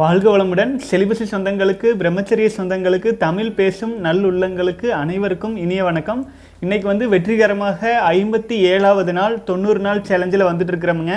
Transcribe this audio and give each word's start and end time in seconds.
வாழ்க 0.00 0.26
வளமுடன். 0.32 0.72
செலிபசி 0.88 1.24
சொந்தங்களுக்கு 1.30 1.88
பிரம்மச்சரிய 2.00 2.48
சொந்தங்களுக்கு 2.56 3.10
தமிழ் 3.22 3.52
பேசும் 3.60 3.94
நல்லுள்ளங்களுக்கு 4.06 4.88
அனைவருக்கும் 5.02 5.54
இனிய 5.62 5.82
வணக்கம். 5.86 6.20
இன்றைக்கி 6.64 6.86
வந்து 6.90 7.04
வெற்றிகரமாக 7.12 7.92
ஐம்பத்தி 8.16 8.56
ஏழாவது 8.72 9.12
நாள் 9.18 9.36
தொண்ணூறு 9.50 9.80
நாள் 9.86 10.02
சேலஞ்சில் 10.08 10.46
வந்துட்டு 10.48 10.74
இருக்கிறோமுங்க. 10.74 11.14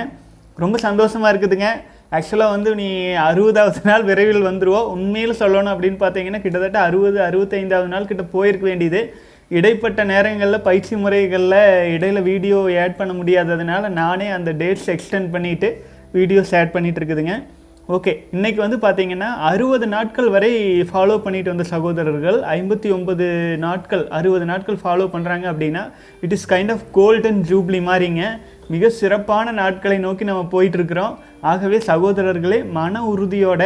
ரொம்ப 0.64 0.80
சந்தோஷமா 0.86 1.28
இருக்குதுங்க. 1.32 1.70
ஆக்சுவலாக 2.20 2.56
வந்து 2.56 2.78
நீ 2.82 2.88
அறுபதாவது 3.28 3.84
நாள் 3.90 4.08
விரைவில் 4.12 4.48
வந்துருவோம் 4.50 4.88
உண்மையில் 4.96 5.40
சொல்லணும் 5.42 5.74
அப்படின்னு 5.74 6.00
பார்த்தீங்கன்னா 6.06 6.44
கிட்டத்தட்ட 6.46 6.80
அறுபது 6.88 7.22
அறுபத்தைந்தாவது 7.28 7.94
நாள் 7.98 8.10
கிட்ட 8.14 8.26
போயிருக்க 8.38 8.66
வேண்டியது. 8.72 9.04
இடைப்பட்ட 9.60 10.02
நேரங்களில் 10.16 10.66
பயிற்சி 10.72 10.96
முறைகளில் 11.04 11.62
இடையில் 11.98 12.28
வீடியோ 12.32 12.58
ஆட் 12.88 13.00
பண்ண 13.04 13.14
முடியாததுனால 13.22 13.96
நானே 14.02 14.30
அந்த 14.40 14.52
டேட்ஸ் 14.64 14.92
எக்ஸ்டெண்ட் 14.98 15.32
பண்ணிவிட்டு 15.38 15.70
வீடியோஸ் 16.18 16.58
ஆட் 16.60 16.76
பண்ணிகிட்டு 16.78 17.02
இருக்குதுங்க. 17.02 17.36
ஓகே 17.90 18.12
இன்னைக்கு 18.32 18.60
வந்து 18.62 18.78
பார்த்தீங்கன்னா 18.78 19.28
அறுபது 19.44 19.86
நாட்கள் 19.88 20.28
வரை 20.30 20.50
ஃபாலோ 20.90 21.16
பண்ணிட்டு 21.18 21.50
வந்த 21.50 21.66
சகோதரர்கள் 21.72 22.38
ஐம்பத்தி 22.52 22.90
ஒன்பது 22.92 23.28
நாட்கள் 23.58 24.04
அறுபது 24.10 24.46
நாட்கள் 24.46 24.78
ஃபாலோ 24.82 25.06
பண்ணுறாங்க 25.12 25.46
அப்படின்னா 25.52 25.84
it 26.24 26.36
is 26.38 26.46
kind 26.50 26.72
of 26.72 26.84
golden 26.92 27.40
jubilee 27.50 27.80
மாதிரிங்க 27.82 28.26
மிக 28.68 28.92
சிறப்பான 28.96 29.54
நாட்களை 29.54 29.98
நோக்கி 30.00 30.24
நம்ம 30.24 30.44
போயிட்டுருக்குறோம் 30.52 31.16
ஆகவே 31.46 31.80
சகோதரர்களே 31.88 32.60
மன 32.72 33.02
உறுதியோட 33.08 33.64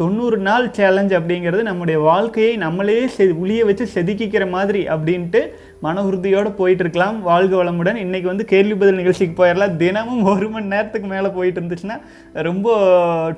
தொண்ணூறு 0.00 0.36
நாள் 0.38 0.70
சேலஞ்ச் 0.70 1.12
அப்படிங்கிறது 1.14 1.62
நம்முடைய 1.62 2.00
வாழ்க்கையை 2.00 2.56
நம்மளே 2.56 2.96
செ 3.06 3.24
உளிய 3.42 3.64
வச்சு 3.64 3.84
செதுக்கிக்கிற 3.94 4.44
மாதிரி 4.50 4.80
அப்படின்ட்டு 4.94 5.40
மன 5.80 6.02
உறுதியோடு 6.04 6.50
போயிட்டுருக்கலாம். 6.60 7.20
வாழ்க 7.20 7.64
வளமுடன். 7.64 7.98
இன்றைக்கி 8.04 8.22
வந்து 8.22 8.44
கேள்வி 8.44 8.74
பதில் 8.74 8.94
நிகழ்ச்சிக்கு 8.94 9.36
போயிடலாம் 9.40 9.76
தினமும் 9.76 10.22
ஒரு 10.22 10.48
மணி 10.50 10.66
நேரத்துக்கு 10.66 11.08
மேலே 11.08 11.28
போயிட்டு 11.28 11.60
இருந்துச்சுன்னா 11.60 11.98
ரொம்ப 12.32 12.68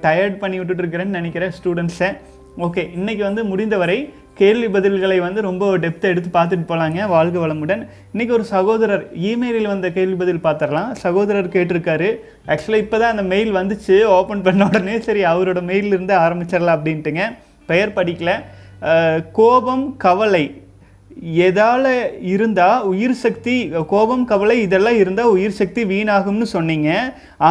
டயர்ட் 0.07 0.39
பண்ணி 0.39 0.59
விட்டுட்டு 0.59 0.83
இருக்கிறேன்னு 0.83 1.19
நினைக்கிறேன் 1.21 1.53
ஸ்டூடெண்ட்ஸை 1.59 2.11
ஓகே 2.59 2.85
இன்றைக்கி 2.99 3.23
வந்து 3.29 3.45
முடிந்தவரை 3.45 3.99
கேள்வி 4.41 4.69
பதில்களை 4.75 5.17
வந்து 5.25 5.41
ரொம்ப 5.47 5.65
டெப்த்தை 5.83 6.09
எடுத்து 6.13 6.31
பார்த்துட்டு 6.35 6.67
போகலாங்க 6.71 7.07
வாழ்க 7.13 7.37
வளமுடன். 7.43 7.83
இன்னைக்கு 8.13 8.33
ஒரு 8.39 8.45
சகோதரர் 8.55 9.05
இமெயிலில் 9.29 9.71
வந்த 9.73 9.89
கேள்வி 9.97 10.17
பதில் 10.23 10.43
பார்த்துடலாம். 10.47 10.91
சகோதரர் 11.05 11.55
கேட்டிருக்காரு. 11.55 12.11
ஆக்சுவலாக 12.53 12.85
இப்போ 12.85 12.99
தான் 13.03 13.15
அந்த 13.15 13.25
மெயில் 13.33 13.53
வந்துச்சு. 13.61 13.97
ஓப்பன் 14.19 14.45
பண்ண 14.47 14.69
உடனே 14.71 14.97
சரி 15.07 15.25
அவரோட 15.33 15.63
மெயிலில் 15.71 15.97
இருந்து 15.97 16.15
ஆரம்பிச்சிடலாம் 16.25 16.79
அப்படின்ட்டுங்க. 16.79 17.25
பெயர் 17.73 17.97
படிக்கல. 17.99 18.33
கோபம் 19.41 19.87
கவலை. 20.07 20.45
எதால் 21.49 21.91
இருந்தால் 22.33 22.83
உயிர் 22.91 23.21
சக்தி 23.23 23.55
கோபம் 23.93 24.25
கவலை 24.33 24.57
இதெல்லாம் 24.65 24.99
இருந்தால் 25.03 25.31
உயிர் 25.37 25.57
சக்தி 25.61 25.83
வீணாகும்னு 25.93 26.49
சொன்னீங்க. 26.57 26.91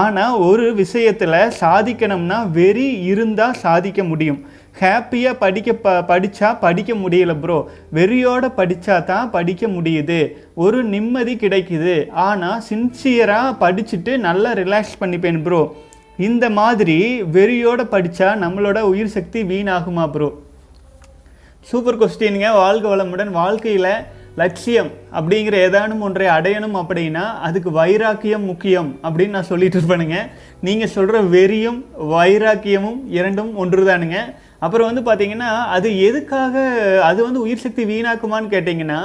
ஆனால் 0.02 0.36
ஒரு 0.50 0.68
விஷயத்தில் 0.82 1.38
சாதிக்கணும்னா 1.62 2.38
வெறி 2.60 2.88
இருந்தால் 3.12 3.58
சாதிக்க 3.66 4.04
முடியும். 4.12 4.40
ஹாப்பியாக 4.80 5.40
படிக்க 5.44 5.70
ப 5.84 5.92
படித்தா 6.10 6.48
படிக்க 6.64 6.92
முடியல 7.02 7.34
ப்ரோ 7.44 7.58
வெறியோட 7.98 8.46
படித்தா 8.58 8.96
தான் 9.12 9.30
படிக்க 9.36 9.68
முடியுது. 9.76 10.20
ஒரு 10.64 10.80
நிம்மதி 10.94 11.34
கிடைக்குது. 11.44 11.96
ஆனால் 12.28 12.64
சின்சியராக 12.70 13.54
படிச்சுட்டு 13.64 14.14
நல்லா 14.28 14.52
ரிலாக்ஸ் 14.62 15.00
பண்ணிப்பேன் 15.02 15.40
ப்ரோ 15.46 15.62
இந்த 16.28 16.46
மாதிரி 16.60 16.98
வெறியோட 17.38 17.82
படித்தா 17.96 18.28
நம்மளோட 18.44 18.82
உயிர் 18.92 19.16
சக்தி 19.16 19.40
வீணாகுமா 19.54 20.06
ப்ரோ 20.16 20.30
சூப்பர் 21.70 22.00
கொஸ்டினுங்க 22.02 22.50
வாழ்க 22.62 22.86
வளமுடன். 22.92 23.32
வாழ்க்கையில் 23.42 23.92
லட்சியம் 24.42 24.90
அப்படிங்கிற 25.18 25.56
ஏதானும் 25.66 26.02
ஒன்றை 26.06 26.26
அடையணும் 26.38 26.76
அப்படின்னா 26.80 27.26
அதுக்கு 27.48 27.70
வைராக்கியம் 27.78 28.48
முக்கியம் 28.52 28.90
அப்படின்னு 29.06 29.36
நான் 29.38 29.52
சொல்லிட்டு 29.52 29.78
இருப்பேனுங்க. 29.80 30.18
நீங்கள் 30.68 30.92
சொல்கிற 30.96 31.22
வெறியும் 31.36 31.80
வைராக்கியமும் 32.16 33.00
இரண்டும் 33.18 33.54
ஒன்று 33.64 33.86
தானுங்க 33.92 34.20
அப்புறம் 34.60 34.90
வந்து 34.90 35.04
பார்த்தீங்கன்னா 35.08 35.52
அது 35.76 35.90
எதுக்காக 36.08 36.56
அது 37.10 37.20
வந்து 37.24 37.44
உயிர் 37.46 37.64
சக்தி 37.66 37.84
வீணாக்குமான்னு 37.86 38.54
கேட்டிங்கன்னா 38.56 39.00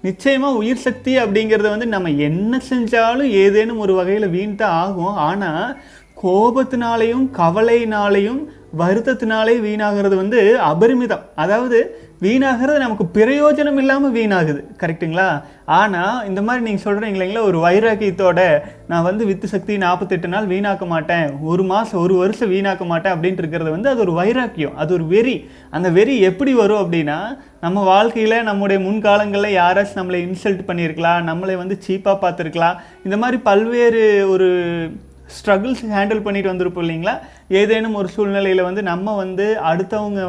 நிச்சயமாக 0.00 0.58
உயிர் 0.60 0.84
சக்தி 0.86 1.12
அப்படிங்கிறது 1.18 1.68
வந்து 1.74 1.86
நம்ம 1.86 2.10
என்ன 2.28 2.60
செஞ்சாலும் 2.70 3.30
ஏதேனும் 3.44 3.82
ஒரு 3.84 3.94
வகையில் 3.94 4.32
வீண் 4.34 4.58
தான் 4.62 4.76
ஆகும். 4.84 5.14
ஆனால் 5.28 5.76
கோபத்தினாலையும் 6.22 7.24
கவலையினாலையும் 7.40 8.40
வருத்தத்தினாலே 8.78 9.54
வீணாகிறது 9.66 10.16
வந்து 10.16 10.40
அபரிமிதம். 10.72 11.24
அதாவது 11.34 11.78
வீணாகிறது 12.24 12.78
நமக்கு 12.84 13.04
பிரயோஜனம் 13.16 13.78
இல்லாமல் 13.82 14.14
வீணாகுது. 14.16 14.60
கரெக்ட்டுங்களா? 14.82 15.28
ஆனால் 15.78 16.16
இந்த 16.28 16.40
மாதிரி 16.46 16.62
நீங்கள் 16.66 16.84
சொல்கிறீங்க 16.86 17.16
இல்லைங்களா 17.16 17.42
ஒரு 17.50 17.58
வைராக்கியத்தோட 17.66 18.40
நான் 18.90 19.06
வந்து 19.08 19.22
வித்து 19.30 19.46
சக்தி 19.52 19.74
நாற்பத்தெட்டு 19.84 20.28
நாள் 20.34 20.50
வீணாக்க 20.52 20.86
மாட்டேன் 20.94 21.26
ஒரு 21.52 21.64
மாதம் 21.72 22.02
ஒரு 22.04 22.16
வருஷம் 22.22 22.52
வீணாக்க 22.54 22.84
மாட்டேன் 22.92 23.14
அப்படின்ட்டு 23.14 23.42
இருக்கிறது 23.44 23.70
வந்து 23.76 23.90
அது 23.92 24.02
ஒரு 24.06 24.14
வைராக்கியம் 24.20 24.76
அது 24.82 24.92
ஒரு 24.98 25.06
வெறி. 25.14 25.36
அந்த 25.76 25.90
வெறி 25.98 26.16
எப்படி 26.30 26.54
வரும் 26.62 26.82
அப்படின்னா 26.84 27.18
நம்ம 27.64 27.82
வாழ்க்கையில் 27.92 28.46
நம்முடைய 28.50 28.80
முன்காலங்களில் 28.86 29.58
யாராச்சும் 29.60 30.00
நம்மளை 30.02 30.20
இன்சல்ட் 30.28 30.68
பண்ணியிருக்கலாம் 30.68 31.26
நம்மளை 31.30 31.56
வந்து 31.62 31.78
சீப்பாக 31.86 32.22
பார்த்துருக்கலாம். 32.26 32.78
இந்த 33.08 33.18
மாதிரி 33.24 33.40
பல்வேறு 33.50 34.04
ஒரு 34.34 34.48
ஸ்ட்ரகிள்ஸ் 35.36 35.82
ஹேண்டில் 35.96 36.24
பண்ணிட்டு 36.24 36.50
வந்திருப்போம் 36.50 36.84
இல்லைங்களா? 36.84 37.14
ஏதேனும் 37.50 37.96
ஒரு 38.00 38.08
சூழ்நிலையில் 38.08 38.62
வந்து 38.66 38.82
நம்ம 38.88 39.14
வந்து 39.22 39.46
அடுத்தவங்க 39.70 40.20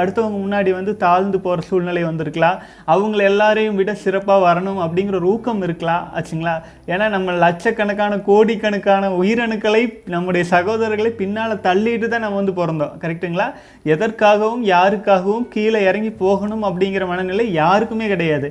அடுத்தவங்க 0.00 0.38
முன்னாடி 0.44 0.70
வந்து 0.76 0.92
தாழ்ந்து 1.02 1.38
போகிற 1.40 1.64
சூழ்நிலை 1.68 2.02
வந்திருக்கலாம் 2.04 2.60
அவங்கள 2.92 3.22
எல்லாரையும் 3.30 3.76
விட 3.80 3.94
சிறப்பாக 4.04 4.44
வரணும் 4.46 4.80
அப்படிங்கிற 4.84 5.18
ஒரு 5.20 5.28
ஊக்கம் 5.32 5.62
இருக்கலாம் 5.66 6.04
ஆச்சுங்களா? 6.18 6.54
ஏன்னா 6.92 7.08
நம்ம 7.14 7.32
லட்சக்கணக்கான 7.44 8.18
கோடிக்கணக்கான 8.28 9.10
உயிரணுக்களை 9.20 9.82
நம்முடைய 10.14 10.44
சகோதரர்களை 10.54 11.12
பின்னால் 11.20 11.54
தள்ளிட்டு 11.68 12.08
தான் 12.08 12.24
நம்ம 12.26 12.40
வந்து 12.40 12.56
பிறந்தோம். 12.60 12.94
கரெக்ட்டுங்களா? 13.04 13.48
எதற்காகவும் 13.94 14.64
யாருக்காகவும் 14.74 15.46
கீழே 15.56 15.82
இறங்கி 15.90 16.12
போகணும் 16.24 16.64
அப்படிங்கிற 16.70 17.06
மனநிலை 17.12 17.46
யாருக்குமே 17.60 18.08
கிடையாது. 18.14 18.50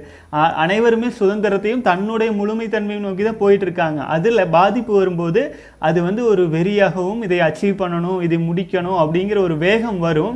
அனைவருமே 0.65 1.11
சுதந்திரத்தையும் 1.19 1.85
தன்னுடைய 1.89 2.29
முழுமைத்தன்மையும் 2.39 3.05
நோக்கி 3.07 3.23
தான் 3.23 3.41
போயிட்டு 3.43 3.67
இருக்காங்க. 3.69 3.99
அதில் 4.17 4.49
பாதிப்பு 4.57 4.93
வரும்போது 5.01 5.43
அது 5.89 5.99
வந்து 6.09 6.21
ஒரு 6.31 6.43
வெறியாகவும் 6.55 7.21
இதை 7.27 7.39
அச்சீவ் 7.49 7.81
பண்ணணும் 7.81 8.01
இதை 8.25 8.37
முடிக்கணும் 8.49 8.99
அப்படிங்கிற 9.03 9.39
ஒரு 9.47 9.57
வேகம் 9.65 9.99
வரும். 10.07 10.35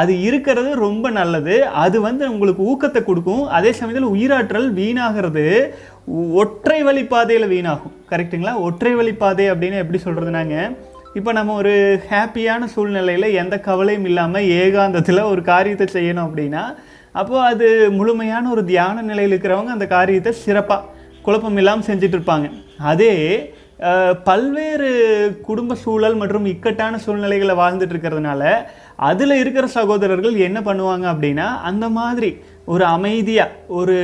அது 0.00 0.12
இருக்கிறது 0.28 0.70
ரொம்ப 0.84 1.06
நல்லது. 1.18 1.56
அது 1.84 1.96
வந்து 2.06 2.24
உங்களுக்கு 2.34 2.62
ஊக்கத்தை 2.72 3.00
கொடுக்கும். 3.08 3.42
அதே 3.56 3.72
சமயத்தில் 3.78 4.12
உயிராற்றல் 4.14 4.68
வீணாகிறது. 4.78 5.44
ஒற்றை 6.42 6.78
வழி 6.88 7.04
பாதையில் 7.12 7.52
வீணாகும். 7.54 7.94
கரெக்ட்டுங்களா 8.12 8.54
ஒற்றை 8.68 8.94
வழி 9.00 9.12
பாதை 9.22 9.46
அப்படின்னு 9.52 9.82
எப்படி 9.82 10.00
சொல்கிறதுனாங்க 10.06 10.56
இப்போ 11.18 11.30
நம்ம 11.38 11.54
ஒரு 11.60 11.72
ஹாப்பியான 12.10 12.66
சூழ்நிலையில் 12.74 13.34
எந்த 13.40 13.54
கவலையும் 13.66 14.06
இல்லாமல் 14.10 14.46
ஏகாந்தத்தில் 14.60 15.28
ஒரு 15.32 15.42
காரியத்தை 15.50 15.86
செய்யணும் 15.96 16.26
அப்படின்னா 16.26 16.62
அப்போது 17.20 17.42
அது 17.48 17.66
முழுமையான 17.98 18.44
ஒரு 18.50 18.62
தியான 18.70 19.02
நிலையில் 19.02 19.32
இருக்கிறவங்க 19.34 19.72
அந்த 19.74 19.86
காரியத்தை 19.86 20.32
சிறப்பாக 20.44 20.88
குழப்பம் 21.22 21.58
இல்லாமல் 21.62 21.88
செஞ்சிட்ருப்பாங்க 21.88 22.46
அதே 22.92 23.12
பல்வேறு 24.24 24.88
குடும்ப 25.42 25.74
சூழல் 25.74 26.16
மற்றும் 26.16 26.44
இக்கட்டான 26.44 26.98
சூழ்நிலைகளை 27.04 27.54
வாழ்ந்துட்டு 27.56 27.94
இருக்கிறதுனால 27.94 28.42
அதில் 29.08 29.34
இருக்கிற 29.40 29.66
சகோதரர்கள் 29.66 30.36
என்ன 30.48 30.58
பண்ணுவாங்க 30.60 31.06
அப்படின்னா 31.12 31.46
அந்த 31.70 31.86
மாதிரி 31.98 32.30
ஒரு 32.72 32.84
அமைதியாக 32.96 33.56
ஒரு 33.78 33.96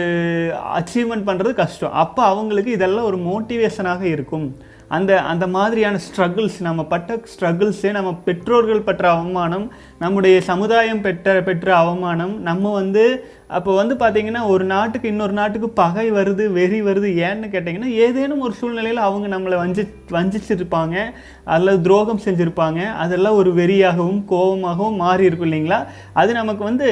அச்சீவ்மெண்ட் 0.79 1.29
பண்ணுறது 1.29 1.53
கஷ்டம். 1.55 1.93
அப்போ 2.05 2.23
அவங்களுக்கு 2.33 2.71
இதெல்லாம் 2.71 3.09
ஒரு 3.11 3.19
மோட்டிவேஷனாக 3.31 4.03
இருக்கும். 4.15 4.49
அந்த 4.91 5.21
அந்த 5.23 5.47
மாதிரியான 5.47 5.99
ஸ்ட்ரகிள்ஸ் 5.99 6.61
நம்ம 6.61 6.85
பட்ட 6.85 7.21
ஸ்ட்ரகிள்ஸே 7.33 7.93
நம்ம 7.93 8.15
பெற்றோர்கள் 8.25 8.83
பெற்ற 8.83 9.11
அவமானம் 9.11 9.73
நம்முடைய 9.99 10.41
சமுதாயம் 10.41 11.01
பெற்ற 11.01 11.43
பெற்ற 11.43 11.77
அவமானம் 11.77 12.41
நம்ம 12.41 12.73
வந்து 12.73 13.05
அப்போ 13.49 13.75
வந்து 13.75 13.95
பார்த்தீங்கன்னா 13.95 14.47
ஒரு 14.47 14.65
நாட்டுக்கு 14.65 15.09
இன்னொரு 15.09 15.33
நாட்டுக்கு 15.33 15.71
பகை 15.71 16.13
வருது 16.13 16.53
வெறி 16.53 16.83
வருது 16.83 17.11
ஏன்னு 17.21 17.49
கேட்டிங்கன்னா 17.53 17.95
ஏதேனும் 17.97 18.41
ஒரு 18.41 18.55
சூழ்நிலையில் 18.55 18.99
அவங்க 18.99 19.39
நம்மளை 19.39 19.57
வஞ்சி 19.57 19.85
வஞ்சிச்சிருப்பாங்க 20.11 20.97
அல்லது 21.45 21.81
துரோகம் 21.81 22.25
செஞ்சுருப்பாங்க 22.25 22.95
அதெல்லாம் 22.95 23.35
ஒரு 23.35 23.53
வெறியாகவும் 23.53 24.23
கோபமாகவும் 24.31 24.97
மாறி 24.97 25.25
இருக்கும் 25.25 25.53
இல்லைங்களா? 25.53 25.85
அது 26.13 26.33
நமக்கு 26.33 26.65
வந்து 26.65 26.89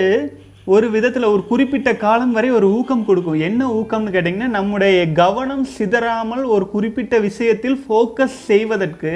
ஒரு 0.75 0.87
விதத்தில் 0.95 1.25
ஒரு 1.33 1.43
குறிப்பிட்ட 1.51 1.91
காலம் 1.97 2.33
வரை 2.37 2.49
ஒரு 2.59 2.69
ஊக்கம் 2.77 3.05
கொடுக்கும். 3.09 3.37
என்ன 3.49 3.69
ஊக்கம்னு 3.81 4.15
கேட்டிங்கன்னா 4.15 4.49
நம்முடைய 4.57 4.97
கவனம் 5.21 5.63
சிதறாமல் 5.75 6.43
ஒரு 6.55 6.65
குறிப்பிட்ட 6.73 7.19
விஷயத்தில் 7.27 7.77
ஃபோக்கஸ் 7.83 8.39
செய்வதற்கு 8.49 9.13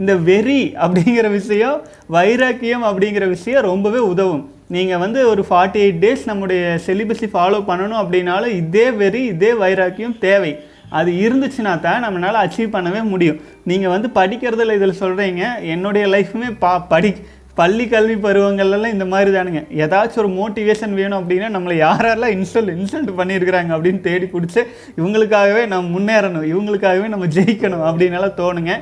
இந்த 0.00 0.14
வெறி 0.28 0.62
அப்படிங்கிற 0.84 1.26
விஷயம் 1.30 1.76
வைராக்கியம் 2.16 2.86
அப்படிங்கிற 2.90 3.26
விஷயம் 3.34 3.68
ரொம்பவே 3.70 4.02
உதவும். 4.12 4.42
நீங்கள் 4.76 5.02
வந்து 5.04 5.20
ஒரு 5.32 5.44
ஃபார்ட்டி 5.50 5.82
எயிட் 5.84 6.00
டேஸ் 6.04 6.24
நம்முடைய 6.30 6.62
செலிபஸை 6.86 7.28
ஃபாலோ 7.34 7.60
பண்ணணும் 7.68 8.00
அப்படின்னாலும் 8.02 8.56
இதே 8.62 8.86
வெறி 9.02 9.22
இதே 9.34 9.52
வைராக்கியம் 9.64 10.18
தேவை. 10.26 10.54
அது 10.98 11.10
இருந்துச்சுன்னா 11.26 11.72
தான் 11.84 12.04
நம்மளால் 12.04 12.42
அச்சீவ் 12.42 12.74
பண்ணவே 12.74 13.00
முடியும். 13.12 13.40
நீங்கள் 13.70 13.92
வந்து 13.94 14.08
படிக்கிறதுல 14.18 14.74
இதில் 14.78 15.00
சொல்கிறீங்க 15.00 15.44
என்னுடைய 15.74 16.04
லைஃப்புமே 16.12 16.50
பா 16.64 16.72
படி 16.78 17.10
பள்ளி 17.58 17.84
கல்வி 17.92 18.16
பருவங்கள்லாம் 18.24 18.94
இந்த 18.94 19.06
மாதிரி 19.12 19.30
தானுங்க. 19.36 19.60
ஏதாச்சும் 19.84 20.22
ஒரு 20.22 20.30
மோட்டிவேஷன் 20.40 20.96
வேணும் 20.98 21.18
அப்படின்னா 21.20 21.48
நம்மளை 21.54 21.76
யாரெல்லாம் 21.86 22.34
இன்சல்ட் 22.36 22.74
இன்சல்ட் 22.78 23.12
பண்ணியிருக்கிறாங்க 23.20 23.70
அப்படின்னு 23.76 24.00
தேடி 24.08 24.26
பிடிச்சி 24.34 24.60
இவங்களுக்காகவே 25.00 25.62
நம்ம 25.72 25.90
முன்னேறணும் 25.96 26.50
இவங்களுக்காகவே 26.52 27.08
நம்ம 27.14 27.28
ஜெயிக்கணும் 27.36 27.86
அப்படின்னலாம் 27.88 28.38
தோணுங்க. 28.42 28.74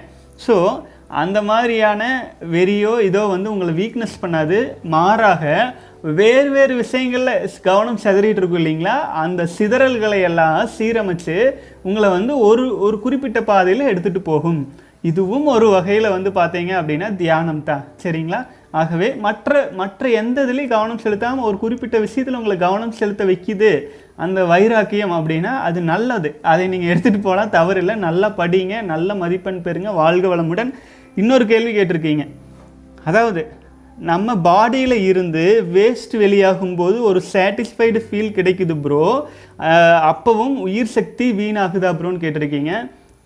ஸோ 0.46 0.56
அந்த 1.22 1.38
மாதிரியான 1.48 2.02
வெறியோ 2.54 2.92
இதோ 3.08 3.22
வந்து 3.32 3.48
உங்களை 3.54 3.72
வீக்னஸ் 3.80 4.22
பண்ணாது. 4.22 4.58
மாறாக 4.94 5.42
வேறு 6.18 6.48
வேறு 6.54 6.72
விஷயங்களில் 6.80 7.44
கவனம் 7.66 8.00
சிதறிட்டு 8.04 8.40
இருக்கும் 8.40 8.60
இல்லைங்களா? 8.62 8.96
அந்த 9.24 9.42
சிதறல்களை 9.56 10.18
எல்லாம் 10.30 10.58
சீரமைச்சு 10.76 11.36
உங்களை 11.88 12.08
வந்து 12.16 12.32
ஒரு 12.48 12.64
ஒரு 12.86 12.96
குறிப்பிட்ட 13.04 13.42
பாதையில் 13.52 13.90
எடுத்துகிட்டு 13.92 14.22
போகும். 14.32 14.60
இதுவும் 15.10 15.46
ஒரு 15.54 15.66
வகையில் 15.76 16.14
வந்து 16.16 16.30
பார்த்தீங்க 16.40 16.72
அப்படின்னா 16.80 17.08
தியானம் 17.22 17.64
தான் 17.70 17.86
சரிங்களா? 18.02 18.40
ஆகவே 18.80 19.08
மற்ற 19.24 19.60
மற்ற 19.80 20.08
எந்த 20.20 20.36
இதுலேயும் 20.46 20.72
கவனம் 20.74 21.02
செலுத்தாமல் 21.02 21.46
ஒரு 21.48 21.56
குறிப்பிட்ட 21.62 21.96
விஷயத்தில் 22.04 22.38
உங்களை 22.38 22.56
கவனம் 22.64 22.96
செலுத்த 23.00 23.24
வைக்குது 23.30 23.70
அந்த 24.24 24.38
வைராக்கியம் 24.52 25.14
அப்படின்னா 25.18 25.52
அது 25.68 25.78
நல்லது. 25.92 26.30
அதை 26.52 26.64
நீங்கள் 26.72 26.90
எடுத்துகிட்டு 26.92 27.26
போகலாம் 27.26 27.52
தவறில்லை 27.58 27.94
நல்லா 28.06 28.28
படிங்க 28.40 28.82
நல்ல 28.92 29.14
மதிப்பெண் 29.22 29.60
பெறுங்க 29.66 29.92
வாழ்க 30.00 30.26
வளமுடன். 30.32 30.72
இன்னொரு 31.20 31.46
கேள்வி 31.52 31.72
கேட்டிருக்கீங்க. 31.76 32.24
அதாவது 33.10 33.42
நம்ம 34.10 34.28
பாடியில் 34.46 34.96
இருந்து 35.10 35.42
வேஸ்ட் 35.74 36.14
வெளியாகும் 36.22 36.76
போது 36.80 36.96
ஒரு 37.08 37.20
சாட்டிஸ்ஃபைடு 37.32 38.00
ஃபீல் 38.06 38.36
கிடைக்குது 38.38 38.74
ப்ரோ 38.84 39.04
அப்போவும் 40.10 40.56
உயிர் 40.66 40.94
சக்தி 40.96 41.26
வீணாகுதா 41.40 41.90
ப்ரோன்னு 41.98 42.22
கேட்டிருக்கீங்க. 42.24 42.72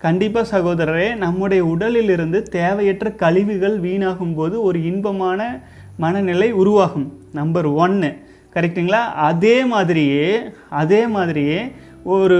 கண்டிப்பாக 0.01 0.47
சகோதரரே 0.51 1.07
நம்முடைய 1.17 1.61
உடலிலிருந்து 1.65 2.39
தேவையற்ற 2.57 3.07
கழிவுகள் 3.23 3.75
வீணாகும் 3.79 4.35
போது 4.35 4.55
ஒரு 4.61 4.77
இன்பமான 4.83 5.39
மனநிலை 5.97 6.49
உருவாகும். 6.53 7.07
நம்பர் 7.31 7.67
ஒன்று 7.83 8.09
கரெக்டுங்களா 8.55 9.01
அதே 9.29 9.57
மாதிரியே 9.65 10.29
அதே 10.69 11.01
மாதிரியே 11.07 11.59
ஒரு 12.03 12.37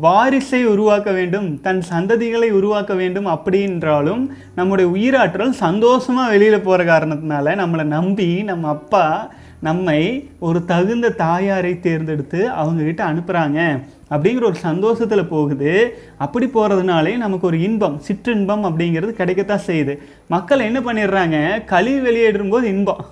வாரிசை 0.00 0.60
உருவாக்க 0.64 1.10
வேண்டும் 1.12 1.48
தன் 1.60 1.80
சந்ததிகளை 1.90 2.48
உருவாக்க 2.50 2.92
வேண்டும் 2.94 3.26
அப்படின்றாலும் 3.26 4.22
நம்முடைய 4.54 4.86
உயிராற்றல் 4.90 5.58
சந்தோஷமாக 5.64 6.32
வெளியில் 6.32 6.66
போகிற 6.68 6.84
காரணத்தினால 6.84 7.56
நம்மளை 7.62 7.86
நம்பி 7.96 8.30
நம்ம 8.42 8.68
அப்பா 8.68 9.04
நம்மை 9.60 10.00
ஒரு 10.38 10.58
தகுந்த 10.64 11.14
தாயாரை 11.16 11.74
தேர்ந்தெடுத்து 11.80 12.40
அவங்கக்கிட்ட 12.60 13.02
அனுப்புகிறாங்க 13.06 13.60
அப்படிங்கிற 14.10 14.44
ஒரு 14.44 14.54
சந்தோஷத்தில் 14.54 15.26
போகுது. 15.26 15.98
அப்படி 16.18 16.46
போகிறதுனாலே 16.46 17.16
நமக்கு 17.16 17.46
ஒரு 17.46 17.60
இன்பம் 17.60 18.02
சிற்றின்பம் 18.08 18.64
அப்படிங்கிறது 18.64 19.12
கிடைக்கத்தான் 19.18 19.66
செய்யுது. 19.66 19.98
மக்கள் 20.28 20.58
என்ன 20.58 20.80
பண்ணிடுறாங்க? 20.80 21.64
கழிவு 21.64 22.02
வெளியேறும் 22.02 22.48
போது 22.48 22.68
இன்பம். 22.68 23.04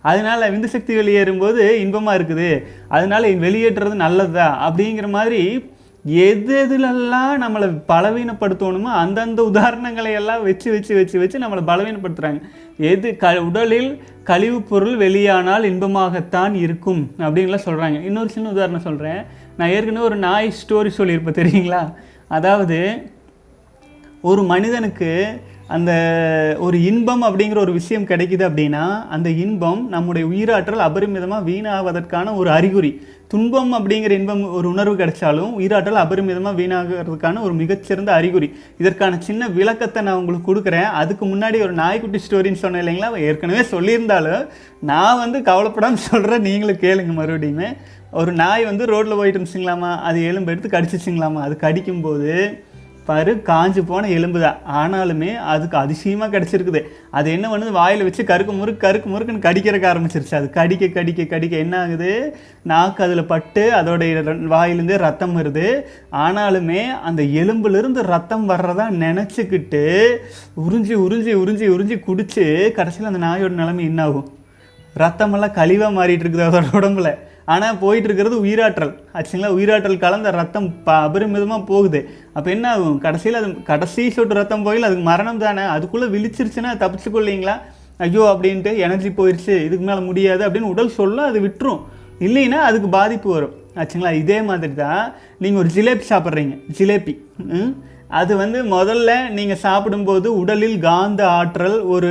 அதனால 0.00 0.50
விந்து 0.50 0.64
சக்தி 0.64 0.96
வெளியேறும்போது 0.96 1.70
இன்பமாக 1.70 2.18
இருக்குது. 2.18 2.62
அதனால 2.88 3.28
வெளியேற்றுறது 3.28 3.94
நல்லதா 3.94 4.70
அப்படிங்கிற 4.70 5.08
மாதிரி 5.08 5.72
எது 6.06 6.66
எதுலெல்லாம் 6.66 7.42
நம்மளை 7.42 7.82
பலவீனப்படுத்தணுமோ 7.88 8.82
அந்தந்த 8.82 9.50
உதாரணங்களை 9.52 10.12
எல்லாம் 10.12 10.42
வச்சு 10.42 10.70
வச்சு 10.70 10.94
வச்சு 10.94 11.18
வச்சு 11.18 11.38
நம்மளை 11.38 11.62
பலவீனப்படுத்துகிறாங்க 11.66 12.40
எது 12.76 13.16
க 13.16 13.42
உடலில் 13.42 14.02
கழிவுப் 14.24 14.68
பொருள் 14.68 14.96
வெளியானால் 14.96 15.62
இன்பமாகத்தான் 15.62 16.54
இருக்கும் 16.54 17.10
அப்படின்லாம் 17.18 17.64
சொல்கிறாங்க 17.64 18.04
இன்னொரு 18.04 18.28
சின்ன 18.28 18.50
உதாரணம் 18.50 18.80
சொல்கிறேன் 18.80 19.26
நான் 19.56 19.72
ஏற்கனவே 19.76 20.04
ஒரு 20.04 20.16
நாய் 20.16 20.54
ஸ்டோரி 20.60 20.90
சொல்லியிருப்பேன் 20.98 21.40
தெரியுங்களா? 21.40 21.82
அதாவது 22.28 22.78
ஒரு 24.30 24.42
மனிதனுக்கு 24.42 25.10
அந்த 25.74 25.92
ஒரு 26.58 26.76
இன்பம் 26.88 27.22
அப்படிங்கிற 27.22 27.58
ஒரு 27.58 27.72
விஷயம் 27.72 28.06
கிடைக்குது 28.08 28.44
அப்படின்னா 28.48 28.82
அந்த 29.14 29.28
இன்பம் 29.44 29.88
நம்முடைய 29.88 30.24
உயிராற்றல் 30.28 30.82
அபரிமிதமாக 30.86 31.46
வீணாவதற்கான 31.50 32.34
ஒரு 32.40 32.50
அறிகுறி. 32.50 32.90
துன்பம் 33.32 33.72
அப்படிங்கிற 33.78 34.10
இன்பம் 34.10 34.42
ஒரு 34.56 34.66
உணர்வு 34.72 34.94
கிடைச்சாலும் 34.96 35.54
உயிராற்றல் 35.60 36.00
அபரிமிதமாக 36.02 36.58
வீணாகிறதுக்கான 36.60 37.42
ஒரு 37.46 37.54
மிகச்சிறந்த 37.54 38.10
அறிகுறி. 38.12 38.48
இதற்கான 38.78 39.18
சின்ன 39.28 39.48
விளக்கத்தை 39.48 40.02
நான் 40.02 40.20
உங்களுக்கு 40.20 40.48
கொடுக்குறேன். 40.50 40.90
அதுக்கு 41.00 41.26
முன்னாடி 41.26 41.60
ஒரு 41.62 41.72
நாய்க்குட்டி 41.72 42.20
ஸ்டோரின்னு 42.26 42.62
சொன்னேன் 42.64 42.84
இல்லைங்களா? 42.84 43.10
ஏற்கனவே 43.28 43.64
சொல்லியிருந்தாலும் 43.74 44.44
நான் 44.92 45.20
வந்து 45.24 45.40
கவலைப்படாமல் 45.50 46.06
சொல்கிறேன் 46.10 46.46
நீங்களும் 46.48 46.82
கேளுங்க 46.86 47.14
மறுபடியுமே. 47.20 47.70
ஒரு 48.20 48.32
நாய் 48.32 48.68
வந்து 48.68 48.84
ரோட்டில் 48.90 49.18
போயிட்டு 49.18 49.38
இருந்துச்சுங்களாமா? 49.38 49.90
அது 50.08 50.18
எலும்பு 50.30 50.50
எடுத்து 50.52 50.68
கடிச்சிச்சிங்களாமா? 50.74 51.40
அது 51.46 51.54
கடிக்கும்போது 51.60 52.32
பாரு 53.08 53.32
காஞ்சு 53.48 53.80
போன 53.88 54.08
எலும்பு 54.08 54.38
தான். 54.44 54.58
ஆனாலுமே 54.80 55.30
அதுக்கு 55.52 55.76
அதிசயமாக 55.76 56.32
கிடச்சிருக்குது. 56.34 56.80
அது 57.10 57.28
என்ன 57.32 57.46
பண்ணுது? 57.50 57.72
வாயில் 57.78 58.04
வச்சு 58.08 58.22
கருக்கு 58.30 58.52
முறுக்கு 58.58 58.84
கருக்கு 58.86 59.08
முறுக்குன்னு 59.12 59.44
கடிக்கிறக்க 59.46 59.86
ஆரம்பிச்சிருச்சு. 59.90 60.36
அது 60.40 60.46
கடிக்க 60.50 60.88
கடிக்க 60.88 61.26
கடிக்க 61.32 61.56
என்ன 61.64 61.74
ஆகுது? 61.80 62.12
நாக்கு 62.72 63.04
அதில் 63.06 63.24
பட்டு 63.32 63.64
அதோடைய 63.80 64.12
வாயிலேருந்து 64.14 64.54
வாயிலேருந்தே 64.54 65.00
ரத்தம் 65.06 65.36
வருது. 65.40 65.66
ஆனாலுமே 66.26 66.80
அந்த 67.10 67.22
எலும்புலேருந்து 67.42 68.02
ரத்தம் 68.14 68.48
வர்றதா 68.52 68.88
நினச்சிக்கிட்டு 69.04 69.84
உறிஞ்சி 70.64 70.96
உறிஞ்சி 71.04 71.34
உறிஞ்சி 71.42 71.68
உறிஞ்சி 71.74 71.98
குடித்து 72.08 72.46
கடைசியில் 72.78 73.12
அந்த 73.12 73.22
நாயோட 73.26 73.54
நிலைமை 73.62 73.84
என்ன 73.84 74.02
ஆகும் 74.02 74.30
ரத்தமெல்லாம் 75.02 75.56
கழிவாக 75.60 75.96
மாறிட்டு 76.00 76.24
இருக்குது 76.24 76.48
அதோட 76.48 76.66
உடம்புல. 76.80 77.10
ஆனால் 77.44 77.78
போயிட்டு 77.78 78.08
இருக்கிறது 78.08 78.44
உயிராற்றல். 78.44 78.92
ஆச்சுங்களா? 79.14 79.50
உயிராற்றல் 79.54 79.98
கலந்த 79.98 80.30
ரத்தம் 80.30 80.82
ப 80.82 80.92
அபரிமிதமாக 80.92 81.64
போகுது. 81.66 82.08
அப்போ 82.32 82.50
என்ன 82.50 82.70
ஆகும்? 82.70 82.98
கடைசியில் 82.98 83.38
அது 83.38 83.62
கடைசி 83.62 84.10
சொட்டு 84.10 84.34
ரத்தம் 84.34 84.62
போயில் 84.62 84.82
அதுக்கு 84.82 85.02
மரணம் 85.02 85.38
தானே? 85.38 85.62
அதுக்குள்ளே 85.62 86.06
விழிச்சிருச்சுன்னா 86.06 86.72
தப்பிச்சுக்கொள்ளீங்களா 86.82 87.56
ஐயோ 87.98 88.22
அப்படின்ட்டு 88.34 88.76
எனர்ஜி 88.76 89.08
போயிடுச்சு 89.08 89.64
இதுக்கு 89.64 89.84
மேலே 89.84 90.00
முடியாது 90.00 90.48
அப்படின்னு 90.48 90.72
உடல் 90.74 90.88
சொல்ல 90.88 91.22
அது 91.22 91.40
விட்டுரும். 91.40 91.82
இல்லைன்னா 92.20 92.58
அதுக்கு 92.68 92.88
பாதிப்பு 92.88 93.30
வரும். 93.30 93.54
ஆச்சுங்களா? 93.76 94.12
இதே 94.12 94.42
மாதிரி 94.42 94.74
தான் 94.74 95.12
நீங்கள் 95.38 95.62
ஒரு 95.62 95.70
ஜிலேபி 95.74 96.04
சாப்பிட்றீங்க. 96.08 96.58
ஜிலேபி. 96.78 97.18
ம்? 97.36 97.72
அது 98.08 98.36
வந்து 98.36 98.64
முதல்ல 98.64 99.30
நீங்கள் 99.30 99.56
சாப்பிடும்போது 99.56 100.38
உடலில் 100.38 100.78
காந்த 100.78 101.28
ஆற்றல் 101.30 101.82
ஒரு 101.82 102.10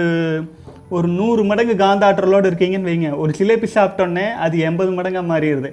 ஒரு 0.95 1.07
நூறு 1.17 1.41
மடங்கு 1.49 1.75
காந்தாற்றலோடு 1.81 2.49
இருக்கீங்கன்னு 2.49 2.89
வைங்க. 2.89 3.09
ஒரு 3.21 3.31
ஜிலேபி 3.37 3.67
சாப்பிட்டோன்னே 3.75 4.25
அது 4.45 4.55
எண்பது 4.67 4.91
மடங்காக 4.97 5.25
மாறிடுது. 5.31 5.69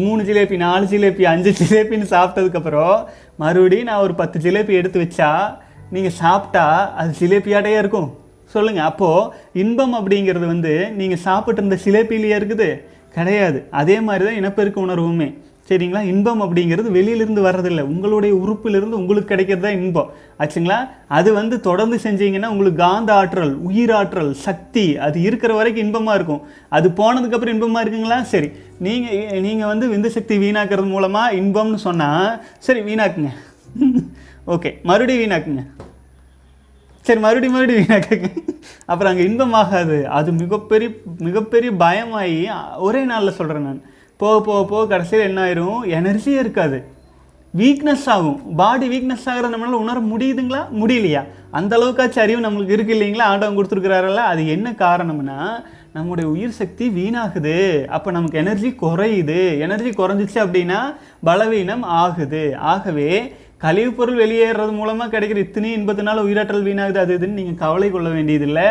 மூணு 0.00 0.20
ஜிலேபி 0.28 0.56
நாலு 0.64 0.84
ஜிலேபி 0.92 1.24
அஞ்சு 1.32 1.50
ஜிலேபின்னு 1.60 2.06
சாப்பிட்டதுக்கப்புறம் 2.14 2.98
மறுபடியும் 3.42 3.88
நான் 3.90 4.04
ஒரு 4.06 4.14
பத்து 4.20 4.38
ஜிலேபி 4.44 4.72
எடுத்து 4.80 4.98
வச்சா 5.04 5.30
நீங்கள் 5.96 6.16
சாப்பிட்டா 6.22 6.66
அது 7.00 7.10
ஜிலேபியாடையே 7.20 7.78
இருக்கும். 7.82 8.08
சொல்லுங்கள் 8.54 8.88
அப்போது 8.90 9.30
இன்பம் 9.62 9.94
அப்படிங்கிறது 9.98 10.46
வந்து 10.54 10.74
நீங்கள் 11.00 11.24
சாப்பிட்டு 11.26 11.60
இருந்த 11.62 11.78
சிலேபிலேயே 11.84 12.36
இருக்குது. 12.40 12.68
கிடையாது. 13.16 13.58
அதே 13.80 13.96
மாதிரி 14.06 14.24
தான் 14.28 14.38
இனப்பெருக்க 14.40 14.78
உணர்வுமே. 14.86 15.28
சரிங்களா? 15.68 16.00
இன்பம் 16.02 16.42
அப்படிங்கிறது 16.42 16.90
வெளியிலிருந்து 16.90 17.42
வர்றதில்லை. 17.42 17.80
உங்களுடைய 17.80 18.34
உறுப்பிலிருந்து 18.34 18.98
உங்களுக்கு 19.00 19.24
கிடைக்கிறது 19.24 19.64
தான் 19.66 19.78
இன்பம். 19.80 20.10
ஆச்சுங்களா? 20.38 20.78
அது 21.08 21.32
வந்து 21.32 21.60
தொடர்ந்து 21.60 21.96
செஞ்சீங்கன்னா 22.02 22.46
உங்களுக்கு 22.46 22.82
காந்த 22.82 23.14
ஆற்றல் 23.14 23.52
உயிராற்றல் 23.68 24.30
சக்தி 24.30 24.98
அது 24.98 25.22
இருக்கிற 25.22 25.54
வரைக்கும் 25.54 25.84
இன்பமாக 25.84 26.14
இருக்கும். 26.14 26.42
அது 26.68 26.88
போனதுக்கப்புறம் 26.88 27.54
இன்பமாக 27.56 27.84
இருக்குங்களா? 27.84 28.22
சரி. 28.22 28.50
நீங்கள் 28.78 29.40
நீங்கள் 29.40 29.66
வந்து 29.66 29.88
விந்து 29.88 30.06
சக்தி 30.06 30.38
வீணாக்குறது 30.38 30.88
மூலமாக 30.88 31.34
இன்பம்னு 31.34 31.74
சொன்னால் 31.74 32.30
சரி 32.58 32.80
வீணாக்குங்க. 32.80 33.32
ஓகே 34.54 34.70
மறுபடியும் 34.82 35.22
வீணாக்குங்க. 35.22 35.62
சரி 37.00 37.20
மறுபடியும் 37.20 37.56
மறுபடியும் 37.56 37.84
வீணாக்குங்க. 37.84 38.28
அப்புறம் 38.86 39.12
அங்கே 39.12 39.26
இன்பமாகாது. 39.28 40.02
அது 40.18 40.32
மிகப்பெரிய 40.32 40.90
மிகப்பெரிய 41.18 41.72
பயமாகி 41.72 42.48
ஒரே 42.78 43.02
நாளில் 43.04 43.38
சொல்கிறேன் 43.40 43.62
நான். 43.62 43.82
போக 44.18 44.44
போக 44.44 44.68
போக 44.68 44.86
கடைசியில் 44.86 45.24
என்ன 45.24 45.44
ஆயிரும்? 45.44 45.78
எனர்ஜியே 45.84 46.38
இருக்காது. 46.38 46.84
வீக்னஸ் 47.56 48.06
ஆகும். 48.06 48.54
பாடி 48.54 48.88
வீக்னஸ் 48.88 49.28
ஆகிறத 49.28 49.48
நம்மளால 49.48 49.78
உணர 49.82 50.00
முடியுதுங்களா? 50.00 50.64
முடியலையா? 50.80 51.24
அந்த 51.50 51.78
அளவுக்காச்சும் 51.78 52.18
அறிவு 52.18 52.40
நம்மளுக்கு 52.40 52.70
இருக்கு 52.70 52.94
இல்லைங்களா? 52.94 53.22
ஆண்டவன் 53.22 53.56
கொடுத்துருக்கிறாரல்ல. 53.56 54.14
அது 54.14 54.48
என்ன 54.48 54.74
காரணம்னா 54.78 55.64
நம்முடைய 55.92 56.30
உயிர் 56.30 56.50
சக்தி 56.50 56.88
வீணாகுது. 56.88 57.84
அப்போ 57.84 58.10
நமக்கு 58.10 58.38
எனர்ஜி 58.38 58.74
குறையுது. 58.80 59.58
எனர்ஜி 59.58 59.88
குறைஞ்சிச்சு 59.88 60.44
அப்படின்னா 60.44 60.94
பலவீனம் 61.24 61.82
ஆகுது. 61.82 62.56
ஆகவே 62.56 63.32
கழிவுப் 63.58 63.96
பொருள் 63.96 64.28
வெளியேறது 64.28 64.72
மூலமாக 64.72 65.20
கிடைக்கிற 65.20 65.36
இத்தனை 65.36 65.76
இன்பத்தினால 65.76 66.20
உயிராற்றல் 66.20 66.62
வீணாகுது. 66.62 66.96
அது 66.96 67.18
இதுன்னு 67.18 67.26
நீங்கள் 67.26 67.54
கவலை 67.54 67.90
கொள்ள 67.90 68.08
வேண்டியதில்லை. 68.08 68.66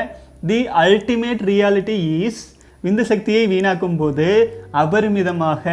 தி 0.47 0.67
அல்டிமேட் 0.67 1.41
ரியாலிட்டி 1.43 1.95
ஈஸ் 2.25 2.56
விந்து 2.87 3.05
சக்தியை 3.11 3.43
வீணாக்கும் 3.53 3.99
போது 4.01 4.27
அபரிமிதமாக 4.83 5.63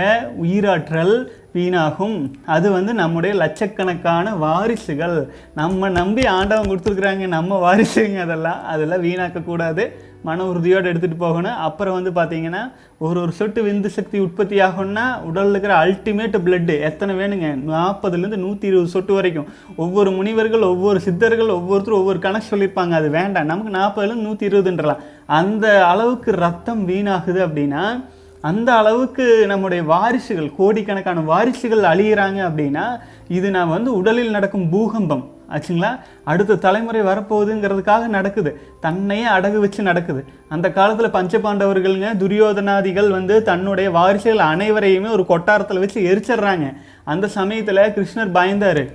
உயிராற்றல் 0.45 1.17
வீணாகும். 1.57 2.17
அது 2.55 2.69
வந்து 2.77 2.93
நம்முடைய 3.01 3.33
லட்சக்கணக்கான 3.43 4.33
வாரிசுகள். 4.45 5.19
நம்ம 5.61 5.91
நம்பி 6.01 6.23
ஆண்டவன் 6.39 6.71
கொடுத்துருக்குறாங்க 6.71 7.27
நம்ம 7.37 7.59
வாரிசுங்க 7.67 8.19
அதெல்லாம் 8.27 8.63
அதெல்லாம் 8.73 9.05
வீணாக்கக்கூடாது 9.07 9.85
மன 10.27 10.45
உறுதியோடு 10.51 10.91
எடுத்துகிட்டு 10.91 11.25
போகணும். 11.25 11.57
அப்புறம் 11.67 11.97
வந்து 11.97 12.11
பார்த்தீங்கன்னா 12.19 12.61
ஒரு 13.07 13.19
ஒரு 13.23 13.33
சொட்டு 13.39 13.61
விந்து 13.67 13.89
சக்தி 13.97 14.17
உற்பத்தி 14.27 14.57
ஆகும்னா 14.67 15.05
உடலில் 15.29 15.53
இருக்கிற 15.55 15.75
அல்டிமேட் 15.85 16.37
பிளட்டு 16.45 16.75
எத்தனை 16.89 17.13
வேணுங்க? 17.21 17.49
நாற்பதுலேருந்து 17.73 18.39
நூற்றி 18.45 18.67
இருபது 18.71 18.95
சொட்டு 18.95 19.13
வரைக்கும். 19.19 19.51
ஒவ்வொரு 19.85 20.11
முனிவர்கள் 20.19 20.65
ஒவ்வொரு 20.73 21.01
சித்தர்கள் 21.07 21.57
ஒவ்வொருத்தரும் 21.59 22.01
ஒவ்வொரு 22.03 22.21
கணக்கு 22.27 22.51
சொல்லியிருப்பாங்க. 22.53 22.95
அது 23.01 23.11
வேண்டாம். 23.19 23.51
நமக்கு 23.53 23.79
நாற்பதுலேருந்து 23.81 24.29
நூற்றி 24.29 24.49
இருபதுன்றலாம் 24.51 25.03
அந்த 25.27 25.87
அளவுக்கு 25.87 26.33
ரத்தம் 26.33 26.89
வீணாகுது 26.89 27.41
அப்படின்னா 27.47 28.05
அந்த 28.41 28.75
அளவுக்கு 28.75 29.47
நம்முடைய 29.47 29.83
வாரிசுகள் 29.83 30.57
கோடிக்கணக்கான 30.57 31.21
வாரிசுகள் 31.21 31.81
அழியிறாங்க 31.81 32.41
அப்படின்னா 32.47 33.01
இது 33.29 33.51
நான் 33.51 33.69
வந்து 33.69 33.95
உடலில் 33.95 34.31
நடக்கும் 34.31 34.69
பூகம்பம். 34.69 35.33
ஆச்சுங்களா? 35.51 36.01
அடுத்த 36.25 36.55
தலைமுறை 36.55 37.03
வரப்போகுதுங்கிறதுக்காக 37.03 38.07
நடக்குது. 38.07 38.61
தன்னையே 38.81 39.25
அடகு 39.27 39.59
வச்சு 39.59 39.83
நடக்குது. 39.83 40.25
அந்த 40.49 40.71
காலத்தில் 40.71 41.11
பஞ்சபாண்டவர்கள்ங்க 41.11 42.07
துரியோதனாதிகள் 42.19 43.11
வந்து 43.11 43.43
தன்னுடைய 43.43 43.91
வாரிசுகள் 43.91 44.47
அனைவரையுமே 44.47 45.11
ஒரு 45.11 45.25
கொட்டாரத்தில் 45.29 45.79
வச்சு 45.79 46.01
எரிச்சிடுறாங்க. 46.01 46.77
அந்த 47.05 47.29
சமயத்தில் 47.29 47.77
கிருஷ்ணர் 47.77 48.35
பயந்தார். 48.35 48.95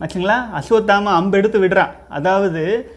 ஆச்சுங்களா? 0.00 0.36
அஸ்வத்தாம 0.60 1.02
அம்பு 1.02 1.38
எடுத்து 1.38 1.60
விடுறான் 1.60 1.90
அதாவது 2.08 2.92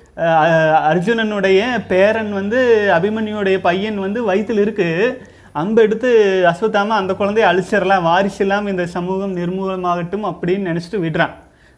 அர்ஜுனனுடைய 0.89 1.61
பேரன் 1.87 2.33
வந்து 2.33 2.89
அபிமன்யுடைய 2.97 3.57
பையன் 3.57 3.99
வந்து 3.99 4.23
வயிற்றில் 4.23 4.57
இருக்கு. 4.57 4.89
அம்பு 5.51 5.81
எடுத்து 5.81 6.09
அஸ்வத்தாம 6.49 6.87
அந்த 6.87 7.13
குழந்தைய 7.19 7.45
அழிச்சிடலாம் 7.51 8.01
வாரிசு 8.01 8.39
இல்லாமல் 8.39 8.71
இந்த 8.71 8.85
சமூகம் 8.85 9.35
நிர்மூலமாகட்டும் 9.35 10.27
அப்படின்னு 10.29 10.67
நினச்சிட்டு 10.69 10.99
விடுறான். 11.05 11.33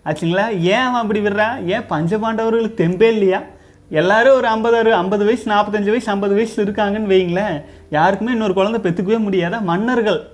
ஆச்சுங்களா? 0.06 0.60
ஏன் 0.60 0.86
அவன் 0.88 1.02
அப்படி 1.02 1.20
விடுறான்? 1.20 1.66
ஏன் 1.66 1.88
பஞ்சபாண்டவர்களுக்கு 1.90 2.80
தெம்பே 2.84 3.02
இல்லையா? 3.02 3.42
எல்லாரும் 3.90 4.36
ஒரு 4.36 4.48
ஐம்பது 4.48 4.94
ஐம்பது 4.94 5.26
வயசு 5.26 5.52
நாற்பத்தஞ்சு 5.52 5.94
வயசு 5.94 6.12
ஐம்பது 6.12 6.34
வயசு 6.34 6.66
இருக்காங்கன்னு 6.66 7.12
வைங்களேன். 7.14 7.64
யாருக்குமே 7.90 8.32
இன்னொரு 8.32 8.54
குழந்தை 8.54 8.80
பெற்றுக்கவே 8.86 9.20
முடியாதா? 9.28 9.62
மன்னர்கள். 9.62 10.28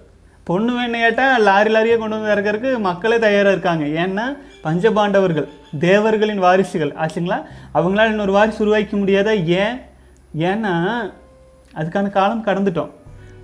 பொண்ணு 0.44 0.74
வேணும் 0.74 1.00
கேட்டால் 1.00 1.42
லாரி 1.42 1.74
லாரியாக 1.74 1.98
கொண்டு 1.98 2.20
வந்து 2.20 2.36
இறக்கறதுக்கு 2.36 2.80
மக்களே 2.80 3.20
தயாராக 3.20 3.52
இருக்காங்க. 3.52 3.86
ஏன்னா 4.04 4.38
பஞ்சபாண்டவர்கள் 4.64 5.48
தேவர்களின் 5.80 6.40
வாரிசுகள். 6.40 6.92
ஆச்சுங்களா? 6.92 7.46
அவங்களால 7.74 8.06
இன்னொரு 8.06 8.32
வாரிசு 8.32 8.62
உருவாக்க 8.62 8.98
முடியாதா? 8.98 9.46
ஏன்? 9.46 9.82
ஏன்னா 10.38 11.00
அதுக்கான 11.76 12.10
காலம் 12.10 12.46
கடந்துட்டோம். 12.46 12.90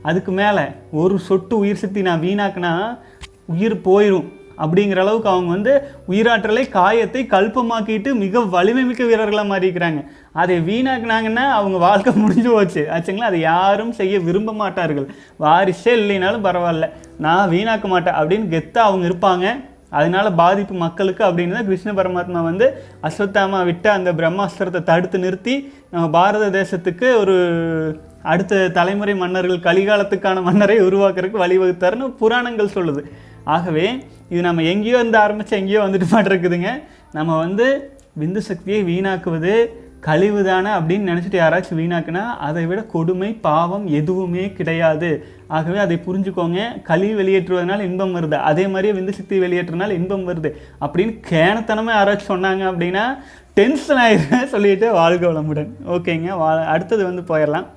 அதுக்கு 0.02 0.32
மேலே 0.32 0.62
ஒரு 0.92 1.20
சொட்டு 1.20 1.58
உயிர் 1.58 1.76
சக்தி 1.76 2.02
நான் 2.02 2.22
வீணாக்குனா 2.22 2.98
உயிர் 3.46 3.76
போயிடும் 3.76 4.36
அப்படிங்கிற 4.58 5.00
அளவுக்கு 5.00 5.30
அவங்க 5.30 5.50
வந்து 5.50 5.88
உயிராற்றலை 6.10 6.70
காயத்தை 6.70 7.28
கல்பமாக்கிட்டு 7.30 8.14
மிக 8.14 8.40
வலிமை 8.40 8.84
மிக்க 8.84 9.06
வீரர்களாக 9.06 9.48
மாறிக்கிறாங்க 9.48 10.06
அதை 10.34 10.60
வீணாக்குனாங்கன்னா 10.60 11.50
அவங்க 11.50 11.78
வாழ்க்கை 11.78 12.14
முடிஞ்சு 12.14 12.52
போச்சு. 12.52 12.88
ஆச்சுங்களா? 12.90 13.28
அதை 13.32 13.40
யாரும் 13.40 13.92
செய்ய 13.92 14.20
விரும்ப 14.20 14.54
மாட்டார்கள். 14.54 15.10
வாரிசே 15.40 15.94
இல்லைனாலும் 15.94 16.44
பரவாயில்ல. 16.44 16.90
நான் 17.18 17.50
வீணாக்க 17.50 17.84
மாட்டேன் 17.84 18.14
அப்படின்னு 18.14 18.54
கெத்தாக 18.54 18.78
அவங்க 18.78 19.08
இருப்பாங்க. 19.08 19.76
அதனால 19.92 20.28
பாதிப்பு 20.42 20.76
மக்களுக்கு 20.86 21.24
அப்படின்னு 21.28 21.56
தான் 21.58 21.68
கிருஷ்ண 21.70 21.92
பரமாத்மா 22.00 22.40
வந்து 22.50 22.68
அஸ்வத்தாமா 23.08 23.60
விட்ட 23.70 23.88
அந்த 23.98 24.10
பிரம்மாஸ்திரத்தை 24.20 24.82
தடுத்து 24.90 25.18
நிறுத்தி 25.26 25.56
நம்ம 25.92 26.06
பாரத 26.18 26.46
தேசத்துக்கு 26.60 27.08
ஒரு 27.22 27.36
அடுத்த 28.32 28.62
தலைமுறை 28.78 29.14
மன்னர்கள் 29.24 29.66
கலிகாலத்துக்கான 29.68 30.42
மன்னரை 30.48 30.78
உருவாக்குறதுக்கு 30.88 31.44
வழிவகுத்தாருன்னு 31.44 32.08
புராணங்கள் 32.22 32.76
சொல்லுது. 32.78 33.02
ஆகவே 33.56 33.86
இது 34.32 34.42
நம்ம 34.48 34.64
எங்கேயோ 34.72 34.98
இருந்து 35.02 35.20
ஆரம்பித்து 35.26 35.60
எங்கேயோ 35.60 35.82
வந்துட்டு 35.84 36.08
மாட்டிருக்குதுங்க. 36.14 36.72
நம்ம 37.18 37.38
வந்து 37.46 37.68
விந்து 38.22 38.42
சக்தியை 38.50 38.80
வீணாக்குவது 38.90 39.54
கழிவு 40.06 40.44
தானே 40.44 40.70
அப்படின்னு 40.70 41.10
நினச்சிட்டு 41.12 41.38
யாராச்சும் 41.40 41.80
வீணாக்குனா 41.80 42.24
அதை 42.48 42.66
விட 42.66 42.84
கொடுமை 42.84 43.30
பாவம் 43.48 43.88
எதுவுமே 44.00 44.52
கிடையாது. 44.58 45.10
ஆகவே 45.48 45.78
அதை 45.78 45.96
புரிஞ்சுக்கோங்க. 46.06 46.60
கழிவு 46.90 47.16
வெளியேற்றுவதனால் 47.22 47.84
இன்பம் 47.90 48.16
வருது. 48.16 48.38
அதே 48.50 48.68
மாதிரியே 48.68 48.94
விந்து 49.00 49.10
சக்தி 49.10 49.40
வெளியேற்றுறதுனால 49.40 49.90
இன்பம் 49.90 50.28
வருது. 50.30 50.50
அப்படின்னு 50.82 51.14
கேனத்தனமே 51.30 51.94
யாராச்சும் 52.00 52.32
சொன்னாங்க 52.34 52.64
அப்படின்னா 52.72 53.06
டென்ஷன் 53.54 54.02
ஆயிடுறேன் 54.06 54.46
சொல்லிட்டு 54.54 54.92
வாழ்க 54.92 55.28
வளமுடன். 55.28 55.70
ஓகேங்க. 55.96 56.38
வா 56.38 56.50
அடுத்தது 56.74 57.04
வந்து 57.04 57.24
போயிடலாம். 57.30 57.68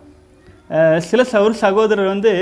சில 1.10 1.22
சௌர் 1.32 1.60
சகோதரர் 1.64 2.12
வந்து 2.14 2.32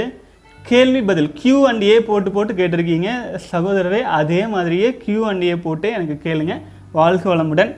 கேள்வி 0.62 1.02
பதில் 1.02 1.32
கியூ 1.32 1.58
அண்ட் 1.66 1.82
ஏ 1.82 2.00
போட்டு 2.00 2.30
போட்டு 2.30 2.52
கேட்டிருக்கீங்க. 2.54 3.10
சகோதரரே 3.52 4.00
அதே 4.20 4.46
மாதிரியே 4.46 4.88
கியூ 5.04 5.26
அண்ட் 5.26 5.42
ஏ 5.42 5.56
போட்டு 5.56 5.90
எனக்கு 5.98 6.16
கேளுங்க. 6.24 6.54
வாழ்க 6.92 7.34
வளமுடன். 7.34 7.72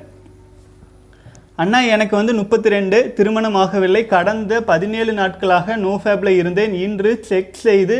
அண்ணா 1.60 1.78
எனக்கு 1.94 2.14
வந்து 2.18 2.32
முப்பத்தி 2.38 2.68
ரெண்டு 2.74 2.98
திருமணம் 3.16 3.56
ஆகவில்லை. 3.62 4.02
கடந்த 4.12 4.52
பதினேழு 4.68 5.12
நாட்களாக 5.18 5.76
நோ 5.84 5.92
ஃபேப்ல 6.02 6.30
இருந்தேன். 6.40 6.72
இன்று 6.84 7.10
செக் 7.30 7.56
செய்து 7.64 7.96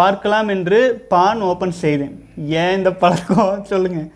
பார்க்கலாம் 0.00 0.50
என்று 0.54 0.78
பான் 1.12 1.40
ஓப்பன் 1.48 1.74
செய்தேன். 1.80 2.14
ஏன் 2.62 2.76
இந்த 2.78 2.90
பழக்கம்? 3.02 3.50
சொல்லுங்கள் 3.72 4.08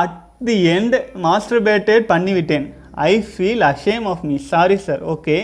அட் 0.00 0.18
தி 0.48 0.56
எண்ட் 0.76 0.96
மாஸ்டர்பேட்டட் 1.26 2.04
பண்ணிவிட்டேன். 2.12 2.66
I 3.10 3.12
feel 3.30 3.64
ashamed 3.72 4.04
of 4.10 4.22
me 4.28 4.36
sorry 4.52 4.76
sir 4.84 5.02
okay 5.14 5.38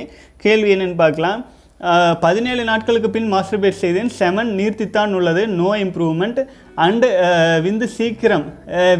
கேள்வி 0.44 0.70
என்னென்னு 0.74 1.02
பார்க்கலாம். 1.04 1.40
பதினேழு 2.24 2.62
நாட்களுக்கு 2.70 3.10
பின் 3.16 3.28
மாஸ்டர்பேட் 3.34 3.82
செய்தேன். 3.82 4.10
செமன் 4.18 4.50
நீர்த்தித்தான் 4.58 5.12
உள்ளது. 5.18 5.42
நோ 5.60 5.70
இம்ப்ரூவ்மெண்ட் 5.84 6.40
அண்டு 6.86 7.08
விந்து 7.66 7.86
சீக்கிரம் 7.96 8.46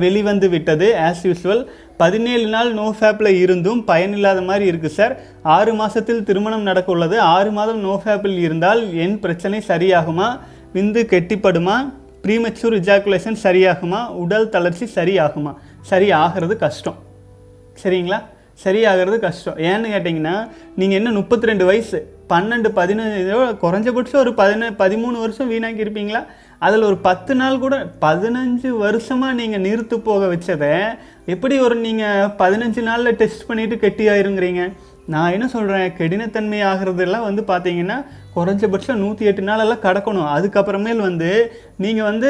வெளிவந்து 0.04 0.48
விட்டது 0.54 0.88
ஆஸ் 1.08 1.22
யூஸ்வல் 1.28 1.62
பதினேழு 2.02 2.46
நாள் 2.54 2.70
நோ 2.78 2.86
ஃபேப்பில் 2.98 3.30
இருந்தும் 3.44 3.80
பயனில்லாத 3.90 4.40
மாதிரி 4.48 4.64
இருக்குது 4.70 4.96
சார் 4.98 5.14
ஆறு 5.56 5.72
மாதத்தில் 5.80 6.22
திருமணம் 6.28 6.66
நடக்க 6.68 6.88
உள்ளது 6.94 7.16
ஆறு 7.34 7.50
மாதம் 7.58 7.80
நோ 7.86 7.94
ஃபேப்பில் 8.02 8.38
இருந்தால் 8.46 8.82
என் 9.04 9.16
பிரச்சனை 9.24 9.58
சரியாகுமா? 9.70 10.28
விந்து 10.74 11.02
கெட்டிப்படுமா? 11.12 11.76
Premature 12.24 12.76
ejaculation 12.80 13.38
சரியாகுமா? 13.46 14.00
உடல் 14.22 14.48
தளர்ச்சி 14.54 14.88
சரியாகுமா? 14.94 15.52
சரி 15.90 16.10
ஆகிறது 16.22 16.56
கஷ்டம். 16.64 16.98
சரிங்களா? 17.82 18.20
சரியாகிறது 18.64 19.18
கஷ்டம். 19.26 19.58
ஏன்னு 19.68 19.92
கேட்டிங்கன்னா 19.94 20.34
நீங்கள் 20.76 20.98
என்ன 20.98 21.10
முப்பத்தி 21.18 21.48
ரெண்டு 21.50 21.64
வயசு? 21.70 22.00
பன்னெண்டு 22.32 22.68
பதினஞ்சு 22.78 23.20
குறைஞ்சபட்சம் 23.62 24.20
ஒரு 24.22 24.32
பதின 24.40 24.68
பதிமூணு 24.82 25.16
வருஷம் 25.24 25.50
வீணாக்கி 25.52 25.84
இருப்பீங்களா 25.84 26.20
அதில் 26.66 26.86
ஒரு 26.88 26.98
பத்து 27.08 27.32
நாள் 27.40 27.62
கூட 27.64 27.74
பதினஞ்சு 28.04 28.70
வருஷமாக 28.84 29.38
நீங்கள் 29.40 29.64
நிறுத்து 29.66 29.96
போக 30.08 30.22
வச்சதை 30.32 30.74
எப்படி 31.34 31.56
ஒரு 31.66 31.76
நீங்கள் 31.86 32.30
பதினஞ்சு 32.40 32.82
நாளில் 32.88 33.18
டெஸ்ட் 33.20 33.48
பண்ணிவிட்டு 33.48 33.76
கெட்டி 33.84 34.06
ஆயிருங்கிறீங்க? 34.12 34.62
நான் 35.12 35.34
என்ன 35.36 35.46
சொல்கிறேன் 35.52 35.86
கடினத்தன்மை 35.98 36.58
ஆகிறதெல்லாம் 36.70 37.24
வந்து 37.28 37.42
பார்த்தீங்கன்னா 37.50 37.96
குறைஞ்சபட்சம் 38.34 39.00
நூற்றி 39.02 39.28
எட்டு 39.28 39.42
நாளெல்லாம் 39.48 39.82
கடக்கணும். 39.86 40.28
அதுக்கப்புறமேல் 40.34 41.00
வந்து 41.06 41.30
நீங்கள் 41.84 42.08
வந்து 42.10 42.28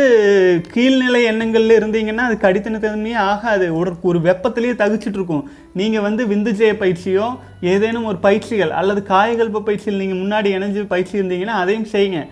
கீழ்நிலை 0.75 1.21
எண்ணங்கள்ல 1.31 1.77
இருந்தீங்கன்னா 1.81 2.27
அது 2.29 2.37
கடித்தனத்தன்மையே 2.45 3.19
ஆகாது. 3.31 3.67
ஒரு 3.81 3.93
ஒரு 4.11 4.21
வெப்பத்திலேயே 4.29 4.75
தகுச்சிட்ருக்கும் 4.83 5.45
நீங்கள் 5.81 6.07
வந்து 6.09 6.25
விந்துஜய 6.33 6.73
பயிற்சியோ 6.83 7.27
ஏதேனும் 7.73 8.09
ஒரு 8.13 8.21
பயிற்சிகள் 8.27 8.73
அல்லது 8.81 9.03
காயகல்ப 9.13 9.65
பயிற்சியில் 9.69 10.01
நீங்கள் 10.03 10.23
முன்னாடி 10.23 10.51
இணைஞ்சு 10.59 10.87
பயிற்சி 10.95 11.15
இருந்தீங்கன்னா 11.21 11.59
அதையும் 11.65 11.91
செய்யுங்க. 11.95 12.23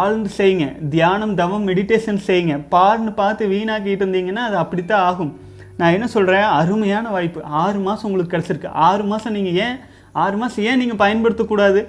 ஆழ்ந்து 0.00 0.30
செய்யுங்க 0.36 0.66
தியானம் 0.94 1.34
தவம் 1.40 1.66
மெடிடேஷன் 1.68 2.20
செய்யுங்க 2.28 2.54
பார்னு 2.74 3.12
பார்த்து 3.20 3.48
வீணாக்கிட்டு 3.52 4.04
இருந்தீங்கன்னா 4.04 4.44
அது 4.48 4.56
அப்படித்தான் 4.62 5.04
ஆகும். 5.10 5.32
நான் 5.78 5.94
என்ன 5.96 6.06
சொல்கிறேன் 6.06 6.46
அருமையான 6.60 7.06
வாய்ப்பு. 7.14 7.42
ஆறு 7.42 7.78
மாதம் 7.78 8.06
உங்களுக்கு 8.08 8.34
கிடச்சிருக்கு. 8.34 8.70
ஆறு 8.88 9.04
மாதம் 9.04 9.36
நீங்கள் 9.38 9.56
ஏன் 9.66 9.76
ஆறு 10.24 10.36
மாதம் 10.42 10.64
ஏன் 10.64 10.80
நீங்கள் 10.82 11.00
பயன்படுத்தக்கூடாது? 11.04 11.80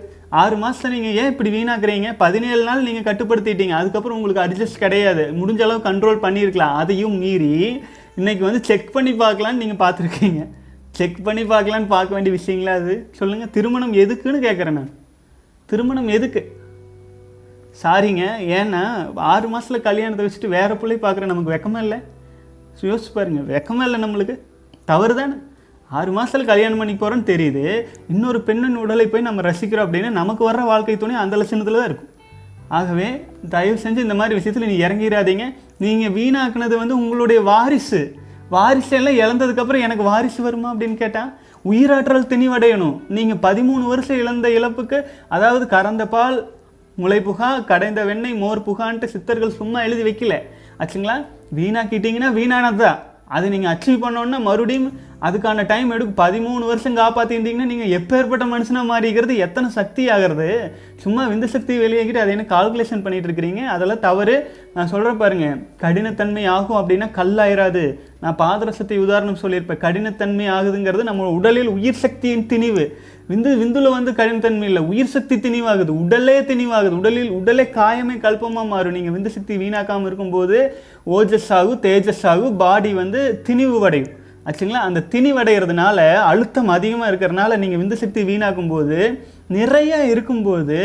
ஆறு 0.42 0.56
மாதம் 0.64 0.94
நீங்கள் 0.96 1.16
ஏன் 1.22 1.32
இப்படி 1.34 1.50
வீணாக்குறீங்க? 1.58 2.10
பதினேழு 2.24 2.64
நாள் 2.70 2.86
நீங்கள் 2.88 3.08
கட்டுப்படுத்திட்டீங்க. 3.10 3.76
அதுக்கப்புறம் 3.80 4.18
உங்களுக்கு 4.20 4.44
அட்ஜஸ்ட் 4.46 4.84
கிடையாது. 4.86 5.26
முடிஞ்ச 5.40 5.62
அளவு 5.68 5.82
கண்ட்ரோல் 5.90 6.24
பண்ணியிருக்கலாம். 6.26 6.76
அதையும் 6.82 7.18
மீறி 7.24 7.54
இன்றைக்கி 8.20 8.44
வந்து 8.50 8.62
செக் 8.70 8.94
பண்ணி 8.96 9.12
பார்க்கலான்னு 9.24 9.62
நீங்கள் 9.64 9.82
பார்த்துருக்கீங்க. 9.84 10.42
செக் 11.00 11.18
பண்ணி 11.24 11.44
பார்க்கலான்னு 11.54 11.88
பார்க்க 11.96 12.16
வேண்டிய 12.16 12.34
விஷயங்களா 12.40 12.76
அது? 12.82 12.94
சொல்லுங்கள் 13.20 13.52
திருமணம் 13.58 13.94
எதுக்குன்னு 14.04 14.40
கேட்குறேன் 14.46 14.78
நான். 14.80 14.94
திருமணம் 15.66 16.08
எதுக்கு? 16.08 16.42
சாரிங்க 17.82 18.24
ஏன்னா 18.60 18.84
ஆறு 19.32 19.48
மாதத்தில் 19.54 19.86
கல்யாணத்தை 19.88 20.24
வச்சுட்டு 20.26 20.50
வேறு 20.58 20.76
பிள்ளை 20.82 20.98
பார்க்குற 21.04 21.26
நமக்கு 21.32 21.54
வெக்கமே 21.54 21.80
இல்லை. 21.86 22.00
யோசிச்சு 22.90 23.12
பாருங்க 23.18 23.42
வெக்கமே 23.54 23.84
இல்லை 23.88 24.00
நம்மளுக்கு. 24.04 24.36
தவறு 24.92 25.14
தானே. 25.20 25.36
ஆறு 25.92 26.12
மாதத்தில் 26.16 26.50
கல்யாணம் 26.52 26.80
பண்ணி 26.82 26.94
போகிறோன்னு 27.02 27.26
தெரியுது. 27.32 27.64
இன்னொரு 28.14 28.40
பெண்ணின் 28.48 28.82
உடலை 28.84 29.06
போய் 29.12 29.28
நம்ம 29.28 29.44
ரசிக்கிறோம் 29.50 29.86
அப்படின்னா 29.88 30.12
நமக்கு 30.22 30.44
வர்ற 30.50 30.64
வாழ்க்கை 30.72 30.96
துணை 31.04 31.16
அந்த 31.24 31.36
லட்சணத்தில் 31.42 31.80
தான் 31.80 31.90
இருக்கும். 31.90 32.12
ஆகவே 32.80 33.10
தயவு 33.54 33.78
செஞ்சு 33.84 34.06
இந்த 34.06 34.16
மாதிரி 34.20 34.38
விஷயத்தில் 34.40 34.70
நீ 34.72 34.78
இறங்கிடாதீங்க 34.86 35.46
நீங்கள் 35.86 36.16
வீணாக்குனது 36.18 36.76
வந்து 36.82 36.96
உங்களுடைய 37.02 37.42
வாரிசு. 37.52 38.02
வாரிசு 38.56 38.94
எல்லாம் 38.98 39.20
இழந்ததுக்கப்புறம் 39.22 39.86
எனக்கு 39.86 40.04
வாரிசு 40.12 40.42
வருமா 40.48 40.70
அப்படின்னு 40.74 40.98
கேட்டால் 41.04 41.32
உயிராற்றல் 41.70 42.30
திணிவடையணும் 42.34 42.98
நீங்கள் 43.16 43.42
பதிமூணு 43.48 43.86
வருஷம் 43.94 44.22
இழந்த 44.24 44.48
இழப்புக்கு 44.58 44.98
அதாவது 45.36 45.66
கறந்த 45.74 46.04
பால் 46.14 46.38
முளை 47.02 47.18
புகா 47.26 47.48
கடைந்த 47.72 48.02
வெண்ணெய் 48.10 48.40
மோர் 48.44 48.64
புகான்ட்டு 48.68 49.08
சித்தர்கள் 49.14 49.58
சும்மா 49.58 49.80
எழுதி 49.88 50.04
வைக்கல. 50.08 50.36
ஆச்சுங்களா? 50.82 51.16
வீணாக்கிட்டீங்கன்னா 51.58 52.30
வீணானது 52.38 52.80
தான் 52.84 52.98
அது 53.36 53.46
நீங்கள் 53.54 53.72
அச்சீவ் 53.74 54.04
பண்ணோன்னா 54.04 54.38
மறுபடியும் 54.48 54.88
அதுக்கான 55.28 55.66
டைம் 55.72 55.90
எடுக்கும் 55.94 56.20
பதிமூணு 56.22 56.64
வருஷம் 56.70 56.98
காப்பாற்றிருந்தீங்கன்னா 57.00 57.68
நீங்கள் 57.72 57.94
எப்பேற்பட்ட 57.98 58.46
மனுஷனாக 58.52 58.90
மாறிக்கிறது 58.92 59.34
எத்தனை 59.46 59.70
சக்தி 59.78 60.04
ஆகிறது? 60.14 60.48
சும்மா 61.04 61.24
விந்து 61.32 61.48
சக்தி 61.56 61.74
வெளியாகிட்டு 61.84 62.22
அதை 62.24 62.34
என்ன 62.36 62.46
கால்குலேஷன் 62.54 63.04
பண்ணிகிட்டு 63.06 63.30
இருக்கிறீங்க? 63.30 63.64
அதெல்லாம் 63.76 64.04
தவறு. 64.08 64.36
நான் 64.76 64.92
சொல்கிறேன் 64.94 65.22
பாருங்க 65.24 65.48
கடினத்தன்மை 65.84 66.46
ஆகும் 66.56 66.80
அப்படின்னா 66.82 67.10
கல்லாயிராது. 67.20 67.84
நான் 68.24 68.40
பாதரசத்தை 68.44 68.98
உதாரணம் 69.06 69.42
சொல்லியிருப்பேன். 69.44 69.84
கடினத்தன்மை 69.86 70.48
ஆகுதுங்கிறது 70.58 71.10
நம்ம 71.12 71.30
உடலில் 71.40 71.74
உயிர் 71.78 72.02
சக்தியின் 72.06 72.48
திணிவு. 72.54 72.86
விந்து 73.30 73.50
விந்துல 73.62 73.90
வந்து 73.96 74.12
கடினத்தன்மை 74.20 74.68
இல்லை. 74.72 74.82
உயிர் 74.92 75.14
சக்தி 75.16 75.36
திணிவாகுது. 75.36 75.94
உடலே 76.04 76.36
திணிவாகுது. 76.50 76.96
உடலில் 77.00 77.32
உடலே 77.40 77.64
காயமே 77.80 78.16
கல்பமாக 78.26 78.68
மாறும். 78.74 78.96
நீங்கள் 78.98 79.16
விந்து 79.16 79.32
சக்தி 79.38 79.56
வீணாக்காமல் 79.58 80.10
இருக்கும்போது 80.10 80.58
ஓஜஸ் 81.18 81.50
ஆகும் 81.58 81.82
தேஜஸ் 81.88 82.26
ஆகும் 82.32 82.58
பாடி 82.58 82.94
வந்து 82.94 83.22
திணிவு 83.48 83.80
அடையும் 83.90 84.14
ஆச்சுங்களா? 84.48 84.82
அந்த 84.88 85.00
திணிவடைகிறதுனால 85.14 85.98
அழுத்தம் 86.32 86.70
அதிகமாக 86.76 87.10
இருக்கிறதுனால 87.12 87.58
நீங்கள் 87.64 87.82
விந்து 87.82 87.98
சக்தி 88.04 88.22
வீணாக்கும் 88.30 88.70
போது 88.70 89.00
நிறையா 89.58 90.00
இருக்கும்போது 90.14 90.78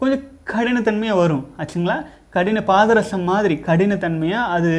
கொஞ்சம் 0.00 0.22
கடினத்தன்மையாக 0.52 1.22
வரும். 1.22 1.44
ஆச்சுங்களா? 1.58 1.96
கடின 2.32 2.58
பாதரசம் 2.68 3.24
மாதிரி 3.30 3.54
கடினத்தன்மையாக 3.66 4.52
அது 4.54 4.70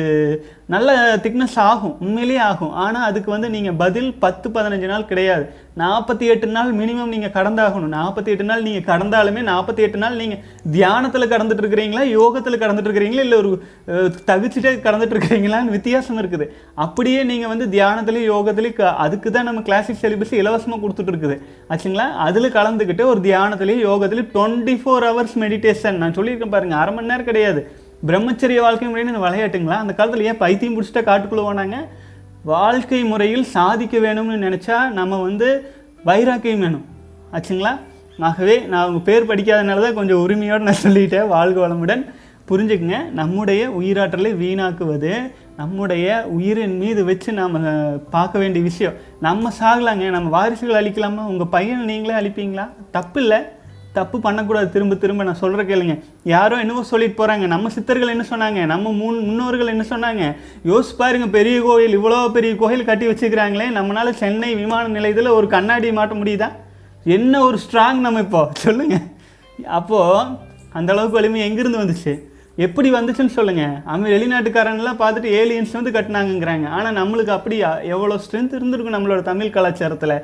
நல்ல 0.73 0.91
திக்னஸ் 1.23 1.57
ஆகும் 1.63 1.97
உண்மையிலேயே 2.03 2.41
ஆகும். 2.45 2.71
ஆனால் 2.83 3.07
அதுக்கு 3.09 3.29
வந்து 3.31 3.47
நீங்கள் 3.55 3.77
பதில் 3.81 4.09
பத்து 4.19 4.47
பதினஞ்சு 4.55 4.87
நாள் 4.91 5.09
கிடையாது. 5.09 5.43
நாற்பத்தி 5.81 6.25
எட்டு 6.33 6.47
நாள் 6.49 6.71
மினிமம் 6.79 7.11
நீங்கள் 7.13 7.33
கடந்தாகணும். 7.35 7.91
நாற்பத்தி 7.95 8.29
எட்டு 8.33 8.45
நாள் 8.49 8.63
நீங்கள் 8.67 8.85
கடந்தாலுமே 8.89 9.41
நாற்பத்தி 9.49 9.81
எட்டு 9.85 9.99
நாள் 10.03 10.17
நீங்கள் 10.21 10.41
தியானத்தில் 10.75 11.29
கடந்துட்டு 11.33 11.63
இருக்கிறீங்களா 11.63 12.03
யோகத்தில் 12.13 12.61
கடந்துட்டு 12.63 12.89
இருக்கிறீங்களா 12.89 13.25
இல்லை 13.27 13.37
ஒரு 13.43 13.51
அஹ், 13.91 14.09
தவிச்சிட்டே 14.29 14.73
கடந்துட்டு 14.85 15.15
இருக்கிறீங்களான்னு 15.15 15.75
வித்தியாசம் 15.77 16.19
இருக்குது. 16.23 16.47
அப்படியே 16.85 17.21
நீங்கள் 17.31 17.51
வந்து 17.53 17.67
தியானத்துலேயும் 17.75 18.31
யோகத்துலேயும் 18.33 18.61
அதுக்கு 19.05 19.29
தான் 19.31 19.47
நம்ம 19.49 19.63
கிளாசிக் 19.69 20.01
சிலிபஸ் 20.03 20.33
இலவசமாக 20.41 20.81
கொடுத்துட்டு 20.83 21.13
இருக்குது. 21.13 21.37
ஆச்சுங்களா? 21.69 22.07
அதில் 22.27 22.55
கலந்துக்கிட்டு 22.57 23.05
ஒரு 23.13 23.21
தியானத்துலேயும் 23.27 23.85
யோகத்துலேயும் 23.87 24.31
டுவெண்ட்டி 24.35 24.77
ஃபோர் 24.81 25.07
ஹவர்ஸ் 25.09 25.37
மெடிடேஷன் 25.45 26.01
நான் 26.03 26.17
சொல்லியிருக்கேன் 26.17 26.55
பாருங்கள் 26.55 26.81
அரை 26.81 26.93
மணி 26.95 27.11
நேரம் 27.11 27.21
கிடையாது. 27.23 27.41
கிடையாது. 27.43 27.81
பிரம்மச்சரிய 28.07 28.59
வாழ்க்கை 28.59 28.87
முறைன்னு 28.87 29.23
விளையாட்டுங்களா? 29.25 29.77
அந்த 29.77 29.93
காலத்தில் 29.93 30.25
ஏன் 30.25 30.37
பைத்தியம் 30.37 30.81
பிடிச்சிட்டா 30.81 31.01
காட்டுக்குள்ளே 31.01 31.43
போனாங்க? 31.45 31.75
வாழ்க்கை 32.43 33.03
முறையில் 33.03 33.43
சாதிக்க 33.43 33.97
வேணும்னு 33.97 34.43
நினச்சா 34.45 34.89
நம்ம 34.89 35.21
வந்து 35.21 35.73
வைராக்கியம் 36.03 36.59
வேணும். 36.59 36.85
ஆச்சுங்களா? 37.33 37.79
ஆகவே 38.19 38.57
நான் 38.59 38.81
அவங்க 38.81 38.99
பேர் 38.99 39.25
படிக்காதனால 39.25 39.81
தான் 39.81 39.93
கொஞ்சம் 39.93 40.21
உரிமையோடு 40.21 40.63
நான் 40.63 40.81
சொல்லிட்டேன். 40.83 41.27
வாழ்க 41.27 41.67
வளமுடன். 41.67 42.13
புரிஞ்சுக்குங்க. 42.49 43.09
நம்முடைய 43.09 43.69
உயிராற்றலை 43.69 44.31
வீணாக்குவது 44.35 45.31
நம்முடைய 45.57 46.25
உயிரின் 46.27 46.77
மீது 46.77 47.05
வச்சு 47.05 47.33
நாம் 47.33 48.09
பார்க்க 48.09 48.39
வேண்டிய 48.39 48.63
விஷயம். 48.63 48.93
நம்ம 49.21 49.51
சாகலாங்க. 49.59 50.09
நம்ம 50.09 50.29
வாரிசுகள் 50.29 50.83
அழிக்கலாமா? 50.83 51.25
உங்கள் 51.25 51.47
பையனை 51.47 51.85
நீங்களே 51.85 52.19
அழிப்பீங்களா? 52.19 52.69
தப்பு 52.91 53.21
இல்லை 53.21 53.37
தப்பு 53.97 54.17
பண்ணக்கூடாது. 54.25 54.67
திரும்ப 54.75 54.95
திரும்ப 55.01 55.23
நான் 55.27 55.39
சொல்கிற 55.41 55.63
கேளுங்க. 55.69 55.95
யாரோ 56.33 56.55
என்னவோ 56.63 56.81
சொல்லிட்டு 56.91 57.17
போகிறாங்க 57.19 57.47
நம்ம 57.53 57.69
சித்தர்கள் 57.75 58.13
என்ன 58.15 58.25
சொன்னாங்க? 58.31 58.59
நம்ம 58.73 58.91
முன் 59.01 59.19
முன்னோர்கள் 59.27 59.71
என்ன 59.73 59.85
சொன்னாங்க? 59.93 60.23
யோசிச்சு 60.69 60.95
பாருங்க 61.01 61.27
பெரிய 61.37 61.57
கோயில் 61.67 61.97
இவ்வளோ 61.99 62.19
பெரிய 62.37 62.53
கோயில் 62.63 62.87
கட்டி 62.89 63.07
வச்சுக்கிறாங்களே 63.11 63.67
நம்மளால் 63.79 64.19
சென்னை 64.23 64.51
விமான 64.61 64.91
நிலையத்தில் 64.97 65.35
ஒரு 65.37 65.49
கண்ணாடி 65.55 65.91
மாட்ட 65.99 66.15
முடியுதா? 66.21 66.49
என்ன 67.17 67.43
ஒரு 67.47 67.59
ஸ்ட்ராங் 67.65 68.03
நம்ம 68.07 68.21
இப்போ? 68.27 68.43
சொல்லுங்கள் 68.65 69.07
அப்போது 69.79 70.29
அந்தளவுக்கு 70.79 71.19
வலிமை 71.19 71.41
எங்கேருந்து 71.47 71.83
வந்துச்சு? 71.83 72.13
எப்படி 72.57 72.89
வந்துச்சுன்னு 72.93 73.35
சொல்லுங்கள் 73.35 73.77
அவன் 73.91 74.11
வெளிநாட்டுக்காரன்லாம் 74.13 74.99
பார்த்துட்டு 75.01 75.29
ஏலியன்ஸ் 75.37 75.71
வந்து 75.77 75.93
கட்டினாங்கங்கிறாங்க. 75.95 76.65
ஆனால் 76.77 76.97
நம்மளுக்கு 76.99 77.31
அப்படியா? 77.35 77.69
எவ்வளோ 77.93 78.15
ஸ்ட்ரென்த் 78.23 78.53
இருந்திருக்கும் 78.57 78.95
நம்மளோட 78.95 79.21
தமிழ் 79.29 79.55
கலாச்சாரத்தில். 79.55 80.15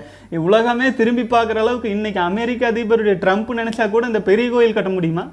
உலகமே 0.50 0.88
திரும்பி 1.00 1.24
பார்க்குற 1.32 1.60
அளவுக்கு 1.64 1.94
இன்றைக்கி 1.96 2.20
அமெரிக்க 2.30 2.72
அதிபருடைய 2.72 3.16
ட்ரம்ப் 3.24 3.50
நினச்சா 3.62 3.88
கூட 3.96 4.06
இந்த 4.12 4.22
பெரிய 4.30 4.50
கோயில் 4.56 4.78
கட்ட 4.78 4.92
முடியுமா? 4.98 5.26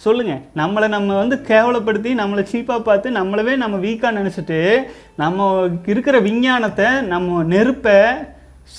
சொல்லுங்கள் 0.00 0.42
நம்மளை 0.60 0.86
நம்ம 0.96 1.16
வந்து 1.22 1.36
கேவலப்படுத்தி 1.48 2.12
நம்மளை 2.20 2.44
சீப்பாக 2.52 2.86
பார்த்து 2.88 3.16
நம்மளவே 3.18 3.54
நம்ம 3.62 3.80
வீக்காக 3.86 4.16
நினச்சிட்டு 4.20 4.60
நம்ம 5.22 5.48
இருக்கிற 5.94 6.18
விஞ்ஞானத்தை 6.28 6.88
நம்ம 7.14 7.42
நெருப்பை 7.54 7.98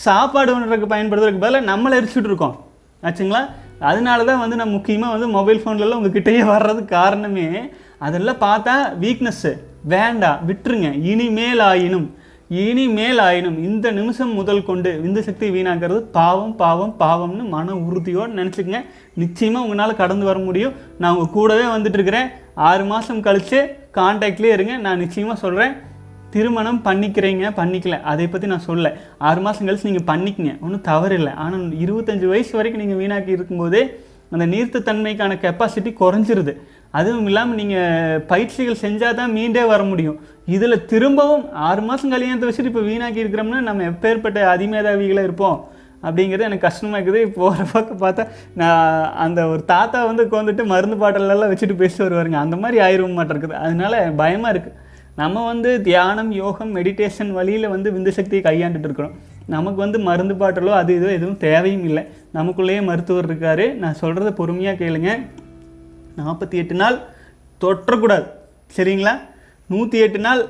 சாப்பாடு 0.06 0.52
பண்ணுறதுக்கு 0.54 0.94
பயன்படுத்துறதுக்கு 0.96 1.46
பதிலாக 1.46 1.70
நம்மளை 1.72 1.96
எரிச்சுட்ருக்கோம் 2.02 2.58
ஆச்சுங்களா? 3.04 3.44
அதனால 3.90 4.26
தான் 4.30 4.42
வந்து 4.44 4.60
நான் 4.62 4.76
முக்கியமாக 4.78 5.14
வந்து 5.16 5.28
மொபைல் 5.38 5.62
ஃபோன்லலாம் 5.62 6.00
உங்ககிட்டயே 6.02 6.42
வர்றதுக்கு 6.54 6.96
காரணமே 7.00 7.48
அதெல்லாம் 8.08 8.44
பார்த்தா 8.48 8.74
வீக்னஸ்ஸு 9.04 9.52
வேண்டாம் 9.94 10.42
விட்டுருங்க. 10.50 10.90
இனிமேல் 11.12 11.64
ஆயினும் 11.70 12.10
இனிமேல் 12.64 13.20
ஆயினும் 13.26 13.58
இந்த 13.68 13.88
நிமிஷம் 13.98 14.34
முதல் 14.40 14.66
கொண்டு 14.68 14.90
விந்து 15.04 15.22
சக்தி 15.28 15.48
வீணாகிறது 15.56 16.00
பாவம் 16.18 16.56
பாவம் 16.62 16.94
பாவம்னு 17.04 17.44
மன 17.54 17.76
உறுதியோடு 17.88 18.38
நினச்சிக்கங்க. 18.40 18.82
நிச்சயமாக 19.22 19.66
உங்களால் 19.66 20.02
கடந்து 20.02 20.26
வர 20.30 20.40
முடியும். 20.48 20.76
நான் 21.02 21.14
உங்கள் 21.16 21.34
கூடவே 21.38 21.66
வந்துட்டுருக்கிறேன் 21.76 22.30
ஆறு 22.70 22.84
மாதம் 22.92 23.24
கழித்து 23.28 23.62
கான்டாக்ட்லேயே 24.00 24.56
இருங்க. 24.58 24.76
நான் 24.86 25.02
நிச்சயமாக 25.04 25.44
சொல்கிறேன் 25.44 25.74
திருமணம் 26.36 26.82
பண்ணிக்கிறீங்க 26.88 27.52
பண்ணிக்கல. 27.60 27.98
அதை 28.12 28.26
பற்றி 28.34 28.48
நான் 28.54 28.68
சொல்ல. 28.70 28.88
ஆறு 29.28 29.42
மாதம் 29.46 29.68
கழிச்சு 29.68 29.90
நீங்கள் 29.92 30.10
பண்ணிக்கங்க. 30.12 30.54
ஒன்றும் 30.66 30.86
தவறு 30.92 31.18
இல்லை 31.20 31.34
ஆனால் 31.46 31.66
இருபத்தஞ்சி 31.84 32.28
வயசு 32.34 32.54
வரைக்கும் 32.60 32.84
நீங்கள் 32.84 33.02
வீணாக்கி 33.02 33.32
இருக்கும்போது 33.38 33.82
அந்த 34.36 34.46
நீர்த்தத்தன்மைக்கான 34.54 35.34
கெப்பாசிட்டி 35.44 35.92
குறைஞ்சிருது. 36.00 36.54
அதுவும் 37.00 37.28
இல்லாமல் 37.30 37.60
நீங்கள் 37.60 38.22
பயிற்சிகள் 38.32 38.82
செஞ்சால் 38.86 39.18
தான் 39.20 39.34
மீண்டே 39.38 39.64
வர 39.72 39.82
முடியும். 39.92 40.18
இதில் 40.56 40.84
திரும்பவும் 40.92 41.46
ஆறு 41.68 41.82
மாதம் 41.90 42.14
கல்யாணத்தை 42.14 42.48
வச்சுட்டு 42.48 42.72
இப்போ 42.72 42.84
வீணாக்கி 42.90 43.22
இருக்கிறோம்னா 43.24 43.62
நம்ம 43.70 43.86
எப்பேற்பட்ட 43.92 44.40
அதிமேதாவிகளாக 44.54 45.28
இருப்போம்? 45.30 45.58
அப்படிங்கிறது 46.08 46.48
எனக்கு 46.48 46.68
கஷ்டமாக 46.68 46.98
இருக்குது. 47.00 47.20
போகிற 47.38 47.66
பக்கம் 47.74 48.02
பார்த்தா 48.06 48.24
நான் 48.62 49.06
அந்த 49.26 49.40
ஒரு 49.52 49.62
தாத்தா 49.74 50.00
வந்து 50.10 50.26
உட்காந்துட்டு 50.28 50.66
மருந்து 50.74 50.98
பாட்டிலெல்லாம் 51.04 51.52
வச்சுட்டு 51.52 51.82
பேசி 51.84 52.00
வருவாருங்க. 52.06 52.40
அந்த 52.46 52.58
மாதிரி 52.64 52.80
ஆயிரும் 52.88 53.18
மாட்டிருக்குது. 53.20 53.58
அதனால 53.66 54.02
பயமாக 54.22 54.54
இருக்குது 54.56 54.78
நம்ம 55.16 55.46
வந்து 55.46 55.82
தியானம் 55.82 56.32
யோகம் 56.32 56.76
மெடிடேஷன் 56.76 57.32
வழியில் 57.32 57.68
வந்து 57.68 57.92
விந்து 57.92 58.10
சக்தியை 58.10 58.44
கையாண்டுட்டு 58.44 58.84
இருக்கிறோம். 58.84 59.12
நமக்கு 59.46 59.80
வந்து 59.80 60.00
மருந்து 60.00 60.34
பாட்டலோ 60.34 60.66
அது 60.66 60.96
இதோ 60.96 61.12
எதுவும் 61.12 61.38
தேவையும் 61.38 61.84
இல்லை. 61.84 62.08
நமக்குள்ளேயே 62.34 62.84
மருத்துவர் 62.84 63.24
இருக்கார். 63.24 63.76
நான் 63.76 63.96
சொல்கிறத 64.02 64.32
பொறுமையாக 64.32 64.86
கேளுங்க. 64.86 65.26
நாற்பத்தி 66.18 66.52
எட்டு 66.52 66.76
நாள் 66.76 67.00
தொற்றக்கூடாது. 67.62 68.28
சரிங்களா? 68.76 69.20
நூற்றி 69.68 69.98
எட்டு 69.98 70.20
நாள் 70.20 70.46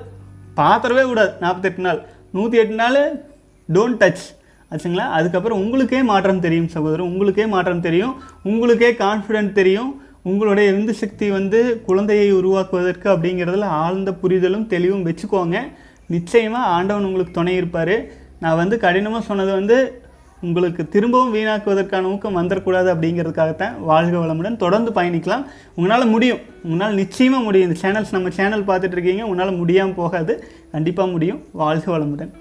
பாத்திரவே 0.58 1.04
கூடாது. 1.04 1.32
நாற்பத்தெட்டு 1.40 1.82
நாள். 1.82 2.02
நூற்றி 2.32 2.58
எட்டு 2.58 2.74
நாள் 2.74 3.26
டோன்ட் 3.74 4.00
டச் 4.00 4.24
ஆச்சுங்களா? 4.72 5.06
அதுக்கப்புறம் 5.20 5.60
உங்களுக்கே 5.60 6.04
மாற்றம் 6.04 6.40
தெரியும் 6.40 6.68
சகோதரர். 6.68 7.06
உங்களுக்கே 7.06 7.46
மாற்றம் 7.46 7.82
தெரியும். 7.82 8.22
உங்களுக்கே 8.44 8.92
கான்ஃபிடென்ட் 8.92 9.52
தெரியும். 9.52 10.03
உங்களுடைய 10.24 10.72
விந்து 10.72 10.90
சக்தி 10.90 11.30
வந்து 11.30 11.82
குழந்தையை 11.86 12.32
உருவாக்குவதற்கு 12.32 13.10
அப்படிங்கிறதுல 13.10 13.62
ஆழ்ந்த 13.62 14.14
புரிதலும் 14.14 14.68
தெளிவும் 14.68 15.06
வச்சுக்கோங்க. 15.06 15.58
நிச்சயமாக 16.08 16.66
ஆண்டவன் 16.66 17.04
உங்களுக்கு 17.04 17.32
துணை 17.32 17.56
இருப்பார். 17.56 17.96
நான் 18.40 18.56
வந்து 18.56 18.80
கடினமாக 18.80 19.26
சொன்னது 19.26 19.52
வந்து 19.52 20.02
உங்களுக்கு 20.42 20.90
திரும்பவும் 20.90 21.34
வீணாக்குவதற்கான 21.36 22.02
ஊக்கம் 22.02 22.38
வந்துடக்கூடாது 22.38 22.90
அப்படிங்கிறதுக்காகத்தான். 22.94 23.80
வாழ்க 23.80 24.18
வளமுடன். 24.18 24.56
தொடர்ந்து 24.56 24.92
பயணிக்கலாம். 24.92 25.46
உங்களால் 25.76 26.08
முடியும். 26.08 26.40
உங்களால் 26.64 26.94
நிச்சயமாக 26.94 27.44
முடியும். 27.44 27.70
இந்த 27.70 27.80
சேனல்ஸ் 27.84 28.12
நம்ம 28.12 28.30
சேனல் 28.30 28.64
பார்த்துட்ருக்கீங்க 28.64 29.22
உங்களால் 29.22 29.56
முடியாமல் 29.56 29.94
போகாது. 29.94 30.44
கண்டிப்பாக 30.72 31.12
முடியும். 31.12 31.44
வாழ்க 31.52 31.98
வளமுடன். 31.98 32.34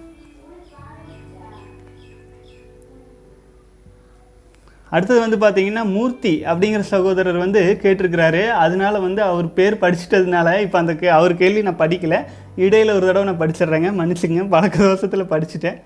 அடுத்தது 4.97 5.39
வந்து 5.39 5.39
பார்த்தீங்கன்னா 5.43 5.85
மூர்த்தி 5.93 6.33
அப்படிங்கிற 6.45 6.81
சகோதரர் 6.81 7.37
வந்து 7.37 7.61
கேட்டிருக்கிறாரு. 7.83 8.43
அதனால 8.65 8.99
வந்து 9.01 9.23
அவர் 9.23 9.53
பேர் 9.53 9.79
படிச்சிட்டதுனால 9.85 10.49
இப்போ 10.61 10.79
அந்த 10.79 10.95
கே 10.95 11.09
அவர் 11.19 11.35
கேள்வி 11.37 11.63
நான் 11.63 11.79
படிக்கல. 11.79 12.17
இடையில 12.57 12.95
ஒரு 12.95 13.07
தடவை 13.07 13.25
நான் 13.25 13.41
படிச்சிடுறேங்க. 13.43 13.91
மன்னிச்சுங்க. 14.01 14.49
பழக்க 14.49 14.79
தோஷத்தில் 14.79 15.31
படிச்சுட்டேன். 15.33 15.79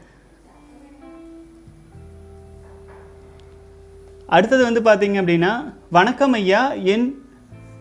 அடுத்தது 4.26 4.62
வந்து 4.68 4.82
பார்த்தீங்க 4.88 5.18
அப்படின்னா 5.22 5.52
வணக்கம் 5.90 6.32
ஐயா. 6.32 6.62
என் 6.72 7.06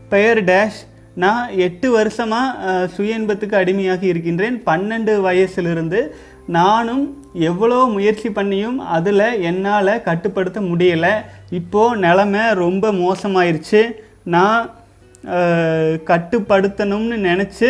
பெயர் 0.09 0.43
டேஷ். 0.43 0.79
நான் 1.15 1.43
எட்டு 1.65 1.91
வருஷமாக 1.91 2.87
சுய 2.87 3.19
இன்பத்துக்கு 3.19 3.57
அடிமையாக 3.57 4.05
இருக்கின்றேன். 4.05 4.61
பன்னெண்டு 4.65 5.13
வயசிலிருந்து 5.27 5.99
நானும் 6.47 7.05
எவ்வளோ 7.49 7.77
முயற்சி 7.93 8.29
பண்ணியும் 8.29 8.77
அதில் 8.95 9.27
என்னால் 9.49 10.01
கட்டுப்படுத்த 10.01 10.59
முடியலை. 10.61 11.13
இப்போது 11.59 11.99
நிலமை 12.03 12.43
ரொம்ப 12.63 12.91
மோசமாயிருச்சு. 12.91 13.81
நான் 14.35 14.69
கட்டுப்படுத்தணும்னு 16.11 17.17
நினச்சி 17.29 17.69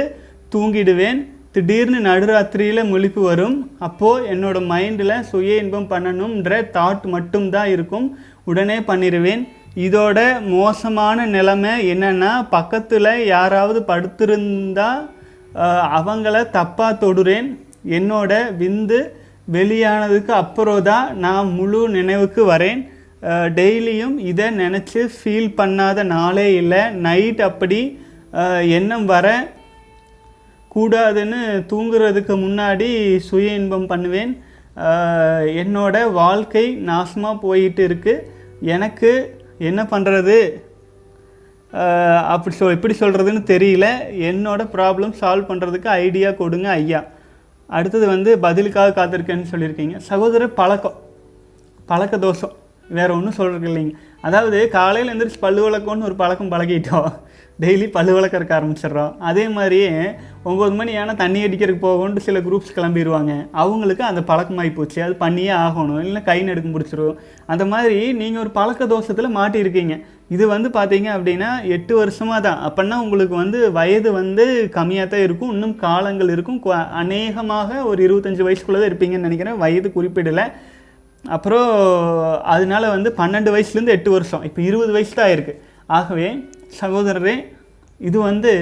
தூங்கிடுவேன். 0.55 1.19
திடீர்னு 1.51 1.99
நடுராத்திரியில் 2.07 2.89
முழிப்பு 2.93 3.21
வரும். 3.29 3.57
அப்போது 3.87 4.27
என்னோட 4.33 4.57
மைண்டில் 4.71 5.27
சுய 5.29 5.61
இன்பம் 5.63 5.91
பண்ணணுன்ற 5.91 6.61
தாட் 6.77 7.05
மட்டும்தான் 7.15 7.69
இருக்கும். 7.75 8.07
உடனே 8.43 8.77
பண்ணிடுவேன். 8.89 9.43
இதோட 9.85 10.19
மோசமான 10.55 11.25
நிலைமை 11.25 11.71
என்னென்னா 11.93 12.33
பக்கத்தில் 12.49 13.11
யாராவது 13.25 13.79
படுத்திருந்தால் 13.87 15.03
அவங்கள 15.99 16.35
தப்பாக 16.57 16.99
தொடுறேன். 17.03 17.49
என்னோட 17.97 18.31
விந்து 18.61 18.99
வெளியானதுக்கு 19.55 20.31
அப்புறம் 20.43 20.83
தான் 20.89 21.07
நான் 21.25 21.49
முழு 21.57 21.81
நினைவுக்கு 21.97 22.41
வரேன். 22.51 22.79
டெய்லியும் 23.57 24.15
இதை 24.31 24.47
நினச்சி 24.61 25.01
ஃபீல் 25.15 25.51
பண்ணாத 25.59 25.99
நாளே 26.15 26.47
இல்லை. 26.61 26.81
நைட் 27.05 27.41
அப்படி 27.49 27.79
எண்ணம் 28.77 29.05
வர 29.13 29.27
கூடாதுன்னு 30.75 31.41
தூங்குறதுக்கு 31.71 32.33
முன்னாடி 32.45 32.87
சுய 33.27 33.59
இன்பம் 33.59 33.89
பண்ணுவேன். 33.91 34.33
என்னோட 35.61 35.95
வாழ்க்கை 36.21 36.65
நாசமாக 36.89 37.41
போயிட்டு 37.45 37.83
இருக்குது 37.89 38.23
எனக்கு 38.75 39.11
என்ன 39.69 39.81
பண்ணுறது 39.91 40.37
அப்படி 42.33 42.55
சொல் 42.57 42.75
எப்படி 42.75 42.95
சொல்கிறதுன்னு 42.99 43.43
தெரியல. 43.53 43.87
என்னோட 44.29 44.61
ப்ராப்ளம் 44.75 45.13
சால்வ் 45.21 45.49
பண்ணுறதுக்கு 45.49 45.89
ஐடியா 46.03 46.29
கொடுங்க 46.41 46.67
ஐயா. 46.81 47.01
அடுத்தது 47.67 48.07
வந்து 48.07 48.39
பதிலுக்காக 48.39 48.93
காத்திருக்கேன்னு 48.97 49.51
சொல்லியிருக்கீங்க. 49.51 49.97
சகோதரர் 49.97 50.53
பழக்கம் 50.53 50.99
பழக்க 51.85 52.17
தோஷம் 52.17 52.53
வேறு 52.89 53.13
ஒன்றும் 53.13 53.31
சொல்கிறது 53.31 53.67
இல்லைங்க 53.69 53.93
அதாவது 54.21 54.69
காலையில் 54.69 55.11
எழுந்திரிச்சு 55.11 55.39
பல்லு 55.39 55.69
விளக்கம்னு 55.69 56.03
ஒரு 56.03 56.15
பழக்கம் 56.15 56.51
பழகிட்டோம். 56.51 57.11
டெய்லி 57.63 57.85
பல்லு 57.95 58.13
வளர்க்கறக்க 58.15 58.51
ஆரம்பிச்சிடுறோம். 58.55 59.11
அதே 59.29 59.43
மாதிரியே 59.57 59.91
ஒம்பது 60.49 60.73
மணி 60.79 60.93
ஆனால் 61.01 61.17
தண்ணி 61.21 61.39
அடிக்கிறதுக்கு 61.45 61.83
போகணுன்ட்டு 61.85 62.23
சில 62.25 62.39
குரூப்ஸ் 62.47 62.73
கிளம்பிடுவாங்க 62.77 63.33
அவங்களுக்கு 63.61 64.03
அந்த 64.09 64.21
பழக்கமாகி 64.29 64.71
போச்சு. 64.77 64.97
அது 65.05 65.13
பண்ணியே 65.21 65.53
ஆகணும். 65.65 66.01
இல்லை 66.07 66.21
கை 66.29 66.37
நடுக்கம் 66.47 66.73
முடிச்சிடும் 66.75 67.19
அந்த 67.53 67.63
மாதிரி 67.73 67.99
நீங்கள் 68.21 68.41
ஒரு 68.43 68.51
பழக்க 68.57 68.87
தோஷத்தில் 68.93 69.35
மாட்டியிருக்கீங்க. 69.37 69.95
இது 70.35 70.43
வந்து 70.53 70.69
பார்த்தீங்க 70.77 71.09
அப்படின்னா 71.17 71.49
எட்டு 71.75 71.93
வருஷமாக 72.01 72.39
தான். 72.47 72.59
அப்படின்னா 72.67 72.97
உங்களுக்கு 73.05 73.35
வந்து 73.43 73.59
வயது 73.77 74.11
வந்து 74.19 74.45
கம்மியாக 74.77 75.07
தான் 75.13 75.25
இருக்கும். 75.27 75.53
இன்னும் 75.55 75.75
காலங்கள் 75.85 76.33
இருக்கும். 76.35 76.59
அநேகமாக 77.03 77.83
ஒரு 77.91 78.01
இருபத்தஞ்சி 78.07 78.45
வயசுக்குள்ளே 78.47 78.81
தான் 78.81 78.91
இருப்பீங்கன்னு 78.91 79.27
நினைக்கிறேன். 79.29 79.61
வயது 79.63 79.91
குறிப்பிடலை. 79.97 80.45
அப்புறம் 81.23 81.71
அதனால 82.55 82.83
வந்து 82.95 83.11
பன்னெண்டு 83.21 83.53
வயசுலேருந்து 83.55 83.95
எட்டு 83.97 84.09
வருஷம். 84.15 84.43
இப்போ 84.49 84.61
இருபது 84.69 84.91
வயசு 84.97 85.15
தான் 85.21 85.33
இருக்குது 85.37 85.61
ஆகவே 85.97 86.27
சகோதரரே 86.81 87.35
இது 87.99 88.17
வந்து 88.29 88.53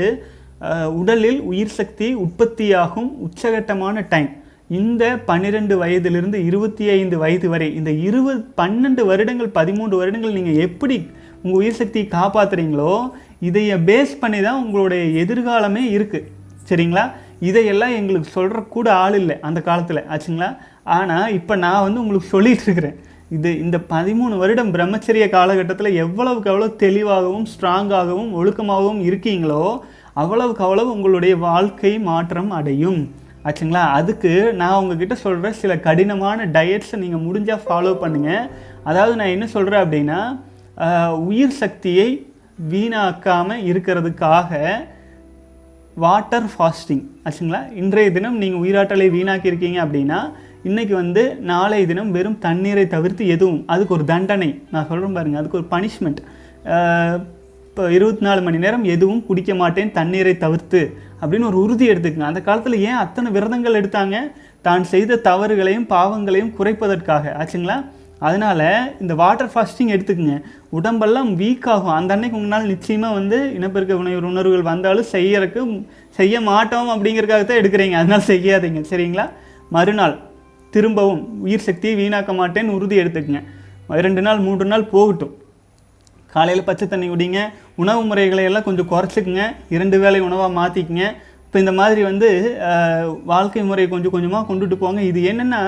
உடலில் 1.00 1.40
உயிர் 1.52 1.76
சக்தி 1.80 2.08
உற்பத்தியாகும் 2.26 3.10
உச்சகட்டமான 3.26 4.06
டைம் 4.14 4.32
இந்த 4.80 5.04
பன்னிரெண்டு 5.30 5.76
வயதிலிருந்து 5.82 6.38
இருபத்தி 6.50 6.86
ஐந்து 6.98 7.16
வயது 7.24 7.48
வரை 7.54 7.68
இந்த 7.80 7.92
இருபது 8.08 8.40
பன்னெண்டு 8.60 9.04
வருடங்கள் 9.10 9.56
பதிமூன்று 9.58 9.96
வருடங்கள் 10.02 10.38
நீங்கள் 10.38 10.62
எப்படி 10.68 10.98
உங்கள் 11.44 11.60
உயிர் 11.62 11.80
சக்தியை 11.82 12.06
காப்பாத்துறீங்களோ 12.18 12.94
இதைய 13.50 13.74
பேஸ் 13.90 14.14
பண்ணி 14.22 14.40
தான் 14.48 14.62
உங்களுடைய 14.64 15.04
எதிர்காலமே 15.24 15.84
இருக்குது 15.98 16.30
சரிங்களா? 16.70 17.04
இதையெல்லாம் 17.50 17.96
எங்களுக்கு 18.00 18.30
சொல்கிற 18.38 18.60
கூட 18.76 18.88
ஆள் 19.04 19.16
இல்லை 19.22 19.36
அந்த 19.48 19.60
காலத்தில். 19.62 20.08
ஆச்சுங்களா? 20.14 20.50
ஆனால் 20.98 21.34
இப்போ 21.40 21.54
நான் 21.56 21.84
வந்து 21.86 22.02
உங்களுக்கு 22.04 22.34
சொல்லிகிட்டு 22.36 22.66
இருக்கிறேன். 22.68 22.98
இது 23.36 23.50
இந்த 23.64 23.78
பதிமூணு 23.94 24.36
வருடம் 24.42 24.72
பிரம்மச்சரிய 24.76 25.26
காலகட்டத்தில் 25.36 25.98
எவ்வளவுக்கு 26.04 26.50
எவ்வளோ 26.52 26.68
தெளிவாகவும் 26.84 27.48
ஸ்ட்ராங்காகவும் 27.54 28.32
ஒழுக்கமாகவும் 28.40 29.02
இருக்கீங்களோ 29.10 29.64
அவ்வளவுக்கு 30.22 30.64
அவ்வளவு 30.66 30.90
உங்களுடைய 30.96 31.36
வாழ்க்கை 31.48 31.94
மாற்றம் 32.10 32.52
அடையும். 32.58 33.02
ஆச்சுங்களா? 33.48 33.84
அதுக்கு 34.00 34.32
நான் 34.60 34.78
உங்ககிட்ட 34.82 35.16
சொல்கிற 35.24 35.52
சில 35.62 35.74
கடினமான 35.88 36.46
டயட்ஸை 36.58 36.98
நீங்கள் 37.04 37.26
முடிஞ்சால் 37.28 37.64
ஃபாலோ 37.66 37.94
பண்ணுங்கள் 38.04 38.46
அதாவது 38.90 39.16
நான் 39.22 39.34
என்ன 39.36 39.48
சொல்கிறேன் 39.56 39.84
அப்படின்னா 39.86 40.20
உயிர் 41.30 41.60
சக்தியை 41.64 42.08
வீணாக்காமல் 42.72 43.66
இருக்கிறதுக்காக 43.72 44.62
வாட்டர் 46.04 46.48
ஃபாஸ்டிங் 46.54 47.04
ஆச்சுங்களா? 47.26 47.62
இன்றைய 47.82 48.12
தினம் 48.18 48.42
நீங்கள் 48.44 48.64
உயிராற்றலை 48.66 49.08
வீணாக்கியிருக்கீங்க 49.18 49.80
அப்படின்னா 49.86 50.20
இன்றைக்கி 50.68 50.94
வந்து 51.00 51.22
நாளைய 51.50 51.86
தினம் 51.90 52.12
வெறும் 52.16 52.38
தண்ணீரை 52.44 52.84
தவிர்த்து 52.94 53.24
எதுவும் 53.34 53.58
அதுக்கு 53.74 53.94
ஒரு 53.96 54.04
தண்டனை. 54.12 54.48
நான் 54.74 54.86
சொல்கிறேன் 54.90 55.16
பாருங்கள் 55.18 55.40
அதுக்கு 55.42 55.60
ஒரு 55.60 55.68
பனிஷ்மெண்ட் 55.74 56.22
இப்போ 57.66 57.86
இருபத்தி 57.96 58.24
நாலு 58.28 58.42
மணி 58.46 58.62
நேரம் 58.66 58.86
எதுவும் 58.94 59.20
குடிக்க 59.30 59.52
மாட்டேன் 59.62 59.92
தண்ணீரை 59.98 60.34
தவிர்த்து 60.46 60.82
அப்படின்னு 61.20 61.50
ஒரு 61.52 61.60
உறுதி 61.64 61.86
எடுத்துக்கங்க. 61.92 62.30
அந்த 62.32 62.42
காலத்தில் 62.48 62.78
ஏன் 62.88 63.00
அத்தனை 63.04 63.30
விரதங்கள் 63.38 63.80
எடுத்தாங்க? 63.82 64.16
தான் 64.68 64.88
செய்த 64.94 65.20
தவறுகளையும் 65.30 65.88
பாவங்களையும் 65.94 66.56
குறைப்பதற்காக. 66.58 67.36
ஆச்சுங்களா? 67.42 67.78
அதனால் 68.28 68.68
இந்த 69.04 69.14
வாட்டர் 69.22 69.54
ஃபாஸ்டிங் 69.54 69.94
எடுத்துக்கங்க. 69.96 70.36
உடம்பெல்லாம் 70.80 71.32
வீக் 71.40 71.72
ஆகும். 71.76 71.96
அந்த 72.00 72.14
அன்னைக்கு 72.16 72.42
உங்களால் 72.42 72.74
நிச்சயமாக 72.74 73.18
வந்து 73.20 73.40
இனப்பெருக்க 73.60 74.04
உணவு 74.04 74.28
உணர்வுகள் 74.34 74.70
வந்தாலும் 74.74 75.14
செய்யறதுக்கு 75.16 75.64
செய்ய 76.20 76.42
மாட்டோம் 76.52 76.94
அப்படிங்கறதுக்காக 76.98 77.46
தான் 77.50 77.62
எடுக்கிறீங்க. 77.64 77.98
அதனால் 78.04 78.30
செய்யாதீங்க. 78.34 78.84
சரிங்களா? 78.92 79.28
மறுநாள். 79.78 80.16
திரும்பவும் 80.76 81.22
உயிர் 81.46 81.66
சக்தியை 81.68 81.94
வீணாக்க 82.02 82.32
மாட்டேன்னு 82.40 82.76
உறுதி 82.78 82.96
எடுத்துக்கங்க. 83.04 83.42
ரெண்டு 84.06 84.22
நாள் 84.26 84.44
மூன்று 84.46 84.66
நாள் 84.72 84.92
போகட்டும். 84.94 85.34
காலையில் 86.34 86.68
பச்சை 86.68 86.86
தண்ணி 86.92 87.08
குடிங்க. 87.10 87.40
உணவு 87.82 88.02
முறைகளை 88.10 88.44
எல்லாம் 88.50 88.68
கொஞ்சம் 88.68 88.90
குறைச்சிக்குங்க. 88.92 89.44
இரண்டு 89.76 89.98
வேளை 90.04 90.20
உணவாக 90.28 90.52
மாற்றிக்குங்க 90.60 91.06
இப்போ 91.46 91.58
இந்த 91.64 91.74
மாதிரி 91.80 92.02
வந்து 92.10 92.30
வாழ்க்கை 93.32 93.64
முறையை 93.72 93.90
கொஞ்சம் 93.92 94.14
கொஞ்சமாக 94.14 94.48
கொண்டுட்டு 94.48 94.78
போங்க. 94.84 95.02
இது 95.10 95.20
என்னென்னா 95.32 95.60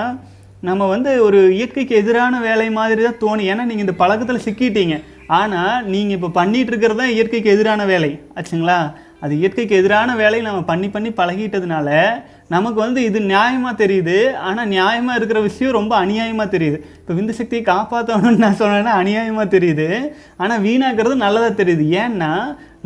நம்ம 0.67 0.83
வந்து 0.93 1.11
ஒரு 1.25 1.39
இயற்கைக்கு 1.57 1.93
எதிரான 2.01 2.35
வேலை 2.45 2.67
மாதிரி 2.77 3.01
தான் 3.07 3.19
தோணும் 3.23 3.49
ஏன்னா 3.51 3.63
நீங்கள் 3.69 3.85
இந்த 3.85 3.95
பழக்கத்தில் 3.99 4.45
சிக்கிட்டீங்க. 4.45 4.95
ஆனால் 5.39 5.83
நீங்கள் 5.93 6.15
இப்போ 6.17 6.29
பண்ணிகிட்டு 6.39 6.71
இருக்கிறது 6.71 6.99
தான் 7.01 7.13
இயற்கைக்கு 7.15 7.53
எதிரான 7.55 7.85
வேலை. 7.91 8.11
ஆச்சுங்களா? 8.37 8.79
அது 9.23 9.33
இயற்கைக்கு 9.41 9.75
எதிரான 9.81 10.15
வேலையை 10.23 10.43
நம்ம 10.47 10.63
பண்ணி 10.71 10.87
பண்ணி 10.95 11.11
பழகிட்டதுனால 11.19 11.89
நமக்கு 12.53 12.79
வந்து 12.83 12.99
இது 13.03 13.19
நியாயமாக 13.31 13.79
தெரியுது. 13.81 14.17
ஆனால் 14.47 14.69
நியாயமாக 14.73 15.17
இருக்கிற 15.19 15.39
விஷயம் 15.47 15.77
ரொம்ப 15.77 15.93
அநியாயமாக 16.03 16.53
தெரியுது. 16.55 16.77
இப்போ 16.99 17.13
விந்து 17.17 17.33
சக்தியை 17.39 17.63
காப்பாற்றணும்னு 17.71 18.43
நான் 18.43 18.59
சொன்னேன்னா 18.61 18.93
அநியாயமாக 19.01 19.47
தெரியுது. 19.55 19.87
ஆனால் 20.37 20.63
வீணாக்கிறது 20.67 21.17
நல்லதாக 21.25 21.53
தெரியுது. 21.61 21.85
ஏன்னா 22.03 22.31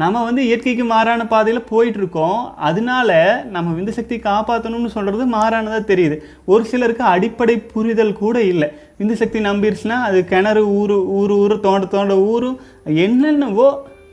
நம்ம 0.04 0.17
வந்து 0.26 0.41
இயற்கைக்கு 0.48 0.84
மாறான 0.93 1.22
பாதையில் 1.34 1.69
போயிட்டுருக்கோம். 1.72 2.41
அதனால 2.69 3.10
நம்ம 3.56 3.74
விந்து 3.78 3.98
சக்தியை 3.98 4.22
காப்பாற்றணும்னு 4.30 4.95
சொல்கிறது 4.95 5.26
மாறானதாக 5.38 5.84
தெரியுது. 5.91 6.17
ஒரு 6.54 6.63
சிலருக்கு 6.72 7.06
அடிப்படை 7.13 7.58
புரிதல் 7.74 8.19
கூட 8.24 8.38
இல்லை. 8.54 8.69
விந்து 9.00 9.15
சக்தி 9.22 9.39
நம்பிடுச்சுன்னா 9.50 10.00
அது 10.08 10.19
கிணறு 10.34 10.63
ஊர் 10.80 10.98
ஊர் 11.19 11.34
ஊர் 11.41 11.56
தோண்ட 11.67 11.88
தோண்ட 11.95 12.15
ஊரும் 12.34 12.60
என்னென்னவோ 13.06 13.69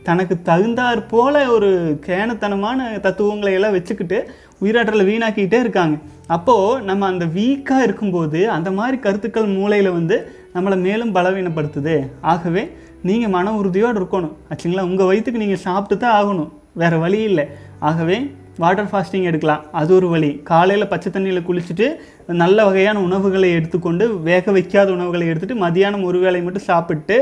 தனக்கு 0.09 0.35
தகுந்தாற் 0.49 1.01
போல 1.13 1.37
ஒரு 1.53 1.69
கேனத்தனமான 2.05 2.85
தத்துவங்களை 3.07 3.53
எல்லாம் 3.59 3.75
வச்சுக்கிட்டு 3.77 4.19
உயிராற்றலை 4.63 5.05
வீணாக்கிட்டே 5.11 5.59
இருக்காங்க. 5.65 5.97
அப்போது 6.27 6.83
நம்ம 6.85 7.07
அந்த 7.07 7.25
வீக்காக 7.37 7.87
இருக்கும்போது 7.89 8.41
அந்த 8.51 8.71
மாதிரி 8.71 8.97
கருத்துக்கள் 8.99 9.49
மூளையில் 9.57 9.91
வந்து 9.91 10.17
நம்மளை 10.55 10.77
மேலும் 10.87 11.15
பலவீனப்படுத்துது. 11.15 11.97
ஆகவே 12.33 12.65
நீங்கள் 13.03 13.35
மன 13.37 13.53
உறுதியோடு 13.53 13.99
இருக்கணும். 14.01 14.35
ஆச்சுங்களா 14.51 14.89
உங்கள் 14.91 15.07
வயிற்றுக்கு 15.07 15.43
நீங்கள் 15.45 15.65
சாப்பிட்டு 15.67 15.97
தான் 16.05 16.17
ஆகணும். 16.21 16.51
வேறு 16.73 16.99
வழி 16.99 17.21
இல்லை. 17.23 17.45
ஆகவே 17.79 18.17
வாட்டர் 18.59 18.89
ஃபாஸ்டிங் 18.93 19.27
எடுக்கலாம். 19.31 19.63
அது 19.81 19.91
ஒரு 19.95 20.09
வழி. 20.09 20.31
காலையில் 20.51 20.91
பச்சை 20.93 21.09
தண்ணியில் 21.13 21.47
குளிச்சுட்டு 21.49 21.87
நல்ல 22.27 22.65
வகையான 22.65 23.01
உணவுகளை 23.01 23.51
எடுத்துக்கொண்டு 23.59 24.05
வேக 24.21 24.53
வைக்காத 24.57 24.89
உணவுகளை 24.93 25.27
எடுத்துகிட்டு 25.31 25.63
மதியானம் 25.65 26.07
ஒரு 26.11 26.19
வேளை 26.19 26.41
மட்டும் 26.43 26.69
சாப்பிட்டு 26.71 27.17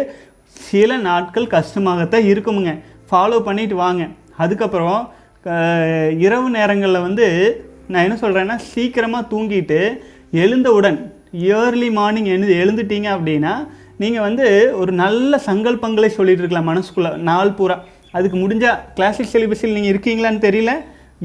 சில 0.57 0.97
நாட்கள் 1.09 1.53
கஷ்டமாகத்தான் 1.57 2.29
இருக்குமுங்க. 2.33 2.73
ஃபாலோ 3.11 3.41
பண்ணிட்டு 3.41 3.77
வாங்க. 3.77 4.03
அதுக்கப்புறம் 4.37 5.01
இரவு 6.25 6.49
நேரங்களில் 6.57 7.05
வந்து 7.07 7.27
நான் 7.93 8.05
என்ன 8.07 8.17
சொல்கிறேன்னா 8.23 8.57
சீக்கிரமாக 8.73 9.29
தூங்கிட்டு 9.33 9.81
எழுந்தவுடன் 10.43 10.99
இயர்லி 11.47 11.89
மார்னிங் 11.99 12.31
எழுந்து 12.35 12.55
எழுந்துட்டீங்க 12.63 13.09
அப்படின்னா 13.17 13.53
நீங்கள் 14.03 14.25
வந்து 14.27 14.47
ஒரு 14.81 14.93
நல்ல 15.03 15.41
சங்கல்பங்களை 15.49 16.11
சொல்லிட்டு 16.17 16.43
இருக்கலாம் 16.43 16.71
மனசுக்குள்ளே 16.71 17.11
நாள் 17.29 17.57
பூரா. 17.59 17.77
அதுக்கு 18.17 18.37
முடிஞ்சால் 18.41 18.81
கிளாசிக் 18.97 19.33
சிலிபஸில் 19.33 19.77
நீங்கள் 19.77 19.93
இருக்கீங்களான்னு 19.95 20.45
தெரியல. 20.47 20.73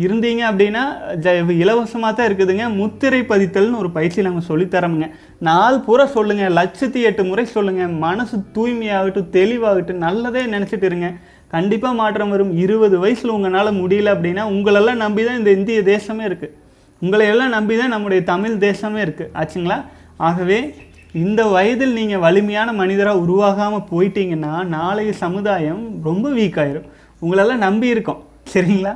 இருந்தீங்க 0.06 0.42
அப்படின்னா 0.50 0.84
ஜ 1.24 1.30
இலவசமாக 1.64 2.12
தான் 2.18 2.28
இருக்குதுங்க. 2.30 2.66
முத்திரை 2.82 3.22
பதித்தல்னு 3.32 3.80
ஒரு 3.84 3.90
பயிற்சி 3.98 4.26
நாங்கள் 4.28 4.48
சொல்லித்தரோமுங்க 4.50 5.08
நாள் 5.48 5.80
பூரா 5.86 6.06
சொல்லுங்கள் 6.18 6.56
லட்சத்தி 6.60 7.02
எட்டு 7.10 7.24
முறை 7.30 7.46
சொல்லுங்கள் 7.56 7.96
மனசு 8.06 8.38
தூய்மையாகட்டும் 8.56 9.32
தெளிவாகட்டும் 9.38 10.04
நல்லதே 10.08 10.44
நினச்சிட்டு 10.56 10.88
இருங்க. 10.92 11.10
கண்டிப்பாக 11.54 12.00
மாற்றம் 12.02 12.34
வரும். 12.34 12.52
இருபது 12.64 12.96
வயசில் 13.04 13.36
உங்களால் 13.36 13.80
முடியல 13.82 14.14
அப்படின்னா 14.16 14.44
உங்களெல்லாம் 14.56 15.02
நம்பி 15.06 15.24
தான் 15.28 15.40
இந்த 15.42 15.52
இந்திய 15.58 15.82
தேசமே 15.94 16.24
இருக்குது 16.30 16.56
உங்களை 17.02 17.26
எல்லாம் 17.34 17.54
நம்பி 17.56 17.76
தான் 17.82 17.94
நம்முடைய 17.96 18.22
தமிழ் 18.30 18.56
தேசமே 18.68 19.02
இருக்குது 19.06 19.32
ஆச்சுங்களா? 19.42 19.78
ஆகவே 20.28 20.60
இந்த 21.24 21.42
வயதில் 21.54 21.98
நீங்கள் 22.00 22.24
வலிமையான 22.24 22.70
மனிதராக 22.80 23.22
உருவாகாமல் 23.26 23.86
போயிட்டீங்கன்னா 23.92 24.54
நாளைய 24.78 25.12
சமுதாயம் 25.26 25.84
ரொம்ப 26.08 26.26
வீக் 26.40 26.60
ஆயிரும். 26.64 26.88
உங்களெல்லாம் 27.24 27.64
நம்பி 27.68 27.88
இருக்கோம். 27.94 28.20
சரிங்களா? 28.54 28.94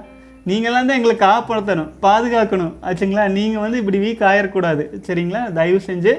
நீங்களாம் 0.49 0.87
தான் 0.89 0.97
எங்களை 0.99 1.15
காப்பாற்றணும் 1.27 1.89
பாதுகாக்கணும். 2.05 2.73
ஆச்சுங்களா? 2.87 3.25
நீங்கள் 3.37 3.63
வந்து 3.65 3.77
இப்படி 3.81 3.99
வீக் 4.05 4.23
ஆயிடக்கூடாது 4.31 4.83
சரிங்களா? 5.07 5.41
தயவு 5.59 5.79
செஞ்சு 5.89 6.13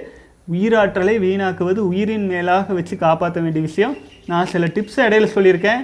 உயிராற்றலை 0.55 1.15
வீணாக்குவது 1.27 1.81
உயிரின் 1.91 2.27
மேலாக 2.33 2.73
வச்சு 2.79 2.97
காப்பாற்ற 3.05 3.39
வேண்டிய 3.45 3.65
விஷயம். 3.69 3.95
நான் 4.31 4.51
சில 4.55 4.67
டிப்ஸ் 4.77 4.99
இடையில 5.07 5.29
சொல்லியிருக்கேன். 5.37 5.83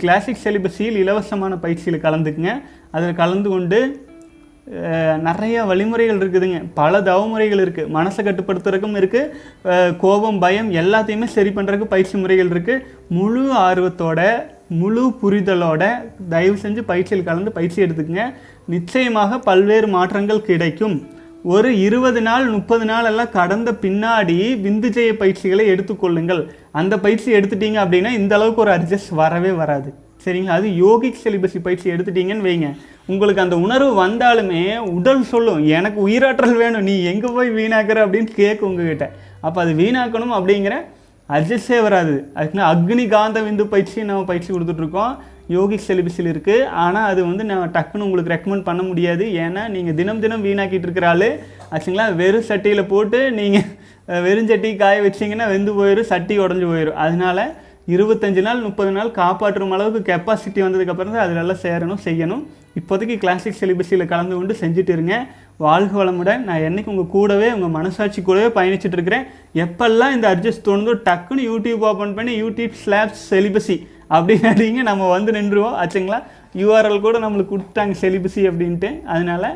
கிளாசிக் 0.00 0.42
செலிபஸியில் 0.44 0.98
இலவசமான 1.02 1.54
பயிற்சியில் 1.64 2.04
கலந்துக்குங்க. 2.06 2.54
அதில் 2.94 3.20
கலந்து 3.22 3.48
கொண்டு 3.54 3.78
நிறைய 5.26 5.64
வழிமுறைகள் 5.70 6.20
இருக்குதுங்க. 6.20 6.60
பல 6.78 7.00
தவமுறைகள் 7.08 7.62
இருக்குது 7.64 7.92
மனசை 7.96 8.20
கட்டுப்படுத்துறதுக்கும் 8.28 8.96
இருக்குது 9.00 9.92
கோபம் 10.02 10.40
பயம் 10.44 10.70
எல்லாத்தையுமே 10.82 11.28
சரி 11.36 11.50
பண்ணுறதுக்கு 11.56 11.92
பயிற்சி 11.94 12.16
முறைகள் 12.22 12.50
இருக்குது 12.54 12.84
முழு 13.18 13.44
ஆர்வத்தோட 13.66 14.20
முழு 14.78 15.04
புரிதலோட 15.20 15.82
தயவு 16.32 16.56
செஞ்சு 16.62 16.82
பயிற்சியில் 16.90 17.28
கலந்து 17.28 17.50
பயிற்சி 17.58 17.78
எடுத்துக்கங்க. 17.84 18.24
நிச்சயமாக 18.74 19.38
பல்வேறு 19.48 19.88
மாற்றங்கள் 19.96 20.46
கிடைக்கும். 20.48 20.96
ஒரு 21.54 21.70
இருபது 21.86 22.20
நாள் 22.26 22.46
முப்பது 22.54 22.84
நாள் 22.90 23.08
எல்லாம் 23.10 23.34
கடந்த 23.36 23.70
பின்னாடி 23.82 24.38
விந்துஜெய 24.64 25.10
பயிற்சிகளை 25.20 25.64
எடுத்துக்கொள்ளுங்கள். 25.72 26.42
அந்த 26.80 26.94
பயிற்சி 27.04 27.28
எடுத்துட்டீங்க 27.38 27.78
அப்படின்னா 27.84 28.10
இந்த 28.20 28.34
அளவுக்கு 28.38 28.64
ஒரு 28.64 28.72
அட்ஜஸ்ட் 28.76 29.12
வரவே 29.20 29.52
வராது. 29.62 29.90
சரிங்களா? 30.24 30.56
அது 30.58 30.68
யோகிக் 30.84 31.22
செலிபஸி 31.24 31.58
பயிற்சி 31.66 31.86
எடுத்துட்டீங்கன்னு 31.94 32.46
வைங்க. 32.48 32.68
உங்களுக்கு 33.12 33.44
அந்த 33.44 33.56
உணர்வு 33.64 33.90
வந்தாலுமே 34.04 34.62
உடல் 34.96 35.22
சொல்லும் 35.32 35.60
எனக்கு 35.76 35.98
உயிராற்றல் 36.08 36.56
வேணும் 36.62 36.86
நீ 36.88 36.94
எங்கே 37.12 37.28
போய் 37.36 37.50
வீணாக்குற? 37.58 37.98
அப்படின்னு 38.06 38.30
கேட்கும் 38.40 38.68
உங்ககிட்ட. 38.70 39.06
அப்போ 39.46 39.58
அது 39.64 39.72
வீணாக்கணும் 39.82 40.36
அப்படிங்கிற 40.38 40.76
அட்ஜஸ்டே 41.36 41.78
வராது. 41.86 42.16
அதுக்குன்னா 42.38 42.66
அக்னி 42.72 43.04
காந்த 43.14 43.38
விந்து 43.46 43.64
பயிற்சி 43.74 44.04
நம்ம 44.10 44.26
பயிற்சி 44.30 44.50
கொடுத்துட்ருக்கோம் 44.52 45.14
யோகிக் 45.54 45.86
செலிபஸில் 45.88 46.30
இருக்குது 46.32 46.66
ஆனால் 46.84 47.08
அது 47.10 47.20
வந்து 47.30 47.44
நான் 47.50 47.72
டக்குன்னு 47.76 48.06
உங்களுக்கு 48.06 48.32
ரெக்கமெண்ட் 48.34 48.68
பண்ண 48.68 48.82
முடியாது. 48.90 49.24
ஏன்னா 49.44 49.62
நீங்கள் 49.74 49.96
தினம் 50.00 50.22
தினம் 50.24 50.44
வீணாக்கிட்டு 50.46 50.86
இருக்கிற 50.88 51.08
ஆளு. 51.14 51.28
ஆச்சுங்களா? 51.74 52.06
வெறும் 52.20 52.48
சட்டியில் 52.48 52.90
போட்டு 52.92 53.20
நீங்கள் 53.40 53.68
வெறும் 54.24 54.48
சட்டி 54.50 54.68
காய 54.82 54.96
வச்சிங்கன்னா 55.06 55.46
வெந்து 55.52 55.72
போயிடும் 55.78 56.10
சட்டி 56.10 56.34
உடஞ்சி 56.42 56.66
போயிடும் 56.72 57.00
அதனால 57.04 57.38
இருபத்தஞ்சி 57.94 58.42
நாள் 58.46 58.62
முப்பது 58.66 58.92
நாள் 58.94 59.10
காப்பாற்றும் 59.18 59.72
அளவுக்கு 59.74 60.00
கெப்பாசிட்டி 60.10 60.60
வந்ததுக்கப்புறம் 60.64 61.14
தான் 61.14 61.24
அதிலெல்லாம் 61.24 61.60
சேரணும் 61.64 62.00
செய்யணும். 62.06 62.42
இப்போதைக்கு 62.78 63.16
கிளாசிக் 63.22 63.58
செலிபஸியில் 63.60 64.10
கலந்து 64.12 64.34
கொண்டு 64.36 64.54
செஞ்சுட்டு 64.62 64.92
இருங்க. 64.94 65.14
வாழ்க 65.64 65.92
வளமுடன். 66.00 66.42
நான் 66.48 66.64
என்றைக்கு 66.68 66.92
உங்கள் 66.94 67.12
கூடவே 67.14 67.48
உங்கள் 67.56 67.74
மனசாட்சி 67.76 68.22
கூடவே 68.22 68.48
பயணிச்சுட்டு 68.56 68.96
இருக்கிறேன். 68.98 69.26
எப்பெல்லாம் 69.64 70.14
இந்த 70.16 70.26
அட்ஜஸ்ட் 70.34 70.66
தோணுதோ 70.68 70.94
டக்குன்னு 71.08 71.46
யூடியூப் 71.50 71.86
ஓப்பன் 71.90 72.16
பண்ணி 72.18 72.34
யூடியூப் 72.42 72.74
ஸ்லாப்ஸ் 72.82 73.22
செலிபஸி 73.30 73.76
அப்படின்னு 74.16 74.82
நம்ம 74.90 75.08
வந்து 75.16 75.32
நின்றுவோம். 75.38 75.78
ஆச்சுங்களா? 75.82 76.20
யூஆர்எல் 76.62 77.04
கூட 77.06 77.16
நம்மளுக்கு 77.26 77.54
கொடுத்தாங்க 77.54 77.94
செலிபஸி 78.02 78.44
அப்படின்ட்டு. 78.50 78.90
அதனால் 79.14 79.48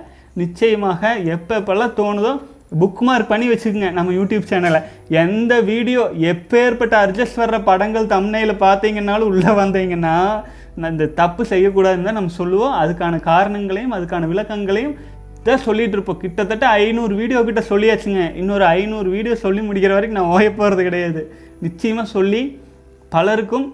நிச்சயமாக 0.42 1.12
எப்போ 1.34 1.52
எப்பெல்லாம் 1.60 1.94
தோணுதோ 2.00 2.32
புக் 2.78 3.00
மார்க் 3.06 3.30
பண்ணி 3.30 3.46
வச்சுக்கோங்க 3.50 3.88
நம்ம 3.92 4.12
யூடியூப் 4.12 4.48
சேனலை 4.50 4.80
எந்த 5.22 5.52
வீடியோ 5.60 6.02
எப்பேற்பட்ட 6.32 6.94
அட்ஜஸ்ட் 7.04 7.40
வர்ற 7.42 7.58
படங்கள் 7.64 8.06
தம்னையில் 8.06 8.62
பார்த்தீங்கன்னாலும் 8.64 9.30
உள்ளே 9.32 9.52
வந்தீங்கன்னா 9.62 10.16
இந்த 10.90 11.06
தப்பு 11.20 11.42
செய்யக்கூடாதுன்னு 11.44 12.08
தான் 12.08 12.18
நம்ம 12.20 12.36
சொல்லுவோம். 12.40 12.76
அதுக்கான 12.82 13.20
காரணங்களையும் 13.20 13.94
அதுக்கான 13.96 14.28
விளக்கங்களையும் 14.32 14.94
தான் 15.46 15.64
சொல்லிகிட்டு 15.66 15.96
இருப்போம். 15.96 16.20
கிட்டத்தட்ட 16.22 16.66
ஐநூறு 16.66 17.14
வீடியோ 17.20 17.42
கிட்ட 17.48 17.62
சொல்லியாச்சுங்க. 17.72 18.22
இன்னொரு 18.36 18.64
ஐநூறு 18.64 19.10
வீடியோ 19.10 19.34
சொல்லி 19.44 19.60
முடிக்கிற 19.68 19.92
வரைக்கும் 19.96 20.20
நான் 20.20 20.32
ஓய 20.36 20.48
போகிறது 20.52 20.82
கிடையாது. 20.88 21.22
நிச்சயமாக 21.66 22.08
சொல்லி 22.16 22.42
பலருக்கும் 23.14 23.64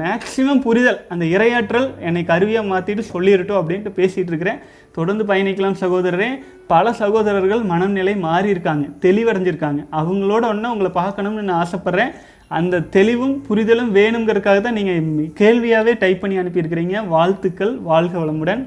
மேக்சிமம் 0.00 0.62
புரிதல் 0.64 0.98
அந்த 1.12 1.24
இரையாற்றல் 1.34 1.88
என்னை 2.06 2.22
கருவியாக 2.30 2.68
மாற்றிட்டு 2.70 3.02
சொல்லிடட்டும் 3.12 3.58
அப்படின்ட்டு 3.60 3.90
பேசிகிட்டு 3.98 4.32
இருக்கிறேன். 4.32 4.58
தொடர்ந்து 4.96 5.24
பயணிக்கலாம் 5.30 5.78
சகோதரரே. 5.82 6.30
பல 6.72 6.92
சகோதரர்கள் 7.02 7.62
மனநிலை 7.72 8.14
மாறி 8.24 8.48
இருக்காங்க 8.54 8.86
தெளிவடைஞ்சிருக்காங்க. 9.04 9.80
அவங்களோட 10.00 10.44
ஒன்று 10.52 10.72
உங்களை 10.74 10.90
பார்க்கணும்னு 11.00 11.46
நான் 11.50 11.62
ஆசைப்பட்றேன். 11.64 12.12
அந்த 12.58 12.84
தெளிவும் 12.96 13.36
புரிதலும் 13.46 13.94
வேணுங்கிறதுக்காக 13.98 14.60
தான் 14.66 14.78
நீங்கள் 14.80 15.32
கேள்வியாகவே 15.40 15.94
டைப் 16.02 16.22
பண்ணி 16.24 16.36
அனுப்பியிருக்கிறீங்க. 16.42 17.06
வாழ்த்துக்கள் 17.14 17.74
வாழ்க 17.90 18.14
வளமுடன். 18.24 18.62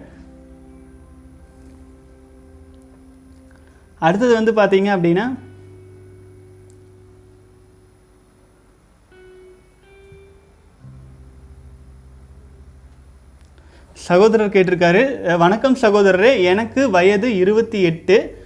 அடுத்தது 4.08 4.34
வந்து 4.39 4.51
பார்த்தீங்க 4.60 4.89
அப்படின்னா 4.97 5.25
சகோதரர் 14.12 14.50
கேட்டிருக்காரு. 14.50 15.38
வணக்கம் 15.38 15.78
சகோதரரே. 15.82 16.43
எனக்கு 16.43 16.89
வயது 16.89 17.36
இருபத்தி 17.36 17.82
எட்டு. 17.82 18.38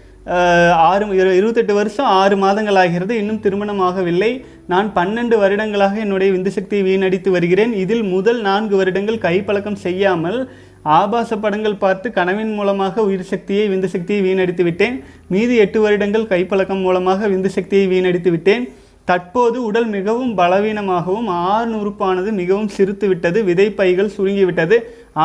ஆறு 0.72 1.06
இரு- 1.06 1.36
இருபத்தெட்டு 1.36 1.74
வருஷம் 1.74 2.06
ஆறு 2.06 2.38
மாதங்கள் 2.38 2.76
ஆகிறது. 2.76 3.18
இன்னும் 3.18 3.40
திருமணம் 3.40 3.82
ஆகவில்லை. 3.82 4.46
நான் 4.68 4.92
பன்னெண்டு 4.96 5.38
வருடங்களாக 5.38 6.00
என்னுடைய 6.00 6.34
விந்துசக்தியை 6.34 6.84
வீணடித்து 6.84 7.32
வருகிறேன். 7.32 7.74
இதில் 7.74 8.04
முதல் 8.04 8.42
நான்கு 8.42 8.76
வருடங்கள் 8.76 9.18
கைப்பழக்கம் 9.18 9.76
செய்யாமல் 9.76 10.50
ஆபாச 10.82 11.38
படங்கள் 11.38 11.76
பார்த்து 11.76 12.12
கனவின் 12.12 12.54
மூலமாக 12.54 13.04
உயிர் 13.04 13.24
சக்தியை 13.24 13.70
விந்து 13.70 13.86
சக்தியை 13.86 14.22
வீணடித்து 14.22 14.64
விட்டேன். 14.64 15.04
மீதி 15.28 15.56
எட்டு 15.56 15.82
வருடங்கள் 15.82 16.24
கைப்பழக்கம் 16.24 16.82
மூலமாக 16.82 17.28
விந்து 17.28 17.46
சக்தியை 17.46 17.88
வீணடித்து 17.88 18.30
விட்டேன். 18.30 18.70
தற்போது 19.10 19.58
உடல் 19.64 19.88
மிகவும் 19.96 20.32
பலவீனமாகவும் 20.38 21.28
ஆண் 21.56 21.74
உறுப்பானது 21.80 22.30
மிகவும் 22.40 22.70
சிறுத்து 22.76 23.06
விட்டது 23.08 23.40
விதைப்பைகள் 23.50 24.10
சுருங்கிவிட்டது. 24.16 24.78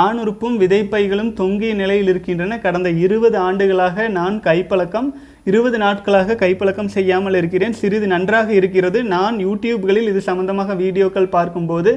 ஆண் 0.02 0.18
உறுப்பும் 0.22 0.56
விதைப்பைகளும் 0.62 1.30
தொங்கிய 1.38 1.74
நிலையில் 1.74 2.10
இருக்கின்றன. 2.12 2.58
கடந்த 2.64 2.88
இருபது 3.04 3.38
ஆண்டுகளாக 3.38 4.08
நான் 4.18 4.36
கைப்பழக்கம் 4.48 5.08
இருபது 5.50 5.78
நாட்களாக 5.78 6.36
கைப்பழக்கம் 6.42 6.90
செய்யாமல் 6.96 7.34
இருக்கிறேன். 7.34 7.76
சிறிது 7.80 8.06
நன்றாக 8.06 8.52
இருக்கிறது. 8.52 8.98
நான் 9.14 9.36
யூடியூப்களில் 9.46 10.10
இது 10.12 10.20
சம்பந்தமாக 10.28 10.74
வீடியோக்கள் 10.82 11.34
பார்க்கும்போது 11.36 11.92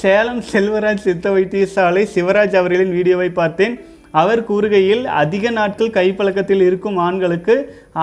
சேலம் 0.00 0.42
செல்வராஜ் 0.52 1.04
சித்த 1.06 1.32
வைத்தியசாலை 1.36 2.04
சிவராஜ் 2.14 2.56
அவர்களின் 2.60 2.94
வீடியோவை 2.98 3.30
பார்த்தேன். 3.40 3.74
அவர் 4.22 4.42
கூறுகையில் 4.50 5.04
அதிக 5.22 5.50
நாட்கள் 5.50 5.96
கைப்பழக்கத்தில் 5.98 6.62
இருக்கும் 6.68 7.00
ஆண்களுக்கு 7.06 7.56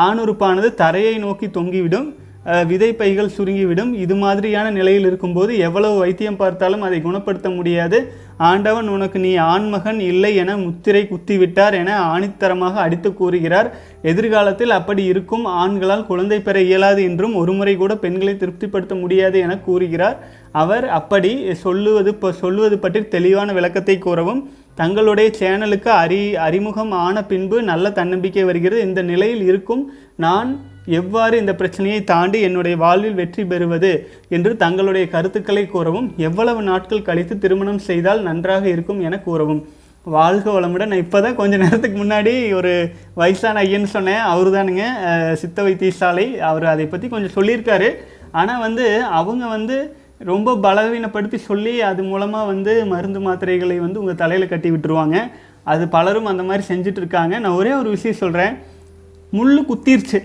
ஆணுறுப்பானது 0.08 0.70
தரையை 0.84 1.16
நோக்கி 1.26 1.48
தொங்கிவிடும். 1.60 2.10
விதை 2.44 2.66
விதைப்பைகள் 2.66 3.30
சுருங்கிவிடும். 3.38 3.94
இது 3.94 4.16
மாதிரியான 4.16 4.72
நிலையில் 4.72 5.06
இருக்கும்போது 5.06 5.58
எவ்வளவு 5.58 6.00
வைத்தியம் 6.00 6.36
பார்த்தாலும் 6.36 6.82
அதை 6.82 7.02
குணப்படுத்த 7.02 7.50
முடியாது. 7.50 8.14
ஆண்டவன் 8.38 8.88
உனக்கு 8.88 9.20
நீ 9.20 9.36
ஆண்மகன் 9.36 10.00
இல்லை 10.00 10.36
என 10.36 10.58
முத்திரை 10.58 11.08
குத்திவிட்டார் 11.08 11.74
என 11.74 12.18
ஆணித்தரமாக 12.18 12.74
அடித்து 12.74 13.14
கூறுகிறார். 13.14 13.76
எதிர்காலத்தில் 14.02 14.70
அப்படி 14.70 15.04
இருக்கும் 15.04 15.46
ஆண்களால் 15.46 16.06
குழந்தை 16.06 16.40
பெற 16.40 16.62
இயலாது 16.62 17.04
என்றும் 17.04 17.36
ஒருமுறை 17.36 17.76
கூட 17.76 17.98
பெண்களை 17.98 18.38
திருப்திப்படுத்த 18.38 18.96
முடியாது 18.96 19.40
என 19.40 19.58
கூறுகிறார். 19.58 20.28
அவர் 20.52 20.88
அப்படி 20.88 21.54
சொல்லுவது 21.54 22.16
ப- 22.16 22.32
சொல்லுவது 22.32 22.80
பற்றி 22.80 23.08
தெளிவான 23.08 23.54
விளக்கத்தை 23.54 23.98
கூறவும் 23.98 24.50
தங்களுடைய 24.76 25.32
சேனலுக்கு 25.40 25.88
அறி 25.88 26.36
அறிமுகம் 26.36 26.92
ஆன 26.92 27.24
பின்பு 27.24 27.62
நல்ல 27.62 27.92
தன்னம்பிக்கை 27.92 28.44
வருகிறது. 28.44 28.82
இந்த 28.82 29.02
நிலையில் 29.02 29.42
இருக்கும் 29.42 29.92
நான் 30.16 30.70
எவ்வாறு 31.00 31.36
இந்த 31.42 31.54
பிரச்சனையை 31.60 32.00
தாண்டி 32.04 32.40
என்னுடைய 32.48 32.76
வாழ்வில் 32.84 33.20
வெற்றி 33.20 33.44
பெறுவது 33.52 33.92
என்று 34.36 34.52
தங்களுடைய 34.64 35.06
கருத்துக்களை 35.16 35.64
கூறவும் 35.68 36.08
எவ்வளவு 36.28 36.62
நாட்கள் 36.70 37.08
கழித்து 37.10 37.36
திருமணம் 37.44 37.86
செய்தால் 37.90 38.22
நன்றாக 38.30 38.66
இருக்கும் 38.70 39.04
என 39.08 39.20
கூறவும். 39.28 39.62
வாழ்க 40.06 40.48
வளமுடன். 40.52 40.92
நான் 40.92 41.04
இப்போ 41.06 41.20
தான் 41.22 41.38
கொஞ்ச 41.40 41.58
நேரத்துக்கு 41.64 41.98
முன்னாடி 42.04 42.34
ஒரு 42.60 42.72
வயசான 43.22 43.62
ஐயன்னு 43.64 43.90
சொன்னேன். 43.96 44.24
அவர் 44.32 44.50
தானுங்க 44.56 44.86
சித்த 45.42 45.64
வைத்தியசாலை. 45.68 46.26
அவர் 46.50 46.66
அதை 46.74 46.86
பற்றி 46.94 47.08
கொஞ்சம் 47.14 47.36
சொல்லியிருக்காரு. 47.38 47.90
ஆனால் 48.42 48.64
வந்து 48.66 48.86
அவங்க 49.20 49.46
வந்து 49.56 49.78
ரொம்ப 50.32 50.56
பலவீனப்படுத்தி 50.66 51.38
சொல்லி 51.50 51.76
அது 51.92 52.02
மூலமாக 52.10 52.50
வந்து 52.52 52.74
மருந்து 52.94 53.20
மாத்திரைகளை 53.28 53.78
வந்து 53.86 54.02
உங்கள் 54.02 54.20
தலையில் 54.24 54.52
கட்டி 54.52 54.72
விட்டுருவாங்க. 54.72 55.18
அது 55.72 55.84
பலரும் 55.96 56.30
அந்த 56.32 56.44
மாதிரி 56.50 56.64
செஞ்சிட்ருக்காங்க 56.72 57.34
நான் 57.40 57.58
ஒரே 57.62 57.72
ஒரு 57.80 57.90
விஷயம் 57.96 58.22
சொல்கிறேன் 58.24 58.54
முள் 59.32 59.58
குத்திருச்சு. 59.70 60.20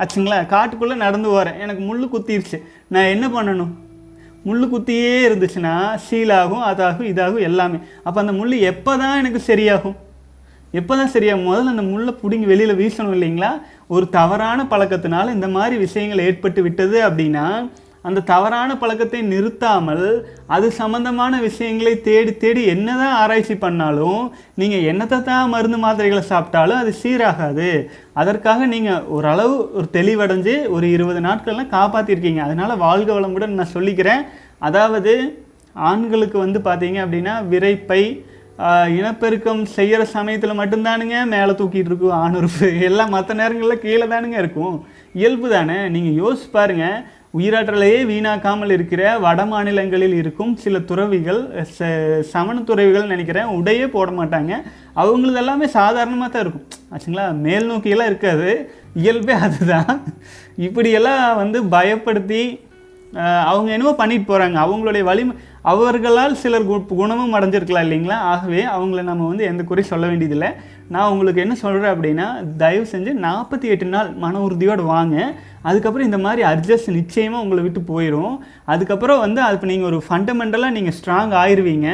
ஆச்சுங்களா? 0.00 0.38
காட்டுக்குள்ளே 0.46 0.96
நடந்து 0.96 1.28
வரேன் 1.38 1.58
எனக்கு 1.58 1.82
முள் 1.82 2.04
குத்திருச்சு. 2.04 2.58
நான் 2.88 3.12
என்ன 3.14 3.26
பண்ணணும்? 3.28 3.72
முள் 4.44 4.62
குத்தியே 4.64 5.16
இருந்துச்சுன்னா 5.28 5.74
சீலாகும் 6.10 6.62
அதாகும் 6.68 7.08
இதாகும் 7.12 7.40
எல்லாமே. 7.40 7.78
அப்போ 8.02 8.20
அந்த 8.20 8.32
முள் 8.32 8.52
எப்போ 8.52 8.96
தான் 8.96 9.18
எனக்கு 9.18 9.40
சரியாகும்? 9.46 9.96
எப்போ 10.72 10.96
தான் 10.96 11.12
சரியாகும்? 11.14 11.48
முதல்ல 11.50 11.74
அந்த 11.74 11.82
முள்ளை 11.82 12.12
பிடுங்கி 12.22 12.46
வெளியில் 12.46 12.76
வீசணும் 12.76 13.14
இல்லைங்களா? 13.16 13.50
ஒரு 13.86 14.08
தவறான 14.08 14.66
பழக்கத்தினால 14.70 15.32
இந்த 15.32 15.48
மாதிரி 15.48 15.76
விஷயங்கள் 15.76 16.26
ஏற்பட்டு 16.28 16.62
விட்டது 16.62 17.08
அப்படின்னா 17.08 17.46
அந்த 18.08 18.24
தவறான 18.30 18.76
பழக்கத்தை 18.82 19.20
நிறுத்தாமல் 19.32 20.06
அது 20.54 20.66
சம்பந்தமான 20.78 21.40
விஷயங்களை 21.46 21.92
தேடி 22.06 22.32
தேடி 22.44 22.62
என்னதான் 22.74 23.16
ஆராய்ச்சி 23.22 23.56
பண்ணாலும் 23.64 24.22
நீங்கள் 24.60 24.86
என்னத்தை 24.92 25.18
தான் 25.28 25.52
மருந்து 25.54 25.78
மாத்திரைகளை 25.84 26.22
சாப்பிட்டாலும் 26.30 26.80
அது 26.82 26.92
சீராகாது. 27.02 27.68
அதற்காக 28.22 28.66
நீங்கள் 28.74 29.04
ஓரளவு 29.16 29.56
ஒரு 29.78 29.86
தெளிவடைஞ்சு 29.98 30.56
ஒரு 30.76 30.88
இருபது 30.96 31.22
நாட்கள்லாம் 31.28 31.74
காப்பாற்றிருக்கீங்க 31.76 32.42
அதனால் 32.46 32.82
வாழ்க 32.86 33.10
வளமுடன் 33.18 33.60
நான் 33.60 33.74
சொல்லிக்கிறேன். 33.76 34.24
அதாவது 34.68 35.14
ஆண்களுக்கு 35.90 36.38
வந்து 36.46 36.60
பார்த்தீங்க 36.70 36.98
அப்படின்னா 37.04 37.36
விரைப்பை 37.52 38.02
இனப்பெருக்கம் 38.96 39.60
செய்கிற 39.74 40.00
சமயத்தில் 40.16 40.58
மட்டும்தானுங்க 40.58 41.18
மேலே 41.34 41.52
தூக்கிட்டு 41.58 41.90
இருக்கும் 41.90 42.18
ஆணுறுப்பு. 42.24 42.66
எல்லாம் 42.88 43.14
மற்ற 43.14 43.34
நேரங்களில் 43.38 43.82
கீழே 43.84 44.06
தானுங்க 44.10 44.36
இருக்கும். 44.42 44.74
இயல்பு 45.20 45.46
தானே? 45.54 45.78
நீங்கள் 45.94 46.18
யோசிச்சு 46.22 46.50
பாருங்கள் 46.56 46.98
உயிராற்றலையே 47.38 48.04
வீணாக்காமல் 48.04 48.70
இருக்கிற 48.70 49.18
வட 49.18 49.46
மாநிலங்களில் 49.46 50.14
இருக்கும் 50.14 50.56
சில 50.56 50.78
துறவிகள் 50.78 51.66
ச- 51.78 52.20
சமண 52.20 52.60
துறவிகள் 52.60 53.06
நினைக்கிறேன் 53.06 53.44
உடையே 53.44 53.86
போட 53.86 54.10
மாட்டாங்க. 54.10 54.54
அவங்களது 54.96 55.36
எல்லாமே 55.36 55.66
சாதாரணமாக 55.66 56.30
தான் 56.30 56.42
இருக்கும். 56.42 56.66
ஆச்சுங்களா? 56.92 57.38
மேல் 57.38 57.70
நோக்கியெல்லாம் 57.70 58.06
இருக்காது. 58.06 58.70
இயல்பே 58.94 59.32
அதுதான். 59.32 60.02
இப்படியெல்லாம் 60.56 61.36
வந்து 61.36 61.62
பயப்படுத்தி 61.62 62.60
அவங்க 63.44 63.72
என்னவோ 63.72 63.94
பண்ணிட்டு 63.94 64.38
போகிறாங்க 64.38 64.58
அவங்களுடைய 64.64 65.02
வலிமை 65.02 65.36
அவர்களால் 65.62 66.34
சிலர் 66.34 66.68
கு- 66.68 66.86
குணமும் 66.86 67.34
அடைஞ்சிருக்கலாம் 67.34 67.86
இல்லைங்களா? 67.86 68.12
ஆகவே 68.12 68.64
அவங்கள 68.64 69.02
நம்ம 69.02 69.28
வந்து 69.28 69.44
எந்த 69.44 69.62
குறை 69.62 69.84
சொல்ல 69.84 70.06
வேண்டியதில்லை. 70.06 70.48
நான் 70.88 71.10
உங்களுக்கு 71.10 71.40
என்ன 71.40 71.54
சொல்கிறேன் 71.54 71.94
அப்படின்னா 71.94 72.56
தயவு 72.56 72.86
செஞ்சு 72.92 73.12
நாற்பத்தி 73.22 73.62
எட்டு 73.62 73.86
நாள் 73.86 74.12
மன 74.12 74.40
உறுதியோடு 74.40 74.82
வாங்க. 74.82 75.32
அதுக்கப்புறம் 75.68 76.08
இந்த 76.08 76.20
மாதிரி 76.26 76.42
அட்ஜஸ்ட் 76.50 76.90
நிச்சயமாக 76.98 77.44
உங்களை 77.44 77.62
விட்டு 77.66 77.80
போயிடும் 77.92 78.34
அதுக்கப்புறம் 78.72 79.22
வந்து 79.26 79.40
அது 79.46 79.56
இப்போ 79.58 79.70
நீங்கள் 79.72 79.90
ஒரு 79.92 80.00
ஃபண்டமெண்டலாக 80.08 80.76
நீங்கள் 80.78 80.96
ஸ்ட்ராங் 80.98 81.34
ஆயிடுவீங்க 81.42 81.88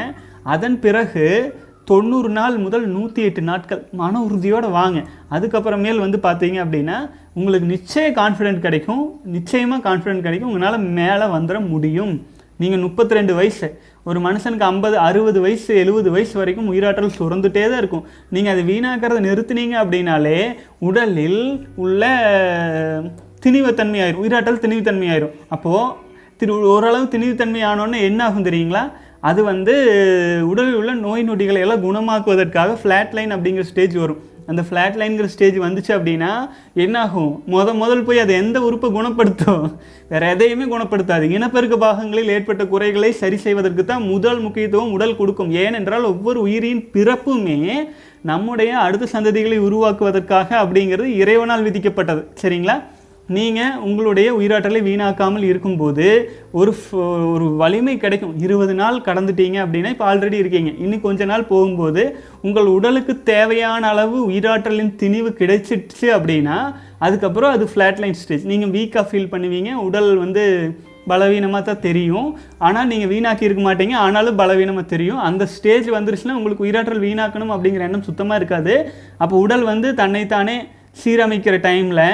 அதன் 0.54 0.76
பிறகு 0.84 1.24
தொண்ணூறு 1.90 2.28
நாள் 2.36 2.54
முதல் 2.62 2.86
நூற்றி 2.94 3.20
எட்டு 3.26 3.42
நாட்கள் 3.48 3.82
மன 4.00 4.20
உறுதியோடு 4.26 4.68
வாங்க. 4.76 4.98
அதுக்கப்புறமேல் 5.34 6.00
வந்து 6.04 6.18
பார்த்தீங்க 6.24 6.58
அப்படின்னா 6.64 6.96
உங்களுக்கு 7.38 7.66
நிச்சய 7.74 8.06
கான்ஃபிடென்ட் 8.20 8.64
கிடைக்கும். 8.64 9.04
நிச்சயமாக 9.34 9.84
கான்ஃபிடென்ட் 9.88 10.26
கிடைக்கும். 10.26 10.50
உங்களால் 10.52 10.86
மேலே 10.98 11.26
வந்துட 11.36 11.58
முடியும். 11.72 12.14
நீங்கள் 12.62 12.82
முப்பத்தி 12.86 13.18
ரெண்டு 13.18 13.32
வயசு. 13.38 13.68
ஒரு 14.08 14.18
மனுஷனுக்கு 14.26 14.68
ஐம்பது 14.72 14.96
அறுபது 15.06 15.38
வயசு 15.44 15.70
எழுபது 15.82 16.08
வயசு 16.16 16.34
வரைக்கும் 16.40 16.70
உயிராற்றல் 16.72 17.16
சுரந்துட்டே 17.18 17.64
தான் 17.70 17.80
இருக்கும். 17.82 18.04
நீங்கள் 18.34 18.54
அதை 18.54 18.64
வீணாக்கிறத 18.72 19.20
நிறுத்துனீங்க 19.28 19.76
அப்படின்னாலே 19.82 20.38
உடலில் 20.88 21.40
உள்ள 21.84 22.02
திணிவுத்தன்மை 23.44 23.98
ஆயிரும் 24.04 24.22
உயிராற்றல் 24.24 24.62
திணிவுத்தன்மை 24.64 25.08
ஆயிரும் 25.12 25.34
அப்போது 25.54 25.92
திரு 26.40 26.54
ஓரளவு 26.74 27.04
திணிவுத்தன்மை 27.12 27.60
ஆனோன்னு 27.70 27.98
என்ன 28.08 28.20
ஆகும் 28.28 28.46
தெரியுங்களா? 28.48 28.84
அது 29.28 29.40
வந்து 29.50 29.74
உடலில் 30.50 30.78
உள்ள 30.78 30.92
நோய் 31.04 31.22
நொடிகளை 31.28 31.60
எல்லாம் 31.64 31.84
குணமாக்குவதற்காக 31.84 32.76
ஃப்ளாட் 32.80 33.14
லைன் 33.16 33.34
அப்படிங்கிற 33.36 33.64
ஸ்டேஜ் 33.70 33.94
வரும். 34.02 34.20
அந்த 34.50 34.62
ஃப்ளாட் 34.66 34.98
லைன்கிற 35.00 35.28
ஸ்டேஜ் 35.34 35.56
வந்துச்சு 35.64 35.92
அப்படின்னா 35.96 36.32
என்னாகும் 36.82 37.30
முத 37.52 37.72
முதல் 37.82 38.04
போய் 38.08 38.22
அது 38.24 38.32
எந்த 38.42 38.58
உறுப்பை 38.66 38.88
குணப்படுத்தும்? 38.96 39.64
வேற 40.12 40.28
எதையுமே 40.34 40.66
குணப்படுத்தாது. 40.74 41.24
இனப்பெருக்க 41.36 41.76
பாகங்களில் 41.84 42.32
ஏற்பட்ட 42.34 42.64
குறைகளை 42.72 43.10
சரி 43.22 43.38
செய்வதற்கு 43.46 43.84
தான் 43.84 44.04
முதல் 44.12 44.40
முக்கியத்துவம் 44.44 44.92
உடல் 44.96 45.18
கொடுக்கும். 45.20 45.50
ஏனென்றால் 45.64 46.06
ஒவ்வொரு 46.12 46.40
உயிரின் 46.46 46.84
பிறப்புமே 46.96 47.58
நம்முடைய 48.30 48.70
அடுத்த 48.84 49.08
சந்ததிகளை 49.14 49.58
உருவாக்குவதற்காக 49.68 50.48
அப்படிங்கிறது 50.62 51.10
இறைவனால் 51.22 51.66
விதிக்கப்பட்டது. 51.68 52.22
சரிங்களா? 52.42 52.76
நீங்கள் 53.36 53.78
உங்களுடைய 53.86 54.28
உயிராற்றலை 54.38 54.80
வீணாக்காமல் 54.88 55.46
இருக்கும்போது 55.48 56.06
ஒரு 56.58 56.72
ஒரு 57.34 57.46
வலிமை 57.62 57.94
கிடைக்கும். 58.04 58.34
இருபது 58.44 58.74
நாள் 58.80 58.98
கடந்துட்டீங்க 59.08 59.58
அப்படின்னா 59.64 59.90
இப்போ 59.94 60.06
ஆல்ரெடி 60.10 60.36
இருக்கீங்க. 60.42 60.72
இன்னும் 60.84 61.04
கொஞ்ச 61.06 61.24
நாள் 61.30 61.48
போகும்போது 61.52 62.02
உங்கள் 62.48 62.68
உடலுக்கு 62.76 63.14
தேவையான 63.32 63.88
அளவு 63.94 64.18
உயிராற்றலின் 64.30 64.92
திணிவு 65.02 65.32
கிடைச்சிடுச்சு 65.40 66.08
அப்படின்னா 66.18 66.58
அதுக்கப்புறம் 67.06 67.54
அது 67.56 67.66
ஃப்ளாட்லைன் 67.72 68.18
ஸ்டேஜ் 68.20 68.46
நீங்கள் 68.52 68.74
வீக்காக 68.76 69.04
ஃபீல் 69.10 69.32
பண்ணுவீங்க. 69.34 69.72
உடல் 69.88 70.10
வந்து 70.24 70.44
பலவீனமாக 71.10 71.62
தான் 71.66 71.84
தெரியும். 71.88 72.30
ஆனால் 72.66 72.88
நீங்கள் 72.92 73.12
வீணாக்கி 73.14 73.46
இருக்க 73.48 73.62
மாட்டீங்க. 73.66 73.96
ஆனாலும் 74.04 74.40
பலவீனமாக 74.40 74.86
தெரியும். 74.94 75.20
அந்த 75.26 75.44
ஸ்டேஜ் 75.56 75.90
வந்துருச்சுன்னா 75.98 76.38
உங்களுக்கு 76.38 76.66
உயிராற்றல் 76.68 77.04
வீணாக்கணும் 77.08 77.52
அப்படிங்கிற 77.56 77.88
எண்ணம் 77.88 78.08
சுத்தமாக 78.08 78.40
இருக்காது. 78.40 78.74
அப்போ 79.22 79.36
உடல் 79.44 79.64
வந்து 79.72 79.90
தன்னைத்தானே 80.00 80.58
சீரமைக்கிற 81.02 81.54
டைமில் 81.68 82.06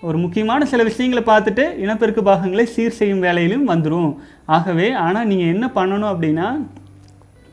ஒரு 0.00 0.18
முக்கியமான 0.18 0.64
சில 0.64 0.82
விஷயங்களை 0.82 1.22
பார்த்துட்டு 1.22 1.78
இனப்பெருக்க 1.78 2.22
பாகங்களை 2.22 2.66
சீர் 2.66 2.98
செய்யும் 2.98 3.20
வேலையிலும் 3.20 3.68
வந்துடும் 3.68 4.16
ஆகவே 4.46 4.92
ஆனால் 4.92 5.26
நீங்கள் 5.26 5.46
என்ன 5.46 5.66
பண்ணணும் 5.74 6.10
அப்படின்னா 6.12 6.66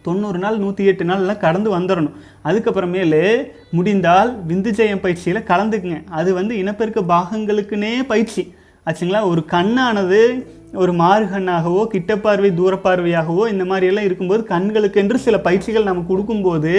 தொண்ணூறு 0.02 0.40
நாள் 0.40 0.58
நூற்றி 0.58 0.86
எட்டு 0.86 1.06
நாள்லாம் 1.06 1.38
கடந்து 1.38 1.80
வந்துடணும் 1.80 2.16
அதுக்கப்புறமேலு 2.44 3.48
முடிந்தால் 3.72 4.32
விந்துஜயம் 4.48 5.02
பயிற்சியில் 5.02 5.48
கலந்துக்குங்க. 5.48 6.04
அது 6.10 6.34
வந்து 6.34 6.58
இனப்பெருக்க 6.58 7.02
பாகங்களுக்குன்னே 7.02 8.04
பயிற்சி. 8.04 8.54
ஆச்சுங்களா? 8.86 9.28
ஒரு 9.28 9.46
கண்ணானது 9.46 10.48
ஒரு 10.76 10.94
மாறுகண்ணாகவோ 10.94 11.82
கிட்டப்பார்வை 11.94 12.50
தூரப்பார்வையாகவோ 12.60 13.44
இந்த 13.54 13.64
மாதிரியெல்லாம் 13.64 14.08
இருக்கும்போது 14.08 14.44
கண்களுக்கென்று 14.44 15.18
சில 15.26 15.40
பயிற்சிகள் 15.40 15.90
நம்ம 15.90 16.04
கொடுக்கும்போது 16.08 16.74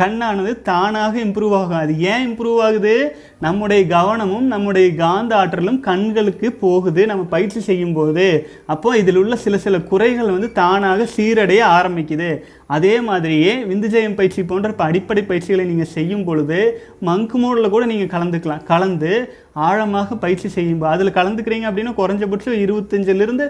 கண்ணானது 0.00 0.52
தானாக 0.62 1.14
இம்ப்ரூவ் 1.18 1.54
ஆகும். 1.56 1.80
அது 1.84 1.94
ஏன் 2.12 2.22
இம்ப்ரூவ் 2.28 2.58
ஆகுது? 2.66 2.94
நம்முடைய 3.40 3.86
கவனமும் 3.86 4.46
நம்முடைய 4.46 4.94
காந்த 4.94 5.36
ஆற்றலும் 5.36 5.80
கண்களுக்கு 5.80 6.52
போகுது 6.52 7.06
நம்ம 7.06 7.24
பயிற்சி 7.24 7.60
செய்யும்போது. 7.60 8.26
அப்போ 8.66 8.96
இதில் 8.98 9.16
உள்ள 9.16 9.36
சில 9.36 9.58
சில 9.58 9.78
குறைகள் 9.90 10.34
வந்து 10.36 10.50
தானாக 10.52 11.06
சீரடைய 11.16 11.62
ஆரம்பிக்குது. 11.78 12.30
அதே 12.66 12.94
மாதிரியே 13.00 13.52
விந்துஜயம் 13.70 14.18
பயிற்சி 14.20 14.42
போன்ற 14.42 14.68
அடிப்படை 14.88 15.22
பயிற்சிகளை 15.22 15.64
நீங்கள் 15.66 15.92
செய்யும் 15.96 16.24
பொழுது 16.24 16.60
மங்கு 17.06 17.38
மோடில் 17.42 17.74
கூட 17.74 17.84
நீங்கள் 17.86 18.12
கலந்துக்கலாம். 18.14 18.64
கலந்து 18.64 19.12
ஆழமாக 19.54 20.16
பயிற்சி 20.24 20.48
செய்யும் 20.48 20.82
அதில் 20.94 21.16
கலந்துக்கிறீங்க 21.18 21.66
அப்படின்னா 21.70 21.92
குறைஞ்சபட்சம் 22.00 22.60
இருபத்தஞ்சிலிருந்து 22.64 23.46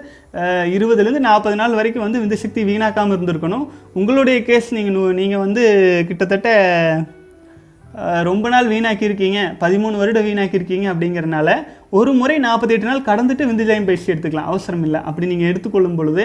இருபதுலேருந்து 0.75 1.25
நாற்பது 1.29 1.55
நாள் 1.61 1.77
வரைக்கும் 1.79 2.05
வந்து 2.05 2.23
இந்த 2.25 2.35
சக்தி 2.43 2.63
வீணாக்காமல் 2.69 3.15
இருந்திருக்கணும். 3.17 3.65
உங்களுடைய 3.99 4.39
கேஸ் 4.49 4.69
நீங்கள் 4.77 5.17
நீங்கள் 5.21 5.43
வந்து 5.45 5.63
கிட்டத்தட்ட 6.09 6.49
ரொம்ப 8.29 8.45
நாள் 8.49 8.67
வீணாக்கியிருக்கீங்க. 8.73 9.39
பதிமூணு 9.63 9.95
வருடம் 10.01 10.27
வீணாக்கியிருக்கீங்க 10.27 10.87
அப்படிங்கிறனால 10.93 11.49
ஒரு 11.97 12.11
முறை 12.19 12.35
நாற்பத்தெட்டு 12.45 12.87
நாள் 12.87 13.07
கடந்துட்டு 13.07 13.43
விந்துஜயம் 13.47 13.85
பயிற்சி 13.87 14.07
எடுத்துக்கலாம். 14.11 14.47
அவசரம் 14.51 14.85
இல்லை 14.85 14.99
அப்படி 15.09 15.25
நீங்கள் 15.31 15.49
எடுத்துக்கொள்ளும் 15.51 15.97
பொழுது 15.99 16.23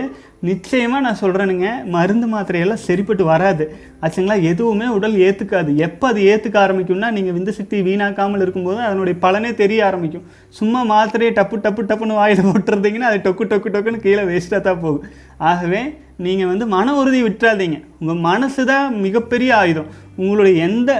நிச்சயமாக 0.49 1.05
நான் 1.07 1.19
சொல்கிறேனுங்க 1.23 1.69
மருந்து 1.95 2.27
மாத்திரையெல்லாம் 2.35 2.83
சரிப்பட்டு 2.87 3.25
வராது. 3.33 3.65
ஆச்சுங்களா? 4.05 4.37
எதுவுமே 4.51 4.87
உடல் 4.99 5.17
ஏற்றுக்காது 5.27 5.73
எப்போ 5.87 6.07
அது 6.13 6.23
ஏற்றுக்க 6.31 6.59
ஆரம்பிக்கும்னா 6.63 7.11
நீங்கள் 7.17 7.37
விந்து 7.39 7.55
சக்தி 7.59 7.83
வீணாக்காமல் 7.89 8.45
இருக்கும்போது 8.45 8.81
அதனுடைய 8.87 9.17
பலனே 9.25 9.51
தெரிய 9.63 9.83
ஆரம்பிக்கும். 9.89 10.25
சும்மா 10.61 10.83
மாத்திரையை 10.95 11.35
டப்பு 11.41 11.59
டப்பு 11.67 11.85
டப்புன்னு 11.91 12.19
வாயில் 12.21 12.49
போட்டுருந்தீங்கன்னா 12.49 13.11
அது 13.11 13.21
டொக்கு 13.29 13.51
டொக்கு 13.53 13.75
டொக்குன்னு 13.77 14.05
கீழே 14.07 14.25
வேஸ்ட்டாக 14.31 14.63
தான் 14.71 14.83
போகும். 14.87 15.05
ஆகவே 15.53 15.83
நீங்கள் 16.27 16.51
வந்து 16.53 16.67
மன 16.77 16.97
உறுதி 17.03 17.23
விட்டுறாதீங்க. 17.29 17.81
உங்கள் 18.01 18.25
மனசு 18.31 18.63
தான் 18.73 18.87
மிகப்பெரிய 19.07 19.51
ஆயுதம். 19.61 19.93
உங்களுடைய 20.23 20.55
எந்த 20.71 20.91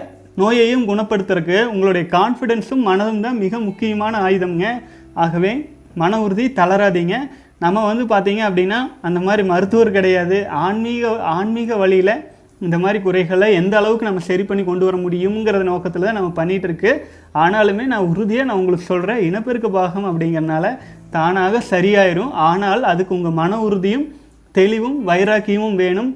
நோயையும் 0.41 0.87
குணப்படுத்துறதுக்கு 0.91 1.59
உங்களுடைய 1.73 2.05
கான்ஃபிடென்ஸும் 2.17 2.87
மனதும் 2.89 3.25
தான் 3.27 3.39
மிக 3.45 3.59
முக்கியமான 3.69 4.15
ஆயுதம்ங்க. 4.29 4.67
ஆகவே 5.25 5.53
மன 6.03 6.19
உறுதி 6.25 6.45
தளராதீங்க. 6.59 7.15
நம்ம 7.65 7.85
வந்து 7.91 8.05
பார்த்தீங்க 8.11 8.43
அப்படின்னா 8.49 8.81
அந்த 9.07 9.19
மாதிரி 9.27 9.43
மருத்துவர் 9.53 9.97
கிடையாது. 9.97 10.37
ஆன்மீக 10.65 11.15
ஆன்மீக 11.37 11.77
வழியில் 11.85 12.13
இந்த 12.67 12.77
மாதிரி 12.83 12.99
குறைகளை 13.07 13.49
எந்த 13.61 13.75
அளவுக்கு 13.81 14.07
நம்ம 14.09 14.23
சரி 14.29 14.45
பண்ணி 14.47 14.63
கொண்டு 14.69 14.85
வர 14.87 14.97
முடியுங்கிறத 15.03 15.65
நோக்கத்தில் 15.71 16.07
தான் 16.07 16.17
நம்ம 16.19 16.31
பண்ணிகிட்ருக்கு 16.39 16.93
ஆனாலுமே 17.43 17.85
நான் 17.93 18.09
உறுதியாக 18.13 18.47
நான் 18.49 18.61
உங்களுக்கு 18.63 18.87
சொல்கிறேன் 18.93 19.21
இனப்பெருக்க 19.27 19.69
பாகம் 19.77 20.09
அப்படிங்கிறனால 20.11 20.73
தானாக 21.17 21.61
சரியாயிரும். 21.73 22.33
ஆனால் 22.49 22.83
அதுக்கு 22.93 23.13
உங்கள் 23.19 23.37
மன 23.43 23.61
உறுதியும் 23.67 24.07
தெளிவும் 24.59 24.97
வைராக்கியமும் 25.11 25.79
வேணும். 25.83 26.11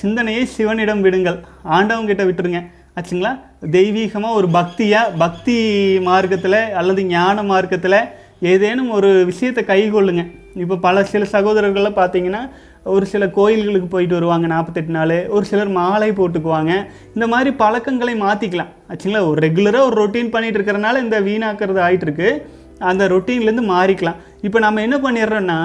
சிந்தனையை 0.00 0.42
சிவனிடம் 0.56 1.02
விடுங்கள். 1.06 1.38
ஆண்டவங்கிட்ட 1.76 2.22
விட்டுருங்க. 2.28 2.60
ஆச்சுங்களா? 2.98 3.32
தெய்வீகமாக 3.76 4.38
ஒரு 4.40 4.48
பக்தியாக 4.58 5.12
பக்தி 5.24 5.56
மார்க்கத்தில் 6.08 6.60
அல்லது 6.80 7.00
ஞான 7.14 7.42
மார்க்கத்தில் 7.50 8.00
ஏதேனும் 8.52 8.90
ஒரு 8.96 9.10
விஷயத்தை 9.30 9.62
கைகொள்ளுங்க 9.70 10.22
இப்போ 10.62 10.76
பல 10.86 11.04
சில 11.12 11.24
சகோதரர்களை 11.36 11.90
பார்த்தீங்கன்னா 11.98 12.42
ஒரு 12.94 13.06
சில 13.12 13.24
கோயில்களுக்கு 13.36 13.88
போயிட்டு 13.92 14.16
வருவாங்க 14.16 14.46
நாற்பத்தெட்டு 14.52 14.92
நாள். 14.96 15.14
ஒரு 15.36 15.44
சிலர் 15.50 15.70
மாலை 15.78 16.08
போட்டுக்குவாங்க. 16.18 16.72
இந்த 17.14 17.26
மாதிரி 17.32 17.50
பழக்கங்களை 17.62 18.14
மாற்றிக்கலாம் 18.22 18.70
ஆச்சுங்களா? 18.90 19.22
ஒரு 19.30 19.38
ரெகுலராக 19.46 19.88
ஒரு 19.88 19.96
ரொட்டீன் 20.02 20.32
பண்ணிட்டு 20.34 20.58
இருக்கிறனால 20.58 21.02
இந்த 21.06 21.18
வீணாக்கிறது 21.28 21.80
ஆகிட்டுருக்கு 21.86 22.30
அந்த 22.90 23.04
ரொட்டீன்லேருந்து 23.14 23.66
மாறிக்கலாம். 23.74 24.18
இப்போ 24.46 24.58
நம்ம 24.66 24.82
என்ன 24.86 24.98
பண்ணிடுறோன்னா 25.04 25.58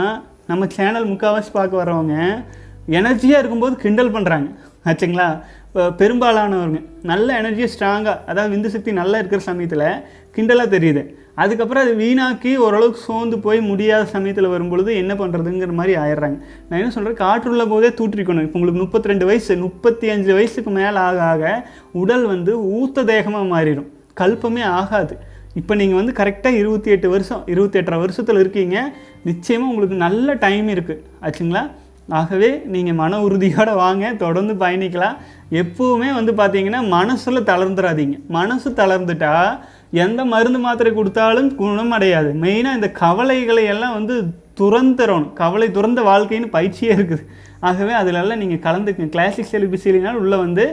நம்ம 0.52 0.68
சேனல் 0.78 1.10
முக்கால்வாசி 1.12 1.52
பார்க்க 1.60 1.82
வரவங்க 1.84 2.16
எனர்ஜியாக 3.00 3.42
இருக்கும்போது 3.42 3.76
கிண்டல் 3.84 4.16
பண்ணுறாங்க 4.16 4.50
ஆச்சுங்களா? 4.90 5.28
பெரும்பாலானவங்க. 6.00 6.80
நல்ல 7.12 7.28
எனர்ஜியாக 7.42 7.72
ஸ்ட்ராங்காக 7.74 8.18
அதாவது 8.32 8.52
விந்து 8.54 8.70
சக்தி 8.74 8.92
நல்லா 9.00 9.20
இருக்கிற 9.22 9.42
சமயத்தில் 9.50 9.88
கிண்டலாக 10.36 10.70
தெரியுது. 10.76 11.02
அதுக்கப்புறம் 11.44 11.84
அது 11.86 11.94
வீணாக்கி 12.02 12.52
ஓரளவுக்கு 12.66 13.00
சோர்ந்து 13.08 13.38
போய் 13.46 13.60
முடியாத 13.70 14.04
சமயத்தில் 14.14 14.52
வரும்பொழுது 14.54 14.92
என்ன 15.02 15.14
பண்ணுறதுங்கிற 15.22 15.74
மாதிரி 15.80 15.94
ஆயிடுறாங்க. 16.04 16.38
நான் 16.68 16.80
என்ன 16.82 16.94
சொல்கிறேன் 16.96 17.20
காற்றுள்ள 17.24 17.66
போதே 17.72 17.90
தூற்றிக்கணும். 18.00 18.46
இப்போ 18.48 18.58
உங்களுக்கு 18.60 18.84
முப்பத்தி 18.84 19.12
ரெண்டு 19.12 19.28
வயசு 19.30 19.58
முப்பத்தி 19.66 20.10
அஞ்சு 20.16 20.32
வயசுக்கு 20.40 20.74
மேலே 20.80 21.00
ஆக 21.08 21.22
ஆக 21.34 21.54
உடல் 22.02 22.26
வந்து 22.34 22.54
ஊத்த 22.80 23.06
தேகமாக 23.12 23.46
மாறிடும். 23.54 23.90
கல்பமே 24.22 24.66
ஆகாது. 24.80 25.16
இப்போ 25.62 25.74
நீங்கள் 25.80 26.00
வந்து 26.00 26.14
கரெக்டாக 26.20 26.60
இருபத்தி 26.62 26.92
எட்டு 26.94 27.08
வருஷம் 27.16 27.42
இருபத்தி 27.54 27.80
எட்டரை 27.80 27.98
வருஷத்தில் 28.04 28.42
இருக்கீங்க. 28.44 28.78
நிச்சயமாக 29.30 29.72
உங்களுக்கு 29.72 29.98
நல்ல 30.06 30.36
டைம் 30.46 30.70
இருக்குது 30.76 31.02
ஆச்சுங்களா? 31.26 31.64
ஆகவே 32.20 32.50
நீங்கள் 32.74 32.98
மன 33.02 33.20
உறுதியோடு 33.26 33.74
வாங்க 33.84 34.14
தொடர்ந்து 34.24 34.54
பயணிக்கலாம். 34.64 35.18
எப்போவுமே 35.62 36.10
வந்து 36.18 36.32
பார்த்தீங்கன்னா 36.40 36.82
மனசில் 36.98 37.48
தளர்ந்துடாதீங்க 37.52 38.18
மனசு 38.38 38.70
தளர்ந்துட்டா 38.82 39.34
எந்த 40.04 40.22
மருந்து 40.34 40.60
மாத்திரை 40.66 40.92
கொடுத்தாலும் 40.94 41.50
குணம் 41.62 41.94
அடையாது. 41.98 42.30
மெயினாக 42.44 42.78
இந்த 42.80 42.90
கவலைகளை 43.04 43.64
எல்லாம் 43.74 43.98
வந்து 43.98 44.16
துறந்துறணும். 44.60 45.34
கவலை 45.42 45.68
துறந்த 45.78 46.02
வாழ்க்கைன்னு 46.10 46.50
பயிற்சியே 46.58 46.92
இருக்குது. 46.96 47.24
ஆகவே 47.70 47.94
அதிலெல்லாம் 48.00 48.42
நீங்கள் 48.44 48.64
கலந்துக்குங்க. 48.66 49.14
கிளாசிக் 49.16 49.52
செலிபிசிலினால் 49.52 50.20
உள்ளே 50.22 50.38
வந்து 50.46 50.64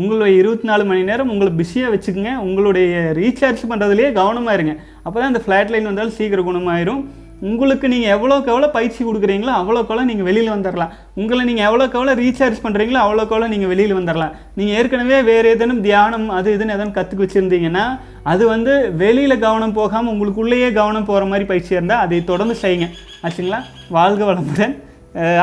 உங்களுடைய 0.00 0.34
இருபத்தி 0.40 0.66
நாலு 0.70 0.84
மணி 0.90 1.02
நேரம் 1.10 1.30
உங்களை 1.34 1.50
பிஸியாக 1.60 1.92
வச்சுக்கோங்க. 1.94 2.32
உங்களுடைய 2.46 3.12
ரீசார்ஜ் 3.20 3.62
பண்ணுறதுலேயே 3.70 4.10
கவனமாக 4.20 4.56
இருங்க. 4.58 4.74
அப்போ 5.04 5.16
தான் 5.20 5.32
இந்த 5.32 5.42
ஃப்ளாட் 5.44 5.72
லைன் 5.74 5.90
வந்தாலும் 5.90 6.16
சீக்கிரம் 6.18 6.48
குணமாயிரும். 6.50 7.02
உங்களுக்கு 7.48 7.86
நீங்கள் 7.92 8.12
எவ்வளோக்கு 8.14 8.50
எவ்வளோ 8.52 8.68
பயிற்சி 8.76 9.00
கொடுக்குறீங்களோ 9.04 9.52
அவ்வளோக்கெவ்வளோ 9.60 10.04
நீங்கள் 10.10 10.28
வெளியில் 10.28 10.52
வந்துடலாம் 10.54 10.92
உங்களை 11.20 11.42
நீங்கள் 11.48 11.66
எவ்வளோக்கு 11.68 11.98
எவ்வளோ 11.98 12.14
ரீசார்ஜ் 12.22 12.58
பண்ணுறீங்களோ 12.64 13.00
அவ்வளோக்கெவ்வளோ 13.04 13.48
நீங்கள் 13.54 13.70
வெளியில் 13.72 13.96
வந்துடலாம் 13.98 14.34
நீங்கள் 14.58 14.76
ஏற்கனவே 14.80 15.18
வேறு 15.30 15.52
ஏதேனும் 15.54 15.82
தியானம் 15.88 16.28
அது 16.38 16.54
இதுன்னு 16.56 16.76
எதனும் 16.76 16.96
கற்றுக்கு 16.98 17.24
வச்சுருந்தீங்கன்னா 17.24 17.84
அது 18.32 18.44
வந்து 18.54 18.72
வெளியில் 19.02 19.42
கவனம் 19.46 19.76
போகாமல் 19.80 20.12
உங்களுக்குள்ளேயே 20.14 20.70
கவனம் 20.78 21.08
போகிற 21.10 21.26
மாதிரி 21.32 21.46
பயிற்சியாக 21.50 21.80
இருந்தால் 21.80 22.04
அதை 22.04 22.22
தொடர்ந்து 22.30 22.56
செய்யுங்க. 22.62 22.88
ஆச்சுங்களா? 23.24 23.60
வாழ்க 23.98 24.22
வளமுடன். 24.30 24.74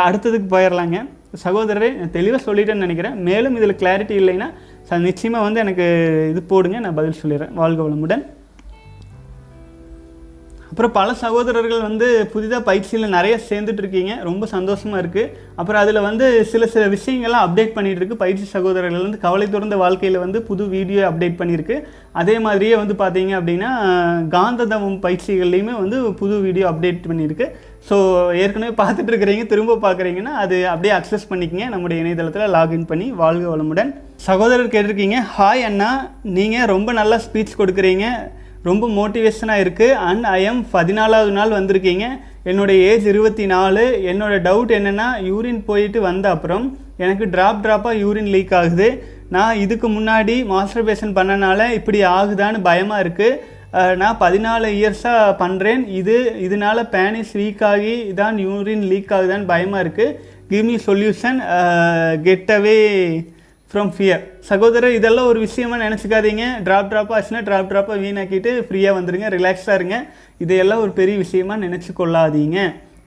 அடுத்ததுக்கு 0.06 0.48
போயிடலாங்க 0.56 0.98
சகோதரரை 1.44 1.90
தெளிவாக 2.14 2.42
சொல்லிட்டேன்னு 2.48 2.86
நினைக்கிறேன். 2.86 3.16
மேலும் 3.28 3.58
இதில் 3.60 3.80
கிளாரிட்டி 3.82 4.16
இல்லைன்னா 4.22 4.48
நிச்சயமாக 5.08 5.46
வந்து 5.46 5.60
எனக்கு 5.64 5.86
இது 6.32 6.42
போடுங்க 6.52 6.78
நான் 6.84 6.98
பதில் 7.00 7.20
சொல்லிடுறேன். 7.22 7.54
வாழ்க 7.62 7.80
வளமுடன். 7.88 8.24
அப்புறம் 10.72 10.94
பல 10.98 11.10
சகோதரர்கள் 11.22 11.86
வந்து 11.88 12.08
புதிதாக 12.34 12.62
பயிற்சியில் 12.70 13.14
நிறைய 13.16 13.36
சேர்ந்துட்டு 13.50 13.82
இருக்கீங்க. 13.84 14.14
ரொம்ப 14.30 14.46
சந்தோஷமாக 14.56 15.02
இருக்குது 15.04 15.32
அப்புறம் 15.60 15.82
அதில் 15.84 16.00
வந்து 16.08 16.26
சில 16.52 16.64
சில 16.74 16.84
விஷயங்கள்லாம் 16.96 17.46
அப்டேட் 17.46 17.76
பண்ணிகிட்டு 17.76 18.02
இருக்கு. 18.02 18.22
பயிற்சி 18.24 18.46
சகோதரர்கள் 18.56 19.06
வந்து 19.06 19.24
கவலை 19.26 19.48
துறந்த 19.54 19.78
வாழ்க்கையில் 19.84 20.24
வந்து 20.26 20.42
புது 20.50 20.64
வீடியோ 20.76 21.02
அப்டேட் 21.10 21.40
பண்ணியிருக்கு. 21.42 21.78
அதே 22.22 22.36
மாதிரியே 22.46 22.76
வந்து 22.82 22.96
பார்த்தீங்க 23.04 23.34
அப்படின்னா 23.40 23.72
காந்ததமம் 24.36 25.00
பயிற்சிகள்லையுமே 25.06 25.76
வந்து 25.84 26.00
புது 26.22 26.36
வீடியோ 26.46 26.66
அப்டேட் 26.72 27.02
பண்ணியிருக்கு. 27.12 27.48
ஸோ 27.90 27.96
ஏற்கனவே 28.44 28.74
பார்த்துட்டு 28.82 29.12
இருக்கிறீங்க. 29.12 29.44
திரும்ப 29.52 29.78
பார்க்குறீங்கன்னா 29.86 30.34
அது 30.44 30.56
அப்படியே 30.72 30.94
அக்சஸ் 30.98 31.30
பண்ணிக்கங்க. 31.30 31.68
நம்முடைய 31.74 31.98
இணையதளத்தில் 32.04 32.54
லாகின் 32.56 32.90
பண்ணி 32.92 33.08
வாழ்க 33.22 33.46
வளமுடன். 33.54 33.92
சகோதரர் 34.28 34.74
கேட்டிருக்கீங்க. 34.74 35.20
ஹாய் 35.38 35.64
அண்ணா. 35.70 35.92
நீங்கள் 36.38 36.70
ரொம்ப 36.74 36.92
நல்லா 37.00 37.20
ஸ்பீச் 37.28 37.60
கொடுக்குறீங்க. 37.62 38.08
ரொம்ப 38.70 38.86
மோட்டிவேஷனாக 39.00 39.64
இருக்குது 39.64 39.98
அண்ட் 40.10 40.26
ஐ 40.38 40.40
எம் 40.50 40.62
பதினாலாவது 40.76 41.34
நாள் 41.40 41.58
வந்திருக்கீங்க. 41.58 42.06
என்னோடய 42.50 42.86
ஏஜ் 42.90 43.06
இருபத்தி 43.12 43.46
நாலு 43.54 43.84
என்னோட 44.12 44.34
டவுட் 44.48 44.72
என்னென்னா 44.78 45.08
யூரின் 45.30 45.62
போயிட்டு 45.70 46.00
வந்த 46.10 46.26
அப்புறம் 46.36 46.66
எனக்கு 47.04 47.26
ட்ராப் 47.34 47.62
ட்ராப்பாக 47.66 48.02
யூரின் 48.04 48.32
லீக் 48.36 48.56
ஆகுது. 48.60 48.90
நான் 49.36 49.60
இதுக்கு 49.66 49.88
முன்னாடி 49.98 50.36
மாஸ்டர்பேஷன் 50.54 51.16
பண்ணனால 51.20 51.60
இப்படி 51.80 52.00
ஆகுதான்னு 52.18 52.60
பயமாக 52.70 53.04
இருக்குது 53.06 53.56
நான் 54.02 54.20
பதினாலு 54.22 54.68
இயர்ஸாக 54.80 55.34
பண்ணுறேன் 55.42 55.82
இது 56.00 56.16
இதனால 56.46 56.84
பேனிஸ் 56.94 57.34
வீக் 57.40 57.64
ஆகி 57.72 57.96
தான் 58.20 58.36
யூரின் 58.46 58.86
லீக் 58.92 59.12
ஆகுதான்னு 59.18 59.52
பயமாக 59.54 59.84
இருக்குது 59.86 60.16
give 60.52 60.66
me 60.70 60.76
solution 60.88 61.40
get 62.28 62.52
away 62.58 62.78
from 63.72 63.90
fear 63.96 64.22
சகோதரர் 64.50 64.94
இதெல்லாம் 64.98 65.30
ஒரு 65.30 65.40
விஷயமா 65.46 65.78
நினச்சிக்காதீங்க. 65.78 66.44
ட்ராப் 66.66 66.90
ட்ராப்பாக 66.92 67.16
ஆச்சுன்னா 67.18 67.42
ட்ராப் 67.48 67.70
ட்ராப்பாக 67.72 67.98
வீணாக்கிட்டு 68.04 68.52
ஃப்ரீயாக 68.68 68.98
வந்துடுங்க 68.98 69.30
ரிலாக்ஸாக 69.36 69.78
இருங்க. 69.80 69.98
இதையெல்லாம் 70.44 70.82
ஒரு 70.84 70.92
பெரிய 71.00 71.16
விஷயமா 71.24 71.56
நினச்சி 71.58 71.92
கொள்ளாதீங்க 71.98 72.60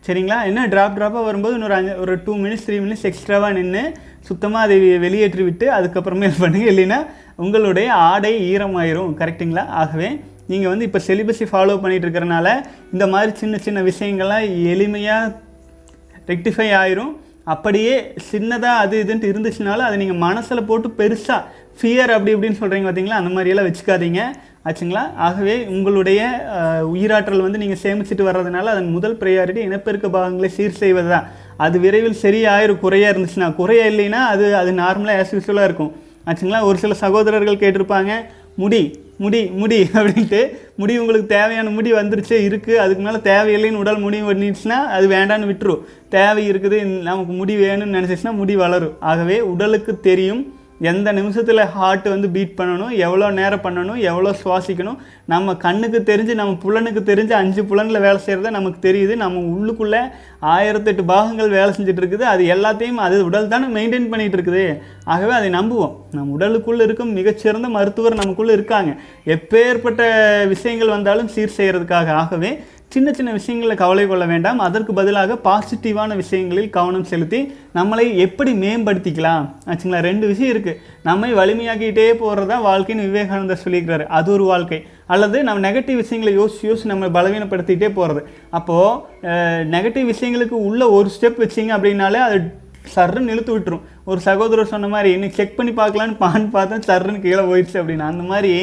சரிங்களா? 0.06 0.38
என்ன 0.50 0.66
ட்ராப் 0.72 0.94
ட்ராப்பாக 0.98 1.24
வரும்போது 1.28 1.54
இன்னொரு 1.54 1.74
அஞ்சு 1.78 1.94
ஒரு 2.04 2.12
டூ 2.26 2.34
மினிட்ஸ் 2.42 2.66
த்ரீ 2.66 2.76
மினிட்ஸ் 2.84 3.06
எக்ஸ்ட்ராவாக 3.10 3.52
நின்று 3.52 3.82
சுத்தமாக 4.28 4.66
அதை 4.66 4.76
வெளியேற்றி 5.06 5.42
விட்டு 5.48 5.66
அதுக்கப்புறமே 5.78 6.30
பண்ணுங்கள் 6.42 6.70
இல்லைன்னா 6.74 7.00
உங்களுடைய 7.36 7.88
ஆடை 8.10 8.34
ஈரமாயிரும். 8.52 9.12
கரெக்ட்டுங்களா? 9.20 9.66
ஆகவே 9.82 10.10
நீங்கள் 10.46 10.72
வந்து 10.72 10.86
இப்போ 10.88 11.00
செலிபஸை 11.08 11.48
ஃபாலோ 11.52 11.78
பண்ணிகிட்டு 11.82 12.06
இருக்கிறனால 12.08 12.48
இந்த 12.92 13.06
மாதிரி 13.06 13.32
சின்ன 13.42 13.58
சின்ன 13.58 13.82
விஷயங்கள்லாம் 13.90 14.46
எளிமையாக 14.74 15.34
ரெக்டிஃபை 16.32 16.70
ஆயிரும். 16.82 17.12
அப்படியே 17.46 18.14
சின்னதாக 18.32 18.82
அது 18.82 18.96
இதுன்ட்டு 19.04 19.30
இருந்துச்சுனாலும் 19.32 19.86
அதை 19.86 19.96
நீங்கள் 19.96 20.22
மனசில் 20.26 20.68
போட்டு 20.68 20.88
பெருசாக 21.00 21.40
ஃபியர் 21.80 22.12
அப்படி 22.14 22.34
இப்படின்னு 22.34 22.60
சொல்கிறீங்க 22.60 22.86
பார்த்தீங்களா 22.88 23.20
அந்த 23.20 23.30
மாதிரியெல்லாம் 23.34 23.68
வச்சுக்காதீங்க. 23.68 24.22
ஆச்சுங்களா? 24.68 25.02
ஆகவே 25.26 25.54
உங்களுடைய 25.74 26.20
உயிராற்றல் 26.94 27.44
வந்து 27.44 27.60
நீங்கள் 27.62 27.82
சேமிச்சுட்டு 27.84 28.26
வர்றதுனால 28.28 28.72
அதன் 28.74 28.90
முதல் 28.96 29.16
ப்ரையாரிட்டி 29.20 29.60
இனப்பெருக்க 29.68 30.08
பாகங்களை 30.16 30.50
சீர் 30.56 30.80
செய்வது 30.82 31.08
தான் 31.08 31.28
அது 31.56 31.76
விரைவில் 31.84 32.20
சரியாயிரும் 32.24 32.82
குறையாக 32.84 33.12
இருந்துச்சுன்னா. 33.14 33.54
குறையா 33.60 33.86
இல்லைன்னா 33.92 34.20
அது 34.32 34.56
அது 34.56 34.72
நார்மலாக 34.82 35.22
ஆஸ் 35.22 35.34
யூஸ்வலாக 35.36 35.68
இருக்கும். 35.70 35.92
ஆச்சுங்களா? 36.26 36.62
ஒரு 36.62 36.78
சில 36.78 36.94
சகோதரர்கள் 36.94 37.62
கேட்டிருப்பாங்க 37.62 38.12
முடி 38.56 38.82
முடி 39.22 39.40
முடி 39.60 39.78
அப்படின்ட்டு. 39.98 40.40
முடி 40.80 40.94
உங்களுக்கு 41.00 41.26
தேவையான 41.36 41.70
முடி 41.76 41.90
வந்துருச்சு 41.98 42.36
இருக்குது 42.48 42.80
அதுக்கு 42.84 43.02
மேலே 43.06 43.18
தேவையில்லைன்னு 43.30 43.82
உடல் 43.82 44.04
முடிவு 44.04 44.26
பண்ணிடுச்சுன்னா 44.28 44.78
அது 44.96 45.06
வேண்டான்னு 45.16 45.50
விட்டுரும் 45.50 45.82
தேவை 46.16 46.44
இருக்குது 46.52 46.78
நமக்கு 47.08 47.34
முடி 47.40 47.56
வேணும்னு 47.64 47.96
நினச்சிச்சுன்னா 47.98 48.34
முடி 48.40 48.56
வளரும். 48.64 48.96
ஆகவே 49.10 49.36
உடலுக்கு 49.52 49.94
தெரியும் 50.08 50.42
எந்த 50.88 51.08
நிமிஷத்தில் 51.18 51.62
ஹார்ட் 51.74 52.06
வந்து 52.12 52.28
பீட் 52.34 52.54
பண்ணணும் 52.58 52.92
எவ்வளோ 53.06 53.26
நேரம் 53.38 53.62
பண்ணணும் 53.64 53.98
எவ்வளோ 54.10 54.30
சுவாசிக்கணும் 54.42 54.98
நம்ம 55.32 55.54
கண்ணுக்கு 55.64 55.98
தெரிஞ்சு 56.10 56.34
நம்ம 56.40 56.56
புலனுக்கு 56.64 57.00
தெரிஞ்சு 57.10 57.34
அஞ்சு 57.40 57.62
புலனில் 57.70 58.02
வேலை 58.06 58.20
செய்கிறத 58.26 58.52
நமக்கு 58.58 58.80
தெரியுது. 58.88 59.14
நம்ம 59.24 59.42
உள்ளுக்குள்ளே 59.54 60.00
ஆயிரத்தெட்டு 60.54 61.04
பாகங்கள் 61.12 61.54
வேலை 61.56 61.70
செஞ்சுட்டு 61.76 62.02
இருக்குது. 62.02 62.26
அது 62.32 62.42
எல்லாத்தையும் 62.56 63.02
அது 63.06 63.18
உடல் 63.28 63.52
தானே 63.54 63.68
மெயின்டைன் 63.76 64.10
பண்ணிகிட்டு 64.14 64.38
இருக்குது. 64.38 64.64
ஆகவே 65.14 65.34
அதை 65.38 65.50
நம்புவோம். 65.58 65.94
நம் 66.16 66.34
உடலுக்குள்ளே 66.36 66.84
இருக்கும் 66.88 67.14
மிகச்சிறந்த 67.20 67.70
மருத்துவர் 67.78 68.20
நமக்குள்ளே 68.22 68.52
இருக்காங்க. 68.58 68.92
எப்பேற்பட்ட 69.36 70.02
விஷயங்கள் 70.54 70.94
வந்தாலும் 70.96 71.32
சீர் 71.36 71.56
செய்கிறதுக்காக 71.60 72.10
ஆகவே 72.22 72.52
சின்ன 72.94 73.08
சின்ன 73.16 73.32
விஷயங்களில் 73.32 73.80
கவலை 73.80 74.04
கொள்ள 74.06 74.24
வேண்டாம். 74.30 74.60
அதற்கு 74.66 74.92
பதிலாக 74.98 75.34
பாசிட்டிவான 75.44 76.14
விஷயங்களில் 76.20 76.72
கவனம் 76.76 77.04
செலுத்தி 77.10 77.40
நம்மளை 77.76 78.04
எப்படி 78.24 78.52
மேம்படுத்திக்கலாம்? 78.62 79.44
ஆச்சுங்களா? 79.70 80.00
ரெண்டு 80.08 80.24
விஷயம் 80.30 80.52
இருக்குது 80.54 80.80
நம்மை 81.08 81.28
வலிமையாக்கிட்டே 81.40 82.06
போகிறது 82.22 82.48
தான் 82.52 82.64
வாழ்க்கைன்னு 82.64 83.06
விவேகானந்தர் 83.10 83.62
சொல்லியிருக்கிறாரு. 83.64 84.06
அது 84.18 84.28
ஒரு 84.36 84.44
வாழ்க்கை. 84.52 84.80
அல்லது 85.06 85.38
நம்ம 85.48 85.64
நெகட்டிவ் 85.68 86.00
விஷயங்களை 86.02 86.32
யோசிச்சு 86.40 86.66
யோசிச்சு 86.68 86.92
நம்ம 86.92 87.12
பலவீனப்படுத்திக்கிட்டே 87.18 87.92
போகிறது 88.00 88.22
அப்போது 88.50 89.68
நெகட்டிவ் 89.76 90.10
விஷயங்களுக்கு 90.12 90.58
உள்ள 90.68 90.90
ஒரு 90.98 91.10
ஸ்டெப் 91.16 91.40
வச்சிங்க 91.44 91.72
அப்படின்னாலே 91.78 92.22
அது 92.28 92.38
சர்ன்னு 92.96 93.32
இழுத்து 93.34 93.52
விட்டுரும். 93.56 93.86
ஒரு 94.10 94.20
சகோதரர் 94.28 94.72
சொன்ன 94.74 94.88
மாதிரி 94.94 95.10
இன்னைக்கு 95.16 95.38
செக் 95.40 95.58
பண்ணி 95.58 95.74
பார்க்கலான்னு 95.80 96.22
பான்னு 96.24 96.54
பார்த்தா 96.56 96.86
சர்ன்னு 96.90 97.26
கீழே 97.26 97.42
போயிடுச்சு 97.50 97.78
அப்படின்னு. 97.80 98.10
அந்த 98.12 98.24
மாதிரி 98.32 98.54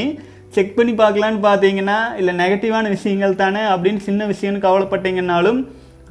செக் 0.55 0.77
பண்ணி 0.77 0.93
பார்க்கலான்னு 1.01 1.39
பார்த்தீங்கன்னா 1.47 1.97
இல்லை 2.19 2.33
நெகட்டிவான 2.43 2.85
விஷயங்கள் 2.95 3.41
தானே 3.41 3.63
அப்படின்னு 3.73 4.01
சின்ன 4.05 4.25
விஷயம்னு 4.31 4.65
கவலைப்பட்டீங்கன்னாலும் 4.67 5.59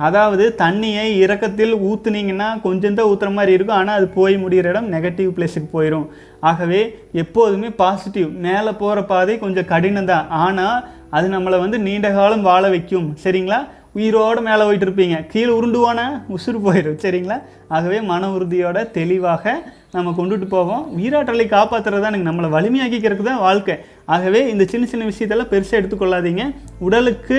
அதாவது 0.07 0.45
தண்ணியை 0.61 1.05
இறக்கத்தில் 1.25 1.73
ஊற்றுனீங்கன்னா 1.89 2.49
கொஞ்சம் 2.65 2.97
தான் 2.99 3.09
ஊற்றுற 3.11 3.31
மாதிரி 3.37 3.53
இருக்கும். 3.57 3.79
ஆனால் 3.81 3.99
அது 3.99 4.07
போய் 4.17 4.35
முடிகிற 4.43 4.71
இடம் 4.73 4.91
நெகட்டிவ் 4.95 5.31
பிளேஸுக்கு 5.37 5.69
போயிடும் 5.77 6.07
ஆகவே 6.51 6.81
எப்போதுமே 7.23 7.69
பாசிட்டிவ் 7.83 8.29
மேலே 8.47 8.73
போகிற 8.83 9.05
பாதை 9.13 9.37
கொஞ்சம் 9.45 9.69
கடினம் 9.73 10.11
தான் 10.13 10.27
ஆனால் 10.45 10.77
அது 11.17 11.27
நம்மளை 11.35 11.59
வந்து 11.65 11.79
நீண்ட 11.87 12.09
காலம் 12.19 12.47
வாழ 12.51 12.65
வைக்கும். 12.75 13.09
சரிங்களா? 13.25 13.61
உயிரோட 13.97 14.39
மேலே 14.49 14.63
போயிட்டு 14.67 14.87
இருப்பீங்க 14.87 15.17
கீழே 15.33 15.51
உருண்டுவானே? 15.59 16.07
உசுறு 16.37 16.59
போயிடும். 16.67 17.01
சரிங்களா? 17.05 17.37
ஆகவே 17.77 17.99
மன 18.13 18.29
உறுதியோட 18.37 18.79
தெளிவாக 18.97 19.55
நம்ம 19.97 20.13
கொண்டுட்டு 20.19 20.47
போவோம். 20.55 20.83
உயிராற்றலை 20.97 21.47
காப்பாற்றுறது 21.55 22.03
தான் 22.05 22.13
எனக்கு 22.13 22.31
நம்மளை 22.31 22.49
வலிமையாக்கிக்கிறதுக்கு 22.57 23.31
தான் 23.31 23.45
வாழ்க்கை. 23.47 23.77
ஆகவே 24.15 24.41
இந்த 24.53 24.65
சின்ன 24.73 24.87
சின்ன 24.93 25.07
விஷயத்தெல்லாம் 25.11 25.53
பெருசாக 25.53 25.81
எடுத்துக்கொள்ளாதீங்க. 25.81 26.45
உடலுக்கு 26.89 27.39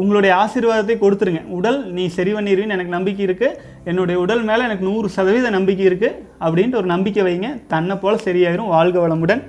உங்களுடைய 0.00 0.32
ஆசீர்வாதத்தை 0.42 0.96
கொடுத்துருங்க. 0.98 1.42
உடல் 1.58 1.78
நீ 1.96 2.04
சரி 2.16 2.32
பண்ணிடுவீன்னு 2.36 2.76
எனக்கு 2.76 2.96
நம்பிக்கை 2.96 3.22
இருக்குது 3.28 3.58
என்னுடைய 3.90 4.16
உடல் 4.24 4.42
மேலே 4.50 4.62
எனக்கு 4.68 4.88
நூறு 4.88 5.08
சதவீத 5.16 5.50
நம்பிக்கை 5.56 5.86
இருக்குது 5.90 6.18
அப்படின்ட்டு 6.46 6.80
ஒரு 6.82 6.88
நம்பிக்கை 6.94 7.24
வைங்க. 7.28 7.50
தன்னை 7.74 7.96
போல் 8.04 8.24
சரியாயிரும். 8.26 8.72
வாழ்க 8.76 8.98
வளமுடன். 9.04 9.42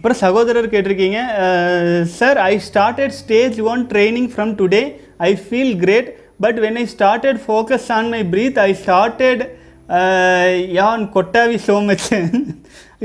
அப்புறம் 0.00 0.18
சகோதரர் 0.26 0.66
கேட்டிருக்கீங்க 0.72 1.18
sir 2.18 2.38
I 2.50 2.54
started 2.66 3.14
stage 3.18 3.56
one 3.72 3.82
training 3.90 4.28
from 4.34 4.52
today 4.60 4.80
I 5.26 5.28
feel 5.46 5.74
great 5.82 6.08
but 6.44 6.58
when 6.64 6.78
I 6.82 6.84
started 6.92 7.40
focus 7.42 7.88
on 7.96 8.08
my 8.14 8.20
breath 8.30 8.60
I 8.64 8.70
started 8.84 9.42
யான் 10.78 11.04
கொட்டாவி 11.16 11.58
so 11.66 11.76
much 11.90 12.08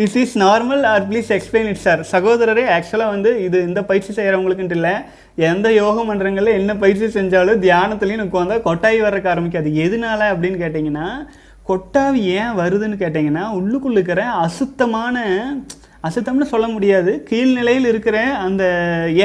is 0.05 0.17
is 0.23 0.37
normal 0.45 0.85
or 0.93 1.05
please 1.11 1.33
explain 1.39 1.69
it 1.73 1.83
sir 1.85 2.01
சகோதரரே 2.13 2.65
ஆக்சுவலாக 2.77 3.13
வந்து 3.15 3.33
இது 3.47 3.57
இந்த 3.69 3.83
பயிற்சி 3.91 4.11
செய்கிறவங்களுக்குன்ட்டு 4.17 4.79
இல்லை. 4.79 4.95
எந்த 5.51 5.67
யோக 5.81 5.97
மன்றங்களில் 6.09 6.57
என்ன 6.59 6.79
பயிற்சி 6.83 7.13
செஞ்சாலும் 7.19 7.63
தியானத்துலேயும் 7.67 8.21
எனக்கு 8.21 8.43
வந்தால் 8.43 8.67
கொட்டாவி 8.69 9.01
வர்றக்கு 9.07 9.33
ஆரம்பிக்காது. 9.35 9.71
எதனால 9.85 10.21
அப்படின்னு 10.33 10.61
கேட்டிங்கன்னா 10.65 11.09
கொட்டாவி 11.71 12.21
ஏன் 12.41 12.55
வருதுன்னு 12.61 13.01
கேட்டிங்கன்னா 13.03 13.45
உள்ளுக்குள்ளுக்கிற 13.59 14.23
அசுத்தமான 14.45 15.15
அசுத்தம்னு 16.07 16.47
சொல்ல 16.53 16.67
முடியாது. 16.75 17.11
கீழ்நிலையில் 17.29 17.87
இருக்கிற 17.91 18.17
அந்த 18.45 18.63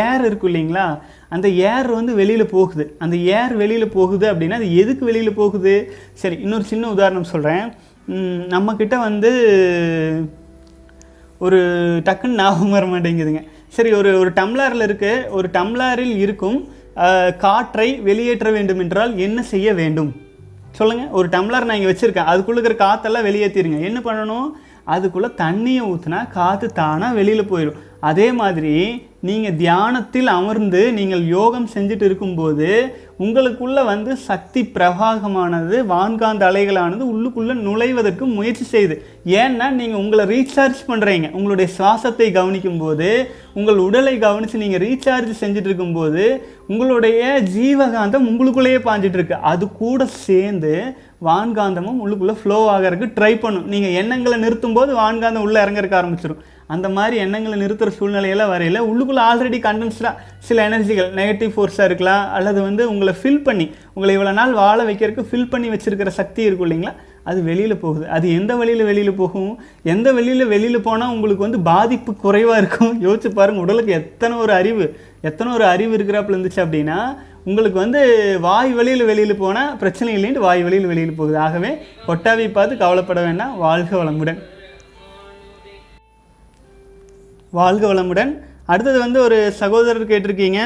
ஏர் 0.04 0.24
இருக்கும் 0.28 0.50
இல்லைங்களா? 0.50 0.86
அந்த 1.34 1.46
ஏர் 1.70 1.88
வந்து 1.98 2.12
வெளியில் 2.20 2.52
போகுது. 2.54 2.84
அந்த 3.04 3.16
ஏர் 3.38 3.54
வெளியில் 3.62 3.94
போகுது 3.96 4.26
அப்படின்னா 4.32 4.58
அது 4.60 4.68
எதுக்கு 4.82 5.04
வெளியில் 5.10 5.38
போகுது? 5.40 5.74
சரி 6.22 6.38
இன்னொரு 6.44 6.66
சின்ன 6.72 6.90
உதாரணம் 6.96 7.30
சொல்கிறேன் 7.32 7.66
நம்மக்கிட்ட 8.54 8.96
வந்து 9.08 9.30
ஒரு 11.46 11.58
டக்குன்னு 12.06 12.40
ஞாபகம் 12.40 12.76
வர 12.76 12.86
மாட்டேங்குதுங்க. 12.92 13.42
சரி 13.76 13.90
ஒரு 13.98 14.10
ஒரு 14.22 14.30
டம்ளரில் 14.38 14.86
இருக்கு 14.88 15.12
ஒரு 15.38 15.48
டம்ளரில் 15.56 16.16
இருக்கும் 16.24 16.58
காற்றை 17.44 17.86
வெளியேற்ற 18.08 18.48
வேண்டும் 18.56 18.80
என்றால் 18.84 19.12
என்ன 19.26 19.42
செய்ய 19.52 19.68
வேண்டும்? 19.80 20.10
சொல்லுங்கள் 20.78 21.14
ஒரு 21.18 21.28
டம்ளர் 21.34 21.66
நான் 21.68 21.78
இங்கே 21.78 21.92
வச்சுருக்கேன். 21.92 22.30
அதுக்குள்ளே 22.32 22.58
இருக்கிற 22.60 22.76
காற்றெல்லாம் 22.82 23.26
வெளியேற்றிருங்க 23.28 23.78
என்ன 23.90 24.00
பண்ணணும்? 24.08 24.48
அதுக்குள்ளே 24.94 25.30
தண்ணியை 25.42 25.84
ஊற்றினா 25.92 26.20
காற்று 26.38 26.68
தானாக 26.80 27.16
வெளியில் 27.18 27.50
போயிடும். 27.52 27.78
அதே 28.08 28.26
மாதிரி 28.40 28.74
நீங்கள் 29.28 29.56
தியானத்தில் 29.62 30.28
அமர்ந்து 30.36 30.80
நீங்கள் 30.98 31.24
யோகம் 31.36 31.66
செஞ்சுட்டு 31.72 32.04
இருக்கும்போது 32.08 32.68
உங்களுக்குள்ளே 33.24 33.82
வந்து 33.90 34.12
சக்தி 34.28 34.60
பிரவாகமானது 34.76 35.76
வான்காந்த 35.90 36.44
அலைகளானது 36.50 37.04
உள்ளுக்குள்ளே 37.12 37.54
நுழைவதற்கு 37.66 38.26
முயற்சி 38.36 38.64
செய்யுது 38.72 38.96
ஏன்னா 39.40 39.66
நீங்கள் 39.80 40.00
உங்களை 40.02 40.24
ரீசார்ஜ் 40.32 40.80
பண்ணுறீங்க 40.88 41.28
உங்களுடைய 41.38 41.68
சுவாசத்தை 41.76 42.28
கவனிக்கும் 42.38 42.80
போது 42.84 43.10
உங்கள் 43.60 43.84
உடலை 43.86 44.14
கவனித்து 44.24 44.62
நீங்கள் 44.64 44.84
ரீசார்ஜ் 44.86 45.40
செஞ்சுட்டு 45.42 45.70
இருக்கும்போது 45.70 46.24
உங்களுடைய 46.72 47.20
ஜீவகாந்தம் 47.54 48.28
உங்களுக்குள்ளேயே 48.30 48.80
பாஞ்சிட்டு 48.88 49.18
இருக்கு. 49.18 49.38
அது 49.52 49.64
கூட 49.82 50.00
சேர்ந்து 50.26 50.74
வான்காந்தமும் 51.26 51.98
உள்ளுக்குள்ளே 52.02 52.34
ஃப்ளோ 52.40 52.58
ஆகிறதுக்கு 52.74 53.08
ட்ரை 53.18 53.32
பண்ணும். 53.40 53.66
நீங்கள் 53.72 53.96
எண்ணங்களை 54.00 54.36
நிறுத்தும் 54.44 54.76
போது 54.78 54.90
வான்காந்தம் 55.00 55.44
உள்ளே 55.46 55.58
இறங்கறக்க 55.64 55.94
ஆரம்பிச்சிடும் 56.00 56.40
அந்த 56.74 56.88
மாதிரி 56.96 57.16
எண்ணங்களை 57.24 57.56
நிறுத்துகிற 57.62 57.90
சூழ்நிலையெல்லாம் 57.98 58.52
வரையில 58.52 58.82
உள்ளுக்குள்ளே 58.90 59.22
ஆல்ரெடி 59.30 59.58
கண்டென்ஸ்டாக 59.66 60.14
சில 60.48 60.66
எனர்ஜிகள் 60.68 61.08
நெகட்டிவ் 61.20 61.52
ஃபோர்ஸாக 61.54 61.88
இருக்கலாம் 61.88 62.24
அல்லது 62.36 62.58
வந்து 62.66 62.82
உங்களை 62.92 63.14
ஃபில் 63.20 63.42
பண்ணி 63.48 63.66
உங்களை 63.94 64.12
இவ்வளோ 64.16 64.34
நாள் 64.40 64.58
வாழ 64.62 64.78
வைக்கிறதுக்கு 64.88 65.30
ஃபில் 65.30 65.50
பண்ணி 65.52 65.68
வச்சுருக்கிற 65.68 66.12
சக்தி 66.20 66.42
இருக்கும் 66.48 66.68
இல்லைங்களா? 66.68 66.94
அது 67.30 67.38
வெளியில் 67.48 67.80
போகுது. 67.82 68.04
அது 68.16 68.26
எந்த 68.38 68.52
வழியில் 68.60 68.84
வெளியில் 68.90 69.18
போகும்? 69.22 69.50
எந்த 69.94 70.08
வெளியில் 70.18 70.50
வெளியில் 70.52 70.84
போனால் 70.86 71.12
உங்களுக்கு 71.14 71.46
வந்து 71.46 71.60
பாதிப்பு 71.72 72.10
குறைவாக 72.24 72.60
இருக்கும்? 72.62 72.94
யோசிச்சு 73.06 73.30
பாருங்கள் 73.38 73.64
உடலுக்கு 73.64 73.92
எத்தனை 74.00 74.36
ஒரு 74.44 74.52
அறிவு 74.60 74.86
எத்தனை 75.28 75.50
ஒரு 75.56 75.64
அறிவு 75.72 75.92
இருக்கிறாப்புல 75.96 76.36
இருந்துச்சு 76.36 76.62
அப்படின்னா 76.64 76.98
உங்களுக்கு 77.48 77.78
வந்து 77.82 78.00
வாய் 78.46 78.72
வழியில் 78.78 79.04
வெளியில் 79.10 79.40
போனால் 79.42 79.76
பிரச்சனை 79.82 80.10
இல்லைன்ட்டு 80.16 80.46
வாய் 80.46 80.62
வழியில் 80.66 80.90
வெளியில் 80.90 81.18
போகுது. 81.18 81.38
ஆகவே 81.46 81.70
கொட்டாவை 82.08 82.46
பார்த்து 82.56 82.82
கவலைப்பட 82.82 83.20
வேண்டாம். 83.26 83.54
வாழ்க 83.64 83.92
வளமுடன். 84.00 84.38
வாழ்க 87.58 87.84
வளமுடன். 87.92 88.32
அடுத்தது 88.72 88.98
வந்து 89.04 89.18
ஒரு 89.26 89.38
சகோதரர் 89.62 90.10
கேட்டிருக்கீங்க. 90.10 90.60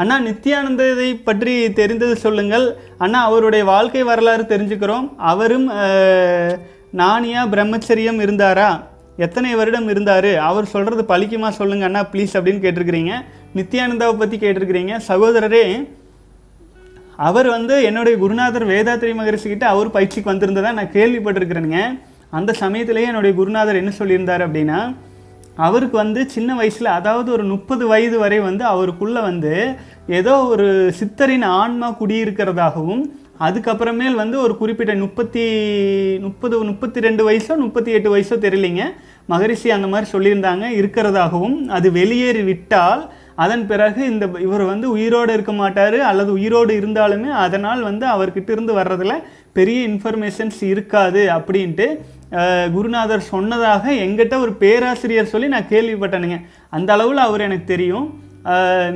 அண்ணா 0.00 0.16
நித்யானந்ததை 0.26 1.08
பற்றி 1.28 1.54
தெரிந்தது 1.72 2.16
சொல்லுங்கள். 2.24 2.66
அண்ணா 3.04 3.20
அவருடைய 3.28 3.64
வாழ்க்கை 3.64 4.02
வரலாறு 4.10 4.44
தெரிஞ்சுக்கிறோம். 4.52 5.06
அவரும் 5.32 5.68
நானியா 7.02 7.42
பிரம்மச்சரியம் 7.54 8.20
இருந்தாரா? 8.24 8.68
எத்தனை 9.26 9.54
வருடம் 9.54 9.88
இருந்தார்? 9.92 10.30
அவர் 10.50 10.72
சொல்கிறது 10.74 11.02
பழிக்குமா 11.12 11.48
சொல்லுங்க 11.60 11.84
அண்ணா 11.88 12.02
ப்ளீஸ் 12.12 12.36
அப்படின்னு 12.38 12.64
கேட்டிருக்கிறீங்க. 12.64 13.14
நித்யானந்தாவை 13.58 14.16
பற்றி 14.18 14.36
கேட்டிருக்கிறீங்க. 14.36 14.94
சகோதரரே 15.08 15.64
அவர் 17.28 17.48
வந்து 17.56 17.74
என்னுடைய 17.88 18.14
குருநாதர் 18.18 18.66
வேதாத்திரி 18.70 19.12
மகரிஷிக்கிட்ட 19.18 19.66
அவர் 19.72 19.94
பயிற்சிக்கு 19.96 20.32
வந்திருந்ததா 20.32 20.70
நான் 20.78 20.94
கேள்விப்பட்டிருக்கிறேனுங்க. 20.98 21.80
அந்த 22.38 22.52
சமயத்திலேயே 22.62 23.10
என்னுடைய 23.10 23.32
குருநாதர் 23.40 23.80
என்ன 23.80 23.92
சொல்லியிருந்தார் 23.98 24.44
அப்படின்னா 24.46 24.78
அவருக்கு 25.66 25.96
வந்து 25.96 26.20
சின்ன 26.34 26.50
வயசில் 26.54 26.96
அதாவது 26.98 27.28
ஒரு 27.32 27.44
முப்பது 27.44 27.84
வயது 27.86 28.16
வரை 28.22 28.38
வந்து 28.46 28.64
அவருக்குள்ளே 28.64 29.20
வந்து 29.20 29.52
ஏதோ 30.20 30.32
ஒரு 30.52 30.66
சித்தரின் 31.00 31.46
ஆன்மா 31.58 31.88
குடியிருக்கிறதாகவும் 32.00 33.02
அதுக்கப்புறமேல் 33.46 34.16
வந்து 34.22 34.36
ஒரு 34.40 34.54
குறிப்பிட்ட 34.56 34.92
முப்பத்தி 35.04 35.44
முப்பது 36.26 36.64
முப்பத்தி 36.70 37.00
ரெண்டு 37.06 37.22
வயசோ 37.28 37.54
முப்பத்தி 37.56 37.90
எட்டு 37.90 38.08
வயசோ 38.16 38.36
தெரியலிங்க. 38.44 38.84
மகரிஷி 39.32 39.70
அந்த 39.76 39.86
மாதிரி 39.92 40.06
சொல்லியிருந்தாங்க. 40.14 40.64
இருக்கிறதாகவும் 40.80 41.56
அது 41.76 41.90
வெளியேறி 41.98 42.42
விட்டால் 42.50 43.02
அதன் 43.42 43.64
பிறகு 43.70 44.00
இந்த 44.12 44.24
இவர் 44.46 44.64
வந்து 44.72 44.86
உயிரோடு 44.96 45.32
இருக்க 45.36 45.52
மாட்டார் 45.60 45.98
அல்லது 46.10 46.30
உயிரோடு 46.38 46.72
இருந்தாலுமே 46.80 47.30
அதனால் 47.44 47.82
வந்து 47.90 48.06
அவர்கிட்ட 48.14 48.50
இருந்து 48.56 48.74
வர்றதுல 48.80 49.14
பெரிய 49.58 49.80
இன்ஃபர்மேஷன்ஸ் 49.92 50.60
இருக்காது 50.72 51.22
அப்படின்ட்டு 51.36 51.88
குருநாதர் 52.74 53.30
சொன்னதாக 53.32 53.84
எங்கிட்ட 54.04 54.34
ஒரு 54.44 54.52
பேராசிரியர் 54.62 55.32
சொல்லி 55.32 55.48
நான் 55.54 55.72
கேள்விப்பட்டேனுங்க. 55.72 56.38
அந்த 56.76 56.90
அளவில் 56.94 57.26
அவர் 57.26 57.44
எனக்கு 57.48 57.66
தெரியும். 57.74 58.06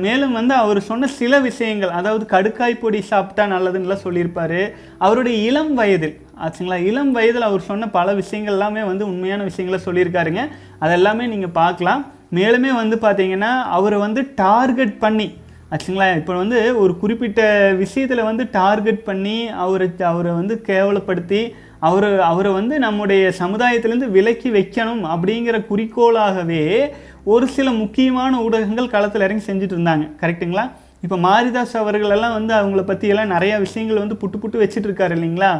மேலும் 0.05 0.35
வந்து 0.37 0.53
அவர் 0.63 0.79
சொன்ன 0.87 1.07
சில 1.19 1.33
விஷயங்கள் 1.45 1.95
அதாவது 1.99 2.25
கடுக்காய் 2.33 2.81
பொடி 2.81 2.99
சாப்பிட்டா 3.11 3.43
நல்லதுன்னுலாம் 3.53 4.03
சொல்லியிருப்பார். 4.03 4.59
அவருடைய 5.05 5.37
இளம் 5.49 5.73
வயதில் 5.79 6.15
ஆச்சுங்களா? 6.43 6.77
இளம் 6.89 7.11
வயதில் 7.15 7.47
அவர் 7.47 7.67
சொன்ன 7.69 7.89
பல 7.97 8.13
விஷயங்கள் 8.19 8.55
எல்லாமே 8.57 8.83
வந்து 8.91 9.03
உண்மையான 9.11 9.43
விஷயங்களை 9.49 9.79
சொல்லியிருக்காருங்க. 9.87 10.43
அதெல்லாமே 10.85 11.25
நீங்கள் 11.33 11.57
பார்க்கலாம். 11.61 12.03
மேலுமே 12.37 12.71
வந்து 12.81 12.95
பார்த்தீங்கன்னா 12.95 13.51
அவரை 13.77 13.99
வந்து 13.99 14.21
டார்கெட் 14.35 14.97
பண்ணி 14.99 15.27
ஆச்சுங்களா? 15.71 16.07
இப்போ 16.17 16.33
வந்து 16.33 16.59
ஒரு 16.79 16.93
குறிப்பிட்ட 16.97 17.41
விஷயத்தில் 17.77 18.27
வந்து 18.29 18.43
டார்கெட் 18.51 19.03
பண்ணி 19.03 19.37
அவரை 19.63 19.87
அவரை 20.11 20.31
வந்து 20.31 20.55
கேவலப்படுத்தி 20.67 21.41
அவர் 21.87 22.07
அவரை 22.19 22.51
வந்து 22.51 22.75
நம்முடைய 22.79 23.23
சமுதாயத்திலேருந்து 23.39 24.09
விலக்கி 24.15 24.49
வைக்கணும் 24.51 25.03
அப்படிங்கிற 25.13 25.57
குறிக்கோளாகவே 25.69 26.63
ஒரு 27.23 27.47
சில 27.47 27.69
முக்கியமான 27.71 28.41
ஊடகங்கள் 28.45 28.93
களத்தில் 28.95 29.25
இறங்கி 29.27 29.45
செஞ்சுட்டு 29.51 29.75
இருந்தாங்க. 29.77 30.05
கரெக்ட்டுங்களா 30.21 30.65
இப்போ 31.03 31.17
மாரிதாஸ் 31.25 31.75
அவர்களெல்லாம் 31.81 32.33
வந்து 32.37 32.53
அவங்கள 32.53 32.81
பற்றியெல்லாம் 32.89 33.31
நிறையா 33.35 33.57
விஷயங்கள் 33.65 34.01
வந்து 34.03 34.17
புட்டு 34.21 34.37
புட்டு 34.41 34.57
வச்சுட்டு 34.61 34.87
இருக்காரு 34.89 35.13
இல்லைங்களா? 35.17 35.51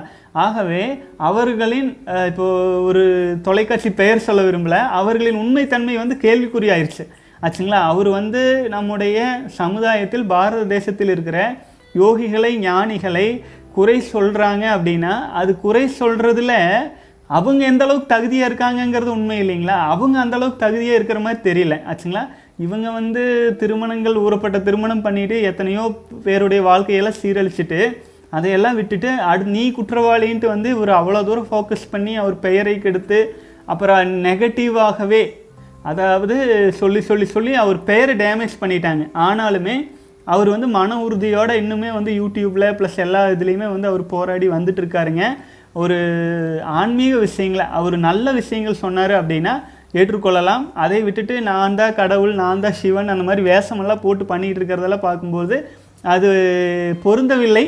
ஆகவே 0.45 0.81
அவர்களின் 1.29 1.89
இப்போது 2.29 2.81
ஒரு 2.87 3.03
தொலைக்காட்சி 3.47 3.89
பெயர் 4.01 4.25
சொல்ல 4.27 4.41
விரும்பல 4.41 4.77
அவர்களின் 4.99 5.41
உண்மைத்தன்மை 5.43 5.95
வந்து 5.97 6.17
கேள்விக்குறியாயிருச்சு. 6.25 7.05
ஆச்சுங்களா? 7.43 7.79
அவர் 7.91 8.09
வந்து 8.09 8.41
நம்முடைய 8.75 9.17
சமுதாயத்தில் 9.61 10.25
பாரத 10.33 10.63
தேசத்தில் 10.75 11.13
இருக்கிற 11.15 11.37
யோகிகளை 11.95 12.51
ஞானிகளை 12.67 13.27
குறை 13.77 13.97
சொல்கிறாங்க 14.13 14.65
அப்படின்னா 14.75 15.13
அது 15.41 15.51
குறை 15.65 15.83
சொல்கிறதுல 16.01 16.53
அவங்க 17.37 17.61
எந்த 17.71 17.83
அளவுக்கு 17.85 18.13
தகுதியாக 18.13 18.49
இருக்காங்கங்கிறது 18.49 19.11
உண்மை 19.17 19.35
இல்லைங்களா? 19.43 19.75
அவங்க 19.93 20.15
அந்த 20.19 20.35
அளவுக்கு 20.37 20.63
தகுதியாக 20.65 20.99
இருக்கிற 20.99 21.19
மாதிரி 21.25 21.39
தெரியல. 21.49 21.75
ஆச்சுங்களா? 21.89 22.23
இவங்க 22.63 22.87
வந்து 22.91 23.23
திருமணங்கள் 23.59 24.21
ஊறப்பட்ட 24.23 24.57
திருமணம் 24.63 25.03
பண்ணிட்டு 25.05 25.35
எத்தனையோ 25.41 25.83
பேருடைய 26.23 26.61
வாழ்க்கையெல்லாம் 26.69 27.19
சீரழிச்சிட்டு 27.21 27.81
அதையெல்லாம் 28.29 28.77
விட்டுட்டு 28.79 29.11
அடு 29.29 29.43
நீ 29.53 29.63
குற்றவாளின்ட்டு 29.71 30.47
வந்து 30.47 30.69
இவர் 30.69 30.91
அவ்வளோ 30.97 31.21
தூரம் 31.25 31.47
ஃபோக்கஸ் 31.51 31.91
பண்ணி 31.91 32.13
அவர் 32.15 32.35
பெயரை 32.39 32.73
கெடுத்து 32.79 33.19
அப்புறம் 33.65 34.11
நெகட்டிவாகவே 34.25 35.23
அதாவது 35.89 36.35
சொல்லி 36.79 37.01
சொல்லி 37.01 37.25
சொல்லி 37.35 37.51
அவர் 37.63 37.79
பெயரை 37.83 38.13
டேமேஜ் 38.23 38.59
பண்ணிட்டாங்க. 38.61 39.03
ஆனாலுமே 39.27 39.75
அவர் 40.33 40.49
வந்து 40.49 40.67
மன 40.77 40.97
உறுதியோடு 41.05 41.53
இன்னுமே 41.61 41.89
வந்து 41.93 42.11
யூடியூப்பில் 42.21 42.75
ப்ளஸ் 42.79 42.97
எல்லா 43.05 43.21
இதுலேயுமே 43.35 43.67
வந்து 43.75 43.87
அவர் 43.87 44.03
போராடி 44.15 44.47
வந்துட்டு 44.49 44.81
இருக்காருங்க. 44.83 45.23
ஒரு 45.81 45.97
ஆன்மீக 46.79 47.15
விஷயங்களை 47.17 47.65
அவர் 47.79 47.95
நல்ல 48.09 48.31
விஷயங்கள் 48.31 48.81
சொன்னார் 48.85 49.13
அப்படின்னா 49.19 49.53
ஏற்றுக்கொள்ளலாம். 49.97 50.63
அதை 50.83 50.97
விட்டுட்டு 51.05 51.35
நான் 51.51 51.77
தான் 51.79 51.95
கடவுள் 51.99 52.33
நான் 52.41 52.63
தான் 52.65 52.77
சிவன் 52.81 53.13
அந்த 53.13 53.23
மாதிரி 53.27 53.43
வேஷமெல்லாம் 53.51 54.03
போட்டு 54.05 54.25
பண்ணிகிட்டு 54.31 54.59
இருக்கிறதெல்லாம் 54.61 55.07
பார்க்கும்போது 55.07 55.57
அது 56.13 56.29
பொருந்தவில்லை. 57.05 57.65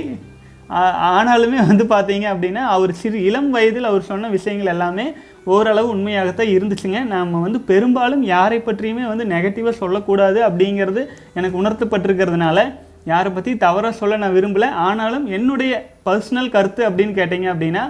ஆனாலுமே 1.15 1.59
வந்து 1.69 1.85
பார்த்தீங்க 1.93 2.25
அப்படின்னா 2.33 2.61
அவர் 2.75 2.91
சிறு 2.99 3.17
இளம் 3.29 3.49
வயதில் 3.55 3.89
அவர் 3.89 4.09
சொன்ன 4.11 4.29
விஷயங்கள் 4.35 4.71
எல்லாமே 4.73 5.05
ஓரளவு 5.53 5.87
உண்மையாகத்தான் 5.95 6.53
இருந்துச்சுங்க. 6.57 6.99
நம்ம 7.15 7.41
வந்து 7.45 7.59
பெரும்பாலும் 7.71 8.23
யாரை 8.35 8.59
பற்றியுமே 8.67 9.03
வந்து 9.11 9.25
நெகட்டிவாக 9.33 9.75
சொல்லக்கூடாது 9.81 10.39
அப்படிங்கிறது 10.49 11.03
எனக்கு 11.39 11.59
உணர்த்தப்பட்டிருக்கிறதுனால 11.61 12.59
யாரை 13.11 13.29
பற்றி 13.35 13.51
தவறாக 13.65 13.99
சொல்ல 13.99 14.17
நான் 14.23 14.37
விரும்பலை. 14.37 14.69
ஆனாலும் 14.87 15.25
என்னுடைய 15.37 15.71
பர்சனல் 16.07 16.53
கருத்து 16.55 16.81
அப்படின்னு 16.89 17.13
கேட்டிங்க 17.19 17.47
அப்படின்னா 17.53 17.85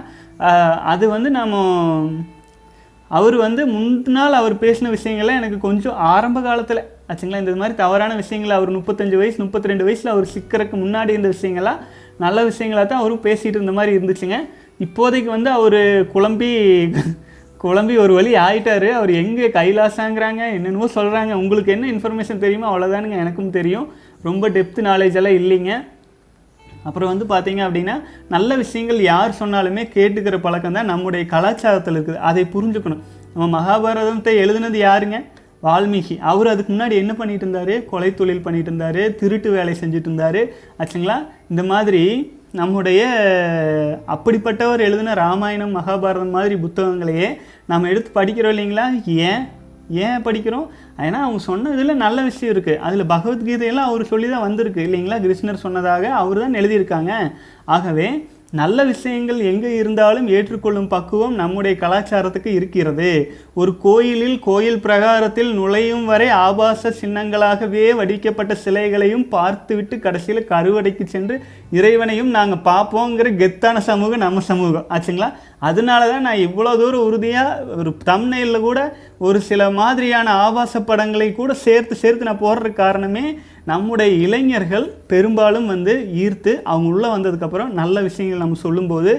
அது 0.92 1.04
வந்து 1.16 1.30
நம்ம 1.38 1.56
அவர் 3.18 3.36
வந்து 3.36 3.62
முன்னாள் 3.66 4.38
அவர் 4.40 4.54
பேசின 4.62 4.90
விஷயங்கள்லாம் 4.96 5.40
எனக்கு 5.40 5.58
கொஞ்சம் 5.64 5.96
ஆரம்ப 6.12 6.38
காலத்தில் 6.40 6.80
ஆச்சுங்களா? 7.10 7.40
இந்த 7.44 7.54
மாதிரி 7.62 7.74
தவறான 7.80 8.12
விஷயங்கள் 8.20 8.56
அவர் 8.58 8.70
முப்பத்தஞ்சு 8.76 9.16
வயசு 9.22 9.38
முப்பத்தி 9.44 9.70
ரெண்டு 9.70 9.86
வயசில் 9.88 10.12
அவர் 10.14 10.32
சிக்கிறதுக்கு 10.34 10.76
முன்னாடி 10.84 11.12
இருந்த 11.14 11.30
விஷயங்கள்லாம் 11.36 11.82
நல்ல 12.24 12.38
விஷயங்களாக 12.50 12.86
தான் 12.86 13.02
அவரும் 13.02 13.24
பேசிகிட்டு 13.26 13.58
இருந்த 13.60 13.74
மாதிரி 13.78 13.92
இருந்துச்சுங்க. 13.98 14.38
இப்போதைக்கு 14.86 15.30
வந்து 15.36 15.50
அவர் 15.58 15.80
குழம்பி 16.14 16.50
குழம்பி 17.64 17.94
ஒரு 18.04 18.12
வழி 18.18 18.32
ஆயிட்டாரு. 18.46 18.88
அவர் 18.98 19.10
எங்கே 19.22 19.48
கைலாசாங்கிறாங்க 19.58 20.42
என்னென்னவோ 20.56 20.88
சொல்கிறாங்க 20.94 21.32
உங்களுக்கு 21.42 21.74
என்ன 21.74 21.90
இன்ஃபர்மேஷன் 21.92 22.42
தெரியுமோ 22.44 22.70
அவ்வளோதானுங்க 22.70 23.18
எனக்கும் 23.24 23.54
தெரியும். 23.58 23.86
ரொம்ப 24.28 24.48
டெப்த் 24.56 24.80
நாலேஜ் 24.88 25.18
எல்லாம் 25.20 25.38
இல்லைங்க. 25.42 25.74
அப்புறம் 26.84 27.10
வந்து 27.16 27.26
பார்த்தீங்க 27.34 27.54
அப்படின்னா 27.54 28.02
நல்ல 28.28 28.56
விஷயங்கள் 28.56 29.00
யார் 29.00 29.36
சொன்னாலுமே 29.40 29.84
கேட்டுக்கிற 29.94 30.38
பழக்கம் 30.38 30.72
தான் 30.72 30.84
நம்முடைய 30.84 31.26
கலாச்சாரத்தில் 31.30 31.98
இருக்குது. 31.98 32.22
அதை 32.30 32.46
புரிஞ்சுக்கணும். 32.52 33.02
நம்ம 33.34 33.46
மகாபாரதத்தை 33.58 34.32
எழுதுனது 34.44 34.78
யாருங்க? 34.88 35.24
வால்மீகி. 35.62 36.18
அவர் 36.18 36.46
அதுக்கு 36.46 36.72
முன்னாடி 36.72 36.92
என்ன 36.92 37.14
பண்ணிட்டு 37.14 37.46
இருந்தார்? 37.46 37.84
கொலை 37.84 38.14
தொழில் 38.14 38.42
பண்ணிட்டு 38.42 38.70
இருந்தாரு 38.70 39.14
திருட்டு 39.14 39.50
வேலை 39.50 39.76
செஞ்சுட்டு 39.80 40.08
இருந்தாரு. 40.10 40.42
ஆச்சுங்களா? 40.78 41.16
இந்த 41.50 41.62
மாதிரி 41.62 42.40
நம்முடைய 42.52 43.02
அப்படிப்பட்டவர் 44.08 44.78
எழுதின 44.78 45.14
ராமாயணம் 45.14 45.76
மகாபாரதம் 45.76 46.30
மாதிரி 46.30 46.54
புத்தகங்களையே 46.54 47.28
நம்ம 47.66 47.88
எடுத்து 47.88 48.22
படிக்கிறோம் 48.22 48.54
இல்லைங்களா? 48.54 48.86
ஏன்? 49.06 49.48
ஏன் 49.90 50.22
படிக்கிறோம்? 50.22 50.66
ஏன்னா 50.98 51.18
அவங்க 51.26 51.38
சொன்னதில் 51.38 52.02
நல்ல 52.04 52.22
விஷயம் 52.22 52.52
இருக்குது 52.54 52.78
அதில் 52.78 53.10
பகவத்கீதையெல்லாம் 53.14 53.90
அவர் 53.90 54.10
சொல்லி 54.12 54.28
தான் 54.28 54.46
வந்திருக்கு. 54.48 54.80
இல்லைங்களா? 54.80 55.18
கிருஷ்ணர் 55.24 55.64
சொன்னதாக 55.66 56.08
அவர் 56.08 56.38
தான் 56.38 56.58
எழுதியிருக்காங்க. 56.60 57.12
ஆகவே 57.64 58.08
நல்ல 58.60 58.84
விஷயங்கள் 58.84 59.38
எங்கே 59.50 59.76
இருந்தாலும் 59.76 60.26
ஏற்றுக்கொள்ளும் 60.28 60.88
பக்குவம் 60.88 61.34
நம்முடைய 61.34 61.74
கலாச்சாரத்துக்கு 61.82 62.50
இருக்கிறது. 62.58 63.12
ஒரு 63.54 63.72
கோயிலில் 63.78 64.38
கோயில் 64.38 64.80
பிரகாரத்தில் 64.80 65.52
நுழையும் 65.54 66.04
வரை 66.04 66.28
ஆபாச 66.28 66.92
சின்னங்களாகவே 67.00 67.94
வடிக்கப்பட்ட 68.00 68.54
சிலைகளையும் 68.64 69.28
பார்த்துவிட்டு 69.28 69.98
கடைசியில் 69.98 70.48
கருவடைக்கு 70.50 71.06
சென்று 71.06 71.42
இறைவனையும் 71.78 72.32
நாங்கள் 72.36 72.64
பார்ப்போங்கிற 72.64 73.28
கெத்தான 73.40 73.78
சமூகம் 73.88 74.22
நம்ம 74.24 74.40
சமூகம். 74.50 74.86
ஆச்சுங்களா? 74.94 75.28
அதனால 75.68 76.08
தான் 76.10 76.26
நான் 76.26 76.44
இவ்வளோ 76.46 76.70
தூரம் 76.80 77.06
உறுதியாக 77.08 77.76
ஒரு 77.76 77.90
தம்னையில் 78.10 78.64
கூட 78.66 78.78
ஒரு 79.18 79.38
சில 79.40 79.70
மாதிரியான 79.70 80.32
ஆபாச 80.44 80.80
படங்களை 80.80 81.28
கூட 81.32 81.52
சேர்த்து 81.64 81.94
சேர்த்து 81.94 82.28
நான் 82.28 82.44
போடுற 82.44 82.72
காரணமே 82.72 83.24
நம்முடைய 83.64 84.12
இளைஞர்கள் 84.26 84.86
பெரும்பாலும் 85.06 85.66
வந்து 85.66 85.92
ஈர்த்து 86.22 86.52
அவங்க 86.70 86.88
உள்ளே 86.92 87.08
வந்ததுக்கப்புறம் 87.08 87.72
நல்ல 87.80 87.96
விஷயங்கள் 88.00 88.42
நம்ம 88.44 88.60
சொல்லும்போது 88.66 89.12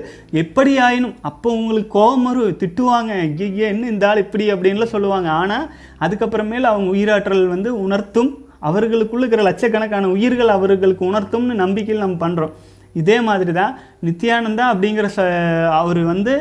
எப்படி 0.44 0.74
ஆயினும் 0.78 1.16
அப்போ 1.22 1.50
உங்களுக்கு 1.52 1.92
கோபம் 1.98 2.24
வரும் 2.24 2.58
திட்டுவாங்க 2.64 3.12
ஐயே 3.26 3.68
என்ன 3.74 3.88
இந்த 3.88 4.08
ஆள் 4.10 4.24
இப்படி 4.26 4.46
அப்படின்லாம் 4.54 4.94
சொல்லுவாங்க. 4.96 5.30
ஆனால் 5.42 5.70
அதுக்கப்புறமேல் 6.00 6.72
அவங்க 6.72 6.90
உயிராற்றல் 6.98 7.48
வந்து 7.48 7.72
உணர்த்தும் 7.86 8.32
அவர்களுக்குள்ள 8.70 9.24
இருக்கிற 9.24 9.44
லட்சக்கணக்கான 9.50 10.10
உயிர்கள் 10.16 10.56
அவர்களுக்கு 10.58 11.04
உணர்த்தும்னு 11.12 11.62
நம்பிக்கையில் 11.64 12.04
நம்ம 12.06 12.20
பண்ணுறோம் 12.26 12.54
இதே 13.02 13.16
மாதிரி 13.28 13.52
தான் 13.60 13.74
நித்யானந்தா 14.08 14.66
அப்படிங்கிற 14.74 15.08
ச 15.16 15.24
அவர் 15.82 16.02
வந்து 16.12 16.34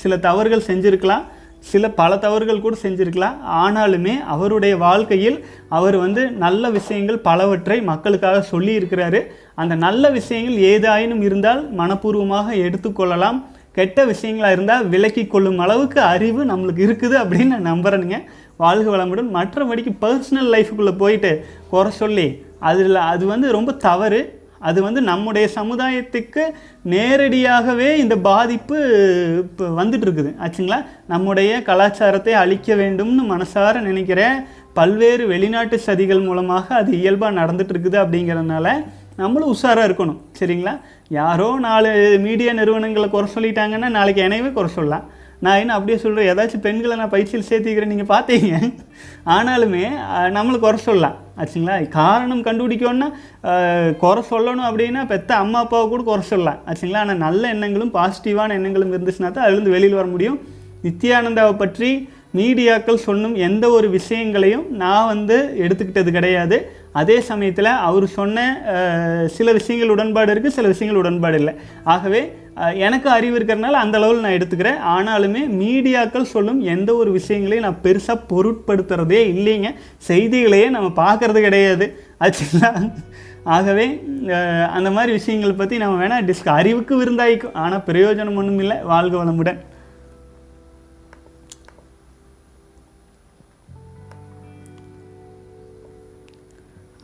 சில 0.00 0.16
தவறுகள் 0.28 0.68
செஞ்சுருக்கலாம். 0.70 1.26
சில 1.70 1.84
பல 1.98 2.12
தவறுகள் 2.24 2.62
கூட 2.64 2.74
செஞ்சுருக்கலாம். 2.82 3.36
ஆனாலுமே 3.62 4.14
அவருடைய 4.34 4.74
வாழ்க்கையில் 4.84 5.38
அவர் 5.78 5.96
வந்து 6.04 6.22
நல்ல 6.44 6.70
விஷயங்கள் 6.76 7.18
பலவற்றை 7.28 7.78
மக்களுக்காக 7.90 8.42
சொல்லியிருக்கிறாரு. 8.52 9.20
அந்த 9.62 9.74
நல்ல 9.86 10.10
விஷயங்கள் 10.18 10.58
ஏதாயினும் 10.72 11.22
இருந்தால் 11.28 11.62
மனப்பூர்வமாக 11.80 12.48
எடுத்துக்கொள்ளலாம். 12.66 13.40
கெட்ட 13.78 14.04
விஷயங்களாக 14.12 14.54
இருந்தால் 14.56 14.86
விலக்கி 14.92 15.24
கொள்ளும் 15.26 15.60
அளவுக்கு 15.64 16.00
அறிவு 16.12 16.40
நம்மளுக்கு 16.52 16.84
இருக்குது 16.86 17.16
அப்படின்னு 17.22 17.54
நான் 17.54 17.70
நம்புகிறேனுங்க 17.72 18.18
வாழ்க 18.62 18.88
வளமுடன். 18.94 19.30
மற்றபடிக்கு 19.38 19.92
பர்சனல் 20.04 20.50
லைஃபுக்குள்ளே 20.54 20.94
போயிட்டு 21.04 21.32
குறை 21.72 21.92
சொல்லி 22.02 22.28
அதில் 22.70 23.00
அது 23.12 23.24
வந்து 23.26 23.46
ரொம்ப 23.58 23.72
தவறு. 23.86 24.20
அது 24.68 24.78
வந்து 24.82 25.00
நம்முடைய 25.08 25.48
சமுதாயத்துக்கு 25.56 26.42
நேரடியாகவே 26.94 27.88
இந்த 27.98 28.14
பாதிப்பு 28.28 28.78
இப்போ 29.42 29.66
வந்துட்டுருக்குது. 29.80 30.30
ஆச்சுங்களா? 30.44 30.78
நம்முடைய 31.06 31.50
கலாச்சாரத்தை 31.62 32.32
அழிக்க 32.42 32.74
வேண்டும்னு 32.74 33.24
மனசார 33.34 33.74
நினைக்கிற 33.80 34.22
பல்வேறு 34.78 35.26
வெளிநாட்டு 35.26 35.76
சதிகள் 35.86 36.24
மூலமாக 36.24 36.74
அது 36.80 36.90
இயல்பாக 37.02 37.38
நடந்துட்டு 37.40 37.74
இருக்குது 37.74 37.98
அப்படிங்கிறதுனால 38.02 38.66
நம்மளும் 39.16 39.54
உஷாராக 39.54 39.88
இருக்கணும். 39.88 40.18
சரிங்களா? 40.40 40.74
யாரோ 41.20 41.48
நாலு 41.66 41.92
மீடியா 42.26 42.52
நிறுவனங்களை 42.52 43.08
குறை 43.10 43.28
சொல்லிட்டாங்கன்னா 43.34 43.88
நாளைக்கு 43.98 44.22
எனவே 44.22 44.50
குறை 44.50 44.70
சொல்லலாம். 44.70 45.06
நான் 45.44 45.60
என்ன 45.62 45.74
அப்படியே 45.76 45.96
சொல்கிறேன் 46.02 46.28
ஏதாச்சும் 46.30 46.64
பெண்களை 46.66 46.94
நான் 47.00 47.12
பயிற்சியில் 47.14 47.46
சேர்த்திக்கிறேன் 47.48 47.92
நீங்கள் 47.92 48.10
பார்த்தீங்க. 48.14 48.52
ஆனாலுமே 49.36 49.84
நம்மளுக்கு 50.36 50.64
குறை 50.66 50.78
சொல்லலாம். 50.86 51.16
ஆச்சுங்களா? 51.40 51.76
காரணம் 52.00 52.44
கண்டுபிடிக்கணும்னா 52.48 53.08
குறை 54.02 54.22
சொல்லணும் 54.32 54.68
அப்படின்னா 54.68 55.02
பெத்த 55.12 55.30
அம்மா 55.42 55.60
அப்பாவை 55.64 55.86
கூட 55.92 56.02
குறை 56.10 56.24
சொல்லலாம். 56.32 56.60
ஆச்சுங்களா? 56.68 57.02
ஆனால் 57.04 57.22
நல்ல 57.26 57.42
எண்ணங்களும் 57.54 57.94
பாசிட்டிவான 57.98 58.56
எண்ணங்களும் 58.58 58.94
இருந்துச்சுன்னா 58.96 59.30
தான் 59.32 59.46
அதுலேருந்து 59.46 59.76
வெளியில் 59.76 60.00
வர 60.00 60.08
முடியும். 60.14 60.38
நித்யானந்தாவை 60.86 61.54
பற்றி 61.64 61.90
மீடியாக்கள் 62.38 63.04
சொன்னும் 63.08 63.36
எந்த 63.48 63.64
ஒரு 63.76 63.86
விஷயங்களையும் 63.94 64.66
நான் 64.82 65.10
வந்து 65.12 65.36
எடுத்துக்கிட்டது 65.64 66.10
கிடையாது. 66.16 66.56
அதே 67.00 67.16
சமயத்தில் 67.28 67.70
அவர் 67.88 68.06
சொன்ன 68.18 68.44
சில 69.36 69.52
விஷயங்கள் 69.58 69.94
உடன்பாடு 69.94 70.32
இருக்குது 70.34 70.56
சில 70.58 70.68
விஷயங்கள் 70.72 71.00
உடன்பாடு 71.02 71.38
இல்லை. 71.40 71.54
ஆகவே 71.94 72.22
எனக்கு 72.86 73.08
அறிவு 73.16 73.34
இருக்கிறனால 73.38 73.80
அந்த 73.84 73.96
அளவில் 73.98 74.24
நான் 74.24 74.36
எடுத்துக்கிறேன். 74.38 74.78
ஆனாலுமே 74.94 75.42
மீடியாக்கள் 75.60 76.32
சொல்லும் 76.32 76.60
எந்த 76.74 76.90
ஒரு 77.00 77.10
விஷயங்களையும் 77.18 77.66
நான் 77.66 77.82
பெருசாக 77.86 78.26
பொருட்படுத்துறதே 78.32 79.20
இல்லைங்க. 79.34 79.70
செய்திகளையே 80.08 80.68
நம்ம 80.76 80.88
பார்க்கறது 81.02 81.42
கிடையாது. 81.46 81.88
ஆச்சுங்களா? 82.24 82.70
ஆகவே 83.56 83.86
அந்த 84.76 84.88
மாதிரி 84.96 85.10
விஷயங்கள் 85.18 85.58
பற்றி 85.60 85.76
நம்ம 85.82 85.96
வேணால் 86.02 86.26
டிஸ்க 86.30 86.48
அறிவுக்கு 86.60 86.94
விருந்தாய்க்கும். 87.02 87.56
ஆனால் 87.64 87.84
பிரயோஜனம் 87.90 88.40
ஒன்றும் 88.42 88.62
இல்லை 88.64 88.78
வாழ்க 88.92 89.14
வளமுடன். 89.20 89.60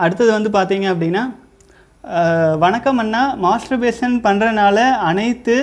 அடுத்தது 0.02 0.30
வந்து 0.36 0.50
பார்த்தீங்க 0.56 0.86
அப்படின்னா 0.92 1.22
வணக்கம் 2.62 2.98
அண்ணா. 3.02 3.20
மாஸ்டர்பேஷன் 3.44 4.14
பண்ணுறனால 4.24 4.78
அனைத்து 5.10 5.56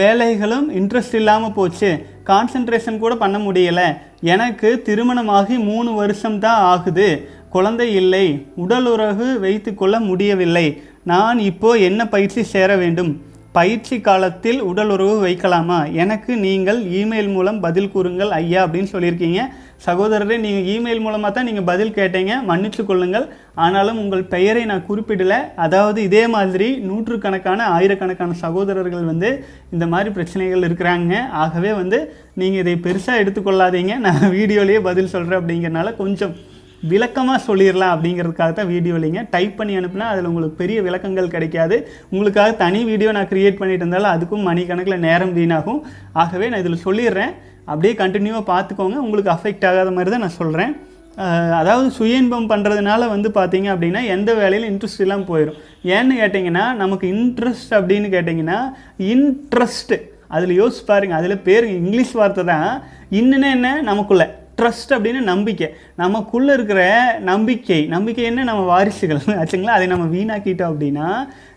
வேலைகளும் 0.00 0.66
இன்ட்ரெஸ்ட் 0.80 1.16
இல்லாமல் 1.20 1.54
போச்சு. 1.58 1.90
கான்சென்ட்ரேஷன் 2.30 3.00
கூட 3.04 3.14
பண்ண 3.22 3.38
முடியலை. 3.46 3.86
எனக்கு 4.34 4.68
திருமணமாகி 4.88 5.56
மூணு 5.70 5.90
வருஷம்தான் 6.00 6.60
ஆகுது. 6.72 7.08
குழந்தை 7.54 7.88
இல்லை. 8.00 8.26
உடலுறவு 8.64 9.28
வைத்துக்கொள்ள 9.44 9.96
முடியவில்லை. 10.08 10.66
நான் 11.12 11.38
இப்போ 11.50 11.70
என்ன 11.88 12.00
பயிற்சி 12.14 12.42
சேர 12.54 12.70
வேண்டும்? 12.82 13.12
பயிற்சி 13.58 13.96
காலத்தில் 14.08 14.60
உடல் 14.70 14.90
உறவு 14.94 15.16
வைக்கலாமா? 15.26 15.78
எனக்கு 16.02 16.32
நீங்கள் 16.46 16.80
இமெயில் 17.00 17.30
மூலம் 17.36 17.62
பதில் 17.66 17.92
கூறுங்கள் 17.94 18.34
ஐயா 18.40 18.60
அப்படின்னு 18.66 18.92
சொல்லியிருக்கீங்க. 18.94 19.42
சகோதரரே 19.86 20.36
நீங்கள் 20.44 20.68
இமெயில் 20.72 21.02
மூலமாக 21.04 21.30
தான் 21.34 21.46
நீங்கள் 21.48 21.66
பதில் 21.70 21.94
கேட்டீங்க. 21.98 22.32
மன்னித்து 22.50 22.82
கொள்ளுங்கள். 22.88 23.26
ஆனாலும் 23.64 24.00
உங்கள் 24.02 24.24
பெயரை 24.34 24.62
நான் 24.70 24.84
குறிப்பிடலை. 24.88 25.38
அதாவது 25.64 25.98
இதே 26.08 26.22
மாதிரி 26.34 26.68
நூற்றுக்கணக்கான 26.88 27.66
ஆயிரக்கணக்கான 27.76 28.36
சகோதரர்கள் 28.44 29.08
வந்து 29.12 29.30
இந்த 29.74 29.86
மாதிரி 29.92 30.10
பிரச்சனைகள் 30.18 30.66
இருக்கிறாங்க. 30.68 31.14
ஆகவே 31.44 31.72
வந்து 31.80 31.98
நீங்கள் 32.42 32.62
இதை 32.64 32.76
பெருசாக 32.86 33.22
எடுத்துக்கொள்ளாதீங்க. 33.24 33.94
நான் 34.06 34.22
வீடியோலேயே 34.38 34.80
பதில் 34.90 35.12
சொல்கிறேன் 35.14 35.40
அப்படிங்கிறனால 35.40 35.92
கொஞ்சம் 36.02 36.34
விளக்கமாக 36.90 37.38
சொல்லிடலாம் 37.46 37.92
அப்படிங்கிறதுக்காக 37.94 38.52
தான் 38.56 38.68
வீடியோ 38.72 38.96
இல்லைங்க 38.98 39.22
டைப் 39.32 39.56
பண்ணி 39.58 39.74
அனுப்புனா 39.78 40.08
அதில் 40.10 40.28
உங்களுக்கு 40.30 40.60
பெரிய 40.60 40.78
விளக்கங்கள் 40.86 41.32
கிடைக்காது. 41.32 41.76
உங்களுக்காக 42.12 42.50
தனி 42.62 42.80
வீடியோ 42.90 43.12
நான் 43.16 43.30
க்ரியேட் 43.32 43.58
பண்ணிட்டு 43.60 43.84
இருந்தாலும் 43.84 44.12
அதுக்கும் 44.14 44.46
மணிக்கணக்கில் 44.48 45.04
நேரம் 45.06 45.34
வீணாகும். 45.38 45.80
ஆகவே 46.24 46.48
நான் 46.50 46.62
இதில் 46.64 46.84
சொல்லிடுறேன். 46.86 47.32
அப்படியே 47.68 47.94
கண்டினியூவாக 47.94 48.48
பார்த்துக்கோங்க. 48.52 48.98
உங்களுக்கு 49.06 49.32
அஃபெக்ட் 49.36 49.66
ஆகாத 49.66 49.90
மாதிரி 49.90 50.10
தான் 50.10 50.24
நான் 50.26 50.38
சொல்கிறேன் 50.42 50.72
அதாவது 51.58 51.90
சுய 51.90 52.16
இன்பம் 52.16 52.50
பண்ணுறதுனால 52.50 53.08
வந்து 53.08 53.28
பார்த்தீங்க 53.34 53.68
அப்படின்னா 53.74 54.00
எந்த 54.06 54.30
வேலையிலும் 54.34 54.70
இன்ட்ரெஸ்ட் 54.72 55.04
இல்லாமல் 55.04 55.30
போயிடும் 55.30 55.58
ஏன்னு 55.84 56.14
கேட்டிங்கன்னா 56.22 56.74
நமக்கு 56.74 57.06
இன்ட்ரெஸ்ட் 57.12 57.72
அப்படின்னு 57.78 58.08
கேட்டிங்கன்னா 58.16 58.58
இன்ட்ரெஸ்ட்டு 59.12 59.98
அதில் 60.28 60.62
யோசிச்சு 60.62 60.84
பாருங்க. 60.86 61.14
அதில் 61.14 61.38
பேர் 61.38 61.64
இங்கிலீஷ் 61.64 62.12
வார்த்தை 62.12 62.44
தான். 62.44 62.70
இன்னுன்னு 63.10 63.50
என்ன? 63.50 63.68
நமக்குள்ளே. 63.80 64.26
ட்ரஸ்ட் 64.58 64.92
அப்படின்னு 64.94 65.20
நம்பிக்கை. 65.22 65.68
நமக்குள்ளே 65.96 66.52
இருக்கிற 66.52 66.80
நம்பிக்கை. 67.20 67.86
நம்பிக்கை 67.86 68.24
என்ன? 68.24 68.44
நம்ம 68.44 68.62
வாரிசுகள். 68.62 69.20
ஆச்சுங்களா? 69.40 69.76
அதை 69.78 69.86
நம்ம 69.86 70.06
வீணாக்கிட்டோம் 70.16 70.70
அப்படின்னா 70.72 71.08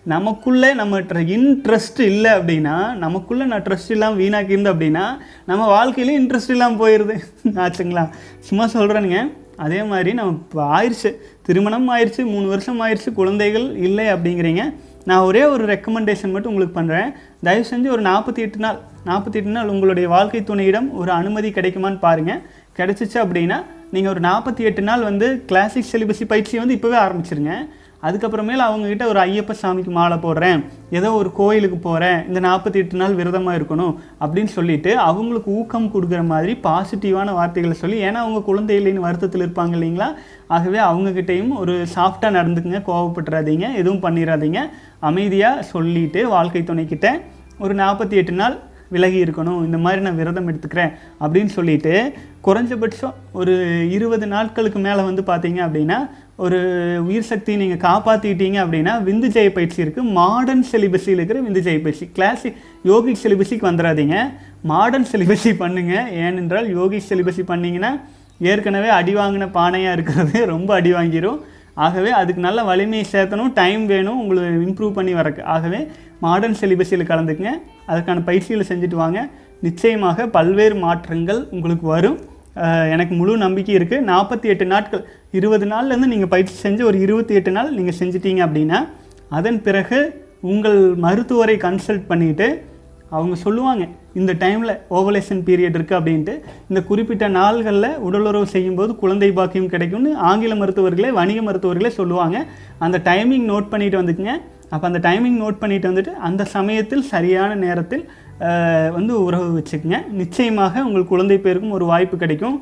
நமக்குள்ளே 0.05 0.73
நம்ம 0.73 0.99
இன்ட்ரெஸ்ட் 1.21 1.99
இல்லை 1.99 2.31
அப்படின்னா 2.31 2.97
நமக்குள்ளே 2.97 3.45
நான் 3.45 3.61
ட்ரஸ்ட் 3.61 3.91
இல்லாமல் 3.91 4.21
வீணாக்கியிருந்தோம் 4.21 4.75
அப்படின்னா 4.75 5.19
நம்ம 5.45 5.67
வாழ்க்கையிலே 5.67 6.19
இன்ட்ரெஸ்ட் 6.19 6.49
இல்லாமல் 6.49 6.81
போயிடுது 6.83 7.15
ஆச்சுங்களா? 7.65 8.09
சும்மா 8.39 8.65
சொல்கிறேனுங்க 8.65 9.31
அதே 9.57 9.83
மாதிரி 9.83 10.13
நம்ம 10.13 10.31
இப்போ 10.31 10.77
ஆயிடுச்சு 10.77 11.15
திருமணம் 11.41 11.89
ஆயிடுச்சு 11.89 12.25
மூணு 12.25 12.47
வருஷம் 12.47 12.79
ஆயிடுச்சு 12.81 13.13
குழந்தைகள் 13.13 13.77
இல்லை 13.77 14.07
அப்படிங்கிறீங்க. 14.07 14.73
நான் 15.05 15.19
ஒரே 15.19 15.43
ஒரு 15.43 15.65
ரெக்கமெண்டேஷன் 15.65 16.31
மட்டும் 16.31 16.51
உங்களுக்கு 16.53 16.79
பண்ணுறேன் 16.79 17.11
தயவு 17.43 17.65
செஞ்சு 17.71 17.89
ஒரு 17.89 18.01
நாற்பத்தி 18.01 18.37
எட்டு 18.37 18.57
நாள் 18.57 18.79
நாற்பத்தி 19.05 19.35
எட்டு 19.35 19.49
நாள் 19.49 19.67
உங்களுடைய 19.67 20.07
வாழ்க்கை 20.07 20.41
துணையிடம் 20.41 20.91
ஒரு 20.91 21.11
அனுமதி 21.11 21.49
கிடைக்குமான்னு 21.49 21.99
பாருங்கள் 21.99 22.41
கிடைச்சிச்சு 22.77 23.17
அப்படின்னா 23.23 23.63
நீங்கள் 23.91 24.11
ஒரு 24.11 24.19
நாற்பத்தி 24.19 24.59
எட்டு 24.59 24.81
நாள் 24.81 25.01
வந்து 25.01 25.45
கிளாசிக் 25.45 25.89
சிலிபஸி 25.91 26.25
பயிற்சியை 26.25 26.65
வந்து 26.65 26.77
இப்போவே 26.79 26.97
ஆரம்பிச்சிருங்க. 27.05 27.53
அதுக்கப்புறமேல 28.03 28.65
அவங்கக்கிட்ட 28.67 29.05
ஒரு 29.05 29.19
ஐயப்ப 29.19 29.55
சாமிக்கு 29.61 29.91
மாலை 29.91 30.17
போடுறேன் 30.17 30.59
ஏதோ 30.89 31.13
ஒரு 31.13 31.31
கோயிலுக்கு 31.31 31.77
போகிறேன் 31.79 32.27
இந்த 32.27 32.39
நாற்பத்தி 32.39 32.75
எட்டு 32.75 32.95
நாள் 32.95 33.13
விரதமாக 33.13 33.57
இருக்கணும் 33.57 33.93
அப்படின்னு 34.21 34.51
சொல்லிட்டு 34.51 34.97
அவங்களுக்கு 35.01 35.51
ஊக்கம் 35.51 35.91
கொடுக்குற 35.93 36.25
மாதிரி 36.25 36.53
பாசிட்டிவான 36.63 37.33
வார்த்தைகளை 37.33 37.73
சொல்லி 37.73 37.97
ஏன்னா 38.03 38.21
அவங்க 38.21 38.41
குழந்தை 38.41 38.77
இல்லைன்னு 38.79 38.99
வருத்தத்தில் 38.99 39.45
இருப்பாங்க 39.45 39.75
இல்லைங்களா? 39.75 40.09
ஆகவே 40.47 40.79
அவங்கக்கிட்டையும் 40.79 41.53
ஒரு 41.57 41.75
சாஃப்டாக 41.95 42.35
நடந்துக்குங்க 42.35 42.81
கோவப்பட்டுறாதீங்க 42.85 43.67
எதுவும் 43.73 44.03
பண்ணிடாதீங்க 44.03 44.61
அமைதியாக 45.01 45.63
சொல்லிட்டு 45.69 46.27
வாழ்க்கை 46.27 46.63
துணைக்கிட்ட 46.63 47.07
ஒரு 47.59 47.73
நாற்பத்தி 47.75 48.15
எட்டு 48.15 48.31
நாள் 48.33 48.57
விலகி 48.89 49.23
இருக்கணும் 49.23 49.63
இந்த 49.65 49.77
மாதிரி 49.77 50.01
நான் 50.01 50.15
விரதம் 50.15 50.47
எடுத்துக்கிறேன் 50.49 50.89
அப்படின்னு 51.21 51.51
சொல்லிட்டு 51.51 51.93
குறைஞ்சபட்சம் 52.43 53.13
ஒரு 53.31 53.53
இருபது 53.89 54.27
நாட்களுக்கு 54.27 54.79
மேலே 54.79 55.01
வந்து 55.01 55.21
பார்த்தீங்க 55.21 55.59
அப்படின்னா 55.61 55.97
ஒரு 56.43 56.59
உயிர் 57.07 57.27
சக்தியை 57.29 57.57
நீங்கள் 57.61 57.83
காப்பாற்றிட்டீங்க 57.87 58.57
அப்படின்னா 58.63 58.93
விந்து 59.07 59.27
ஜெய 59.35 59.49
பயிற்சி 59.57 59.79
இருக்குது 59.83 60.11
மாடர்ன் 60.19 60.63
சிலிபஸில் 60.71 61.15
இருக்கிற 61.17 61.39
விந்து 61.47 61.61
ஜெய 61.67 61.79
பயிற்சி. 61.85 62.05
கிளாசிக் 62.17 62.57
யோகிக் 62.89 63.21
சிலிபஸிக்கு 63.23 63.67
வந்துடாதீங்க 63.69 64.15
மாடர்ன் 64.71 65.07
சிலிபஸி 65.11 65.51
பண்ணுங்கள் 65.61 66.07
ஏனென்றால் 66.23 66.67
யோகிக் 66.77 67.07
சிலிபஸி 67.09 67.45
பண்ணிங்கன்னா 67.51 67.91
ஏற்கனவே 68.51 68.89
அடி 68.99 69.13
வாங்கின 69.19 69.47
பானையாக 69.59 69.95
இருக்கிறது 69.97 70.37
ரொம்ப 70.53 70.69
அடி 70.79 70.93
வாங்கிரும். 70.97 71.39
ஆகவே 71.85 72.09
அதுக்கு 72.21 72.41
நல்ல 72.47 72.59
வலிமையை 72.69 73.05
சேர்த்தணும் 73.11 73.53
டைம் 73.59 73.83
வேணும். 73.93 74.19
உங்களுக்கு 74.23 74.65
இம்ப்ரூவ் 74.69 74.97
பண்ணி 74.97 75.13
வரக்கு. 75.19 75.41
ஆகவே 75.55 75.79
மாடர்ன் 76.25 76.59
சிலிபஸில் 76.61 77.09
கலந்துக்குங்க. 77.11 77.53
அதுக்கான 77.91 78.23
பயிற்சிகளை 78.29 78.65
செஞ்சுட்டு 78.71 78.97
வாங்க. 79.03 79.19
நிச்சயமாக 79.67 80.27
பல்வேறு 80.35 80.75
மாற்றங்கள் 80.85 81.41
உங்களுக்கு 81.55 81.87
வரும். 81.95 82.19
எனக்கு 82.93 83.13
முழு 83.19 83.33
நம்பிக்கை 83.43 83.73
இருக்குது 83.77 84.05
நாற்பத்தி 84.11 84.47
எட்டு 84.53 84.65
நாட்கள் 84.71 85.03
இருபது 85.37 85.65
நாள்லேருந்து 85.73 86.11
நீங்கள் 86.13 86.31
பயிற்சி 86.33 86.55
செஞ்சு 86.63 86.81
ஒரு 86.89 86.97
இருபத்தி 87.05 87.33
எட்டு 87.39 87.51
நாள் 87.57 87.75
நீங்கள் 87.77 87.97
செஞ்சிட்டீங்க 87.99 88.41
அப்படின்னா 88.47 88.79
அதன் 89.37 89.59
பிறகு 89.67 89.99
உங்கள் 90.51 90.79
மருத்துவரை 91.05 91.55
கன்சல்ட் 91.65 92.05
பண்ணிவிட்டு 92.11 92.47
அவங்க 93.15 93.35
சொல்லுவாங்க 93.45 93.83
இந்த 94.19 94.31
டைமில் 94.41 94.73
ஓவலேஷன் 94.97 95.41
பீரியட் 95.47 95.75
இருக்குது 95.77 95.97
அப்படின்ட்டு. 95.99 96.33
இந்த 96.69 96.79
குறிப்பிட்ட 96.89 97.25
நாள்களில் 97.37 97.97
உடலுறவு 98.07 98.47
செய்யும்போது 98.53 98.91
குழந்தை 99.01 99.29
பாக்கியம் 99.37 99.69
கிடைக்கும்னு 99.73 100.11
ஆங்கில 100.29 100.55
மருத்துவர்களே 100.61 101.09
வணிக 101.19 101.39
மருத்துவர்களே 101.47 101.91
சொல்லுவாங்க. 101.99 102.37
அந்த 102.85 102.97
டைமிங் 103.09 103.45
நோட் 103.51 103.71
பண்ணிட்டு 103.73 103.99
வந்துக்குங்க. 104.01 104.35
அப்போ 104.73 104.85
அந்த 104.89 104.99
டைமிங் 105.07 105.37
நோட் 105.43 105.61
பண்ணிட்டு 105.63 105.89
வந்துட்டு 105.91 106.13
அந்த 106.29 106.43
சமயத்தில் 106.55 107.09
சரியான 107.13 107.55
நேரத்தில் 107.65 108.03
வந்து 108.97 109.13
உறவு 109.23 109.49
வச்சுக்கோங்க. 109.57 109.97
நிச்சயமாக 110.21 110.83
உங்கள் 110.89 111.09
குழந்தை 111.11 111.37
பேருக்கும் 111.47 111.75
ஒரு 111.79 111.85
வாய்ப்பு 111.93 112.15
கிடைக்கும். 112.23 112.55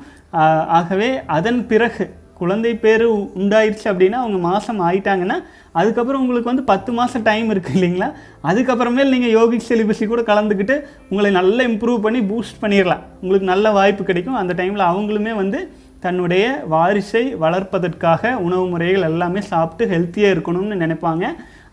ஆகவே 0.80 1.10
அதன் 1.38 1.62
பிறகு 1.68 2.06
குழந்தை 2.42 2.72
பேர் 2.84 3.04
உண்டாயிருச்சு 3.42 3.88
அப்படின்னா 3.92 4.20
அவங்க 4.24 4.40
மாதம் 4.50 4.80
ஆயிட்டாங்கன்னா 4.88 5.38
அதுக்கப்புறம் 5.80 6.22
உங்களுக்கு 6.24 6.52
வந்து 6.52 6.66
பத்து 6.72 6.92
மாதம் 7.00 7.26
டைம் 7.28 7.50
இருக்குது 7.54 7.78
இல்லைங்களா? 7.78 8.08
அதுக்கப்புறமேல் 8.50 9.14
நீங்கள் 9.16 9.36
யோகிக் 9.38 9.68
செலிபஸி 9.70 10.06
கூட 10.12 10.22
கலந்துக்கிட்டு 10.30 10.76
உங்களை 11.12 11.32
நல்லா 11.40 11.66
இம்ப்ரூவ் 11.72 12.00
பண்ணி 12.06 12.22
பூஸ்ட் 12.32 12.62
பண்ணிடலாம். 12.64 13.04
உங்களுக்கு 13.22 13.52
நல்ல 13.54 13.72
வாய்ப்பு 13.78 14.04
கிடைக்கும். 14.10 14.40
அந்த 14.42 14.56
டைமில் 14.62 14.90
அவங்களுமே 14.92 15.36
வந்து 15.42 15.62
தன்னுடைய 16.06 16.44
வாரிசை 16.74 17.24
வளர்ப்பதற்காக 17.44 18.32
உணவு 18.48 18.66
முறைகள் 18.74 19.08
எல்லாமே 19.12 19.42
சாப்பிட்டு 19.52 19.86
ஹெல்த்தியாக 19.94 20.36
இருக்கணும்னு 20.36 20.82
நினைப்பாங்க. 20.84 21.26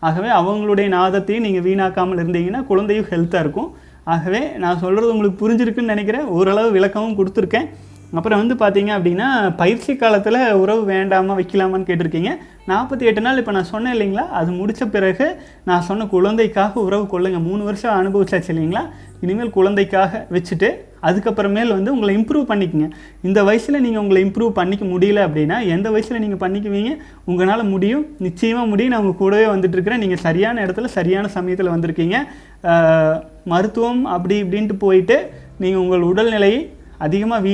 ஆகவே 0.07 0.29
அவங்களுடைய 0.39 0.87
நாதத்தையும் 0.97 1.45
நீங்கள் 1.47 1.65
வீணாக்காமல் 1.67 2.21
இருந்தீங்கன்னா 2.23 2.63
குழந்தையும் 2.71 3.09
ஹெல்த்தாக 3.11 3.43
இருக்கும். 3.45 3.69
ஆகவே 4.15 4.41
நான் 4.63 4.81
சொல்கிறது 4.81 5.13
உங்களுக்கு 5.13 5.39
புரிஞ்சிருக்குன்னு 5.43 5.93
நினைக்கிறேன். 5.93 6.27
ஓரளவு 6.37 6.69
விளக்கமும் 6.75 7.17
கொடுத்துருக்கேன். 7.19 7.69
அப்புறம் 8.15 8.39
வந்து 8.41 8.55
பார்த்தீங்க 8.61 8.91
அப்படின்னா 8.97 9.29
பயிற்சி 9.61 9.93
காலத்தில் 10.01 10.37
உறவு 10.61 10.83
வேண்டாமா 10.91 11.33
வைக்கலாமான்னு 11.39 11.87
கேட்டிருக்கீங்க. 11.87 12.31
நாற்பத்தி 12.69 13.03
எட்டு 13.09 13.21
நாள் 13.25 13.39
இப்போ 13.41 13.53
நான் 13.55 13.67
சொன்னேன் 13.71 13.93
இல்லைங்களா? 13.95 14.23
அது 14.39 14.49
முடித்த 14.59 14.83
பிறகு 14.93 15.25
நான் 15.69 15.85
சொன்ன 15.87 16.05
குழந்தைக்காக 16.13 16.79
உறவு 16.87 17.05
கொள்ளுங்கள் 17.13 17.43
மூணு 17.47 17.63
வருஷம் 17.69 17.97
அனுபவிச்சாச்சு 17.99 18.51
இல்லைங்களா? 18.53 18.83
இனிமேல் 19.23 19.51
குழந்தைக்காக 19.57 20.21
வச்சுட்டு 20.35 20.69
அதுக்கப்புறமேல் 21.09 21.73
வந்து 21.75 21.93
உங்களை 21.95 22.13
இம்ப்ரூவ் 22.19 22.45
பண்ணிக்கங்க. 22.51 22.87
இந்த 23.27 23.39
வயசில் 23.49 23.81
நீங்கள் 23.85 24.03
உங்களை 24.03 24.21
இம்ப்ரூவ் 24.27 24.53
பண்ணிக்க 24.59 24.85
முடியல 24.93 25.19
அப்படின்னா 25.27 25.57
எந்த 25.75 25.87
வயசில் 25.95 26.23
நீங்கள் 26.25 26.41
பண்ணிக்குவீங்க? 26.45 26.93
உங்களால் 27.31 27.65
முடியும். 27.73 28.05
நிச்சயமாக 28.27 28.71
முடியும். 28.71 28.93
நான் 28.93 29.03
உங்கள் 29.05 29.21
கூடவே 29.23 29.45
வந்துட்டு 29.53 29.77
இருக்கிறேன் 29.79 30.03
நீங்கள் 30.05 30.23
சரியான 30.27 30.65
இடத்துல 30.67 30.89
சரியான 30.97 31.27
சமயத்தில் 31.37 31.73
வந்திருக்கீங்க. 31.75 32.17
மருத்துவம் 33.53 34.01
அப்படி 34.15 34.37
இப்படின்ட்டு 34.45 34.81
போயிட்டு 34.85 35.19
நீங்கள் 35.61 35.83
உங்கள் 35.83 36.09
உடல்நிலையை 36.11 36.59
அதிகமாக 37.05 37.41
வீ 37.45 37.53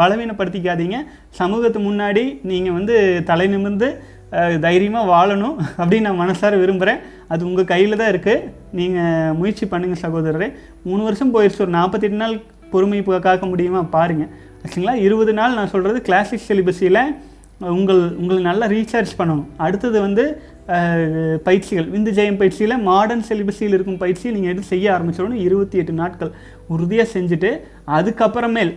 பலவீனப்படுத்திக்காதீங்க. 0.00 0.98
சமூகத்து 1.40 1.80
முன்னாடி 1.88 2.24
நீங்கள் 2.50 2.76
வந்து 2.78 2.96
தலை 3.30 3.46
நிமிர்ந்து 3.54 3.88
தைரியமாக 4.64 5.10
வாழணும் 5.12 5.56
அப்படின்னு 5.80 6.06
நான் 6.06 6.22
மனசார 6.22 6.54
விரும்புகிறேன் 6.62 7.02
அது 7.32 7.42
உங்கள் 7.48 7.70
கையில் 7.72 7.98
தான் 8.00 8.10
இருக்குது 8.14 8.46
நீங்கள் 8.78 9.36
முயற்சி 9.40 9.64
பண்ணுங்கள் 9.72 10.02
சகோதரரே. 10.04 10.48
மூணு 10.88 11.02
வருஷம் 11.08 11.32
போயிடுச்சு 11.36 11.64
ஒரு 11.66 11.72
நாற்பத்தெட்டு 11.78 12.18
நாள் 12.24 12.34
பொறுமை 12.72 12.98
காக்க 13.28 13.44
முடியுமா? 13.52 13.82
பாருங்கள் 13.96 14.32
ஆச்சுங்களா 14.64 14.94
இருபது 15.06 15.32
நாள் 15.38 15.56
நான் 15.58 15.72
சொல்கிறது 15.74 16.00
கிளாசிக் 16.08 16.46
சிலிபஸில் 16.48 17.02
உங்கள் 17.76 18.00
உங்களை 18.20 18.40
நல்லா 18.48 18.66
ரீசார்ஜ் 18.74 19.12
பண்ணணும். 19.18 19.48
அடுத்தது 19.66 19.98
வந்து 20.06 20.24
பயிற்சிகள். 21.46 21.86
விந்து 21.94 22.10
ஜெயம் 22.18 22.38
பயிற்சியில் 22.40 22.82
மாடர்ன் 22.88 23.24
சிலிபஸில் 23.28 23.74
இருக்கும் 23.76 24.00
பயிற்சியை 24.02 24.30
நீங்கள் 24.36 24.52
எடுத்து 24.52 24.72
செய்ய 24.72 24.86
ஆரம்பிச்சிடணும். 24.96 25.42
இருபத்தி 25.46 25.76
எட்டு 25.82 25.92
நாட்கள் 26.00 26.32
உறுதியாக 26.74 27.08
செஞ்சுட்டு 27.14 27.50
அதுக்கப்புறமேல் 27.96 28.72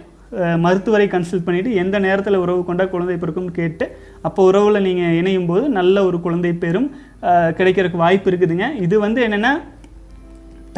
மருத்துவரை 0.63 1.05
கன்சல்ட் 1.11 1.45
பண்ணிவிட்டு 1.45 1.71
எந்த 1.83 1.99
நேரத்தில் 2.05 2.41
உறவு 2.43 2.61
கொண்டால் 2.65 2.91
குழந்தை 2.91 3.15
பிறக்கும்னு 3.21 3.57
கேட்டு 3.59 3.85
அப்போ 4.27 4.41
உறவில் 4.49 4.85
நீங்கள் 4.87 5.15
இணையும் 5.19 5.47
போது 5.51 5.65
நல்ல 5.79 6.03
ஒரு 6.07 6.17
குழந்தை 6.25 6.51
பேரும் 6.63 6.87
கிடைக்கிறதுக்கு 7.57 8.03
வாய்ப்பு 8.03 8.29
இருக்குதுங்க. 8.31 8.67
இது 8.85 8.95
வந்து 9.05 9.19
என்னென்னா 9.27 9.51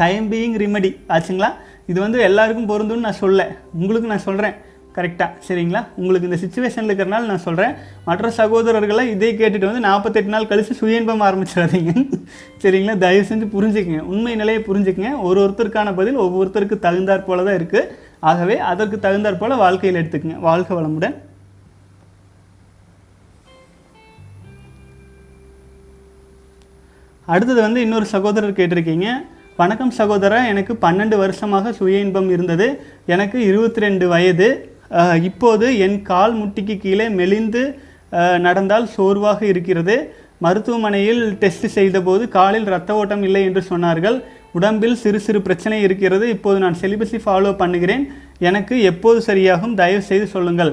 டைம் 0.00 0.26
பீயிங் 0.32 0.56
ரிமெடி 0.62 0.90
ஆச்சுங்களா? 1.14 1.50
இது 1.90 1.98
வந்து 2.04 2.18
எல்லாருக்கும் 2.28 2.70
பொருந்தும்னு 2.70 3.06
நான் 3.08 3.22
சொல்ல. 3.24 3.40
உங்களுக்கு 3.80 4.12
நான் 4.12 4.26
சொல்கிறேன் 4.28 4.54
கரெக்டாக 4.96 5.30
சரிங்களா? 5.48 5.80
உங்களுக்கு 6.00 6.28
இந்த 6.28 6.38
சுச்சுவேஷனில் 6.42 6.90
இருக்கிறனால 6.90 7.28
நான் 7.32 7.44
சொல்கிறேன் 7.46 7.74
மற்ற 8.08 8.30
சகோதரர்களை 8.38 9.04
இதே 9.14 9.30
கேட்டுட்டு 9.40 9.68
வந்து 9.70 9.84
நாற்பத்தெட்டு 9.88 10.32
நாள் 10.34 10.48
கழித்து 10.50 10.74
சுயன்பம் 10.80 11.24
ஆரம்பிச்சிடாதீங்க. 11.28 11.92
சரிங்களா? 12.64 12.96
தயவு 13.04 13.28
செஞ்சு 13.30 13.48
புரிஞ்சுக்கங்க. 13.56 14.02
உண்மை 14.14 14.34
நிலையை 14.42 14.62
புரிஞ்சுக்கங்க. 14.68 15.12
ஒரு 15.28 15.40
ஒருத்தருக்கான 15.44 15.94
பதில் 16.00 16.18
ஒவ்வொருத்தருக்கு 16.24 16.78
தகுந்தாற் 16.86 17.28
போல 17.28 17.44
தான் 17.48 17.58
இருக்குது 17.60 18.10
ஆகவே 18.30 18.56
அதற்கு 18.70 18.96
தகுந்தாற் 19.04 19.38
போல 19.42 19.54
வாழ்க்கையில் 19.62 20.00
எடுத்துக்கங்க. 20.00 20.38
வாழ்க 20.48 20.70
வளமுடன். 20.78 21.14
அடுத்தது 27.34 27.60
வந்து 27.66 27.80
இன்னொரு 27.86 28.06
சகோதரர் 28.14 28.58
கேட்டிருக்கீங்க. 28.58 29.08
வணக்கம் 29.60 29.92
சகோதரா 29.98 30.38
எனக்கு 30.52 30.72
பன்னெண்டு 30.84 31.16
வருஷமாக 31.22 31.72
சுய 31.78 32.04
இன்பம் 32.04 32.30
இருந்தது. 32.34 32.66
எனக்கு 33.14 33.38
இருபத்தி 33.50 33.82
ரெண்டு 33.86 34.06
வயது 34.12 34.48
இப்போது 35.28 35.66
என் 35.84 35.98
கால் 36.10 36.34
முட்டிக்கு 36.40 36.74
கீழே 36.84 37.06
மெலிந்து 37.18 37.62
நடந்தால் 38.46 38.86
சோர்வாக 38.96 39.40
இருக்கிறது. 39.52 39.96
மருத்துவமனையில் 40.44 41.22
டெஸ்ட் 41.42 41.66
செய்தபோது 41.76 42.24
காலில் 42.36 42.68
இரத்த 42.70 42.92
ஓட்டம் 43.00 43.22
இல்லை 43.26 43.42
என்று 43.48 43.62
சொன்னார்கள். 43.70 44.16
உடம்பில் 44.58 45.00
சிறு 45.02 45.18
சிறு 45.26 45.40
பிரச்சனை 45.48 45.76
இருக்கிறது. 45.86 46.24
இப்போது 46.36 46.58
நான் 46.64 46.78
செலிபஸை 46.82 47.20
ஃபாலோ 47.24 47.52
பண்ணுகிறேன். 47.62 48.04
எனக்கு 48.48 48.74
எப்போது 48.92 49.18
சரியாகும்? 49.28 49.76
தயவு 49.82 50.02
செய்து 50.10 50.26
சொல்லுங்கள். 50.36 50.72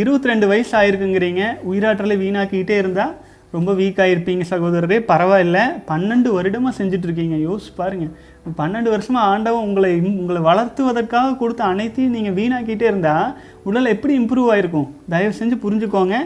இருபத்தி 0.00 0.30
ரெண்டு 0.30 0.46
வயசு 0.50 0.72
ஆயிருக்குங்கிறீங்க 0.80 1.42
உயிராற்றலை 1.70 2.16
வீணாக்கிக்கிட்டே 2.24 2.76
இருந்தால் 2.82 3.14
ரொம்ப 3.56 3.72
வீக்காக 3.80 4.12
இருப்பீங்க 4.12 4.44
சகோதரரே. 4.50 4.96
பரவாயில்ல. 5.10 5.58
பன்னெண்டு 5.90 6.28
வருடமாக 6.36 6.72
செஞ்சிட்ருக்கீங்க. 6.78 7.36
யோசிச்சு 7.48 7.74
பாருங்கள் 7.80 8.14
பன்னெண்டு 8.60 8.88
வருஷமாக 8.94 9.30
ஆண்டவன் 9.32 9.66
உங்களை 9.68 9.90
உங்களை 10.20 10.40
வளர்த்துவதற்காக 10.48 11.36
கொடுத்த 11.42 11.62
அனைத்தையும் 11.72 12.16
நீங்கள் 12.16 12.36
வீணாக்கிட்டே 12.40 12.86
இருந்தால் 12.90 13.30
உடல் 13.68 13.92
எப்படி 13.94 14.14
இம்ப்ரூவ் 14.20 14.50
ஆகிருக்கும் 14.54 14.88
தயவு 15.12 15.34
செஞ்சு 15.40 15.56
புரிஞ்சுக்கோங்க. 15.64 16.16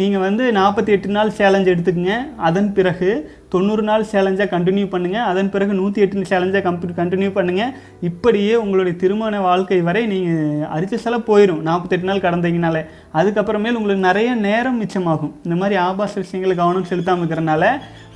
நீங்கள் 0.00 0.22
வந்து 0.24 0.44
நாற்பத்தி 0.56 0.90
எட்டு 0.94 1.08
நாள் 1.16 1.30
சேலஞ்ச் 1.36 1.68
எடுத்துக்கங்க. 1.72 2.14
அதன் 2.48 2.68
பிறகு 2.76 3.08
தொண்ணூறு 3.52 3.82
நாள் 3.88 4.02
சேலஞ்சாக 4.10 4.48
கண்டினியூ 4.54 4.86
பண்ணுங்கள் 4.94 5.26
அதன் 5.30 5.48
பிறகு 5.54 5.72
நூற்றி 5.78 6.02
எட்டு 6.04 6.24
சேலஞ்சாக 6.30 6.62
கம்ப்ளீட் 6.66 6.98
கண்டினியூ 6.98 7.30
பண்ணுங்கள் 7.36 7.70
இப்படியே 8.08 8.54
உங்களுடைய 8.62 8.94
திருமண 9.02 9.40
வாழ்க்கை 9.46 9.78
வரை 9.86 10.02
நீங்கள் 10.12 10.66
அரிச்ச 10.74 10.98
செலவு 11.04 11.24
போயிடும் 11.30 11.62
நாற்பத்தெட்டு 11.68 12.08
நாள் 12.10 12.22
கடந்தீங்கனாலே. 12.26 12.82
அதுக்கப்புறமேல் 13.20 13.78
உங்களுக்கு 13.80 14.06
நிறைய 14.08 14.30
நேரம் 14.48 14.78
மிச்சமாகும். 14.82 15.32
இந்த 15.46 15.58
மாதிரி 15.62 15.78
ஆபாச 15.86 16.12
விஷயங்களை 16.24 16.56
கவனம் 16.62 16.88
செலுத்தாமல் 16.90 17.26
இருக்கிறனால 17.26 17.64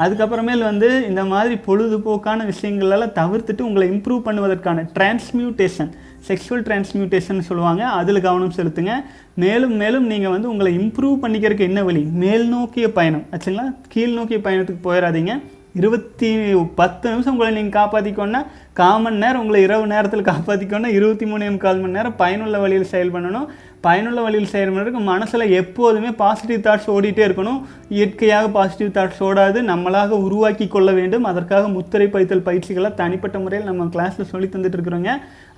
அதுக்கப்புறமேல் 0.05 0.68
வந்து 0.70 0.91
இந்த 1.11 1.24
மாதிரி 1.33 1.57
பொழுதுபோக்கான 1.68 2.45
விஷயங்களெல்லாம் 2.53 3.16
தவிர்த்துட்டு 3.22 3.68
உங்களை 3.70 3.89
இம்ப்ரூவ் 3.95 4.26
பண்ணுவதற்கான 4.28 4.87
டிரான்ஸ்மியூட்டேஷன் 4.99 5.93
செக்ஷுவல் 6.29 6.66
டிரான்ஸ்மியூட்டேஷன் 6.68 7.47
சொல்லுவாங்க. 7.51 7.87
அதில் 7.87 8.21
கவனம் 8.21 8.53
செலுத்துங்க. 8.57 8.93
மேலும் 9.35 9.75
மேலும் 9.75 10.07
நீங்கள் 10.07 10.31
வந்து 10.31 10.49
உங்களை 10.49 10.77
இம்ப்ரூவ் 10.79 11.18
பண்ணிக்கிறதுக்கு 11.23 11.68
என்ன 11.71 11.85
வழி? 11.85 12.03
மேல் 12.25 12.49
நோக்கிய 12.49 12.93
பயணம். 12.93 13.25
ஆச்சுங்களா? 13.31 13.75
கீழ் 13.89 14.12
நோக்கிய 14.12 14.39
பயணத்துக்கு 14.39 14.85
போயிடாதீங்க 14.85 15.43
இருபத்தி 15.75 16.55
பத்து 16.77 17.11
நிமிஷம் 17.11 17.33
உங்களை 17.33 17.62
நீங்கள் 17.62 17.83
காப்பாற்றிக்கோன்னா 17.83 18.47
கால் 18.73 19.01
மணி 19.01 19.16
நேரம் 19.16 19.41
உங்களை 19.41 19.62
இரவு 19.62 19.87
நேரத்தில் 19.87 20.23
காப்பாற்றிக்கோன்னா 20.23 20.87
இருபத்தி 20.87 21.27
மூணே 21.27 21.57
கால் 21.57 21.81
மணி 21.81 21.93
நேரம் 21.93 22.16
பயனுள்ள 22.16 22.59
வழியில் 22.59 22.85
செயல் 22.85 23.12
பண்ணணும் 23.12 23.47
பயனுள்ள 23.85 24.20
வழியில் 24.24 24.51
செய்கிறவங்களுக்கு 24.53 25.01
மனசில் 25.11 25.53
எப்போதுமே 25.61 26.11
பாசிட்டிவ் 26.22 26.64
தாட்ஸ் 26.66 26.89
ஓடிட்டே 26.95 27.22
இருக்கணும். 27.26 27.61
இயற்கையாக 27.97 28.47
பாசிட்டிவ் 28.57 28.91
தாட்ஸ் 28.97 29.22
ஓடாது. 29.28 29.59
நம்மளாக 29.70 30.18
உருவாக்கி 30.26 30.66
கொள்ள 30.74 30.91
வேண்டும். 30.99 31.28
அதற்காக 31.31 31.68
முத்திரை 31.76 32.09
பைத்தல் 32.14 32.47
பயிற்சிகளை 32.49 32.91
தனிப்பட்ட 33.01 33.39
முறையில் 33.45 33.68
நம்ம 33.70 33.89
கிளாஸில் 33.95 34.31
சொல்லி 34.33 34.49
தந்துட்டு 34.55 34.78
இருக்கிறோங்க. 34.78 35.12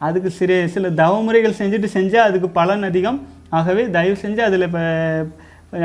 அதுக்கு 0.08 0.32
சிறு 0.38 0.58
சில 0.74 0.90
தவமுறைகள் 1.02 1.58
செஞ்சுட்டு 1.60 1.90
செஞ்சால் 1.98 2.28
அதுக்கு 2.30 2.50
பலன் 2.60 2.88
அதிகம். 2.90 3.20
ஆகவே 3.60 3.84
தயவு 3.98 4.18
செஞ்சு 4.24 4.42
அதில் 4.48 4.66
இப்போ 4.68 4.84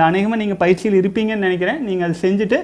அநேகமாக 0.09 0.41
நீங்கள் 0.43 0.61
பயிற்சியில் 0.63 0.99
இருப்பீங்கன்னு 1.01 1.47
நினைக்கிறேன். 1.47 1.81
நீங்கள் 1.89 2.07
அதை 2.07 2.17
செஞ்சுட்டு 2.25 2.59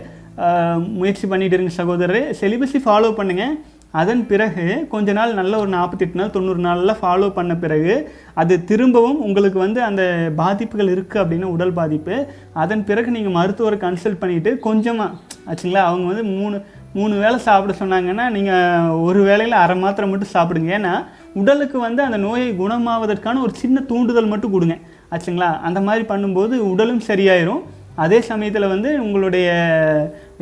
முயற்சி 1.02 1.26
பண்ணிட்டு 1.32 1.56
இருங்க 1.58 1.74
சகோதரரே. 1.82 2.22
செலிபஸை 2.40 2.80
ஃபாலோ 2.86 3.10
பண்ணுங்கள் 3.20 3.56
அதன் 4.00 4.22
பிறகு 4.30 4.66
கொஞ்ச 4.92 5.14
நாள் 5.18 5.40
நல்ல 5.40 5.54
ஒரு 5.64 5.70
நாற்பத்தெட்டு 5.76 6.20
நாள் 6.20 6.34
தொண்ணூறு 6.36 6.62
நாளில் 6.68 7.00
ஃபாலோ 7.00 7.28
பண்ண 7.38 7.54
பிறகு 7.64 7.96
அது 8.42 8.54
திரும்பவும் 8.70 9.20
உங்களுக்கு 9.26 9.60
வந்து 9.66 9.80
அந்த 9.90 10.04
பாதிப்புகள் 10.40 10.94
இருக்குது 10.94 11.22
அப்படின்னா 11.24 11.50
உடல் 11.56 11.76
பாதிப்பு. 11.80 12.16
அதன் 12.64 12.86
பிறகு 12.90 13.10
நீங்கள் 13.18 13.36
மருத்துவரை 13.40 13.78
கன்சல்ட் 13.84 14.22
பண்ணிவிட்டு 14.24 14.54
கொஞ்சமாக 14.68 15.12
ஆச்சுங்களா 15.50 15.84
அவங்க 15.90 16.08
வந்து 16.12 16.26
மூணு 16.38 16.58
மூணு 16.98 17.14
வேளை 17.22 17.38
சாப்பிட 17.46 17.74
சொன்னாங்கன்னா 17.82 18.26
நீங்கள் 18.38 18.98
ஒரு 19.06 19.20
வேளையில் 19.28 19.62
அரை 19.62 19.76
மாத்திரை 19.84 20.08
மட்டும் 20.10 20.34
சாப்பிடுங்க. 20.34 20.72
ஏன்னா 20.80 20.96
உடலுக்கு 21.42 21.78
வந்து 21.86 22.02
அந்த 22.08 22.18
நோயை 22.26 22.50
குணமாவதற்கான 22.60 23.42
ஒரு 23.46 23.54
சின்ன 23.62 23.86
தூண்டுதல் 23.92 24.32
மட்டும் 24.34 24.54
கொடுங்க. 24.56 24.76
ஆச்சுங்களா 25.14 25.52
அந்த 25.70 25.80
மாதிரி 25.88 26.06
பண்ணும்போது 26.12 26.58
உடலும் 26.72 27.08
சரியாயிரும். 27.08 27.64
அதே 28.04 28.20
சமயத்தில் 28.28 28.72
வந்து 28.74 28.90
உங்களுடைய 29.06 29.50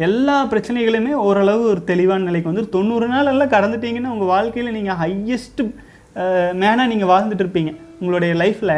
எல்லா 0.08 0.36
பிரச்சனைகளுமே 0.52 1.14
ஓரளவு 1.28 1.64
ஒரு 1.72 1.82
தெளிவான 1.92 2.26
நிலைக்கு 2.30 2.52
வந்து 2.52 2.66
தொண்ணூறு 2.76 3.08
நாள் 3.14 3.32
எல்லாம் 3.32 3.54
கடந்துட்டீங்கன்னா 3.56 4.12
உங்கள் 4.16 4.32
வாழ்க்கையில் 4.36 4.76
நீங்கள் 4.78 5.00
ஹையஸ்ட் 5.02 5.64
மேனாக 6.62 6.92
நீங்கள் 6.92 7.12
வாழ்ந்துட்டு 7.12 7.44
இருப்பீங்க. 7.46 7.72
உங்களுடைய 8.00 8.32
லைஃப்பில் 8.42 8.78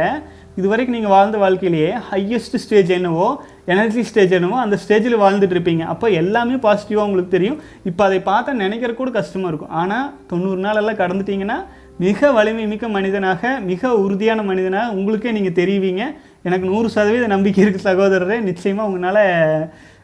இது 0.60 0.68
வரைக்கும் 0.72 0.96
நீங்கள் 0.98 1.14
வாழ்ந்த 1.14 1.38
வாழ்க்கையிலேயே 1.44 1.92
ஹையஸ்ட் 2.10 2.58
ஸ்டேஜ் 2.64 2.92
என்னவோ 2.98 3.28
எனர்ஜி 3.74 4.02
ஸ்டேஜ் 4.10 4.34
என்னவோ 4.38 4.58
அந்த 4.64 4.76
ஸ்டேஜில் 4.84 5.16
வாழ்ந்துட்டு 5.22 5.56
இருப்பீங்க. 5.56 5.84
அப்போ 5.94 6.08
எல்லாமே 6.22 6.58
பாசிட்டிவாக 6.66 7.08
உங்களுக்கு 7.10 7.32
தெரியும். 7.38 7.60
இப்போ 7.90 8.02
அதை 8.08 8.20
பார்த்தா 8.32 8.52
நினைக்கிற 8.64 8.92
கூட 9.00 9.12
கஷ்டமாக 9.20 9.52
இருக்கும். 9.52 9.74
ஆனால் 9.82 10.10
தொண்ணூறு 10.32 10.60
நாளெல்லாம் 10.66 11.00
கடந்துட்டிங்கன்னா 11.04 11.58
கடந்துட்டீங்கன்னா 11.58 11.60
மிக 12.04 12.32
வலிமை 12.38 12.64
மிக்க 12.74 12.86
மனிதனாக 12.98 13.50
மிக 13.72 13.90
உறுதியான 14.04 14.44
மனிதனாக 14.52 14.94
உங்களுக்கே 14.98 15.34
நீங்கள் 15.38 15.58
தெரிவிங்க. 15.62 16.04
எனக்கு 16.48 16.66
நூறு 16.72 16.88
சதவீத 16.98 17.26
நம்பிக்கை 17.36 17.62
இருக்குது 17.64 17.88
சகோதரரே. 17.90 18.38
நிச்சயமாக 18.50 18.90
உங்களால் 18.90 19.24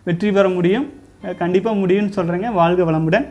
வெற்றி 0.07 0.29
பெற 0.37 0.47
முடியும். 0.57 0.87
கண்டிப்பாக 1.37 1.79
முடியும்னு 1.79 2.17
சொல்கிறேங்க 2.17 2.49
வாழ்க 2.53 2.83
வளமுடன். 2.91 3.27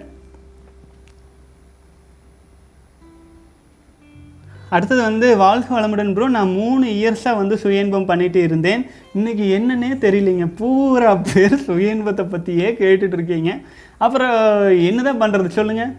அடுத்தது 4.70 5.02
வந்து 5.02 5.36
வாழ்க 5.36 5.68
வளமுடன் 5.74 6.12
ப்ரோ 6.14 6.28
நான் 6.28 6.50
மூணு 6.52 6.86
இயர்ஸாக 6.86 7.36
வந்து 7.36 7.58
சுய 7.58 7.84
இன்பம் 7.84 8.08
பண்ணிட்டு 8.10 8.42
இருந்தேன். 8.42 8.82
இன்றைக்கி 9.18 9.46
என்னன்னே 9.56 9.90
தெரியலைங்க. 10.04 10.46
பூரா 10.56 11.14
பேர் 11.14 11.56
சுய 11.56 11.94
இன்பத்தை 11.94 12.24
பற்றியே 12.24 12.70
கேட்டுட்ருக்கீங்க 12.80 13.52
அப்புறம் 13.98 14.06
அப்புறம் 14.06 14.78
என்னதான் 14.88 15.20
பண்ணுறது 15.22 15.46
சொல்லுங்கள் 15.46 15.94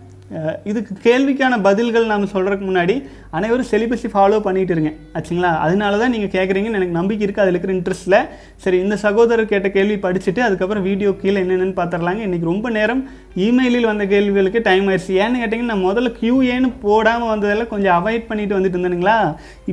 இதுக்கு 0.69 0.93
கேள்விக்கான 1.05 1.53
பதில்கள் 1.67 2.09
நாம் 2.11 2.25
சொல்கிறதுக்கு 2.33 2.65
முன்னாடி 2.69 2.95
அனைவரும் 3.37 3.69
செலிபஸி 3.71 4.09
ஃபாலோ 4.13 4.37
பண்ணிகிட்டு 4.47 4.73
இருங்க 4.75 4.91
ஆச்சுங்களா? 5.17 5.51
அதனால 5.65 5.97
தான் 6.01 6.13
நீங்கள் 6.15 6.31
கேட்குறீங்கன்னு 6.35 6.79
எனக்கு 6.79 6.97
நம்பிக்கை 6.97 7.23
இருக்குது 7.25 7.43
அதில் 7.43 7.55
இருக்கிற 7.55 7.73
இன்ட்ரெஸ்ட்டில் 7.77 8.17
சரி 8.63 8.77
இந்த 8.85 8.95
சகோதரர் 9.05 9.49
கேட்ட 9.53 9.69
கேள்வி 9.77 9.97
படிச்சுட்டு 10.05 10.43
அதுக்கப்புறம் 10.47 10.85
வீடியோ 10.89 11.11
கீழே 11.21 11.37
என்னென்னு 11.43 11.77
பார்த்துடலாங்க 11.79 12.21
இன்றைக்கி 12.27 12.49
ரொம்ப 12.51 12.69
நேரம் 12.77 13.01
இமெயிலில் 13.47 13.89
வந்த 13.91 14.05
கேள்விகளுக்கு 14.13 14.61
டைம் 14.69 14.87
ஆயிடுச்சு 14.91 15.17
ஏன்னு 15.23 15.41
கேட்டிங்கன்னா 15.41 15.73
நான் 15.73 15.87
முதல்ல 15.89 16.11
கியூஏன்னு 16.19 16.69
போடாமல் 16.85 17.31
வந்ததெல்லாம் 17.33 17.71
கொஞ்சம் 17.73 17.95
அவாய்ட் 17.99 18.29
பண்ணிட்டு 18.29 18.57
வந்துட்டு 18.57 18.77
இருந்தேனுங்களா? 18.77 19.17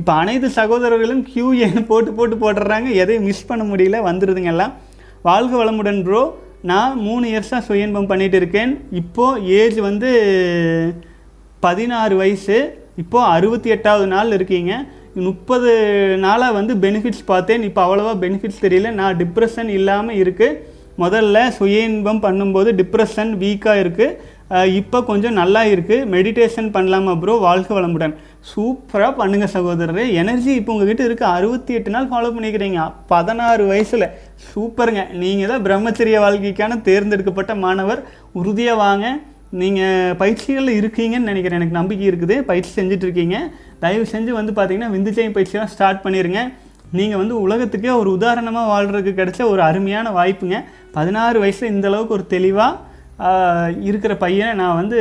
இப்போ 0.01 0.13
அனைத்து 0.23 0.49
சகோதரர்களும் 0.59 1.23
கியூஏன்னு 1.31 1.83
போட்டு 1.91 2.13
போட்டு 2.19 2.35
போட்டுடுறாங்க. 2.43 2.89
எதையும் 3.03 3.27
மிஸ் 3.29 3.47
பண்ண 3.51 3.63
முடியல. 3.71 3.99
வந்துடுதுங்க 4.09 4.53
எல்லாம். 4.55 4.73
வாழ்க 5.29 5.53
வளமுடன் 5.61 6.03
ப்ரோ 6.07 6.19
நான் 6.71 6.99
மூணு 7.07 7.25
இயர்ஸாக 7.31 7.65
சுய 7.67 7.87
இன்பம் 7.87 8.09
பண்ணிகிட்டு 8.11 8.39
இருக்கேன். 8.41 8.71
இப்போது 9.01 9.41
ஏஜ் 9.59 9.79
வந்து 9.89 10.11
பதினாறு 11.65 12.15
வயசு. 12.21 12.57
இப்போது 13.03 13.29
அறுபத்தி 13.35 13.69
எட்டாவது 13.75 14.07
நாள் 14.13 14.35
இருக்கீங்க. 14.37 14.73
முப்பது 15.27 15.69
நாளாக 16.23 16.57
வந்து 16.59 16.73
பெனிஃபிட்ஸ் 16.85 17.27
பார்த்தேன். 17.33 17.63
இப்போ 17.67 17.81
அவ்வளோவா 17.85 18.13
பெனிஃபிட்ஸ் 18.23 18.63
தெரியல. 18.65 18.89
நான் 19.01 19.19
டிப்ரெஷன் 19.21 19.69
இல்லாமல் 19.77 20.19
இருக்குது 20.23 20.75
முதல்ல 21.03 21.37
சுய 21.57 21.79
இன்பம் 21.87 22.21
பண்ணும்போது 22.25 22.69
டிப்ரெஷன் 22.79 23.31
வீக்காக 23.43 23.81
இருக்குது 23.83 24.35
இப்போ 24.79 24.97
கொஞ்சம் 25.09 25.37
நல்லா 25.39 25.61
இருக்குது 25.71 26.05
மெடிடேஷன் 26.13 26.69
பண்ணலாமா 26.75 27.13
ப்ரோ 27.21 27.33
வாழ்க 27.45 27.69
வளமுடன். 27.77 28.13
சூப்பராக 28.51 29.11
பண்ணுங்கள் 29.19 29.51
சகோதரர். 29.55 29.99
எனர்ஜி 30.21 30.51
இப்போ 30.59 30.73
உங்ககிட்ட 30.73 31.03
இருக்குது 31.07 31.33
அறுபத்தி 31.37 31.71
எட்டு 31.77 31.93
நாள் 31.95 32.07
ஃபாலோ 32.11 32.29
பண்ணிக்கிறீங்க. 32.35 32.81
பதினாறு 33.11 33.63
வயசில். 33.71 34.07
சூப்பருங்க. 34.49 35.01
நீங்கள் 35.21 35.49
தான் 35.51 35.65
பிரம்மச்சரிய 35.67 36.17
வாழ்க்கைக்கான 36.25 36.77
தேர்ந்தெடுக்கப்பட்ட 36.87 37.53
மாணவர். 37.65 38.01
உறுதியாக 38.39 38.81
வாங்க. 38.85 39.05
நீங்கள் 39.61 40.15
பயிற்சிகளில் 40.21 40.77
இருக்கீங்கன்னு 40.79 41.29
நினைக்கிறேன். 41.31 41.59
எனக்கு 41.59 41.79
நம்பிக்கை 41.79 42.05
இருக்குது. 42.11 42.35
பயிற்சி 42.49 42.71
செஞ்சிட்ருக்கீங்க 42.79 43.37
தயவு 43.83 44.05
செஞ்சு 44.13 44.31
வந்து 44.39 44.53
பார்த்தீங்கன்னா 44.57 44.93
விந்துஜயம் 44.95 45.35
பயிற்சியெலாம் 45.37 45.73
ஸ்டார்ட் 45.75 46.03
பண்ணிடுங்க 46.05 46.41
நீங்கள் 46.97 47.19
வந்து 47.21 47.35
உலகத்துக்கே 47.45 47.93
ஒரு 48.01 48.09
உதாரணமாக 48.17 48.71
வாழ்கிறதுக்கு 48.73 49.19
கிடைச்ச 49.21 49.41
ஒரு 49.53 49.61
அருமையான 49.69 50.11
வாய்ப்புங்க. 50.17 50.57
பதினாறு 50.97 51.37
வயசில் 51.43 51.71
இந்தளவுக்கு 51.73 52.15
ஒரு 52.17 52.25
தெளிவாக 52.35 52.75
இருக்கிற 53.89 54.13
பையனை 54.23 54.51
நான் 54.59 54.79
வந்து 54.79 54.97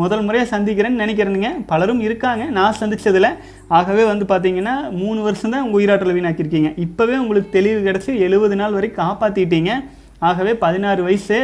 முதல் 0.00 0.24
முறையாக 0.26 0.48
சந்திக்கிறேன்னு 0.54 1.02
நினைக்கிறேனுங்க. 1.02 1.50
பலரும் 1.70 2.00
இருக்காங்க. 2.06 2.44
நான் 2.56 2.78
சந்தித்ததில் 2.80 3.28
ஆகவே 3.78 4.04
வந்து 4.10 4.24
பார்த்தீங்கன்னா 4.32 4.74
மூணு 5.02 5.20
வருஷம் 5.26 5.54
தான் 5.54 5.64
உங்கள் 5.66 5.78
உயிராற்றலை 5.80 6.14
வீணாக்கியிருக்கீங்க. 6.16 6.70
இப்போவே 6.84 7.16
உங்களுக்கு 7.22 7.50
தெளிவு 7.56 7.80
கிடச்சி 7.88 8.12
எழுபது 8.26 8.58
நாள் 8.62 8.76
வரைக்கும் 8.78 9.02
காப்பாற்றிட்டீங்க 9.04 9.72
ஆகவே 10.28 10.52
பதினாறு 10.64 11.00
வயசு 11.08 11.38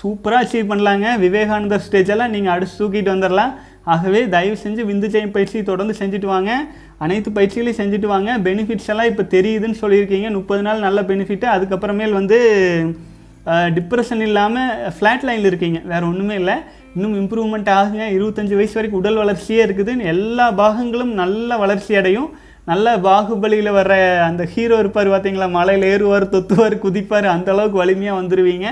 சூப்பராக 0.00 0.42
அச்சீவ் 0.42 0.70
பண்ணலாங்க. 0.72 1.06
விவேகானந்தர் 1.24 1.86
ஸ்டேஜெல்லாம் 1.86 2.34
நீங்கள் 2.36 2.54
அடிச்சு 2.54 2.76
தூக்கிட்டு 2.80 3.14
வந்துடலாம் 3.14 3.54
ஆகவே 3.94 4.20
தயவு 4.34 4.56
செஞ்சு 4.64 4.82
விந்து 4.90 5.08
ஜெயம் 5.14 5.34
பயிற்சி 5.34 5.58
தொடர்ந்து 5.70 5.94
செஞ்சுட்டு 5.98 6.28
வாங்க. 6.34 6.52
அனைத்து 7.04 7.30
பயிற்சிகளையும் 7.38 7.80
செஞ்சுட்டு 7.80 8.08
வாங்க. 8.14 8.30
பெனிஃபிட்ஸ் 8.46 8.92
எல்லாம் 8.92 9.10
இப்போ 9.12 9.24
தெரியுதுன்னு 9.34 9.82
சொல்லியிருக்கீங்க. 9.82 10.30
முப்பது 10.38 10.62
நாள் 10.68 10.86
நல்ல 10.86 11.02
பெனிஃபிட்டு 11.10 11.48
அதுக்கப்புறமேல் 11.56 12.18
வந்து 12.20 12.38
டிப்ரெஷன் 13.76 14.22
இல்லாமல் 14.26 14.70
ஃப்ளாட் 14.96 15.24
லைனில் 15.28 15.48
இருக்கீங்க. 15.50 15.78
வேறு 15.90 16.04
ஒன்றுமே 16.10 16.34
இல்லை. 16.40 16.56
இன்னும் 16.96 17.14
இம்ப்ரூவ்மெண்ட் 17.20 17.70
ஆகுங்க. 17.78 18.04
இருபத்தஞ்சி 18.16 18.54
வயசு 18.58 18.76
வரைக்கும் 18.78 19.00
உடல் 19.02 19.20
வளர்ச்சியே 19.22 19.60
இருக்குதுன்னு 19.66 20.08
எல்லா 20.14 20.46
பாகங்களும் 20.62 21.12
நல்ல 21.22 21.56
வளர்ச்சி 21.62 21.92
அடையும். 22.00 22.28
நல்ல 22.70 22.94
பாகுபலியில் 23.06 23.76
வர்ற 23.78 23.94
அந்த 24.26 24.42
ஹீரோ 24.52 24.76
இருப்பார் 24.82 25.10
பார்த்தீங்களா 25.14 25.48
மலையில் 25.56 25.84
ஏறுவார் 25.92 26.32
தொத்துவார் 26.34 26.76
குதிப்பார். 26.84 27.26
அந்த 27.34 27.50
அளவுக்கு 27.54 27.82
வலிமையாக 27.82 28.20
வந்துடுவீங்க 28.20 28.68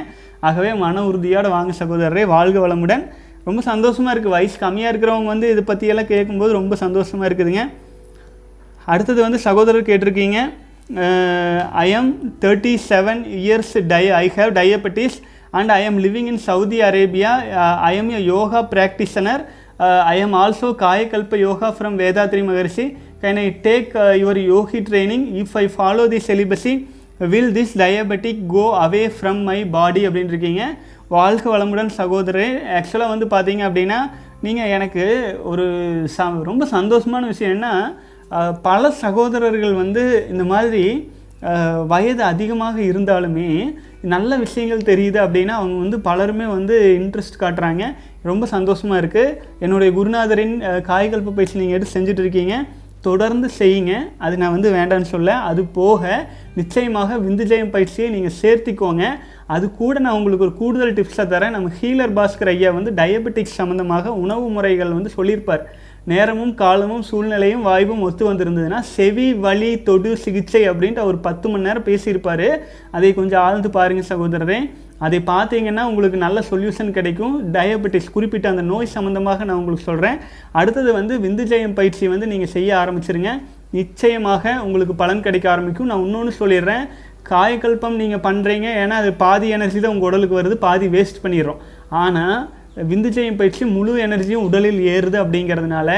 ஆகவே 0.49 0.71
மன 0.85 1.03
உறுதியோடு 1.09 1.49
வாங்க 1.57 1.73
சகோதரரே. 1.81 2.23
வாழ்க 2.35 2.59
வளமுடன். 2.67 3.05
ரொம்ப 3.49 3.61
சந்தோஷமாக 3.71 4.13
இருக்குது 4.15 4.37
வயசு 4.37 4.57
கம்மியாக 4.65 4.93
இருக்கிறவங்க 4.93 5.31
வந்து 5.35 5.47
இதை 5.53 5.63
பற்றியெல்லாம் 5.71 6.11
கேட்கும்போது 6.13 6.53
ரொம்ப 6.61 6.75
சந்தோஷமாக 6.85 7.29
இருக்குதுங்க. 7.29 7.63
அடுத்தது 8.93 9.21
வந்து 9.27 9.39
சகோதரர் 9.47 9.89
கேட்டிருக்கீங்க. 9.91 10.39
I 11.83 11.87
am 11.91 12.11
thirty 12.41 12.75
seven 12.89 13.23
years 13.41 13.75
die 13.87 14.05
I 14.15 14.27
have 14.37 14.53
diabetes 14.55 15.17
and 15.51 15.71
I 15.71 15.81
am 15.85 15.99
living 15.99 16.29
in 16.29 16.43
Saudi 16.49 16.79
Arabia 16.83 17.33
I 17.83 17.93
am 17.97 18.11
a 18.11 18.21
yoga 18.25 18.61
practitioner 18.75 19.43
I 20.07 20.17
am 20.21 20.35
also 20.35 20.69
Kayakalpa 20.83 21.37
yoga 21.39 21.69
from 21.79 21.97
Vethathiri 21.99 22.43
Maharishi 22.43 22.87
can 23.23 23.39
I 23.39 23.49
take 23.63 23.91
your 24.21 24.41
yogi 24.47 24.81
training 24.81 25.27
if 25.35 25.57
I 25.57 25.67
follow 25.77 26.05
the 26.09 26.21
celibacy 26.29 26.75
will 27.27 27.53
this 27.53 27.75
diabetic 27.79 28.41
go 28.47 28.65
away 28.79 29.03
from 29.17 29.43
my 29.43 29.59
body 29.71 30.03
அப்படின்னு 30.07 30.29
இருக்கீங்க 30.29 30.63
வாழ்க 31.09 31.45
வளமுடன் 31.51 31.93
சகோதரே 31.99 32.49
ஆக்சுவலாக 32.79 33.13
வந்து 33.15 33.27
பார்த்தீங்க 33.27 33.63
அப்படின்னா 33.69 33.99
நீங்கள் 34.43 34.71
எனக்கு 34.71 35.05
ஒரு 35.43 35.65
ச 36.17 36.27
ரொம்ப 36.43 36.65
சந்தோஷமான 36.73 37.27
விஷயம் 37.27 37.53
என்ன 37.53 37.69
பல 38.63 38.91
சகோதரர்கள் 39.01 39.75
வந்து 39.75 40.03
இந்த 40.31 40.45
மாதிரி 40.45 40.85
வயது 41.89 42.23
அதிகமாக 42.25 42.77
இருந்தாலுமே 42.83 43.49
நல்ல 44.11 44.37
விஷயங்கள் 44.37 44.87
தெரியுது 44.87 45.19
அப்படின்னா 45.23 45.55
அவங்க 45.59 45.77
வந்து 45.79 45.99
பலருமே 46.05 46.47
வந்து 46.49 46.77
இன்ட்ரெஸ்ட் 47.01 47.41
காட்டுறாங்க. 47.41 47.83
ரொம்ப 48.23 48.45
சந்தோஷமாக 48.47 49.01
இருக்குது 49.03 49.35
என்னுடைய 49.61 49.91
குருநாதரின் 49.93 50.55
அஹ், 50.63 50.83
காய்கல்ப 50.83 51.35
பயிற்சி 51.35 51.59
நீங்கள் 51.59 51.79
எடுத்து 51.79 51.97
செஞ்சுட்டு 51.97 52.19
இருக்கீங்க. 52.19 52.55
தொடர்ந்து 53.03 53.49
செய்யுங்க. 53.59 53.93
அது 54.19 54.35
நான் 54.37 54.55
வந்து 54.57 54.71
வேண்டாம்னு 54.71 55.13
சொல்ல. 55.13 55.31
அது 55.49 55.63
போக 55.77 56.03
நிச்சயமாக 56.55 57.17
விந்துஜயம் 57.19 57.71
பயிற்சியை 57.71 58.09
நீங்கள் 58.11 58.37
சேர்த்திக்கோங்க. 58.41 59.05
அது 59.49 59.67
கூட 59.75 59.95
நான் 59.99 60.19
உங்களுக்கு 60.19 60.47
ஒரு 60.49 60.57
கூடுதல் 60.57 60.97
டிப்ஸாக 60.99 61.27
தரேன். 61.29 61.55
நம்ம 61.57 61.71
ஹீலர் 61.81 62.17
பாஸ்கர் 62.19 62.53
ஐயா 62.53 62.71
வந்து 62.71 62.93
டயபெட்டிக்ஸ் 62.93 63.59
சம்மந்தமாக 63.61 64.15
உணவு 64.23 64.47
முறைகள் 64.49 64.97
வந்து 64.99 65.11
சொல்லியிருப்பார். 65.11 65.65
நேரமும் 66.11 66.53
காலமும் 66.61 67.03
சூழ்நிலையும் 67.09 67.67
வாய்ப்பும் 67.67 68.05
ஒத்து 68.07 68.23
வந்திருந்ததுன்னா 68.29 68.79
செவி 68.95 69.27
வலி 69.45 69.69
தொடு 69.89 70.11
சிகிச்சை 70.23 70.63
அப்படின்ட்டு 70.71 71.03
அவர் 71.05 71.19
பத்து 71.27 71.47
மணி 71.51 71.67
நேரம் 71.67 71.87
பேசியிருப்பார். 71.89 72.49
அதை 72.97 73.11
கொஞ்சம் 73.19 73.43
ஆழ்ந்து 73.47 73.71
பாருங்கள் 73.77 74.09
சகோதரரே. 74.13 74.59
அதை 75.07 75.19
பார்த்தீங்கன்னா 75.29 75.83
உங்களுக்கு 75.91 76.19
நல்ல 76.25 76.39
சொல்யூஷன் 76.49 76.91
கிடைக்கும். 76.97 77.35
டயபெட்டிஸ் 77.55 78.13
குறிப்பிட்ட 78.17 78.49
அந்த 78.53 78.65
நோய் 78.73 78.93
சம்மந்தமாக 78.95 79.45
நான் 79.49 79.61
உங்களுக்கு 79.61 79.89
சொல்கிறேன் 79.91 80.19
அடுத்தது 80.61 80.91
வந்து 80.99 81.17
விந்துஜயம் 81.27 81.77
பயிற்சி 81.79 82.09
வந்து 82.15 82.31
நீங்கள் 82.33 82.53
செய்ய 82.57 82.73
ஆரம்பிச்சிருங்க. 82.83 83.33
நிச்சயமாக 83.79 84.55
உங்களுக்கு 84.67 84.97
பலன் 85.03 85.25
கிடைக்க 85.27 85.49
ஆரம்பிக்கும். 85.53 85.91
நான் 85.93 86.05
இன்னொன்று 86.07 86.33
சொல்லிடுறேன். 86.41 86.85
காயக்கல்பம் 87.31 88.01
நீங்கள் 88.03 88.25
பண்ணுறீங்க 88.27 88.69
ஏன்னா 88.83 88.97
அது 89.03 89.11
பாதி 89.25 89.49
எனர்ஜி 89.57 89.79
தான் 89.81 89.95
உங்கள் 89.95 90.09
உடலுக்கு 90.11 90.39
வருது. 90.41 90.59
பாதி 90.67 90.89
வேஸ்ட் 90.97 91.23
பண்ணிடுறோம். 91.25 91.63
ஆனால் 92.03 92.39
விந்துஜயம் 92.77 93.39
பயிற்சி 93.39 93.65
முழு 93.65 93.95
எனர்ஜியும் 94.05 94.45
உடலில் 94.49 94.79
ஏறுது 94.93 95.17
அப்படிங்கிறதுனால 95.23 95.91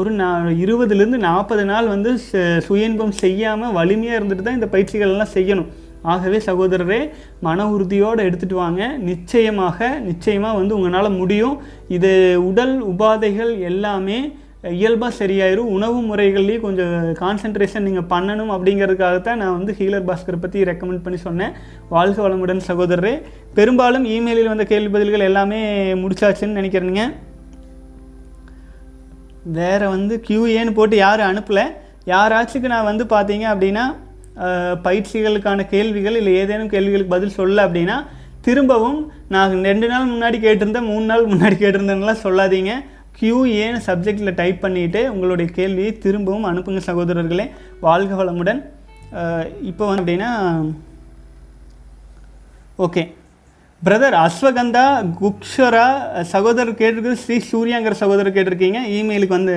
ஒரு 0.00 0.10
நா 0.10 0.28
இருபதுலேருந்து 0.64 1.18
நாற்பது 1.26 1.64
நாள் 1.64 1.86
வந்து 1.86 2.10
சுயன்பம் 2.20 2.64
சுய 2.66 2.86
இன்பம் 2.86 3.12
செய்யாமல் 3.22 3.74
வலிமையாக 3.78 4.18
இருந்துட்டு 4.18 4.44
தான் 4.46 4.56
இந்த 4.58 4.68
பயிற்சிகள் 4.74 5.12
எல்லாம் 5.14 5.34
செய்யணும். 5.34 5.68
ஆகவே 6.12 6.38
சகோதரரே 6.46 7.00
மன 7.46 7.66
உறுதியோடு 7.74 8.24
எடுத்துகிட்டு 8.28 8.56
வாங்க. 8.62 8.88
நிச்சயமாக 9.10 9.88
நிச்சயமாக 10.08 10.58
வந்து 10.60 10.74
உங்களால் 10.76 11.18
முடியும். 11.20 11.58
இது 11.88 12.12
உடல் 12.48 12.74
உபாதைகள் 12.92 13.52
எல்லாமே 13.70 14.18
இயல்பாக 14.80 15.12
சரியாயிரும். 15.18 15.70
உணவு 15.76 15.98
முறைகள்லேயும் 16.08 16.64
கொஞ்சம் 16.66 16.92
கான்சென்ட்ரேஷன் 17.22 17.86
நீங்கள் 17.88 18.08
பண்ணணும் 18.12 18.52
அப்படிங்கிறதுக்காகத்தான் 18.54 19.40
நான் 19.42 19.56
வந்து 19.58 19.72
ஹீலர் 19.78 20.06
பாஸ்கர் 20.08 20.42
பற்றி 20.44 20.64
ரெக்கமெண்ட் 20.70 21.04
பண்ணி 21.06 21.18
சொன்னேன். 21.24 21.52
வாழ்க 21.94 22.18
வளமுடன் 22.26 22.62
சகோதரரே. 22.68 23.14
பெரும்பாலும் 23.58 24.06
இமெயிலில் 24.14 24.52
வந்த 24.52 24.66
கேள்வி 24.72 24.90
பதில்கள் 24.96 25.26
எல்லாமே 25.30 25.60
முடிச்சாச்சுன்னு 26.02 26.58
நினைக்கிறேனுங்க. 26.60 27.04
வேறு 29.58 29.86
வந்து 29.96 30.16
கியூஏன்னு 30.28 30.74
போட்டு 30.78 30.96
யாரும் 31.04 31.30
அனுப்பலை. 31.32 31.66
யாராச்சுக்கு 32.14 32.72
நான் 32.74 32.90
வந்து 32.90 33.06
பார்த்தீங்க 33.14 33.46
அப்படின்னா 33.52 33.84
பயிற்சிகளுக்கான 34.86 35.64
கேள்விகள் 35.74 36.16
இல்லை 36.20 36.32
ஏதேனும் 36.40 36.72
கேள்விகளுக்கு 36.72 37.14
பதில் 37.16 37.36
சொல்ல 37.40 37.66
அப்படின்னா 37.66 37.96
திரும்பவும் 38.46 38.98
நான் 39.34 39.52
ரெண்டு 39.68 39.86
நாள் 39.90 40.10
முன்னாடி 40.14 40.38
கேட்டிருந்தேன் 40.46 40.90
மூணு 40.90 41.04
நாள் 41.10 41.30
முன்னாடி 41.32 41.56
கேட்டிருந்தேன்லாம் 41.60 42.24
சொல்லாதீங்க. 42.24 42.72
கியூஏன்னு 43.18 43.80
சப்ஜெக்டில் 43.88 44.38
டைப் 44.40 44.62
பண்ணிவிட்டு 44.64 45.00
உங்களுடைய 45.14 45.48
கேள்வியை 45.58 45.90
திரும்பவும் 46.04 46.48
அனுப்புங்க 46.50 46.80
சகோதரர்களே. 46.90 47.46
வாழ்க 47.86 48.14
வளமுடன். 48.20 48.62
இப்போ 49.70 49.84
வந்து 49.88 50.02
அப்படின்னா 50.02 50.30
ஓகே 52.86 53.02
பிரதர் 53.86 54.16
அஸ்வகந்தா 54.24 54.84
குக்ஷரா 55.22 55.86
சகோதரர் 56.34 56.78
கேட்டிருக்கு 56.80 57.20
ஸ்ரீ 57.22 57.36
சூர்யாங்கிற 57.50 57.94
சகோதரர் 58.02 58.34
கேட்டிருக்கீங்க. 58.36 58.80
இமெயிலுக்கு 58.98 59.36
வந்து 59.38 59.56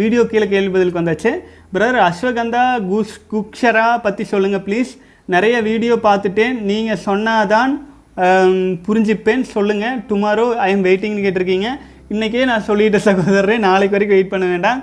வீடியோ 0.00 0.22
கீழே 0.30 0.46
கேள்வி 0.52 0.70
பதிலுக்கு 0.74 1.00
வந்தாச்சு. 1.00 1.32
பிரதர் 1.74 2.04
அஸ்வகந்தா 2.08 2.62
குஷ் 2.90 3.18
குக்ஷரா 3.32 3.86
பற்றி 4.06 4.24
சொல்லுங்கள் 4.32 4.64
ப்ளீஸ் 4.68 4.92
நிறைய 5.34 5.56
வீடியோ 5.70 5.94
பார்த்துட்டேன். 6.06 6.56
நீங்கள் 6.70 7.02
சொன்னாதான் 7.08 7.74
புரிஞ்சிப்பேன். 8.16 8.80
புரிஞ்சுப்பேன் 8.86 9.44
சொல்லுங்கள் 9.54 10.00
டுமாரோ 10.10 10.46
ஐ 10.66 10.68
எம் 10.74 10.84
வெயிட்டிங்னு 10.86 11.24
கேட்டிருக்கீங்க. 11.24 11.70
இன்றைக்கே 12.12 12.40
நான் 12.48 12.64
சொல்லிட்டேன் 12.66 13.04
சகோதரரே 13.06 13.54
நாளைக்கு 13.58 13.94
வரைக்கும் 13.94 14.16
வெயிட் 14.16 14.32
பண்ண 14.32 14.46
வேண்டாம். 14.46 14.80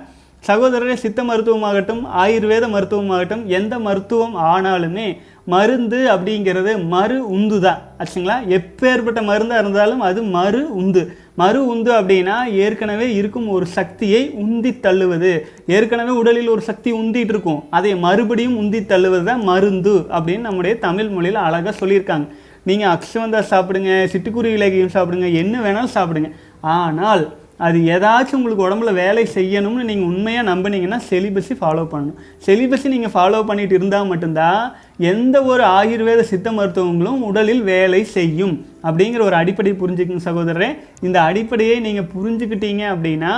சகோதரரே 0.48 0.94
சித்த 1.02 1.24
மருத்துவமாகட்டும் 1.24 2.02
ஆயுர்வேத 2.22 2.66
மருத்துவமாகட்டும் 2.76 3.44
எந்த 3.58 3.74
மருத்துவம் 3.88 4.34
ஆனாலுமே 4.54 5.06
மருந்து 5.54 6.00
அப்படிங்கிறது 6.14 6.72
மறு 6.88 7.18
உந்து 7.36 7.58
தான். 7.62 7.80
ஆச்சுங்களா? 8.00 8.38
எப்பேற்பட்ட 8.58 9.20
மருந்தாக 9.30 9.62
இருந்தாலும் 9.64 10.04
அது 10.10 10.22
மறு 10.38 10.62
உந்து. 10.82 11.04
மறு 11.36 11.62
உந்து 11.74 11.92
அப்படின்னா 12.00 12.38
ஏற்கனவே 12.66 13.08
இருக்கும் 13.20 13.48
ஒரு 13.56 13.66
சக்தியை 13.78 14.24
உந்தி 14.46 14.72
தள்ளுவது. 14.86 15.34
ஏற்கனவே 15.76 16.14
உடலில் 16.22 16.54
ஒரு 16.56 16.62
சக்தி 16.62 16.92
உந்திட்டு 17.02 17.34
இருக்கும். 17.36 17.64
அதை 17.70 17.96
மறுபடியும் 17.96 18.60
உந்தி 18.62 18.82
தள்ளுவது 18.94 19.24
தான் 19.24 19.44
மருந்து 19.44 19.96
அப்படின்னு 20.18 20.48
நம்முடைய 20.50 20.76
தமிழ் 20.88 21.12
மொழியில் 21.18 21.46
அழகாக 21.48 21.80
சொல்லியிருக்காங்க. 21.82 22.28
நீங்கள் 22.70 22.92
அக்ஷவந்தா 22.96 23.40
சாப்பிடுங்க 23.52 23.92
சிட்டுக்குருவி 24.12 24.58
இலக்கியம் 24.58 24.96
சாப்பிடுங்க 24.96 25.28
என்ன 25.44 25.56
வேணாலும் 25.62 25.94
சாப்பிடுங்க. 25.94 26.30
ஆனால் 26.62 27.24
அது 27.66 27.80
ஏதாச்சும் 27.94 28.38
உங்களுக்கு 28.38 28.66
உடம்புல 28.66 28.92
வேலை 29.00 29.24
செய்யணும்னு 29.36 29.84
நீங்கள் 29.90 30.10
உண்மையாக 30.12 30.48
நம்பினீங்கன்னா 30.50 31.00
செலிபஸை 31.10 31.56
ஃபாலோ 31.60 31.84
பண்ணணும். 31.92 32.18
செலிபஸை 32.46 32.90
நீங்கள் 32.94 33.14
ஃபாலோ 33.16 33.42
பண்ணிட்டு 33.50 33.76
இருந்தால் 33.78 34.10
மட்டும்தான் 34.12 34.64
எந்த 35.12 35.36
ஒரு 35.52 35.64
ஆயுர்வேத 35.78 36.24
சித்த 36.32 36.52
மருத்துவங்களும் 36.58 37.22
உடலில் 37.30 37.64
வேலை 37.72 38.02
செய்யும். 38.18 38.56
அப்படிங்கிற 38.88 39.24
ஒரு 39.30 39.38
அடிப்படை 39.42 39.74
புரிஞ்சுக்கணும் 39.84 40.28
சகோதரரே. 40.30 40.72
இந்த 41.08 41.18
அடிப்படையை 41.30 41.78
நீங்கள் 41.88 42.12
புரிஞ்சுக்கிட்டீங்க 42.16 42.84
அப்படின்னா 42.96 43.34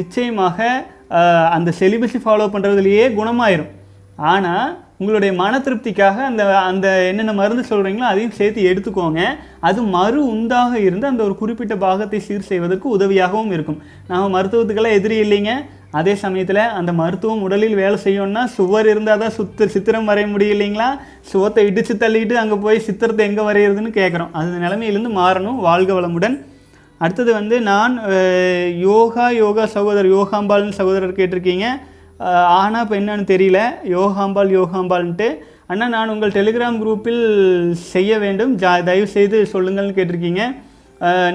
நிச்சயமாக 0.00 0.68
அந்த 1.56 1.70
செலிபஸை 1.80 2.20
ஃபாலோ 2.26 2.48
பண்ணுறதுலையே 2.54 3.04
குணமாயிரும். 3.18 3.72
ஆனால் 4.32 4.68
உங்களுடைய 5.00 5.32
மன 5.40 5.58
திருப்திக்காக 5.64 6.16
அந்த 6.28 6.42
அந்த 6.68 6.86
என்னென்ன 7.08 7.32
மருந்து 7.40 7.64
சொல்கிறீங்களோ 7.70 8.06
அதையும் 8.10 8.36
சேர்த்து 8.38 8.60
எடுத்துக்கோங்க. 8.70 9.20
அது 9.68 9.80
மறு 9.96 10.20
உந்தாக 10.32 10.72
இருந்து 10.86 11.06
அந்த 11.10 11.22
ஒரு 11.26 11.34
குறிப்பிட்ட 11.40 11.74
பாகத்தை 11.84 12.18
சீர் 12.26 12.48
செய்வதற்கு 12.48 12.88
உதவியாகவும் 12.96 13.52
இருக்கும். 13.56 13.78
நாம் 14.08 14.34
மருத்துவத்துக்கெல்லாம் 14.36 14.96
எதிரி 15.00 15.18
இல்லைங்க. 15.24 15.52
அதே 15.98 16.14
சமயத்தில் 16.22 16.62
அந்த 16.78 16.90
மருத்துவம் 17.00 17.44
உடலில் 17.46 17.76
வேலை 17.80 17.98
செய்யணும்னா 18.06 18.42
சுவர் 18.56 18.88
இருந்தால் 18.92 19.22
தான் 19.22 19.36
சுத்த 19.36 19.68
சித்திரம் 19.74 20.08
வரைய 20.10 20.26
முடியும் 20.32 20.54
இல்லைங்களா? 20.56 20.88
சுவத்தை 21.30 21.62
இடித்து 21.68 21.94
தள்ளிட்டு 22.02 22.34
அங்கே 22.42 22.58
போய் 22.64 22.84
சித்திரத்தை 22.88 23.24
எங்கே 23.28 23.44
வரைகிறதுன்னு 23.48 23.92
கேட்குறோம் 24.00 24.32
அந்த 24.40 24.58
நிலைமையிலேருந்து 24.64 25.12
மாறணும். 25.20 25.60
வாழ்க 25.68 25.92
வளமுடன். 25.98 26.36
அடுத்தது 27.00 27.30
வந்து 27.38 27.56
நான் 27.70 27.94
யோகா 28.88 29.28
யோகா 29.42 29.66
சகோதரர் 29.76 30.10
யோகாம்பால்னு 30.16 30.78
சகோதரர் 30.80 31.18
கேட்டிருக்கீங்க. 31.20 31.68
ஆனால் 32.60 32.82
இப்போ 32.84 32.96
என்னன்னு 33.00 33.26
தெரியல. 33.34 33.60
யோகாம்பால் 33.96 34.50
யோகாம்பால்ன்ட்டு 34.58 35.28
அண்ணா 35.72 35.86
நான் 35.94 36.12
உங்கள் 36.12 36.36
டெலிகிராம் 36.36 36.78
குரூப்பில் 36.82 37.22
செய்ய 37.92 38.12
வேண்டும். 38.24 38.52
ஜா 38.62 38.72
தயவு 38.90 39.08
செய்து 39.16 39.38
சொல்லுங்கள்னு 39.54 39.96
கேட்டிருக்கீங்க. 39.98 40.44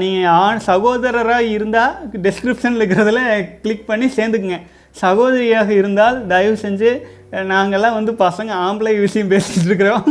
நீங்கள் 0.02 0.32
ஆண் 0.44 0.62
சகோதரராக 0.70 1.52
இருந்தால் 1.56 1.94
டெஸ்கிரிப்ஷனில் 2.26 2.82
இருக்கிறதுல 2.82 3.20
கிளிக் 3.64 3.86
பண்ணி 3.90 4.08
சேர்ந்துக்குங்க. 4.18 4.58
சகோதரியாக 5.04 5.70
இருந்தால் 5.82 6.18
தயவு 6.32 6.58
செஞ்சு 6.64 6.90
நாங்கள்லாம் 7.52 7.52
நாங்கெல்லாம் 7.52 7.96
வந்து 7.98 8.12
பசங்க 8.24 8.52
ஆம்பளை 8.66 8.92
விஷயம் 9.06 9.32
பேசிகிட்டு 9.32 9.70
இருக்கிறோம். 9.70 10.04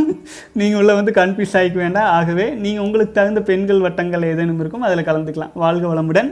நீங்கள் 0.59 0.79
உள்ள 0.79 0.91
வந்து 0.97 1.11
கன்ஃபியூஸ் 1.19 1.53
ஆகிக்க 1.59 1.77
வேண்டாம். 1.83 2.09
ஆகவே 2.17 2.45
நீங்கள் 2.63 2.83
உங்களுக்கு 2.85 3.13
தகுந்த 3.19 3.41
பெண்கள் 3.49 3.83
வட்டங்கள் 3.85 4.25
ஏதேனும் 4.31 4.59
இருக்கும் 4.63 4.83
அதில் 4.87 5.07
கலந்துக்கலாம். 5.09 5.53
வாழ்க 5.63 5.85
வளமுடன். 5.91 6.31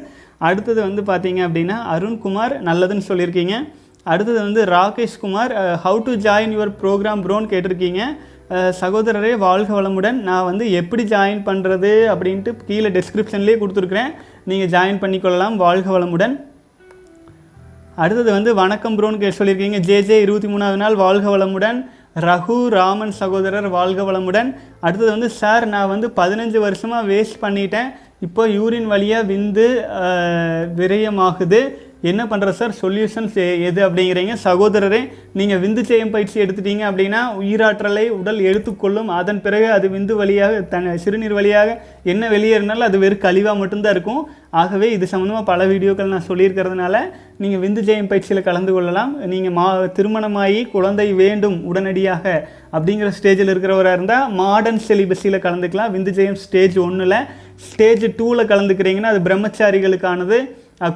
அடுத்தது 0.50 0.80
வந்து 0.88 1.04
பார்த்தீங்க 1.12 1.42
அப்படின்னா 1.48 1.78
அருண்குமார் 1.94 2.56
நல்லதுன்னு 2.70 3.08
சொல்லியிருக்கீங்க. 3.12 3.56
அடுத்தது 4.10 4.38
வந்து 4.46 4.62
Rakesh 4.76 5.22
Kumar 5.22 5.52
how 5.84 6.00
to 6.06 6.14
join 6.26 6.54
your 6.56 6.72
programme 6.82 7.24
ப்ரோன்னு 7.26 7.52
கேட்டிருக்கீங்க. 7.54 8.02
சகோதரரே 8.80 9.34
வாழ்க 9.44 9.70
வளமுடன். 9.80 10.18
நான் 10.28 10.48
வந்து 10.48 10.66
எப்படி 10.80 11.04
ஜாயின் 11.12 11.44
பண்ணுறது 11.50 11.92
அப்படின்ட்டு 12.14 12.52
கீழே 12.70 12.90
டெஸ்கிரிப்ஷன்லேயே 12.96 13.60
கொடுத்துருக்குறேன். 13.62 14.12
நீங்கள் 14.52 14.72
ஜாயின் 14.76 15.02
பண்ணிக்கொள்ளலாம். 15.04 15.56
வாழ்க 15.66 15.88
வளமுடன். 15.98 16.34
அடுத்தது 18.04 18.30
வந்து 18.38 18.52
வணக்கம் 18.62 18.98
ப்ரோன்னு 18.98 19.22
கே 19.22 19.30
சொல்லியிருக்கீங்க. 19.38 19.80
ஜே 19.88 19.98
ஜே 20.10 20.18
இருபத்தி 20.26 20.50
மூணாவது 20.54 20.80
நாள். 20.84 20.96
வாழ்க 21.04 21.26
வளமுடன். 21.36 21.80
ரகு 22.28 22.58
ராமன் 22.78 23.14
சகோதரர் 23.20 23.68
வாழ்க 23.78 24.02
வளமுடன். 24.10 24.50
அடுத்தது 24.86 25.12
வந்து 25.16 25.30
சார் 25.42 25.66
நான் 25.74 25.92
வந்து 25.94 26.08
பதினஞ்சு 26.20 26.60
வருஷமாக 26.66 27.08
வேஸ்ட் 27.12 27.40
பண்ணிட்டேன். 27.44 27.92
இப்போ 28.28 28.44
யூரின் 28.58 28.90
வழியாக 28.94 29.30
விந்து 29.32 29.68
விரயமாகுது. 30.80 31.62
என்ன 32.10 32.22
பண்ணுற 32.30 32.50
சார்? 32.60 32.74
சொல்யூஷன்ஸ் 32.82 33.36
எது 33.70 33.80
அப்படிங்கிறீங்க? 33.88 34.34
சகோதரரே 34.46 35.02
நீங்கள் 35.40 35.60
விந்து 35.64 35.82
செய்யும் 35.90 36.14
பயிற்சி 36.14 36.38
எடுத்துட்டீங்க 36.44 36.84
அப்படின்னா 36.90 37.20
உயிராற்றலை 37.42 38.06
உடல் 38.20 38.40
எடுத்துக்கொள்ளும். 38.50 39.10
அதன் 39.20 39.42
பிறகு 39.46 39.68
அது 39.76 39.88
விந்து 39.96 40.14
வழியாக 40.22 40.62
தன் 40.72 40.88
சிறுநீர் 41.04 41.36
வழியாக 41.40 41.76
என்ன 42.14 42.30
வெளியேறினாலும் 42.36 42.88
அது 42.90 43.00
வெறும் 43.04 43.26
கழிவாக 43.26 43.60
மட்டும்தான் 43.60 43.96
இருக்கும். 43.96 44.24
ஆகவே 44.62 44.88
இது 44.96 45.06
சம்மந்தமாக 45.12 45.46
பல 45.52 45.68
வீடியோக்கள் 45.72 46.14
நான் 46.14 46.30
சொல்லியிருக்கிறதுனால 46.30 46.96
நீங்கள் 47.44 47.62
விந்து 47.66 47.84
ஜெயம் 47.90 48.10
பயிற்சியில் 48.14 48.48
கலந்து 48.48 48.72
கொள்ளலாம். 48.78 49.12
நீங்கள் 49.34 49.56
மா 49.60 49.68
திருமணமாகி 50.00 50.64
குழந்தை 50.74 51.08
வேண்டும் 51.22 51.60
உடனடியாக 51.70 52.26
அப்படிங்கிற 52.76 53.12
ஸ்டேஜில் 53.20 53.54
இருக்கிறவராக 53.54 53.98
இருந்தால் 53.98 54.28
மாடர்ன் 54.42 54.82
செலிபஸியில் 54.88 55.44
கலந்துக்கலாம். 55.46 55.94
விந்து 55.98 56.14
ஜெயம் 56.18 56.42
ஸ்டேஜ் 56.46 56.78
ஒன்றில் 56.88 57.18
ஸ்டேஜ் 57.70 58.06
டூவில் 58.20 58.50
கலந்துக்கிறீங்கன்னா 58.52 59.14
அது 59.14 59.22
பிரம்மச்சாரிகளுக்கானது. 59.30 60.40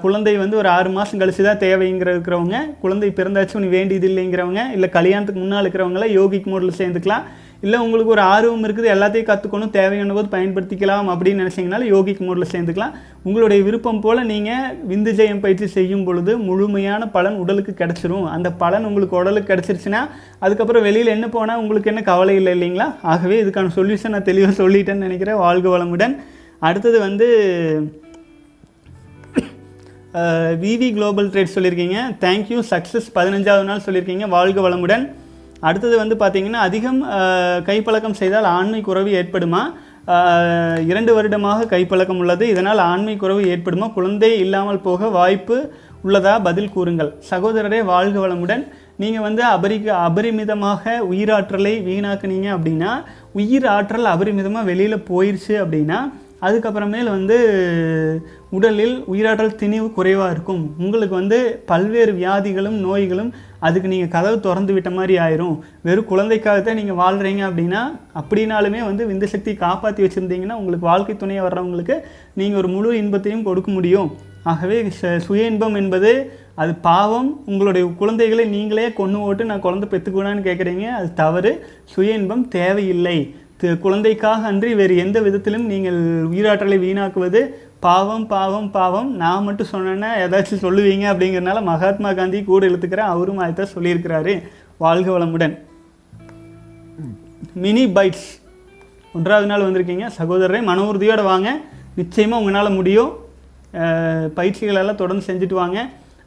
குழந்தை 0.03 0.35
வந்து 0.41 0.59
ஒரு 0.59 0.69
ஆறு 0.75 0.89
மாதம் 0.89 1.21
கழிச்சு 1.21 1.43
தான் 1.47 1.63
தேவைங்கிற 1.63 2.09
இருக்கிறவங்க 2.15 2.57
குழந்தை 2.83 3.09
பிறந்தாச்சும் 3.17 3.63
நீ 3.63 3.67
வேண்டியது 3.77 4.07
இல்லைங்கிறவங்க 4.11 4.61
இல்லை 4.75 4.87
கல்யாணத்துக்கு 4.89 5.41
முன்னால் 5.41 5.63
இருக்கிறவங்கள 5.63 6.05
யோகிக் 6.19 6.47
மோடில் 6.51 6.79
சேர்ந்துக்கலாம். 6.79 7.25
இல்லை 7.65 7.77
உங்களுக்கு 7.83 8.13
ஒரு 8.15 8.23
ஆர்வம் 8.33 8.63
இருக்குது 8.67 8.89
எல்லாத்தையும் 8.93 9.27
கற்றுக்கணும் 9.29 9.71
தேவையான 9.75 10.13
போது 10.13 10.27
பயன்படுத்திக்கலாம் 10.33 11.07
அப்படின்னு 11.13 11.41
நினச்சிங்கனால 11.43 11.87
யோகிக் 11.93 12.21
மோடில் 12.27 12.51
சேர்ந்துக்கலாம். 12.53 12.95
உங்களுடைய 13.27 13.59
விருப்பம் 13.67 14.01
போல் 14.03 14.21
நீங்கள் 14.31 14.75
விந்து 14.91 15.11
ஜெயம் 15.19 15.41
பயிற்சி 15.45 15.67
செய்யும் 15.77 16.05
பொழுது 16.07 16.33
முழுமையான 16.47 17.07
பலன் 17.15 17.37
உடலுக்கு 17.43 17.73
கிடச்சிரும். 17.81 18.27
அந்த 18.35 18.51
பலன் 18.63 18.87
உங்களுக்கு 18.89 19.19
உடலுக்கு 19.21 19.51
கிடச்சிருச்சுன்னா 19.53 20.01
அதுக்கப்புறம் 20.39 20.85
வெளியில் 20.87 21.15
என்ன 21.17 21.29
போனால் 21.35 21.61
உங்களுக்கு 21.63 21.91
என்ன 21.93 22.03
கவலை 22.11 22.35
இல்லை 22.39 22.53
இல்லைங்களா? 22.57 22.87
ஆகவே 23.13 23.37
இதுக்கான 23.43 23.73
சொல்யூஷன் 23.79 24.15
நான் 24.17 24.29
தெளிவாக 24.31 24.55
சொல்லிட்டேன்னு 24.63 25.07
நினைக்கிறேன். 25.07 25.41
வாழ்க 25.45 25.69
வளமுடன். 25.77 26.15
அடுத்தது 26.67 26.97
வந்து 27.07 27.27
விவி 30.63 30.89
குளோபல் 30.95 31.29
ட்ரேட் 31.33 31.53
சொல்லியிருக்கீங்க. 31.55 31.99
தேங்க்யூ 32.25 32.59
சக்ஸஸ் 32.71 33.07
பதினஞ்சாவது 33.17 33.67
நாள் 33.69 33.85
சொல்லியிருக்கீங்க. 33.85 34.27
வாழ்க 34.35 34.59
வளமுடன். 34.67 35.05
அடுத்தது 35.67 35.95
வந்து 36.01 36.15
பார்த்தீங்கன்னா 36.21 36.61
அதிகம் 36.67 37.01
கைப்பழக்கம் 37.67 38.17
செய்தால் 38.21 38.47
ஆண்மை 38.57 38.79
குறைவு 38.87 39.11
ஏற்படுமா? 39.19 39.61
இரண்டு 40.91 41.11
வருடமாக 41.17 41.67
கைப்பழக்கம் 41.73 42.19
உள்ளது. 42.23 42.45
இதனால் 42.53 42.81
ஆண்மை 42.91 43.15
குறைவு 43.21 43.43
ஏற்படுமா? 43.53 43.87
குழந்தை 43.97 44.31
இல்லாமல் 44.43 44.83
போக 44.87 45.07
வாய்ப்பு 45.19 45.57
உள்ளதா? 46.07 46.33
பதில் 46.47 46.73
கூறுங்கள். 46.75 47.11
சகோதரரே 47.31 47.79
வாழ்க 47.93 48.17
வளமுடன். 48.25 48.63
நீங்கள் 49.03 49.25
வந்து 49.27 49.43
அபரிக 49.55 49.87
அபரிமிதமாக 50.07 50.93
உயிராற்றலை 51.11 51.73
வீணாக்குனீங்க 51.87 52.49
அப்படின்னா 52.57 52.91
உயிர் 53.39 53.65
ஆற்றல் 53.75 54.11
அபரிமிதமாக 54.11 54.69
வெளியில் 54.71 55.05
போயிடுச்சு 55.09 55.55
அப்படின்னா 55.63 55.99
அதுக்கப்புறமேல் 56.45 57.09
வந்து 57.09 58.27
உடலில் 58.51 59.03
உயிராற்றல் 59.11 59.55
திணிவு 59.55 59.93
குறைவாக 59.93 60.31
இருக்கும். 60.31 60.73
உங்களுக்கு 60.77 61.15
வந்து 61.15 61.63
பல்வேறு 61.65 62.13
வியாதிகளும் 62.13 62.79
நோய்களும் 62.79 63.33
அதுக்கு 63.59 63.87
நீங்கள் 63.87 64.07
கதவு 64.07 64.39
திறந்து 64.39 64.73
விட்ட 64.73 64.89
மாதிரி 64.89 65.17
ஆயிரும். 65.17 65.59
வெறும் 65.83 66.05
குழந்தைக்காகத்தான் 66.09 66.73
நீங்கள் 66.73 66.95
வாழ்கிறீங்க 66.95 67.45
அப்படின்னா 67.47 67.99
அப்படின்னாலுமே 68.15 68.83
வந்து 68.83 69.07
விந்து 69.07 69.23
சக்தி 69.23 69.53
காப்பாற்றி 69.53 70.03
வச்சுருந்தீங்கன்னா 70.03 70.53
உங்களுக்கு 70.53 70.87
வாழ்க்கை 70.87 71.15
துணையை 71.15 71.43
வர்றவங்களுக்கு 71.43 71.99
நீங்கள் 72.33 72.57
ஒரு 72.57 72.67
முழு 72.67 72.97
இன்பத்தையும் 72.97 73.43
கொடுக்க 73.43 73.71
முடியும். 73.71 74.11
ஆகவே 74.43 74.87
ச- 75.01 75.17
சுய 75.17 75.45
இன்பம் 75.45 75.73
என்பது 75.73 76.31
அது 76.55 76.75
பாவம். 76.75 77.43
உங்களுடைய 77.45 77.91
குழந்தைகளை 77.97 78.45
நீங்களே 78.45 78.93
கொண்டு 78.93 79.19
ஓட்டு 79.19 79.45
நான் 79.45 79.59
குழந்தை 79.59 79.89
பெற்றுக்கூடான்னு 79.89 80.43
கேட்குறீங்க 80.43 80.87
அது 80.87 81.13
தவறு. 81.13 81.65
சுய 81.83 82.13
இன்பம் 82.13 82.47
தேவையில்லை. 82.47 83.35
குழந்தைக்காக 83.83 84.47
அன்றி 84.47 84.75
வேறு 84.75 84.97
எந்த 84.97 85.17
விதத்திலும் 85.25 85.65
நீங்கள் 85.65 85.99
உயிராற்றலை 86.31 86.77
வீணாக்குவது 86.85 87.41
பாவம் 87.85 88.25
பாவம் 88.27 88.71
பாவம். 88.71 89.09
நான் 89.21 89.43
மட்டும் 89.43 89.71
சொன்னேன்னா 89.71 90.09
ஏதாச்சும் 90.23 90.63
சொல்லுவீங்க 90.65 91.05
அப்படிங்கிறனால 91.11 91.61
மகாத்மா 91.69 92.13
காந்தி 92.13 92.39
கூட 92.43 92.67
இழுத்துக்கிறேன் 92.67 93.11
அவரும் 93.13 93.41
அதை 93.43 93.53
தான் 93.53 93.73
சொல்லியிருக்கிறாரு. 93.75 94.33
வாழ்க 94.77 95.09
வளமுடன். 95.17 95.55
Mini 97.63 97.85
bytes. 97.97 98.27
ஒன்றாவது 99.13 99.47
நாள் 99.51 99.65
வந்திருக்கீங்க. 99.67 100.05
சகோதரரே 100.19 100.61
மன 100.69 100.87
உறுதியோடு 100.91 101.23
வாங்க. 101.23 101.49
நிச்சயமாக 101.99 102.43
உங்களால் 102.43 102.77
முடியும். 102.79 103.11
பயிற்சிகளெல்லாம் 104.37 105.01
தொடர்ந்து 105.01 105.27
செஞ்சுட்டு 105.29 105.53
வாங்க. 105.61 105.79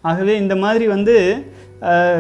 ஆகவே 0.08 0.36
இந்த 0.42 0.56
மாதிரி 0.56 0.86
வந்து 0.94 1.14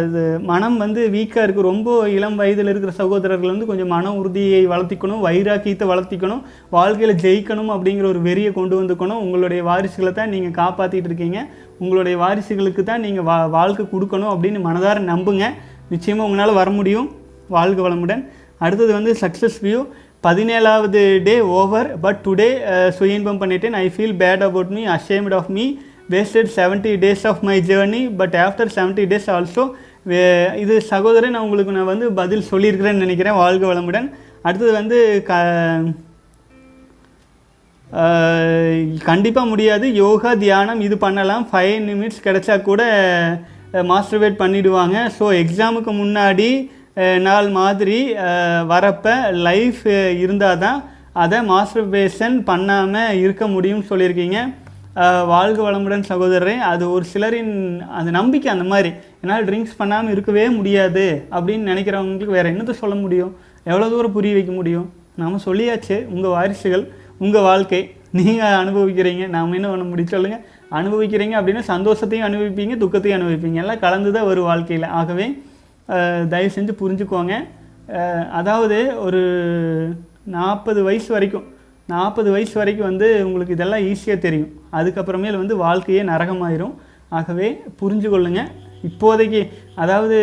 இது 0.06 0.22
மனம் 0.50 0.76
வந்து 0.82 1.00
வீக்காக 1.14 1.44
இருக்குது 1.44 1.68
ரொம்ப 1.68 1.88
இளம் 2.16 2.36
வயதில் 2.40 2.70
இருக்கிற 2.72 2.92
சகோதரர்கள் 2.98 3.52
வந்து 3.52 3.68
கொஞ்சம் 3.70 3.92
மன 3.94 4.12
உறுதியை 4.18 4.60
வளர்த்திக்கணும் 4.72 5.22
வைராக்கியத்தை 5.26 5.86
வளர்த்திக்கணும் 5.92 6.42
வாழ்க்கையில் 6.76 7.20
ஜெயிக்கணும் 7.24 7.70
அப்படிங்கிற 7.74 8.06
ஒரு 8.12 8.20
வெறியை 8.28 8.50
கொண்டு 8.58 8.74
வந்துக்கணும். 8.80 9.22
உங்களுடைய 9.24 9.62
வாரிசுகளை 9.70 10.12
தான் 10.18 10.32
நீங்கள் 10.34 10.56
காப்பாற்றிட்டு 10.60 11.10
இருக்கீங்க. 11.10 11.40
உங்களுடைய 11.82 12.16
வாரிசுகளுக்கு 12.24 12.84
தான் 12.90 13.04
நீங்கள் 13.06 13.26
வா 13.30 13.38
வாழ்க்கை 13.58 13.86
கொடுக்கணும் 13.94 14.32
அப்படின்னு 14.34 14.60
மனதார 14.68 15.02
நம்புங்க. 15.12 15.46
நிச்சயமாக 15.94 16.28
உங்களால் 16.28 16.58
வர 16.60 16.70
முடியும். 16.78 17.08
வாழ்க 17.56 17.80
வளமுடன். 17.88 18.24
அடுத்தது 18.64 18.92
வந்து 18.98 19.12
சக்ஸஸ் 19.24 19.60
வியூ 19.66 19.82
பதினேழாவது 20.26 21.00
டே 21.26 21.34
ஓவர் 21.58 21.88
பட் 22.04 22.22
டுடே 22.24 22.48
சுய 22.96 23.18
இன்பம் 23.18 23.42
பண்ணிட்டேன். 23.42 23.76
I 23.84 23.86
feel 23.94 24.16
bad 24.22 24.42
about 24.46 24.72
me 24.76 24.82
ashamed 24.96 25.34
of 25.38 25.52
me 25.56 25.66
wasted 26.14 26.50
seventy 26.58 26.92
days 27.04 27.24
of 27.30 27.42
my 27.48 27.56
journey 27.70 28.02
but 28.20 28.36
after 28.46 28.72
seventy 28.76 29.04
days 29.12 29.28
also 29.36 29.64
இது 30.62 30.74
சகோதரன் 30.92 31.34
நான் 31.34 31.46
உங்களுக்கு 31.46 31.76
நான் 31.76 31.90
வந்து 31.92 32.06
பதில் 32.20 32.48
சொல்லியிருக்கிறேன்னு 32.50 33.04
நினைக்கிறேன் 33.04 33.40
வாழ்க 33.42 33.64
வளமுடன். 33.70 34.06
அடுத்தது 34.46 34.72
வந்து 34.80 34.98
க 35.28 35.32
கண்டிப்பாக 39.08 39.50
முடியாது. 39.50 39.86
யோகா 40.02 40.30
தியானம் 40.44 40.80
இது 40.86 40.96
பண்ணலாம். 41.04 41.44
ஃபைவ் 41.50 41.76
நிமிட்ஸ் 41.90 42.24
கிடைச்சா 42.26 42.56
கூட 42.68 42.82
மாஸ்டர்வேட் 43.90 44.40
பண்ணிவிடுவாங்க 44.42 44.96
ஸோ 45.18 45.26
எக்ஸாமுக்கு 45.42 45.92
முன்னாடி 46.02 46.50
நாள் 47.26 47.48
மாதிரி 47.60 47.98
வரப்போ 48.72 49.14
லைஃப் 49.48 49.82
இருந்தால் 50.22 50.62
தான் 50.64 50.78
அதை 51.24 51.38
மாஸ்டர்பேஷன் 51.52 52.36
பண்ணாமல் 52.50 53.18
இருக்க 53.24 53.44
முடியும்னு 53.54 53.90
சொல்லியிருக்கீங்க. 53.90 54.38
வாழ்க 55.32 55.58
வளமுடன் 55.64 56.04
சகோதரரே 56.10 56.54
அது 56.68 56.84
ஒரு 56.94 57.04
சிலரின் 57.12 57.52
அந்த 57.98 58.10
நம்பிக்கை 58.18 58.48
அந்த 58.54 58.64
மாதிரி. 58.72 58.90
என்னால் 59.22 59.44
ட்ரிங்க்ஸ் 59.48 59.76
பண்ணாமல் 59.80 60.12
இருக்கவே 60.14 60.44
முடியாது 60.56 61.04
அப்படின்னு 61.36 61.70
நினைக்கிறவங்களுக்கு 61.72 62.36
வேறு 62.36 62.52
என்னத்தை 62.52 62.74
சொல்ல 62.80 62.94
முடியும்? 63.02 63.32
எவ்வளோ 63.70 63.88
தூரம் 63.92 64.16
புரிய 64.16 64.34
வைக்க 64.38 64.52
முடியும்? 64.60 64.86
நாம் 65.22 65.44
சொல்லியாச்சு 65.48 65.96
உங்கள் 66.14 66.34
வாரிசுகள் 66.36 66.84
உங்கள் 67.24 67.46
வாழ்க்கை. 67.48 67.82
நீங்கள் 68.18 68.58
அனுபவிக்கிறீங்க 68.62 69.24
நாம் 69.34 69.56
என்ன 69.58 69.68
பண்ண 69.70 69.84
முடியும் 69.90 70.12
சொல்லுங்கள் 70.14 70.44
அனுபவிக்கிறீங்க 70.78 71.34
அப்படின்னா 71.38 71.62
சந்தோஷத்தையும் 71.72 72.26
அனுபவிப்பீங்க 72.28 72.74
துக்கத்தையும் 72.82 73.18
அனுபவிப்பீங்க. 73.18 73.58
எல்லாம் 73.64 73.82
கலந்து 73.84 74.10
தான் 74.16 74.28
வரும் 74.30 74.48
வாழ்க்கையில். 74.50 74.88
ஆகவே 75.00 75.26
தயவு 76.32 76.50
செஞ்சு 76.56 76.72
புரிஞ்சுக்கோங்க. 76.80 77.34
அதாவது 78.40 78.78
ஒரு 79.06 79.22
நாற்பது 80.36 80.80
வயசு 80.88 81.10
வரைக்கும் 81.16 81.46
நாற்பது 81.92 82.28
வயசு 82.34 82.54
வரைக்கும் 82.60 82.88
வந்து 82.90 83.06
உங்களுக்கு 83.26 83.54
இதெல்லாம் 83.56 83.84
ஈஸியாக 83.90 84.18
தெரியும். 84.24 84.50
அதுக்கப்புறமேல் 84.78 85.40
வந்து 85.42 85.54
வாழ்க்கையே 85.64 86.02
நரகமாயிரும். 86.12 86.74
ஆகவே 87.18 87.48
புரிஞ்சு 87.80 88.08
கொள்ளுங்க. 88.14 88.40
இப்போதைக்கு 88.88 89.40
அதாவது 89.82 90.18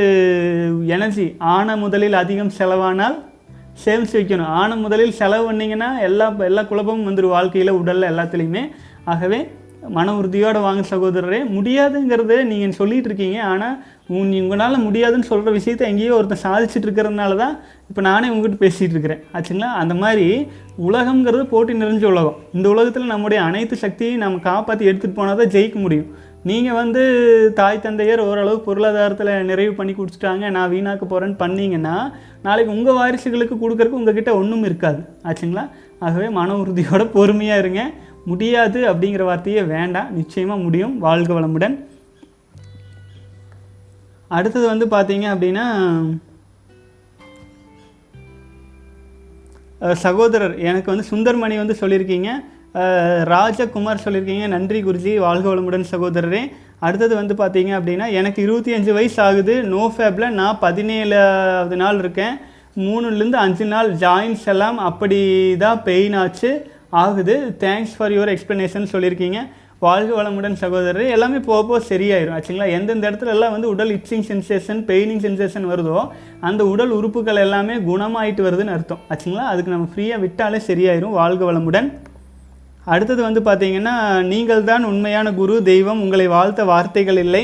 எனர்ஜி 0.95 1.25
ஆன 1.55 1.77
முதலில் 1.83 2.21
அதிகம் 2.21 2.55
செலவானால் 2.57 3.17
சேமித்து 3.83 4.17
வைக்கணும். 4.19 4.51
ஆன 4.61 4.75
முதலில் 4.83 5.17
செலவு 5.21 5.45
பண்ணிங்கன்னா 5.49 5.89
எல்லா 6.07 6.27
எல்லா 6.49 6.63
குழப்பமும் 6.71 7.07
வந்துடும் 7.09 7.35
வாழ்க்கையில் 7.37 7.77
உடலில் 7.81 8.11
எல்லாத்துலேயுமே. 8.13 8.63
ஆகவே 9.13 9.39
மன 9.95 10.13
உறுதியோடு 10.19 10.59
வாங்க 10.67 10.83
சகோதரரே 10.91 11.39
முடியாதுங்கிறத 11.55 12.37
நீங்கள் 12.51 12.77
சொல்லிகிட்டு 12.79 13.09
இருக்கீங்க. 13.11 13.39
ஆனால் 13.53 13.75
உங்களால் 14.07 14.83
முடியாதுன்னு 14.85 15.29
சொல்கிற 15.29 15.51
விஷயத்த 15.57 15.83
எங்கேயோ 15.91 16.15
ஒருத்தன் 16.15 16.43
சாதிச்சுட்டு 16.43 16.87
இருக்கிறதுனால 16.87 17.35
தான் 17.35 17.59
இப்போ 17.89 18.01
நானே 18.01 18.29
உங்ககிட்ட 18.29 18.57
பேசிகிட்டு 18.65 18.95
இருக்கிறேன். 18.95 19.21
ஆச்சுங்களா? 19.33 19.69
அந்த 19.81 19.93
மாதிரி 19.93 20.47
உலகங்கிறது 20.87 21.43
போட்டி 21.43 21.73
நிறைஞ்ச 21.73 22.05
உலகம். 22.05 22.37
இந்த 22.53 22.69
உலகத்தில் 22.69 23.05
நம்முடைய 23.05 23.43
அனைத்து 23.43 23.75
சக்தியையும் 23.75 24.17
நம்ம 24.17 24.37
காப்பாற்றி 24.37 24.87
எடுத்துகிட்டு 24.89 25.13
போனால் 25.13 25.37
தான் 25.37 25.53
ஜெயிக்க 25.55 25.75
முடியும். 25.75 26.07
நீங்கள் 26.43 26.73
வந்து 26.73 27.03
தாய் 27.53 27.79
தந்தையர் 27.79 28.19
ஓரளவு 28.19 28.59
பொருளாதாரத்தில் 28.59 29.43
நிறைவு 29.43 29.73
பண்ணி 29.73 29.93
கொடுத்துட்டாங்க 29.93 30.49
நான் 30.49 30.71
வீணாக்க 30.71 31.03
போகிறேன்னு 31.05 31.37
பண்ணிங்கன்னா 31.43 32.11
நாளைக்கு 32.41 32.73
உங்கள் 32.73 32.97
வாரிசுகளுக்கு 32.99 33.55
கொடுக்கறதுக்கு 33.63 33.99
உங்ககிட்ட 34.01 34.35
ஒன்றும் 34.35 34.63
இருக்காது. 34.63 35.01
ஆச்சுங்களா? 35.23 35.69
ஆகவே 35.99 36.29
மன 36.29 36.53
உறுதியோட 36.53 37.11
பொறுமையாக 37.11 37.59
இருங்க. 37.59 37.83
முடியாது 38.25 38.79
அப்படிங்கிற 38.91 39.23
வார்த்தையே 39.23 39.61
வேண்டாம். 39.61 40.11
நிச்சயமாக 40.11 40.61
முடியும். 40.61 40.99
வாழ்க 40.99 41.33
வளமுடன். 41.33 41.75
அடுத்தது 44.37 44.65
வந்து 44.73 44.85
பார்த்தீங்க 44.95 45.25
அப்படின்னா 45.35 45.65
சகோதரர் 50.03 50.53
எனக்கு 50.69 50.89
வந்து 50.91 51.09
சுந்தர்மணி 51.11 51.55
வந்து 51.61 51.75
சொல்லியிருக்கீங்க. 51.79 52.29
ராஜகுமார் 53.33 54.03
சொல்லியிருக்கீங்க. 54.05 54.45
நன்றி 54.53 54.79
குருஜி 54.83 55.11
வாழ்க 55.25 55.45
வளமுடன் 55.51 55.91
சகோதரரே. 55.91 56.41
அடுத்தது 56.87 57.13
வந்து 57.19 57.33
பார்த்தீங்க 57.41 57.71
அப்படின்னா 57.77 58.07
எனக்கு 58.19 58.39
இருபத்தி 58.45 58.71
அஞ்சு 58.77 58.91
வயசு 58.97 59.19
ஆகுது. 59.25 59.53
நோ 59.73 59.83
ஃபேப்பில் 59.95 60.35
நான் 60.39 60.61
பதினேழாவது 60.63 61.75
நாள் 61.83 61.99
இருக்கேன். 62.03 62.35
மூணுலேருந்து 62.85 63.39
அஞ்சு 63.45 63.65
நாள் 63.73 63.89
ஜாயின்ஸ் 64.03 64.47
எல்லாம் 64.53 64.79
அப்படி 64.89 65.19
தான் 65.63 65.83
பெயின் 65.89 66.17
ஆச்சு 66.23 66.51
ஆகுது. 67.03 67.35
தேங்க்ஸ் 67.63 67.95
ஃபார் 67.97 68.15
யுவர் 68.17 68.33
எக்ஸ்ப்ளனேஷன் 68.35 68.91
சொல்லியிருக்கீங்க. 68.93 69.41
வாழ்க 69.85 70.11
வளமுடன் 70.17 70.57
சகோதரர் 70.63 71.13
எல்லாமே 71.15 71.39
போக 71.47 71.59
போக 71.69 71.79
சரியாயிரும். 71.89 72.35
ஆச்சுங்களா? 72.37 72.67
எந்தெந்த 72.77 73.05
இடத்துல 73.09 73.33
எல்லாம் 73.35 73.53
வந்து 73.55 73.71
உடல் 73.73 73.91
இச்சிங் 73.97 74.25
சென்சேஷன் 74.29 74.81
பெயினிங் 74.89 75.21
சென்சேஷன் 75.25 75.67
வருதோ 75.71 75.99
அந்த 76.49 76.61
உடல் 76.73 76.93
உறுப்புகள் 76.97 77.43
எல்லாமே 77.45 77.75
குணமாயிட்டு 77.89 78.45
வருதுன்னு 78.47 78.75
அர்த்தம். 78.75 79.01
ஆச்சுங்களா? 79.11 79.45
அதுக்கு 79.53 79.73
நம்ம 79.75 79.87
ஃப்ரீயாக 79.93 80.23
விட்டாலே 80.25 80.61
சரியாயிரும். 80.69 81.15
வாழ்க 81.21 81.43
வளமுடன். 81.51 81.89
அடுத்தது 82.93 83.21
வந்து 83.27 83.41
பார்த்தீங்கன்னா 83.47 83.93
நீங்கள் 84.33 84.67
தான் 84.71 84.83
உண்மையான 84.89 85.27
குரு 85.39 85.53
தெய்வம் 85.69 86.03
உங்களை 86.05 86.27
வாழ்த்த 86.35 86.63
வார்த்தைகள் 86.71 87.19
இல்லை. 87.25 87.43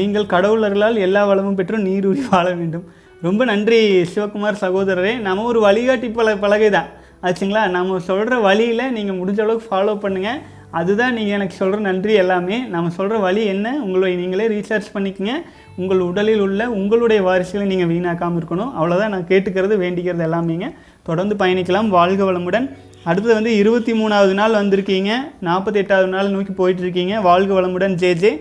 நீங்கள் 0.00 0.32
கடவுளர்களால் 0.34 0.98
எல்லா 1.06 1.22
வளமும் 1.30 1.56
பெற்று 1.60 1.78
நீரூறி 1.86 2.22
வாழ 2.32 2.46
வேண்டும். 2.60 2.84
ரொம்ப 3.26 3.42
நன்றி 3.50 3.78
சிவகுமார் 4.12 4.62
சகோதரரே. 4.64 5.12
நம்ம 5.26 5.44
ஒரு 5.50 5.60
வழிகாட்டி 5.66 6.08
பல 6.18 6.36
பலகை 6.44 6.68
தான் 6.76 6.90
ஆச்சுங்களா? 7.26 7.62
நம்ம 7.76 7.98
சொல்கிற 8.08 8.38
வழியில் 8.46 8.92
நீங்கள் 8.96 9.18
முடிஞ்ச 9.20 9.40
அளவுக்கு 9.44 9.68
ஃபாலோ 9.70 9.94
பண்ணுங்கள் 10.02 10.40
அதுதான் 10.80 11.14
நீங்கள் 11.16 11.36
எனக்கு 11.36 11.56
சொல்கிற 11.60 11.78
நன்றி 11.88 12.12
எல்லாமே. 12.22 12.56
நம்ம 12.74 12.92
சொல்கிற 12.96 13.18
வழி 13.24 13.42
என்ன? 13.54 13.68
உங்களை 13.84 14.10
நீங்களே 14.20 14.46
ரீசார்ஜ் 14.54 14.88
பண்ணிக்கங்க. 14.94 15.34
உங்கள் 15.80 16.00
உடலில் 16.08 16.42
உள்ள 16.46 16.62
உங்களுடைய 16.78 17.20
வாரிசுகளை 17.28 17.66
நீங்கள் 17.72 17.90
வீணாக்காமல் 17.92 18.40
இருக்கணும். 18.40 18.72
அவ்வளோதான் 18.78 19.14
நான் 19.14 19.30
கேட்டுக்கிறது 19.32 19.76
வேண்டிக்கிறது 19.84 20.26
எல்லாமேங்க. 20.28 20.68
தொடர்ந்து 21.08 21.36
பயணிக்கலாம். 21.42 21.88
வாழ்க 21.98 22.24
வளமுடன். 22.30 22.66
அடுத்தது 23.10 23.34
வந்து 23.38 23.52
இருபத்தி 23.60 23.92
மூணாவது 24.00 24.34
நாள் 24.40 24.58
வந்திருக்கீங்க. 24.60 25.12
நாற்பத்தி 25.48 25.80
எட்டாவது 25.82 26.10
நாள் 26.16 26.34
நோக்கி 26.34 26.52
போயிட்டுருக்கீங்க. 26.60 27.14
வாழ்க 27.28 27.60
வளமுடன் 27.60 27.96
ஜே 28.02 28.12
ஜே. 28.22 28.32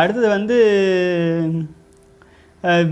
அடுத்தது 0.00 0.28
வந்து 0.36 0.56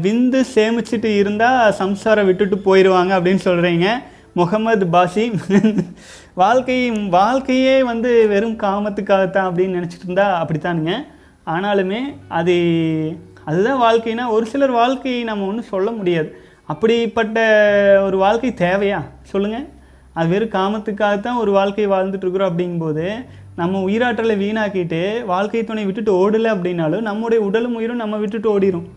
விந்து 0.04 0.40
சேமிச்சிட்டு 0.54 1.10
இருந்தால் 1.20 1.74
சம்சாரம் 1.80 2.28
விட்டுட்டு 2.28 2.56
போயிடுவாங்க 2.64 3.12
அப்படின்னு 3.18 3.42
சொல்கிறீங்க 3.48 3.86
முகமது 4.34 4.86
பாசிம் 4.86 5.38
வாழ்க்கை 6.34 6.90
வாழ்க்கையே 6.90 7.82
வந்து 7.82 8.28
வெறும் 8.28 8.56
காமத்துக்காகத்தான் 8.56 9.48
அப்படின்னு 9.48 9.76
நினச்சிட்டு 9.78 10.04
இருந்தா 10.04 10.46
அப்படித்தானுங்க. 10.46 10.92
ஆனாலுமே 11.46 11.98
அது 12.28 12.56
அதுதான் 13.44 13.80
வாழ்க்கைனா 13.80 14.28
ஒரு 14.28 14.46
சிலர் 14.46 14.70
வாழ்க்கையை 14.70 15.22
நம்ம 15.22 15.46
ஒன்றும் 15.46 15.64
சொல்ல 15.64 15.90
முடியாது. 15.90 16.36
அப்படிப்பட்ட 16.64 17.38
ஒரு 18.04 18.16
வாழ்க்கை 18.16 18.54
தேவையா? 18.56 19.00
சொல்லுங்கள் 19.22 19.66
அது 20.12 20.28
வெறும் 20.28 20.48
காமத்துக்காகத்தான் 20.48 21.36
ஒரு 21.36 21.50
வாழ்க்கை 21.50 21.88
வாழ்ந்துட்டுருக்குறோம் 21.88 22.50
அப்படிங்கும்போது 22.50 23.24
நம்ம 23.56 23.78
உயிராற்றலை 23.78 24.36
வீணாக்கிட்டு 24.42 25.24
வாழ்க்கை 25.24 25.64
துணை 25.64 25.84
விட்டுட்டு 25.84 26.12
ஓடலை 26.20 26.50
அப்படின்னாலும் 26.52 27.00
நம்முடைய 27.00 27.44
உடலும் 27.44 27.74
உயிரும் 27.74 27.96
நம்ம 27.96 28.16
விட்டுட்டு 28.16 28.58
ஓடிரும். 28.58 28.88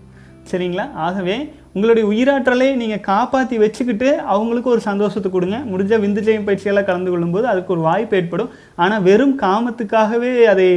சரிங்களா? 0.51 0.91
ஆகவே 0.93 1.53
உங்களுடைய 1.75 2.05
உயிராற்றலை 2.11 2.69
நீங்கள் 2.81 3.05
காப்பாற்றி 3.11 3.55
வச்சுக்கிட்டு 3.63 4.09
அவங்களுக்கு 4.33 4.73
ஒரு 4.75 4.81
சந்தோஷத்தை 4.89 5.29
கொடுங்க. 5.35 5.59
முடிஞ்ச 5.71 5.99
விந்துஜயம் 6.05 6.47
பயிற்சியெல்லாம் 6.47 6.89
கலந்து 6.89 7.11
கொள்ளும்போது 7.13 7.45
அதுக்கு 7.51 7.73
ஒரு 7.75 7.83
வாய்ப்பு 7.89 8.17
ஏற்படும். 8.19 8.51
ஆனால் 8.83 9.05
வெறும் 9.09 9.35
காமத்துக்காகவே 9.45 10.33
அதை 10.53 10.67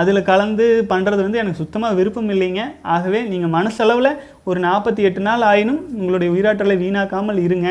அதில் 0.00 0.28
கலந்து 0.30 0.66
பண்ணுறது 0.90 1.22
வந்து 1.26 1.40
எனக்கு 1.42 1.60
சுத்தமாக 1.60 1.96
விருப்பம் 1.98 2.28
இல்லைங்க. 2.34 2.64
ஆகவே 2.94 3.20
நீங்கள் 3.30 3.54
மனசளவில் 3.56 4.10
ஒரு 4.48 4.58
நாற்பத்தி 4.66 5.02
எட்டு 5.08 5.22
நாள் 5.28 5.44
ஆயினும் 5.50 5.80
உங்களுடைய 6.00 6.28
உயிராற்றலை 6.34 6.76
வீணாக்காமல் 6.82 7.40
இருங்க. 7.46 7.68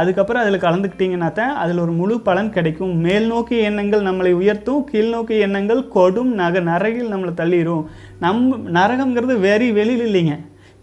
அதுக்கப்புறம் 0.00 0.42
அதில் 0.42 0.64
கலந்துக்கிட்டீங்கன்னா 0.64 1.28
தான் 1.38 1.52
அதில் 1.62 1.82
ஒரு 1.84 1.92
முழு 1.98 2.14
பலன் 2.28 2.54
கிடைக்கும். 2.56 2.92
மேல் 3.06 3.26
நோக்கி 3.32 3.56
எண்ணங்கள் 3.68 4.06
நம்மளை 4.08 4.32
உயர்த்தும் 4.40 4.84
கீழ் 4.90 5.12
நோக்கி 5.14 5.36
எண்ணங்கள் 5.46 5.82
கொடும் 5.96 6.32
நக 6.40 6.60
நரகில் 6.70 7.12
நம்மளை 7.12 7.34
தள்ளிடும் 7.42 7.84
நம் 8.24 8.42
நரகங்கிறது 8.78 9.36
வெறி 9.46 9.68
வெளியில் 9.78 10.06
இல்லைங்க. 10.08 10.36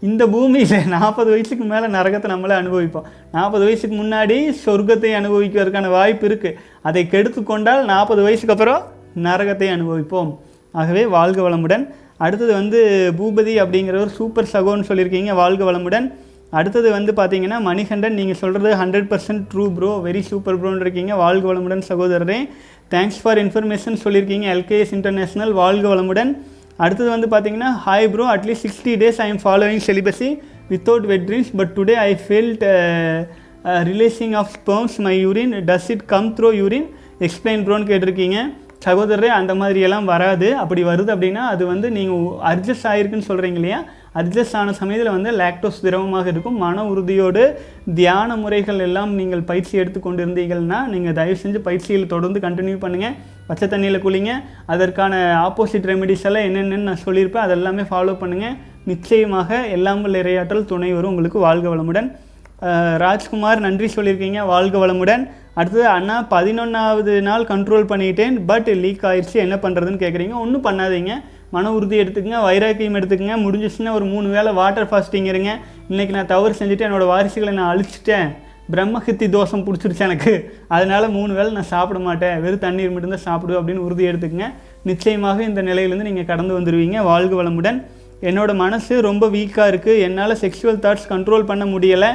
இந்த 0.08 0.22
பூமியில் 0.32 0.74
நாற்பது 0.94 1.28
வயசுக்கு 1.32 1.64
மேலே 1.70 1.86
நரகத்தை 1.96 2.28
நம்மளே 2.32 2.54
அனுபவிப்போம். 2.60 3.06
நாற்பது 3.36 3.64
வயசுக்கு 3.66 3.96
முன்னாடி 4.02 4.36
சொர்க்கத்தை 4.62 5.10
அனுபவிக்கிறதுக்கான 5.18 5.90
வாய்ப்பு 5.96 6.24
இருக்குது 6.28 6.56
அதை 6.88 7.02
கெடுத்து 7.14 7.40
கொண்டால் 7.50 7.82
நாற்பது 7.90 8.20
வயசுக்கு 8.26 8.54
அப்புறம் 8.54 8.84
நரகத்தை 9.26 9.68
அனுபவிப்போம். 9.76 10.30
ஆகவே 10.74 11.02
வாழ்க 11.16 11.40
வளமுடன். 11.48 11.84
அடுத்தது 12.24 12.52
வந்து 12.60 12.80
பூபதி 13.18 13.54
அப்படிங்கிற 13.62 13.98
ஒரு 14.04 14.12
சூப்பர் 14.18 14.50
சகோன்னு 14.54 14.88
சொல்லியிருக்கீங்க 14.90 15.34
வாழ்க 15.42 15.64
வளமுடன். 15.70 16.06
அடுத்தது 16.58 16.88
வந்து 16.96 17.12
பார்த்தீங்கன்னா 17.18 17.58
மணிகண்டன் 17.68 18.16
நீங்கள் 18.20 18.38
சொல்கிறது 18.42 18.70
hundred 18.82 19.10
percent 19.12 19.44
true 19.52 19.66
bro 19.76 19.90
very 20.06 20.22
super 20.30 20.58
ப்ரோன்னு 20.62 20.84
இருக்கீங்க. 20.86 21.12
வாழ்க 21.24 21.44
வளமுடன் 21.52 21.84
சகோதரரே. 21.90 22.38
தேங்க்ஸ் 22.94 23.20
ஃபார் 23.24 23.40
இன்ஃபர்மேஷன் 23.44 24.00
சொல்லியிருக்கீங்க 24.04 24.48
எல்கேஎஸ் 24.56 24.94
இன்டர்நேஷனல் 24.98 25.52
வாழ்க 25.60 25.86
வளமுடன். 25.94 26.32
அடுத்தது 26.84 27.08
வந்து 27.14 27.28
பார்த்தீங்கன்னா 27.34 27.70
hi 27.86 28.08
bro 28.14 28.26
at least 28.36 28.64
sixty 28.66 28.94
days 29.02 29.20
I 29.24 29.28
am 29.32 29.42
following 29.44 29.84
celibacy 29.88 30.30
without 30.72 31.06
wet 31.10 31.26
dreams 31.28 31.52
but 31.60 31.72
today 31.78 31.96
I 32.08 32.10
felt 32.24 32.64
releasing 33.90 34.34
of 34.40 34.50
sperms 34.56 34.96
my 35.06 35.14
urine 35.24 35.54
does 35.70 35.88
it 35.94 36.04
come 36.12 36.28
through 36.38 36.50
urine 36.62 36.88
explain 37.26 37.64
ப்ரோன்னு 37.66 37.88
கேட்டிருக்கீங்க. 37.90 38.38
சகோதரரே 38.84 39.30
அந்த 39.38 39.52
மாதிரியெல்லாம் 39.60 40.06
வராது. 40.10 40.46
அப்படி 40.60 40.82
வருது 40.90 41.10
அப்படின்னா 41.14 41.42
அது 41.54 41.64
வந்து 41.70 41.88
நீங்கள் 41.96 42.22
அட்ஜஸ்ட் 42.50 42.86
ஆகிருக்குன்னு 42.90 43.28
சொல்கிறீங்க 43.30 43.58
இல்லையா? 43.60 43.80
அட்ஜஸ்ட் 44.20 44.56
ஆன 44.60 44.72
சமயத்தில் 44.78 45.12
வந்து 45.16 45.30
லாக்டோஸ் 45.40 45.82
திரவமாக 45.86 46.32
இருக்கும். 46.32 46.56
மன 46.62 46.84
உறுதியோடு 46.92 47.42
தியான 47.98 48.36
முறைகள் 48.44 48.80
எல்லாம் 48.86 49.12
நீங்கள் 49.18 49.42
பயிற்சி 49.50 49.74
எடுத்து 49.82 50.00
கொண்டு 50.06 50.22
இருந்தீங்கன்னா 50.24 50.78
நீங்கள் 50.94 51.16
தயவு 51.20 51.38
செஞ்சு 51.42 51.60
பயிற்சியில் 51.68 52.10
தொடர்ந்து 52.14 52.40
கண்டினியூ 52.46 52.78
பண்ணுங்கள் 52.84 53.16
பச்சை 53.50 53.68
தண்ணியில் 53.74 54.04
குளிங்க. 54.06 54.32
அதற்கான 54.72 55.14
ஆப்போசிட் 55.46 55.88
ரெமெடிஸ் 55.90 56.26
எல்லாம் 56.30 56.48
என்னென்னு 56.48 56.88
நான் 56.88 57.04
சொல்லியிருப்பேன். 57.06 57.46
அதெல்லாமே 57.46 57.84
ஃபாலோ 57.92 58.16
பண்ணுங்கள் 58.24 58.58
நிச்சயமாக 58.90 59.60
எல்லாம் 59.76 60.02
வல்ல 60.04 60.20
இறையாற்றல் 60.24 60.68
துணை 60.72 60.90
வரும். 60.96 61.12
உங்களுக்கு 61.12 61.38
வாழ்க 61.46 61.66
வளமுடன். 61.72 62.10
ராஜ்குமார் 63.02 63.60
நன்றி 63.66 63.86
சொல்லியிருக்கீங்க. 63.94 64.40
வாழ்க 64.50 64.76
வளமுடன். 64.82 65.22
அடுத்தது 65.60 65.86
அண்ணா 65.94 66.16
பதினொன்றாவது 66.32 67.12
நாள் 67.28 67.46
கண்ட்ரோல் 67.50 67.86
பண்ணிட்டேன். 67.92 68.34
பட் 68.50 68.68
லீக் 68.82 69.04
ஆயிடுச்சு 69.10 69.38
என்ன 69.44 69.56
பண்ணுறதுன்னு 69.62 70.02
கேட்குறீங்க 70.02 70.34
ஒன்றும் 70.44 70.66
பண்ணாதீங்க. 70.66 71.14
மன 71.54 71.72
உறுதி 71.76 71.96
எடுத்துக்கங்க. 72.02 72.40
வைராக்கியம் 72.48 72.98
எடுத்துக்கங்க. 72.98 73.36
முடிஞ்சிச்சுன்னா 73.46 73.92
ஒரு 73.98 74.06
மூணு 74.12 74.28
வேளை 74.36 74.52
வாட்டர் 74.60 74.88
ஃபாஸ்டிங் 74.90 75.28
இருங்க. 75.32 75.52
இன்றைக்கி 75.90 76.14
நான் 76.16 76.30
தவறு 76.34 76.54
செஞ்சுட்டு 76.60 76.86
என்னோட 76.88 77.06
வாரிசுகளை 77.12 77.54
நான் 77.58 77.72
அழிச்சிட்டேன். 77.72 78.28
பிரம்மஹித்தி 78.72 79.26
தோஷம் 79.36 79.64
பிடிச்சிருச்சு 79.66 80.04
எனக்கு. 80.08 80.32
அதனால் 80.74 81.06
மூணு 81.18 81.32
வேளை 81.38 81.50
நான் 81.58 81.70
சாப்பிட 81.74 82.00
மாட்டேன். 82.08 82.36
வெறும் 82.44 82.64
தண்ணீர் 82.66 82.94
மட்டும்தான் 82.96 83.26
சாப்பிடுவேன் 83.28 83.60
அப்படின்னு 83.60 83.86
உறுதி 83.86 84.10
எடுத்துக்கங்க. 84.10 84.48
நிச்சயமாக 84.90 85.42
இந்த 85.50 85.62
நிலையிலேருந்து 85.70 86.10
நீங்கள் 86.10 86.30
கடந்து 86.32 86.56
வந்துடுவீங்க 86.58 86.98
வாழ்க 87.12 87.34
வளமுடன். 87.40 87.80
என்னோடய 88.30 88.62
மனசு 88.64 88.94
ரொம்ப 89.08 89.24
வீக்காக 89.36 89.70
இருக்குது 89.72 90.02
என்னால் 90.08 90.40
செக்ஷுவல் 90.44 90.82
தாட்ஸ் 90.84 91.10
கண்ட்ரோல் 91.14 91.48
பண்ண 91.52 91.64
முடியலை. 91.76 92.12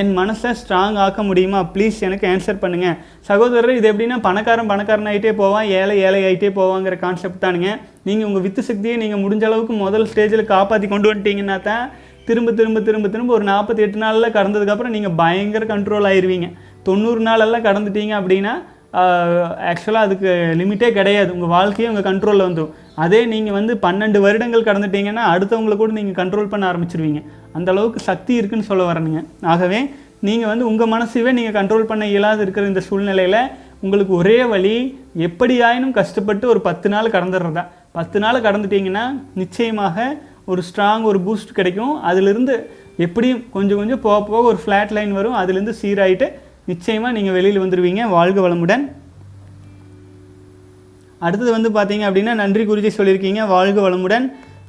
என் 0.00 0.10
மனசை 0.18 0.50
ஸ்ட்ராங் 0.60 0.96
ஆக்க 1.02 1.20
முடியுமா? 1.28 1.60
ப்ளீஸ் 1.74 1.98
எனக்கு 2.06 2.26
ஆன்சர் 2.30 2.60
பண்ணுங்கள் 2.64 2.96
சகோதரர் 3.28 3.76
இது 3.76 3.86
எப்படின்னா 3.90 4.16
பணக்காரன் 4.26 4.68
பணக்காரன் 4.72 5.08
ஆகிட்டே 5.10 5.32
போவான். 5.38 5.68
ஏழை 5.78 5.94
ஏழை 6.06 6.20
ஆகிட்டே 6.28 6.50
போவாங்கிற 6.58 6.96
கான்செப்ட் 7.04 7.40
தானுங்க. 7.44 7.70
நீங்கள் 8.08 8.28
உங்கள் 8.28 8.44
வித்து 8.46 8.62
சக்தியை 8.68 8.96
நீங்கள் 9.02 9.22
முடிஞ்ச 9.22 9.44
அளவுக்கு 9.48 9.76
முதல் 9.84 10.06
ஸ்டேஜில் 10.10 10.50
காப்பாற்றி 10.52 10.88
கொண்டு 10.92 11.10
வந்துட்டீங்கன்னா 11.10 11.56
தான் 11.70 11.86
திரும்ப 12.28 12.50
திரும்ப 12.58 12.80
திரும்ப 12.88 13.08
திரும்ப 13.14 13.32
ஒரு 13.38 13.44
நாற்பத்தி 13.52 13.84
எட்டு 13.84 13.98
நாளில் 14.04 14.34
கடந்ததுக்கப்புறம் 14.38 14.94
நீங்கள் 14.96 15.14
பயங்கர 15.20 15.64
கண்ட்ரோல் 15.72 16.08
ஆயிருவீங்க. 16.10 16.48
தொண்ணூறு 16.88 17.20
நாளெல்லாம் 17.28 17.66
கடந்துட்டீங்க 17.68 18.14
அப்படின்னா 18.20 18.54
ஆக்சுவலாக 19.70 20.06
அதுக்கு 20.06 20.28
லிமிட்டே 20.58 20.88
கிடையாது. 20.98 21.30
உங்கள் 21.36 21.52
வாழ்க்கையே 21.54 21.88
உங்கள் 21.92 22.06
கண்ட்ரோலில் 22.08 22.46
வந்துடும் 22.46 22.74
அதே 23.04 23.20
நீங்கள் 23.32 23.56
வந்து 23.58 23.72
பன்னெண்டு 23.86 24.18
வருடங்கள் 24.26 24.66
கடந்துட்டீங்கன்னா 24.68 25.24
அடுத்தவங்களை 25.32 25.76
கூட 25.80 25.92
நீங்கள் 25.98 26.18
கண்ட்ரோல் 26.20 26.52
பண்ண 26.52 26.64
ஆரம்பிச்சிருவீங்க. 26.70 27.20
அந்த 27.56 27.68
அளவுக்கு 27.74 28.00
சக்தி 28.10 28.32
இருக்குன்னு 28.40 28.68
சொல்ல 28.70 28.84
வரணுங்க 28.90 29.20
ஆகவே 29.54 29.80
நீங்கள் 30.28 30.50
வந்து 30.52 30.64
உங்கள் 30.70 30.92
மனசுவே 30.94 31.32
நீங்கள் 31.38 31.56
கண்ட்ரோல் 31.58 31.90
பண்ண 31.90 32.04
இயலாது 32.12 32.42
இருக்கிற 32.44 32.66
இந்த 32.72 32.82
சூழ்நிலையில் 32.88 33.40
உங்களுக்கு 33.84 34.12
ஒரே 34.20 34.38
வழி 34.52 34.76
எப்படியாயினும் 35.26 35.96
கஷ்டப்பட்டு 35.98 36.44
ஒரு 36.52 36.60
பத்து 36.68 36.88
நாள் 36.94 37.14
கடந்துடுறதா 37.16 37.64
பத்து 37.98 38.18
நாள் 38.24 38.44
கடந்துட்டீங்கன்னா 38.46 39.04
நிச்சயமாக 39.40 40.06
ஒரு 40.52 40.62
ஸ்ட்ராங் 40.68 41.06
ஒரு 41.10 41.18
பூஸ்ட் 41.26 41.56
கிடைக்கும். 41.58 41.94
அதிலிருந்து 42.10 42.54
எப்படியும் 43.06 43.42
கொஞ்சம் 43.56 43.80
கொஞ்சம் 43.80 44.02
போக 44.06 44.18
போக 44.30 44.42
ஒரு 44.52 44.58
ஃப்ளாட் 44.62 44.94
லைன் 44.96 45.12
வரும். 45.18 45.36
அதுலேருந்து 45.40 45.74
சீராயிட்டு 45.82 46.26
நிச்சயமாக 46.70 47.16
நீங்கள் 47.16 47.36
வெளியில் 47.36 47.62
வந்துடுவீங்க 47.64 48.02
வாழ்க 48.16 48.38
வளமுடன். 48.46 48.84
அடுத்தது 51.26 51.50
வந்து 51.56 51.70
பார்த்தீங்க 51.76 52.04
அப்படின்னா 52.08 52.34
நன்றி 52.42 52.64
குருஜி 52.70 52.90
சொல்லியிருக்கீங்க. 52.98 53.42
வாழ்க 53.54 53.78
வளமுடன். 53.86 54.26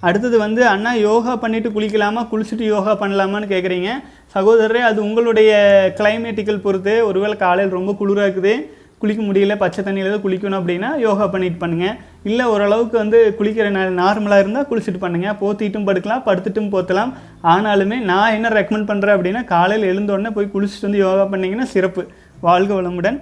அடுத்தது 0.07 0.37
வந்து 0.43 0.61
அண்ணா 0.73 0.91
யோகா 1.07 1.33
பண்ணிவிட்டு 1.41 1.69
குளிக்கலாமா? 1.77 2.21
குளிச்சுட்டு 2.31 2.65
யோகா 2.73 2.91
பண்ணலாமான்னு 3.01 3.51
கேட்குறீங்க 3.53 3.89
சகோதரரே 4.35 4.81
அது 4.89 4.99
உங்களுடைய 5.07 5.51
கிளைமேட்டிக்கல் 5.99 6.63
பொறுத்து. 6.65 6.93
ஒருவேளை 7.09 7.35
காலையில் 7.43 7.75
ரொம்ப 7.77 7.91
குளிராக 8.01 8.27
இருக்குது. 8.27 8.53
குளிக்க 9.01 9.21
முடியல 9.27 9.53
பச்சை 9.63 9.81
தண்ணியில் 9.87 10.13
தான் 10.13 10.23
குளிக்கணும் 10.25 10.59
அப்படின்னா 10.59 10.89
யோகா 11.03 11.25
பண்ணிட்டு 11.33 11.59
பண்ணுங்கள் 11.61 11.97
இல்லை 12.29 12.45
ஓரளவுக்கு 12.53 12.95
வந்து 13.01 13.19
குளிக்கிற 13.39 13.67
நார்மலாக 14.01 14.43
இருந்தால் 14.43 14.67
குளிச்சுட்டு 14.69 15.01
பண்ணுங்கள் 15.03 15.37
போத்திட்டும் 15.41 15.87
படுக்கலாம் 15.89 16.25
படுத்துட்டும் 16.27 16.71
போத்தலாம். 16.73 17.11
ஆனாலுமே 17.53 17.99
நான் 18.11 18.35
என்ன 18.37 18.51
ரெக்கமெண்ட் 18.59 18.89
பண்ணுறேன் 18.91 19.17
அப்படின்னா 19.17 19.43
காலையில் 19.53 19.89
எழுந்தோடனே 19.91 20.31
போய் 20.37 20.53
குளிச்சுட்டு 20.55 20.87
வந்து 20.89 21.03
யோகா 21.05 21.25
பண்ணிங்கன்னா 21.33 21.67
சிறப்பு. 21.75 22.03
வாழ்க 22.47 22.71
வளமுடன். 22.79 23.19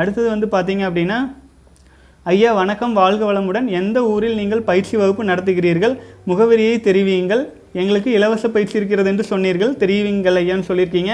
அடுத்தது 0.00 0.28
வந்து 0.34 0.48
பார்த்தீங்க 0.56 0.84
அப்படின்னா 0.88 1.20
ஐயா 2.32 2.50
வணக்கம். 2.58 2.92
வாழ்க 2.98 3.22
வளமுடன். 3.28 3.68
எந்த 3.78 3.98
ஊரில் 4.10 4.36
நீங்கள் 4.40 4.66
பயிற்சி 4.68 4.94
வகுப்பு 5.00 5.22
நடத்துகிறீர்கள்? 5.30 5.94
முகவரியை 6.30 6.74
தெரிவியுங்கள். 6.88 7.42
எங்களுக்கு 7.80 8.10
இலவச 8.18 8.48
பயிற்சி 8.54 8.76
இருக்கிறது 8.78 9.08
என்று 9.12 9.24
சொன்னீர்கள். 9.30 9.72
தெரிவிங்கள் 9.82 10.38
ஐயான்னு 10.40 10.68
சொல்லியிருக்கீங்க. 10.68 11.12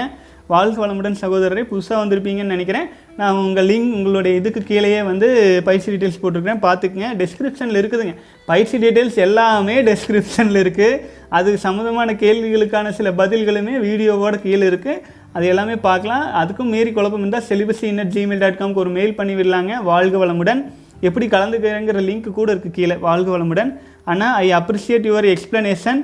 வாழ்க 0.53 0.77
வளமுடன் 0.83 1.17
சகோதரரை 1.21 1.63
புதுசாக 1.71 1.97
வந்திருப்பீங்கன்னு 2.01 2.55
நினைக்கிறேன். 2.55 2.87
நான் 3.19 3.39
உங்கள் 3.43 3.67
லிங்க் 3.69 3.93
உங்களுடைய 3.97 4.33
இதுக்கு 4.39 4.61
கீழேயே 4.69 4.99
வந்து 5.09 5.27
பயிற்சி 5.67 5.87
டீட்டெயில்ஸ் 5.91 6.19
போட்டிருக்கிறேன். 6.23 6.61
பார்த்துக்குங்க. 6.65 7.09
டெஸ்கிரிப்ஷனில் 7.21 7.79
இருக்குதுங்க. 7.81 8.13
பயிற்சி 8.51 8.75
டீட்டெயில்ஸ் 8.83 9.19
எல்லாமே 9.27 9.75
டெஸ்கிரிப்ஷனில் 9.89 10.61
இருக்குது 10.63 10.99
அது 11.39 11.49
சம்மந்தமான 11.65 12.15
கேள்விகளுக்கான 12.23 12.93
சில 12.99 13.11
பதில்களுமே 13.21 13.75
வீடியோவோட 13.87 14.35
கீழே 14.45 14.65
இருக்குது 14.71 15.01
அது 15.37 15.45
எல்லாமே 15.53 15.75
பார்க்கலாம். 15.87 16.23
அதுக்கும் 16.41 16.71
மீறி 16.75 16.91
குழப்பம் 16.93 17.23
இருந்தால் 17.23 17.47
celibacy 17.49 17.85
in at 17.89 18.13
gmail 18.15 18.41
dot 18.43 18.61
காம்க்கு 18.61 18.81
ஒரு 18.83 18.93
மெயில் 18.95 19.17
பண்ணி 19.19 19.33
விடலாங்க 19.39 19.73
வாழ்க 19.91 20.17
வளமுடன். 20.23 20.61
எப்படி 21.07 21.25
கலந்துக்கிறேங்கிற 21.33 21.99
லிங்க் 22.07 22.29
கூட 22.39 22.49
இருக்குது 22.53 22.77
கீழே. 22.77 22.95
வாழ்க 23.07 23.29
வளமுடன். 23.35 23.69
ஆனால் 24.11 24.33
I 24.45 24.47
appreciate 24.61 25.05
your 25.09 25.27
explanation 25.33 26.01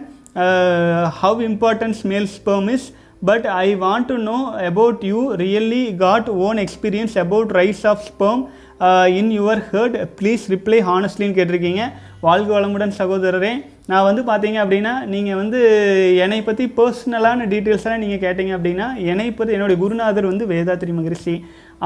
how 1.22 1.42
importance 1.50 2.04
male 2.12 2.30
sperm 2.38 2.70
is 2.76 2.88
but 3.30 3.46
I 3.66 3.68
want 3.84 4.10
to 4.12 4.16
know 4.32 4.38
about 4.70 5.04
you 5.12 5.20
really 5.44 5.84
got 6.04 6.30
own 6.48 6.60
experience 6.66 7.16
about 7.26 7.54
rise 7.60 7.84
of 7.92 8.04
sperm 8.10 8.44
in 9.20 9.32
your 9.40 9.62
hurt 9.72 9.96
please 10.20 10.44
reply 10.54 10.80
ஹானஸ்ட்லின்னு 10.90 11.38
கேட்டிருக்கீங்க. 11.38 11.84
வாழ்க 12.26 12.50
வளமுடன் 12.56 12.94
சகோதரரே. 13.00 13.52
நான் 13.92 14.06
வந்து 14.08 14.22
பார்த்தீங்க 14.30 14.58
அப்படின்னா 14.64 14.94
நீங்கள் 15.14 15.40
வந்து 15.42 15.60
என்னை 16.24 16.40
பற்றி 16.48 16.64
பர்சனலான 16.78 17.46
டீட்டெயில்ஸ் 17.52 17.86
எல்லாம் 17.86 18.04
நீங்கள் 18.04 18.22
கேட்டீங்க 18.24 18.52
அப்படின்னா 18.58 18.88
என்னை 19.12 19.28
பற்றி 19.40 19.56
என்னுடைய 19.58 19.78
குருநாதர் 19.84 20.32
வந்து 20.32 20.46
வேதாத்ரி 20.54 20.94
மகரிஷி. 21.00 21.36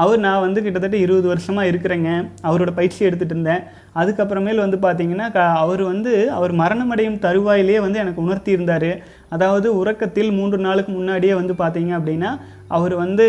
அவர் 0.02 0.20
நான் 0.24 0.44
வந்து 0.44 0.60
கிட்டத்தட்ட 0.64 0.96
இருபது 1.04 1.26
வருஷமாக 1.32 1.70
இருக்கிறேங்க. 1.70 2.10
அவரோட 2.48 2.70
பயிற்சி 2.78 3.00
எடுத்துகிட்டு 3.08 3.36
இருந்தேன். 3.36 3.62
அதுக்கப்புறமேல் 4.00 4.64
வந்து 4.64 4.78
பார்த்தீங்கன்னா 4.84 5.26
க 5.36 5.46
அவர் 5.62 5.82
வந்து 5.92 6.12
அவர் 6.36 6.52
மரணமடையும் 6.62 7.18
தருவாயிலேயே 7.24 7.80
வந்து 7.86 8.02
எனக்கு 8.04 8.24
உணர்த்தி 8.26 8.50
இருந்தார். 8.56 8.90
அதாவது 9.30 9.68
உறக்கத்தில் 9.80 10.30
மூன்று 10.38 10.58
நாளுக்கு 10.66 10.92
முன்னாடியே 10.92 11.34
வந்து 11.40 11.54
பார்த்தீங்க 11.62 11.92
அப்படின்னா 11.98 12.30
அவர் 12.76 12.94
வந்து 12.94 13.26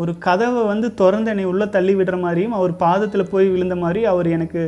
ஒரு 0.00 0.12
கதவை 0.26 0.62
வந்து 0.72 0.88
திறந்து 1.00 1.30
என்னை 1.32 1.46
உள்ளே 1.52 1.68
தள்ளி 1.76 1.94
விடுற 1.94 2.16
மாதிரியும் 2.20 2.56
அவர் 2.58 2.74
பாதத்தில் 2.84 3.30
போய் 3.30 3.48
விழுந்த 3.54 3.76
மாதிரி 3.84 4.02
அவர் 4.12 4.28
எனக்கு 4.36 4.62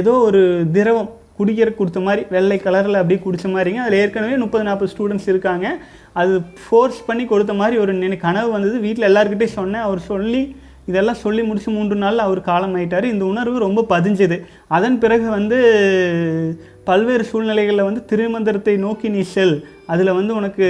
ஏதோ 0.00 0.14
ஒரு 0.28 0.42
திரவம் 0.76 1.10
குடிக்கிற 1.38 1.68
கொடுத்த 1.74 2.00
மாதிரி 2.06 2.22
வெள்ளை 2.30 2.56
கலரில் 2.64 3.00
அப்படியே 3.00 3.20
குடித்த 3.22 3.46
மாதிரிங்க. 3.52 3.80
அதில் 3.84 4.00
ஏற்கனவே 4.00 4.34
முப்பது 4.36 4.64
நாற்பது 4.64 4.92
ஸ்டூடெண்ட்ஸ் 4.92 5.28
இருக்காங்க. 5.32 5.66
அது 6.20 6.32
ஃபோர்ஸ் 6.64 6.98
பண்ணி 7.06 7.24
கொடுத்த 7.24 7.52
மாதிரி 7.60 7.76
ஒரு 7.84 7.92
நினை 8.00 8.16
கனவு 8.26 8.50
வந்தது. 8.56 8.76
வீட்டில் 8.86 9.08
எல்லாருக்கிட்டே 9.10 9.48
சொன்னேன். 9.58 9.86
அவர் 9.88 10.02
சொல்லி 10.10 10.42
இதெல்லாம் 10.90 11.22
சொல்லி 11.22 11.42
முடிச்சு 11.42 11.70
மூன்று 11.70 11.96
நாளில் 11.96 12.26
அவர் 12.26 12.40
காலம் 12.40 12.74
ஆயிட்டார் 12.76 13.06
இந்த 13.12 13.24
உணர்வு 13.24 13.56
ரொம்ப 13.58 13.80
பதிஞ்சது. 13.88 14.36
அதன் 14.76 14.98
பிறகு 14.98 15.26
வந்து 15.30 15.58
பல்வேறு 16.88 17.24
சூழ்நிலைகளில் 17.30 17.86
வந்து 17.88 18.02
திருமந்திரத்தை 18.10 18.74
நோக்கி 18.84 19.06
நீ 19.14 19.22
செல். 19.32 19.56
அதில் 19.92 20.16
வந்து 20.18 20.32
உனக்கு 20.40 20.66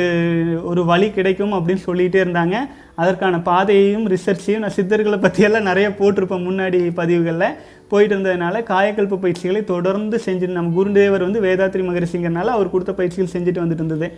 ஒரு 0.71 0.83
வழி 0.91 1.09
கிடைக்கும் 1.17 1.55
அப்படின்னு 1.57 1.83
சொல்லிகிட்டே 1.89 2.19
இருந்தாங்க. 2.25 2.57
அதற்கான 3.03 3.41
பாதையையும் 3.49 4.07
ரிசர்ச்சையும் 4.15 4.63
நான் 4.65 4.77
சித்தர்களை 4.79 5.19
பற்றியெல்லாம் 5.25 5.69
நிறைய 5.71 5.89
போட்டிருப்பேன் 6.01 6.47
முன்னாடி 6.49 6.81
பதிவுகளில். 7.01 7.55
போயிட்டு 7.93 8.15
இருந்ததுனால 8.15 8.63
காயக்கல்ப 8.73 9.21
பயிற்சிகளை 9.23 9.63
தொடர்ந்து 9.71 10.17
செஞ்சுட்டு 10.27 10.59
நம்ம 10.59 10.75
குருதேவர் 10.79 11.27
வந்து 11.27 11.41
வேதாத்ரி 11.47 11.83
மகரிஷிங்கிறனால 11.89 12.53
அவர் 12.57 12.73
கொடுத்த 12.75 12.93
பயிற்சிகள் 13.01 13.33
செஞ்சுட்டு 13.35 13.63
வந்துட்டு 13.65 13.85
இருந்தது. 13.85 14.09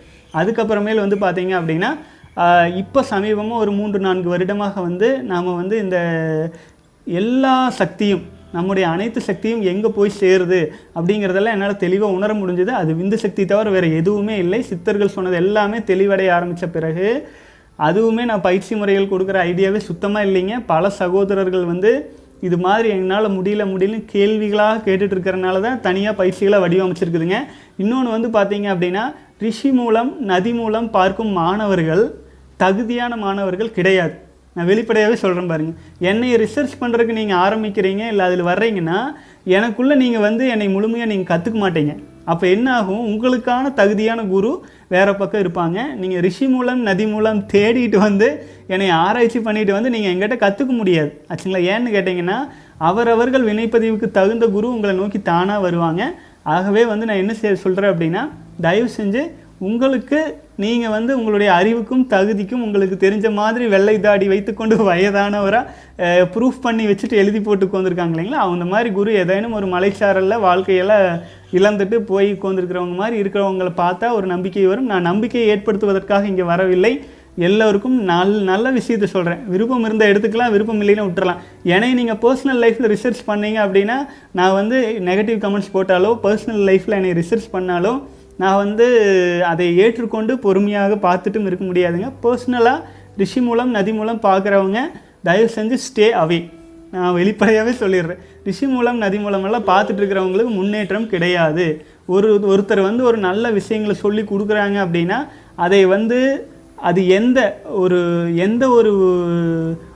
அதுக்கப்புறமேல் 0.41 1.03
வந்து 1.05 1.19
பார்த்தீங்க 1.25 1.55
அப்படின்னா 1.61 1.91
இப்போ 2.83 2.99
சமீபமாக 3.13 3.63
ஒரு 3.63 3.71
மூன்று 3.79 3.99
நான்கு 4.05 4.29
வருடமாக 4.33 4.81
வந்து 4.89 5.09
நாம் 5.31 5.57
வந்து 5.61 5.75
இந்த 5.85 5.97
எல்லா 7.07 7.55
சக்தியும் 7.81 8.23
நம்முடைய 8.55 8.85
அனைத்து 8.93 9.19
சக்தியும் 9.29 9.63
எங்கே 9.71 9.89
போய் 9.97 10.17
சேருது 10.21 10.61
அப்படிங்கிறதெல்லாம் 10.97 11.55
என்னால் 11.57 11.81
தெளிவாக 11.85 12.17
உணர 12.17 12.31
முடிஞ்சது. 12.41 12.73
அது 12.81 12.91
விந்து 12.99 13.19
சக்தி 13.23 13.45
தவிர 13.51 13.69
வேறு 13.75 13.89
எதுவுமே 13.99 14.35
இல்லை. 14.43 14.59
சித்தர்கள் 14.71 15.15
சொன்னது 15.15 15.37
எல்லாமே 15.43 15.79
தெளிவடைய 15.91 16.31
ஆரம்பித்த 16.37 16.67
பிறகு 16.75 17.07
அதுவுமே 17.87 18.23
நான் 18.31 18.45
பயிற்சி 18.47 18.73
முறைகள் 18.79 19.11
கொடுக்குற 19.13 19.37
ஐடியாவே 19.51 19.79
சுத்தமாக 19.89 20.27
இல்லைங்க. 20.27 20.55
பல 20.73 20.89
சகோதரர்கள் 21.01 21.65
வந்து 21.71 21.91
இது 22.47 22.57
மாதிரி 22.65 22.87
என்னால் 22.95 23.27
முடியல 23.35 23.63
முடியலன்னு 23.71 24.09
கேள்விகளாக 24.13 24.81
கேட்டுட்டு 24.87 25.15
இருக்கிறனால 25.15 25.61
தான் 25.65 25.79
தனியாக 25.85 26.17
பயிற்சிகளை 26.19 26.57
வடிவமைச்சிருக்குதுங்க. 26.63 27.37
இன்னொன்று 27.83 28.09
வந்து 28.15 28.29
பார்த்தீங்க 28.37 28.67
அப்படின்னா 28.73 29.03
ரிஷி 29.45 29.69
மூலம் 29.79 30.09
நதி 30.31 30.51
மூலம் 30.59 30.89
பார்க்கும் 30.97 31.31
மாணவர்கள் 31.41 32.03
தகுதியான 32.63 33.13
மாணவர்கள் 33.23 33.75
கிடையாது. 33.77 34.15
நான் 34.55 34.69
வெளிப்படையாகவே 34.71 35.15
சொல்கிறேன் 35.15 35.51
பாருங்கள் 35.51 36.07
என்னை 36.09 36.29
ரிசர்ச் 36.43 36.79
பண்ணுறதுக்கு 36.81 37.19
நீங்கள் 37.19 37.41
ஆரம்பிக்கிறீங்க 37.45 38.03
இல்லை 38.11 38.25
அதில் 38.25 38.49
வர்றீங்கன்னா 38.51 38.97
எனக்குள்ளே 39.57 39.95
நீங்கள் 40.03 40.25
வந்து 40.27 40.43
என்னை 40.47 40.67
முழுமையாக 40.69 41.11
நீங்கள் 41.11 41.31
கற்றுக்க 41.31 41.57
மாட்டீங்க. 41.63 41.93
அப்போ 42.31 42.47
என்ன 42.47 42.67
ஆகும்? 42.79 43.01
உங்களுக்கான 43.11 43.73
தகுதியான 43.73 44.21
குரு 44.23 44.51
வேறு 44.87 45.15
பக்கம் 45.15 45.41
இருப்பாங்க. 45.43 45.95
நீங்கள் 45.95 46.21
ரிஷி 46.21 46.45
மூலம் 46.47 46.81
நதி 46.81 47.05
மூலம் 47.05 47.39
தேடிட்டு 47.53 47.97
வந்து 47.97 48.27
என்னை 48.67 48.89
ஆராய்ச்சி 48.89 49.39
பண்ணிட்டு 49.39 49.73
வந்து 49.73 49.89
நீங்கள் 49.89 50.11
எங்கிட்ட 50.13 50.37
கற்றுக்க 50.45 50.73
முடியாது. 50.81 51.11
ஆச்சுங்களா? 51.29 51.63
ஏன்னு 51.71 51.95
கேட்டிங்கன்னா 51.95 52.37
அவரவர்கள் 52.89 53.47
வினைப்பதிவுக்கு 53.49 54.09
தகுந்த 54.11 54.47
குரு 54.47 54.69
உங்களை 54.75 54.95
நோக்கி 54.95 55.21
தானாக 55.21 55.59
வருவாங்க. 55.59 56.03
ஆகவே 56.43 56.85
வந்து 56.85 57.05
நான் 57.05 57.21
என்ன 57.23 57.33
செய்ய 57.33 57.55
சொல்கிறேன் 57.55 57.93
அப்படின்னா 57.93 58.23
தயவு 58.61 58.89
செஞ்சு 58.97 59.21
உங்களுக்கு 59.59 60.19
நீங்கள் 60.61 60.93
வந்து 60.95 61.11
உங்களுடைய 61.19 61.49
அறிவுக்கும் 61.53 62.03
தகுதிக்கும் 62.11 62.63
உங்களுக்கு 62.65 62.95
தெரிஞ்ச 63.03 63.27
மாதிரி 63.39 63.65
வெள்ளை 63.67 63.95
தாடி 63.99 64.25
வைத்துக்கொண்டு 64.31 64.75
வயதானவராக 64.89 66.27
ப்ரூஃப் 66.33 66.59
பண்ணி 66.65 66.83
வச்சுட்டு 66.89 67.19
எழுதி 67.21 67.39
போட்டு 67.41 67.67
உட்காந்துருக்காங்க 67.67 68.13
இல்லைங்களா? 68.15 68.41
அந்த 68.53 68.65
மாதிரி 68.73 68.89
குரு 68.97 69.13
ஏதேனும் 69.21 69.57
ஒரு 69.59 69.67
மலைச்சாரலில் 69.73 70.43
வாழ்க்கையெல்லாம் 70.47 71.07
இழந்துட்டு 71.59 71.97
போய் 72.11 72.29
உட்காந்துருக்கிறவங்க 72.35 72.95
மாதிரி 73.01 73.17
இருக்கிறவங்கள 73.23 73.71
பார்த்தா 73.83 74.13
ஒரு 74.19 74.27
நம்பிக்கை 74.33 74.65
வரும். 74.71 74.89
நான் 74.93 75.09
நம்பிக்கையை 75.09 75.47
ஏற்படுத்துவதற்காக 75.55 76.29
இங்கே 76.33 76.47
வரவில்லை. 76.53 76.93
எல்லோருக்கும் 77.47 77.95
நல் 78.09 78.33
நல்ல 78.49 78.65
விஷயத்த 78.71 79.05
சொல்கிறேன் 79.13 79.39
விருப்பம் 79.53 79.85
இருந்தால் 79.85 80.11
எடுத்துக்கலாம் 80.11 80.51
விருப்பம் 80.55 80.81
இல்லைன்னா 80.83 81.05
விட்டுறலாம். 81.07 81.39
ஏன்னா 81.73 81.87
நீங்கள் 81.99 82.19
பர்சனல் 82.25 82.61
லைஃப்பில் 82.63 82.91
ரிசர்ச் 82.95 83.21
பண்ணீங்க 83.29 83.59
அப்படின்னா 83.65 83.97
நான் 84.39 84.57
வந்து 84.59 84.79
நெகட்டிவ் 85.09 85.39
கமெண்ட்ஸ் 85.45 85.73
போட்டாலோ 85.75 86.11
பர்சனல் 86.25 86.63
லைஃப்பில் 86.69 86.97
என்னை 86.99 87.13
ரிசர்ச் 87.21 87.47
பண்ணாலோ 87.55 87.93
நான் 88.37 88.61
வந்து 88.63 88.85
அதை 89.51 89.77
ஏற்றுக்கொண்டு 89.77 90.33
பொறுமையாக 90.37 90.95
பார்த்துட்டும் 90.95 91.47
இருக்க 91.49 91.65
முடியாதுங்க. 91.65 92.09
பர்சனலாக 92.23 92.79
ரிஷி 93.17 93.41
மூலம் 93.41 93.69
நதி 93.69 93.93
மூலம் 93.93 94.21
பார்க்குறவங்க 94.21 94.79
தயவு 95.23 95.49
செஞ்சு 95.55 95.77
ஸ்டே 95.87 96.07
அவே 96.23 96.39
நான் 96.91 97.13
வெளிப்படையாகவே 97.13 97.73
சொல்லிடுறேன். 97.77 98.21
ரிஷி 98.43 98.65
மூலம் 98.67 98.97
நதி 98.97 99.17
மூலமெல்லாம் 99.17 99.69
பார்த்துட்டு 99.69 100.01
இருக்கிறவங்களுக்கு 100.01 100.51
முன்னேற்றம் 100.59 101.07
கிடையாது. 101.07 101.65
ஒரு 102.05 102.29
ஒருத்தர் 102.51 102.81
வந்து 102.81 103.03
ஒரு 103.03 103.17
நல்ல 103.17 103.51
விஷயங்களை 103.51 103.95
சொல்லி 103.95 104.21
கொடுக்குறாங்க 104.21 104.77
அப்படின்னா 104.85 105.19
அதை 105.55 105.85
வந்து 105.85 106.19
அது 106.89 107.01
எந்த 107.07 107.39
ஒரு 107.83 107.99
எந்த 108.35 108.63
ஒரு 108.69 108.91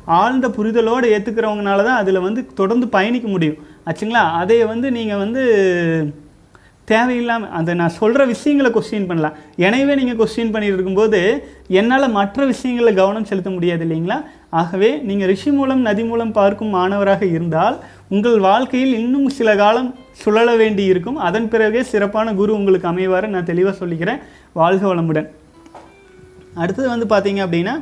ஆழ்ந்த 0.06 0.48
புரிதலோடு 0.48 1.06
ஏற்றுக்கிறவங்கனால 1.16 1.84
தான் 1.84 2.00
அதில் 2.02 2.26
வந்து 2.28 2.42
தொடர்ந்து 2.54 2.88
பயணிக்க 2.88 3.28
முடியும். 3.28 3.58
ஆச்சுங்களா? 3.86 4.24
அதை 4.42 4.58
வந்து 4.66 4.92
நீங்கள் 4.92 5.18
வந்து 5.18 5.44
தேவையில்லாமல் 6.92 7.54
அந்த 7.58 7.72
நான் 7.80 7.96
சொல்கிற 7.98 8.22
விஷயங்களை 8.32 8.70
கொஸ்டின் 8.76 9.08
பண்ணலாம். 9.10 9.38
எனவே 9.68 9.94
நீங்கள் 10.00 10.18
கொஸ்டின் 10.20 10.52
பண்ணிட்டு 10.54 10.78
இருக்கும்போது 10.78 11.20
என்னால் 11.80 12.16
மற்ற 12.18 12.46
விஷயங்களில் 12.52 13.00
கவனம் 13.00 13.28
செலுத்த 13.30 13.50
முடியாது 13.56 13.84
இல்லைங்களா? 13.88 14.18
ஆகவே 14.62 14.90
நீங்கள் 15.08 15.30
ரிஷி 15.32 15.52
மூலம் 15.58 15.82
நதி 15.88 16.04
மூலம் 16.12 16.32
பார்க்கும் 16.38 16.72
மாணவராக 16.78 17.24
இருந்தால் 17.36 17.76
உங்கள் 18.16 18.40
வாழ்க்கையில் 18.48 18.94
இன்னும் 19.02 19.28
சில 19.40 19.56
காலம் 19.64 19.90
சுழல 20.22 20.50
வேண்டி 20.62 20.86
இருக்கும். 20.94 21.20
அதன் 21.28 21.50
பிறகே 21.54 21.84
சிறப்பான 21.92 22.34
குரு 22.40 22.58
உங்களுக்கு 22.60 22.90
அமைவார். 22.94 23.28
நான் 23.36 23.50
தெளிவாக 23.52 23.76
சொல்லிக்கிறேன். 23.82 24.24
வாழ்க 24.62 24.84
வளமுடன். 24.94 25.30
அடுத்தது 26.64 26.90
வந்து 26.96 27.08
பார்த்தீங்க 27.14 27.42
அப்படின்னா 27.48 27.76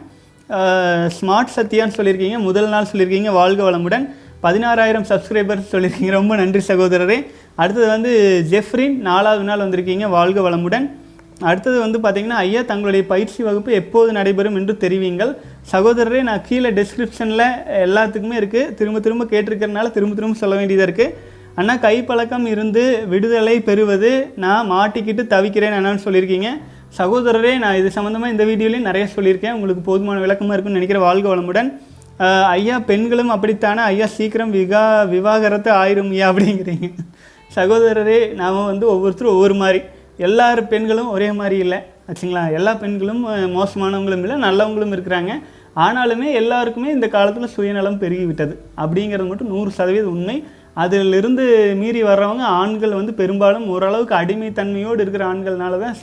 ஸ்மார்ட் 1.18 1.56
சத்யான்னு 1.58 1.98
சொல்லியிருக்கீங்க. 2.00 2.40
முதல் 2.50 2.72
நாள் 2.74 2.92
சொல்லியிருக்கீங்க. 2.92 3.32
வாழ்க 3.42 3.62
வளமுடன். 3.70 4.06
பதினாறாயிரம் 4.44 5.08
சப்ஸ்கிரைபர்ஸ் 5.12 5.72
சொல்லியிருக்கீங்க. 5.72 6.12
ரொம்ப 6.20 6.34
நன்றி 6.42 6.62
சகோதரரே. 6.68 7.18
அடுத்தது 7.62 7.88
வந்து 7.96 8.12
ஜெஃப்ரின் 8.52 8.96
நாலாவது 9.10 9.46
நாள் 9.50 9.64
வந்திருக்கீங்க 9.66 10.06
வாழ்க 10.16 10.40
வளமுடன். 10.48 10.88
அடுத்தது 11.50 11.78
வந்து 11.84 11.98
பார்த்தீங்கன்னா 12.04 12.40
ஐயா 12.46 12.62
தங்களுடைய 12.72 13.04
பயிற்சி 13.12 13.40
வகுப்பு 13.48 13.72
எப்போது 13.80 14.10
நடைபெறும் 14.18 14.58
என்று 14.60 14.74
தெரிவிங்கள். 14.84 15.32
சகோதரரே 15.72 16.22
நான் 16.30 16.44
கீழே 16.50 16.70
டிஸ்கிரிப்ஷனில் 16.80 17.48
எல்லாத்துக்குமே 17.86 18.38
இருக்குது 18.42 18.74
திரும்ப 18.80 19.00
திரும்ப 19.06 19.26
கேட்டிருக்கிறனால 19.34 19.92
திரும்ப 19.96 20.16
திரும்ப 20.20 20.42
சொல்ல 20.44 20.56
வேண்டியதாக 20.60 20.88
இருக்குது 20.90 21.34
அண்ணா 21.62 21.74
கைப்பழக்கம் 21.88 22.46
இருந்து 22.54 22.84
விடுதலை 23.12 23.58
பெறுவது 23.68 24.12
நான் 24.44 24.70
மாட்டிக்கிட்டு 24.74 25.24
தவிக்கிறேன் 25.34 25.76
என்னன்னு 25.80 26.06
சொல்லியிருக்கீங்க. 26.06 26.50
சகோதரரே 27.00 27.54
நான் 27.64 27.78
இது 27.82 27.90
சம்மந்தமாக 27.98 28.34
இந்த 28.34 28.44
வீடியோலையும் 28.50 28.90
நிறைய 28.90 29.06
சொல்லியிருக்கேன். 29.16 29.56
உங்களுக்கு 29.58 29.84
போதுமான 29.90 30.24
விளக்கமாக 30.24 30.56
இருக்குன்னு 30.56 30.80
நினைக்கிற 30.80 31.02
வாழ்க 31.08 31.28
வளமுடன். 31.34 31.70
ஐயா 32.56 32.76
பெண்களும் 32.90 33.32
அப்படித்தானே? 33.36 33.82
ஐயா 33.92 34.08
சீக்கிரம் 34.18 34.54
விகா 34.58 34.84
விவாகரத்து 35.14 35.72
ஆயிரும் 35.82 36.12
ஐயா 36.16 36.28
அப்படிங்கிறீங்க. 36.32 36.90
சகோதரரே 37.56 38.20
நாம் 38.42 38.66
வந்து 38.66 38.86
ஒவ்வொருத்தரும் 38.94 39.34
ஒவ்வொரு 39.34 39.54
மாதிரி. 39.54 39.80
எல்லார் 40.18 40.68
பெண்களும் 40.68 41.10
ஒரே 41.10 41.32
மாதிரி 41.32 41.58
இல்லை. 41.58 41.80
ஆச்சுங்களா? 42.10 42.44
எல்லா 42.54 42.74
பெண்களும் 42.74 43.24
மோசமானவங்களும் 43.58 44.24
இல்லை 44.26 44.38
நல்லவங்களும் 44.50 44.94
இருக்கிறாங்க. 44.96 45.32
ஆனாலுமே 45.86 46.28
எல்லாருக்குமே 46.42 46.90
இந்த 46.92 47.08
காலத்தில் 47.08 47.54
சுயநலம் 47.56 48.02
பெருகிவிட்டது. 48.02 48.54
அப்படிங்கிறது 48.84 49.28
மட்டும் 49.28 49.48
நூறு 49.48 49.72
சதவீதம் 49.72 50.14
உண்மை. 50.18 50.38
அதிலிருந்து 50.84 51.44
மீறி 51.76 52.04
வர்றவங்க 52.04 52.46
ஆண்கள் 52.62 52.94
வந்து 53.00 53.14
பெரும்பாலும் 53.14 53.68
ஓரளவுக்கு 53.74 54.16
அடிமைத்தன்மையோடு 54.16 55.00
இருக்கிற 55.04 55.26
ஆண்கள்னால 55.34 55.76
தான் 55.84 55.96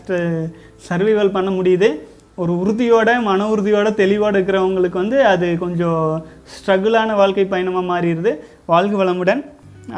சர்வைவல் 0.89 1.35
பண்ண 1.37 1.51
முடியுது. 1.51 1.89
ஒரு 2.35 2.53
உறுதியோட 2.63 3.09
மன 3.23 3.49
உறுதியோட 3.55 3.89
தெளிவோடு 4.03 4.37
இருக்கிறவங்களுக்கு 4.39 5.01
வந்து 5.03 5.25
அது 5.33 5.57
கொஞ்சம் 5.59 6.27
ஸ்ட்ரகிளான 6.55 7.15
வாழ்க்கை 7.15 7.45
பயணமாக 7.45 7.89
மாறிடுது. 7.91 8.33
வாழ்க 8.67 9.05
வளமுடன். 9.05 9.43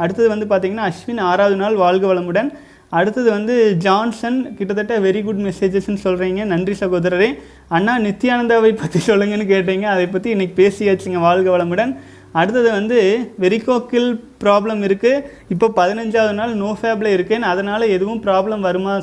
அடுத்தது 0.03 0.27
வந்து 0.33 0.45
பார்த்திங்கன்னா 0.51 0.87
அஸ்வின் 0.89 1.21
ஆறாவது 1.31 1.57
நாள் 1.63 1.75
வாழ்க 1.75 2.05
வளமுடன். 2.13 2.49
அடுத்தது 2.89 3.29
வந்து 3.31 3.53
ஜான்சன் 3.83 4.37
கிட்டத்தட்ட 4.57 4.99
வெரி 5.05 5.21
குட் 5.23 5.41
மெசேஜஸ்ன்னு 5.47 6.03
சொல்கிறீங்க 6.03 6.41
நன்றி 6.51 6.75
சகோதரரே. 6.81 7.29
அண்ணா 7.77 7.93
நித்யானந்தாவை 7.99 8.71
பற்றி 8.81 8.99
சொல்லுங்கன்னு 9.07 9.45
கேட்டீங்க. 9.53 9.85
அதை 9.95 10.05
பற்றி 10.07 10.29
இன்றைக்கி 10.35 10.55
பேசியாச்சுங்க 10.61 11.21
வாழ்க 11.27 11.49
வளமுடன். 11.55 11.93
அடுத்தது 12.39 12.69
வந்து 12.77 12.97
வெரிகோக்கில் 13.43 14.09
ப்ராப்ளம் 14.43 14.81
இருக்குது 14.87 15.23
இப்போ 15.53 15.67
பதினஞ்சாவது 15.79 16.35
நாள் 16.39 16.53
நோ 16.61 16.69
ஃபேப்ல 16.81 17.11
இருக்கேன். 17.17 17.45
அதனால் 17.51 17.93
எதுவும் 17.95 18.21
ப்ராப்ளம் 18.25 18.65
வருமா? 18.67 18.95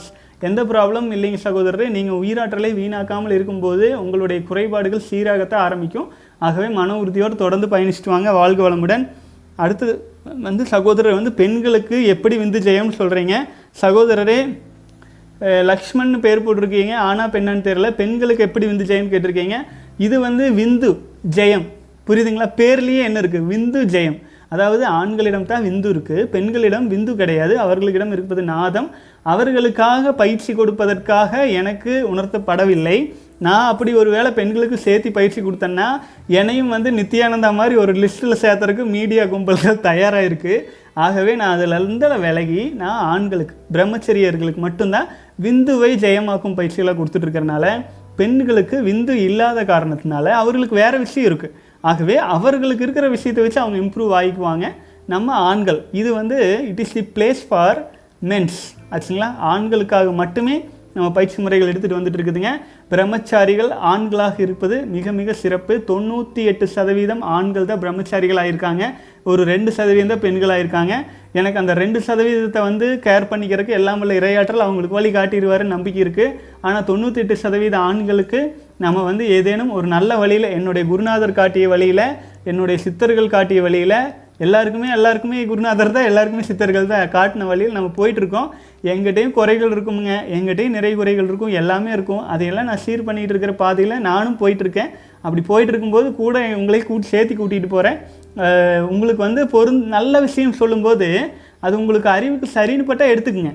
எந்த 0.48 0.60
ப்ராப்ளம் 0.70 1.08
இல்லைங்க 1.16 1.38
சகோதரரே. 1.46 1.88
நீங்கள் 1.96 2.20
உயிராற்றலை 2.22 2.70
வீணாக்காமல் 2.80 3.34
இருக்கும்போது 3.38 3.86
உங்களுடைய 4.02 4.42
குறைபாடுகள் 4.48 5.06
சீராகத்தான் 5.10 5.64
ஆரம்பிக்கும். 5.66 6.08
ஆகவே 6.38 6.68
மன 6.78 6.96
உறுதியோடு 7.02 7.36
தொடர்ந்து 7.44 7.68
பயணிச்சுட்டு 7.74 8.14
வாங்க. 8.14 8.32
வாழ்க 8.40 8.62
வளமுடன். 8.68 9.04
அடுத்தது 9.64 9.94
வந்து 10.42 10.64
சகோதரர் 10.66 11.18
வந்து 11.18 11.32
பெண்களுக்கு 11.34 11.96
எப்படி 12.12 12.34
விந்து 12.38 12.58
ஜெயம்னு 12.62 12.98
சொல்கிறீங்க 12.98 13.34
சகோதரரே 13.82 14.40
அஹ், 15.40 15.62
லக்ஷ்மண் 15.64 16.12
பேர் 16.20 16.42
போட்டிருக்கீங்க 16.44 16.92
ஆனா 17.04 17.22
பெண்ணான்னு 17.28 17.64
தெரியல. 17.64 17.88
பெண்களுக்கு 17.92 18.42
எப்படி 18.42 18.66
விந்து 18.66 18.84
ஜெயம் 18.84 19.08
கேட்டிருக்கீங்க. 19.10 19.56
இது 19.98 20.16
வந்து 20.20 20.44
விந்து 20.54 20.88
ஜெயம். 21.36 21.64
புரியுதுங்களா? 22.06 22.48
பேர்லேயே 22.56 23.02
என்ன 23.02 23.18
இருக்குது 23.20 23.48
விந்து 23.48 23.80
ஜெயம். 23.94 24.18
அதாவது 24.50 24.84
ஆண்களிடம் 24.94 25.46
தான் 25.46 25.64
விந்து 25.64 25.88
இருக்குது 25.92 26.26
பெண்களிடம் 26.26 26.86
விந்து 26.88 27.12
கிடையாது. 27.16 27.54
அவர்களிடம் 27.58 28.12
இருப்பது 28.12 28.42
நாதம். 28.48 28.88
அவர்களுக்காக 29.26 30.12
பயிற்சி 30.14 30.52
கொடுப்பதற்காக 30.54 31.32
எனக்கு 31.52 31.92
உணர்த்தப்படவில்லை. 32.12 32.96
நான் 33.38 33.68
அப்படி 33.68 33.94
ஒரு 33.94 34.10
வேளை 34.10 34.32
பெண்களுக்கு 34.32 34.76
சேர்த்து 34.76 35.10
பயிற்சி 35.10 35.40
கொடுத்தேன்னா 35.40 35.86
என்னையும் 36.28 36.68
வந்து 36.68 36.90
நித்யானந்தா 36.90 37.54
மாதிரி 37.54 37.76
ஒரு 37.76 37.92
லிஸ்ட்டில் 37.92 38.40
சேர்த்துறதுக்கு 38.42 38.84
மீடியா 38.84 39.24
கும்பல்கள் 39.24 39.80
தயாராக 39.80 40.28
இருக்குது 40.28 40.64
ஆகவே 40.94 41.34
நான் 41.34 41.54
அதிலிருந்து 41.56 42.18
விலகி 42.18 42.64
நான் 42.74 43.02
ஆண்களுக்கு 43.14 43.54
பிரம்மச்சரியர்களுக்கு 43.72 44.60
மட்டும்தான் 44.60 45.08
விந்துவை 45.42 45.90
ஜெயமாக்கும் 46.04 46.54
பயிற்சிகளை 46.54 46.94
கொடுத்துட்ருக்கறனால 46.94 47.84
பெண்களுக்கு 48.16 48.82
விந்து 48.82 49.10
இல்லாத 49.10 49.64
காரணத்தினால 49.64 50.24
அவர்களுக்கு 50.24 50.74
வேறு 50.74 50.98
விஷயம் 50.98 51.28
இருக்குது 51.30 51.54
ஆகவே 51.80 52.16
அவர்களுக்கு 52.16 52.84
இருக்கிற 52.84 53.08
விஷயத்தை 53.08 53.44
வச்சு 53.44 53.60
அவங்க 53.60 53.78
இம்ப்ரூவ் 53.84 54.12
ஆகிக்குவாங்க. 54.18 54.66
நம்ம 55.06 55.32
ஆண்கள் 55.32 55.84
இது 55.92 56.14
வந்து 56.14 56.66
it 56.68 56.80
is 56.80 56.92
the 56.92 57.00
place 57.00 57.40
for 57.48 57.78
mens 58.28 58.60
ஆச்சுங்களா? 58.90 59.36
ஆண்களுக்காக 59.38 60.12
மட்டுமே 60.12 60.64
நம்ம 60.94 61.10
பயிற்சி 61.10 61.42
முறைகள் 61.42 61.70
எடுத்துகிட்டு 61.72 61.98
வந்துட்டு 61.98 62.18
இருக்குதுங்க. 62.18 62.50
பிரம்மச்சாரிகள் 62.92 63.70
ஆண்களாக 63.82 64.40
இருப்பது 64.40 64.86
மிக 64.86 65.12
மிக 65.12 65.32
சிறப்பு. 65.32 65.74
தொண்ணூற்றி 65.88 66.44
எட்டு 66.44 66.66
சதவீதம் 66.66 67.22
ஆண்கள் 67.22 67.64
தான் 67.64 67.82
பிரம்மச்சாரிகள் 67.82 68.46
இருக்காங்க 68.46 68.84
ஒரு 69.22 69.42
ரெண்டு 69.44 69.70
சதவீதம் 69.72 70.08
தான் 70.08 70.20
பெண்களாக 70.20 71.04
எனக்கு 71.32 71.58
அந்த 71.58 71.72
ரெண்டு 71.74 72.00
சதவீதத்தை 72.00 72.62
வந்து 72.62 72.98
கேர் 72.98 73.28
பண்ணிக்கிறதுக்கு 73.30 73.72
எல்லாம் 73.72 74.00
உள்ள 74.00 74.14
இரையாற்றல் 74.14 74.64
அவங்களுக்கு 74.64 74.94
வழி 74.94 75.10
காட்டிடுவாருன்னு 75.12 75.74
நம்பிக்கை 75.74 76.02
இருக்குது 76.04 76.34
ஆனால் 76.60 76.84
தொண்ணூற்றி 76.84 77.20
எட்டு 77.20 77.36
சதவீத 77.36 77.76
ஆண்களுக்கு 77.78 78.40
நம்ம 78.76 79.02
வந்து 79.02 79.26
ஏதேனும் 79.28 79.70
ஒரு 79.70 79.86
நல்ல 79.86 80.16
வழியில் 80.16 80.48
என்னுடைய 80.50 80.86
குருநாதர் 80.86 81.32
காட்டிய 81.32 81.68
வழியில் 81.68 82.06
என்னுடைய 82.44 82.78
சித்தர்கள் 82.82 83.28
காட்டிய 83.28 83.62
வழியில் 83.62 83.98
எல்லாருக்குமே 84.44 84.88
எல்லாருக்குமே 84.96 85.40
குருநாதர் 85.50 85.94
தான் 85.96 86.06
எல்லாருக்குமே 86.10 86.44
சித்தர்கள் 86.48 86.88
தான். 86.92 87.04
காட்டின 87.14 87.46
வழியில் 87.50 87.76
நம்ம 87.76 87.90
போயிட்டுருக்கோம். 87.98 88.48
எங்கிட்டையும் 88.92 89.34
குறைகள் 89.38 89.72
இருக்குமுங்க. 89.74 90.14
எங்கிட்டையும் 90.36 90.76
நிறைய 90.76 90.92
குறைகள் 91.00 91.28
இருக்கும். 91.30 91.52
எல்லாமே 91.60 91.90
இருக்கும். 91.96 92.22
அதையெல்லாம் 92.34 92.68
நான் 92.70 92.82
சீர் 92.84 93.06
பண்ணிகிட்டு 93.08 93.34
இருக்கிற 93.34 93.54
பாதையில் 93.62 94.04
நானும் 94.08 94.38
போயிட்டுருக்கேன். 94.42 94.90
அப்படி 95.24 95.44
போயிட்டு 95.50 95.72
இருக்கும்போது 95.74 96.08
கூட 96.22 96.36
உங்களை 96.60 96.80
கூட்டி 96.88 97.08
சேர்த்து 97.14 97.36
கூட்டிகிட்டு 97.40 97.70
போகிறேன் 97.76 97.98
உங்களுக்கு 98.92 99.22
வந்து 99.28 99.42
பொருந் 99.54 99.80
நல்ல 99.96 100.20
விஷயம் 100.26 100.58
சொல்லும்போது 100.60 101.08
அது 101.66 101.74
உங்களுக்கு 101.80 102.08
அறிவுக்கு 102.16 102.46
சரின்னு 102.58 102.86
பட்டால் 102.90 103.12
எடுத்துக்குங்க. 103.14 103.52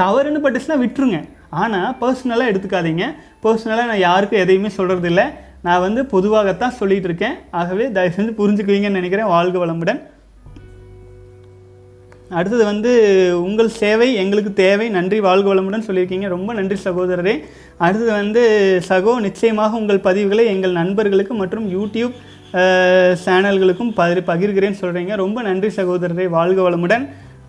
தவறுன்னு 0.00 0.42
பட்டுச்சுன்னா 0.44 0.80
விட்டுருங்க. 0.82 1.20
ஆனால் 1.62 1.94
பர்சனலாக 2.00 2.50
எடுத்துக்காதீங்க. 2.52 3.06
பர்சனலாக 3.44 3.90
நான் 3.92 4.04
யாருக்கும் 4.08 4.42
எதையுமே 4.44 4.70
சொல்கிறதில்ல 4.76 5.22
நான் 5.66 5.82
வந்து 5.84 6.00
பொதுவாகத்தான் 6.12 6.78
சொல்லிகிட்டு 6.80 7.08
இருக்கேன் 7.08 7.34
ஆகவே 7.60 7.86
தயவு 7.96 8.14
செஞ்சு 8.16 8.32
புரிஞ்சுக்குவீங்கன்னு 8.38 8.98
நினைக்கிறேன். 9.00 9.30
வாழ்க 9.32 9.56
வளமுடன். 9.64 9.98
அடுத்தது 12.38 12.64
வந்து 12.70 12.90
உங்கள் 13.46 13.70
சேவை 13.80 14.08
எங்களுக்கு 14.22 14.52
தேவை. 14.64 14.86
நன்றி 14.96 15.18
வாழ்க 15.26 15.54
வளமுடன் 15.54 15.86
சொல்லியிருக்கீங்க. 15.86 16.26
ரொம்ப 16.34 16.50
நன்றி 16.58 16.76
சகோதரரே. 16.84 17.34
அடுத்தது 17.84 18.12
வந்து 18.20 18.42
சகோ 18.88 19.12
நிச்சயமாக 19.26 19.80
உங்கள் 19.80 20.04
பதிவுகளை 20.08 20.44
எங்கள் 20.54 20.78
நண்பர்களுக்கு 20.80 21.34
மற்றும் 21.42 21.66
யூடியூப் 21.76 22.14
சேனல்களுக்கும் 23.24 23.90
பகிர் 23.98 24.28
பகிர்கிறேன்னு 24.30 24.80
சொல்கிறீங்க 24.82 25.16
ரொம்ப 25.24 25.42
நன்றி 25.48 25.70
சகோதரரே. 25.80 26.26
வாழ்க 26.36 26.60
வளமுடன். 26.68 27.04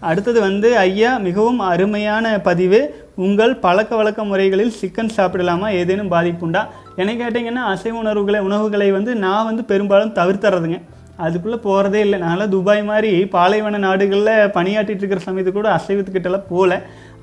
அடுத்தது 0.09 0.39
வந்து 0.47 0.69
ஐயா 0.77 1.11
மிகவும் 1.25 1.59
அருமையான 1.71 2.25
பதிவு. 2.47 2.79
உங்கள் 3.25 3.53
பழக்க 3.65 3.91
வழக்க 3.99 4.23
முறைகளில் 4.29 4.73
சிக்கன் 4.79 5.13
சாப்பிடலாமா? 5.17 5.67
ஏதேனும் 5.79 6.11
பாதிப்புண்டா 6.13 6.61
என்னை 6.99 7.13
கேட்டிங்கன்னா 7.19 7.63
அசைவ 7.73 7.99
உணர்வுகளை 8.03 8.39
உணவுகளை 8.47 8.89
வந்து 8.97 9.13
நான் 9.25 9.47
வந்து 9.49 9.63
பெரும்பாலும் 9.71 10.15
தவிர்த்துறதுங்க. 10.19 10.79
அதுக்குள்ளே 11.25 11.57
போகிறதே 11.65 11.99
இல்லை. 12.05 12.17
நான்லாம் 12.19 12.53
துபாய் 12.55 12.83
மாதிரி 12.89 13.11
பாலைவன 13.35 13.81
நாடுகளில் 13.85 14.51
பணியாற்றிட்டு 14.57 15.01
இருக்கிற 15.01 15.21
சமயத்து 15.27 15.51
கூட 15.51 15.69
அசைவத்துக்கிட்டலாம் 15.77 16.49
போகல 16.49 16.81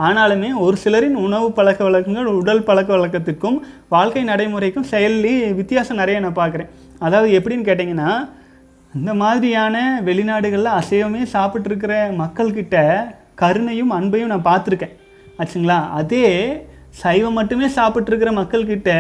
ஆனாலுமே 0.09 0.51
ஒரு 0.65 0.77
சிலரின் 0.85 1.19
உணவு 1.27 1.47
பழக்க 1.53 1.81
வழக்கங்கள் 1.85 2.29
உடல் 2.41 2.67
பழக்க 2.69 2.97
வழக்கத்துக்கும் 2.97 3.59
வாழ்க்கை 3.89 4.25
நடைமுறைக்கும் 4.25 4.91
செயல்லையும் 4.93 5.57
வித்தியாசம் 5.61 6.01
நிறைய 6.03 6.21
நான் 6.21 6.41
பார்க்குறேன். 6.43 6.71
அதாவது 6.99 7.31
எப்படின்னு 7.39 7.69
கேட்டிங்கன்னா 7.71 8.11
இந்த 8.95 9.15
மாதிரியான 9.15 9.77
வெளிநாடுகளில் 10.05 10.77
அசைவமே 10.81 11.23
சாப்பிட்ருக்கிற 11.33 11.95
மக்கள்கிட்ட 12.21 12.77
கருணையும் 13.43 13.93
அன்பையும் 13.99 14.33
நான் 14.33 14.49
பார்த்துருக்கேன். 14.51 14.95
ஆச்சுங்களா? 15.39 15.79
அதே 16.01 16.27
சைவம் 17.03 17.37
மட்டுமே 17.41 17.67
சாப்பிட்ருக்கிற 17.67 18.31
மக்கள்கிட்ட 18.41 18.93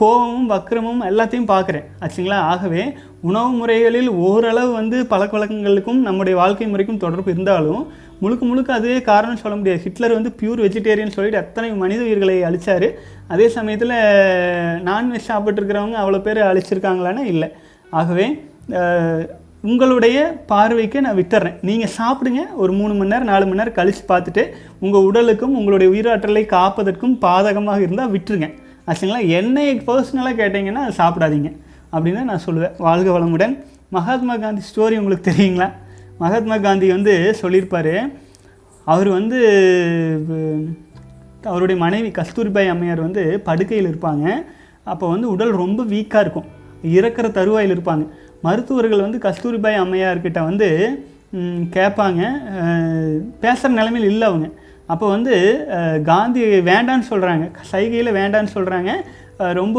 கோபமும் 0.00 0.48
வக்கிரமும் 0.52 1.00
எல்லாத்தையும் 1.10 1.50
பார்க்குறேன். 1.52 1.86
ஆச்சுங்களா? 2.04 2.38
ஆகவே 2.52 2.82
உணவு 3.28 3.50
முறைகளில் 3.60 4.10
ஓரளவு 4.26 4.70
வந்து 4.80 4.96
பழக்க 5.12 5.32
வழக்கங்களுக்கும் 5.36 6.00
நம்முடைய 6.08 6.34
வாழ்க்கை 6.40 6.68
முறைக்கும் 6.72 7.00
தொடர்பு 7.04 7.32
இருந்தாலும் 7.34 7.82
முழுக்க 8.22 8.42
முழுக்க 8.50 8.70
அதுவே 8.76 8.98
காரணம் 9.08 9.40
சொல்ல 9.42 9.54
முடியாது. 9.58 9.82
ஹிட்லர் 9.86 10.16
வந்து 10.18 10.30
பியூர் 10.38 10.62
வெஜிடேரியன் 10.64 11.14
சொல்லிட்டு 11.16 11.42
அத்தனை 11.42 11.68
மனித 11.82 12.00
உயிர்களை 12.06 12.36
அழிச்சார். 12.48 12.86
அதே 13.32 13.46
சமயத்தில் 13.56 13.96
நான்வெஜ் 14.88 15.28
சாப்பிட்ருக்கிறவங்க 15.30 15.98
அவ்வளோ 16.02 16.20
பேர் 16.28 16.40
அழிச்சிருக்காங்களான்னா 16.50 17.24
இல்லை. 17.32 17.50
ஆகவே 18.00 18.26
உங்களுடைய 19.68 20.16
பார்வைக்கு 20.50 20.98
நான் 21.04 21.18
விட்டுறேன். 21.20 21.56
நீங்கள் 21.68 21.94
சாப்பிடுங்க 21.98 22.42
ஒரு 22.62 22.72
மூணு 22.80 22.92
மணி 22.98 23.12
நேரம் 23.12 23.30
நாலு 23.32 23.44
மணி 23.46 23.60
நேரம் 23.60 23.78
கழித்து 23.78 24.02
பார்த்துட்டு 24.10 24.42
உங்கள் 24.84 25.06
உடலுக்கும் 25.08 25.56
உங்களுடைய 25.60 25.88
உயிராற்றலை 25.94 26.44
காப்பதற்கும் 26.56 27.16
பாதகமாக 27.24 27.84
இருந்தால் 27.86 28.12
விட்டுருங்க. 28.14 28.48
ஆச்சுங்களா 28.88 29.20
என்னை 29.38 29.64
பர்சனலாக 29.88 30.38
கேட்டிங்கன்னா 30.40 30.82
சாப்பிடாதீங்க 30.98 31.50
அப்படின்னு 31.92 32.22
நான் 32.30 32.46
சொல்லுவேன். 32.46 32.74
வாழ்க 32.86 33.08
வளமுடன். 33.16 33.54
மகாத்மா 33.96 34.34
காந்தி 34.36 34.62
ஸ்டோரி 34.70 34.96
உங்களுக்கு 35.00 35.28
தெரியுங்களா? 35.30 35.68
மகாத்மா 36.22 36.56
காந்தி 36.66 36.86
வந்து 36.94 37.14
சொல்லியிருப்பார் 37.40 37.94
அவர் 38.86 39.08
வந்து 39.18 39.38
அவருடைய 41.50 41.76
மனைவி 41.82 42.08
கஸ்தூரிபாய் 42.18 42.72
அம்மையார் 42.72 43.06
வந்து 43.06 43.22
படுக்கையில் 43.48 43.90
இருப்பாங்க. 43.90 44.26
அப்போ 44.92 45.04
வந்து 45.14 45.26
உடல் 45.34 45.52
ரொம்ப 45.62 45.80
வீக்காக 45.92 46.22
இருக்கும். 46.24 46.48
இறக்குற 46.96 47.26
தருவாயில் 47.38 47.74
இருப்பாங்க. 47.76 48.04
மருத்துவர்கள் 48.46 49.04
வந்து 49.04 49.18
கஸ்தூரிபாய் 49.26 49.82
அம்மையார்கிட்ட 49.84 50.40
வந்து 50.48 50.68
கேட்பாங்க. 51.76 52.22
பேசுகிற 53.44 53.70
நிலைமையில் 53.78 54.10
இல்லை 54.12 54.26
அவங்க. 54.30 54.48
அப்போ 54.92 55.06
வந்து 55.14 55.34
காந்தி 56.10 56.42
வேண்டான்னு 56.70 57.06
சொல்கிறாங்க 57.10 57.46
சைகையில் 57.70 58.16
வேண்டான்னு 58.18 58.54
சொல்கிறாங்க 58.54 58.90
ரொம்ப 59.60 59.78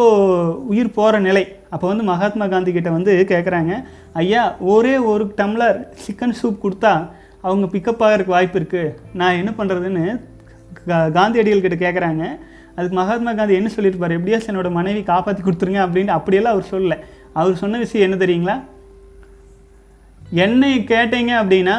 உயிர் 0.71 0.95
போகிற 0.97 1.15
நிலை. 1.19 1.43
அப்போ 1.75 1.85
வந்து 1.87 2.03
மகாத்மா 2.09 2.45
காந்தி 2.53 2.71
கிட்ட 2.75 2.89
வந்து 2.97 3.13
கேட்குறாங்க 3.29 3.71
ஐயா 4.21 4.43
ஒரே 4.73 4.93
ஒரு 5.11 5.23
டம்ளர் 5.39 5.79
சிக்கன் 6.03 6.37
சூப் 6.41 6.61
கொடுத்தா 6.63 6.93
அவங்க 7.47 7.65
பிக்கப் 7.73 8.03
ஆகிறதுக்கு 8.05 8.35
வாய்ப்பு 8.35 8.59
இருக்குது 8.59 8.93
நான் 9.13 9.39
என்ன 9.41 9.51
பண்ணுறதுன்னு 9.57 10.05
கா- 10.87 11.11
காந்தியடிகள் 11.17 11.65
கிட்ட 11.65 11.77
கேட்குறாங்க 11.85 12.23
அதுக்கு 12.77 12.95
மகாத்மா 12.99 13.31
காந்தி 13.33 13.59
என்ன 13.59 13.69
சொல்லியிருப்பார்? 13.75 14.15
எப்படியாச்சும் 14.17 14.53
என்னோட 14.53 14.69
மனைவி 14.77 15.01
காப்பாற்றி 15.03 15.41
கொடுத்துருங்க 15.43 15.79
அப்படின்னு 15.85 16.15
அப்படியெல்லாம் 16.17 16.55
அவர் 16.55 16.71
சொல்லலை. 16.73 16.97
அவர் 17.39 17.61
சொன்ன 17.61 17.79
விஷயம் 17.85 18.07
என்ன 18.07 18.19
தெரியுங்களா? 18.25 18.55
என்னை 20.43 20.71
கேட்டீங்க 20.91 21.31
அப்படின்னா 21.43 21.75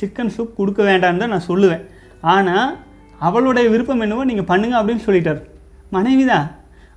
சிக்கன் 0.00 0.34
சூப் 0.36 0.56
கொடுக்க 0.56 0.80
வேண்டான்னு 0.90 1.22
தான் 1.22 1.34
நான் 1.34 1.48
சொல்லுவேன். 1.48 1.84
ஆனால் 2.26 2.76
அவளுடைய 3.18 3.68
விருப்பம் 3.68 4.00
என்னவோ 4.00 4.24
நீங்கள் 4.24 4.48
பண்ணுங்கள் 4.48 4.72
அப்படின்னு 4.72 5.04
சொல்லிட்டார். 5.06 5.42
மனைவி 5.90 6.24
தான் 6.24 6.50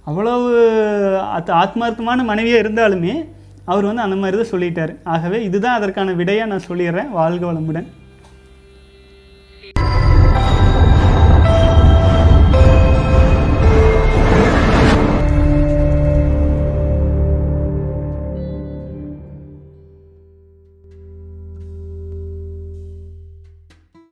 அவ்வளவு 0.05 0.49
ஆத்- 1.37 1.51
ஆத்மார்த்தமான 1.51 2.23
மனைவியாக 2.23 2.69
இருந்தாலுமே 2.69 3.25
அவர் 3.65 3.85
வந்து 3.85 4.01
அந்த 4.01 4.15
மாதிரி 4.15 4.37
தான் 4.37 4.59
சொல்லிட்டார். 4.59 4.95
ஆகவே 5.03 5.43
இதுதான் 5.43 5.75
அதற்கான 5.75 6.11
விடையாக 6.11 6.49
நான் 6.49 6.61
சொல்லிடுறேன். 6.67 7.09
வாழ்க 7.09 7.51
வளமுடன். 7.51 7.87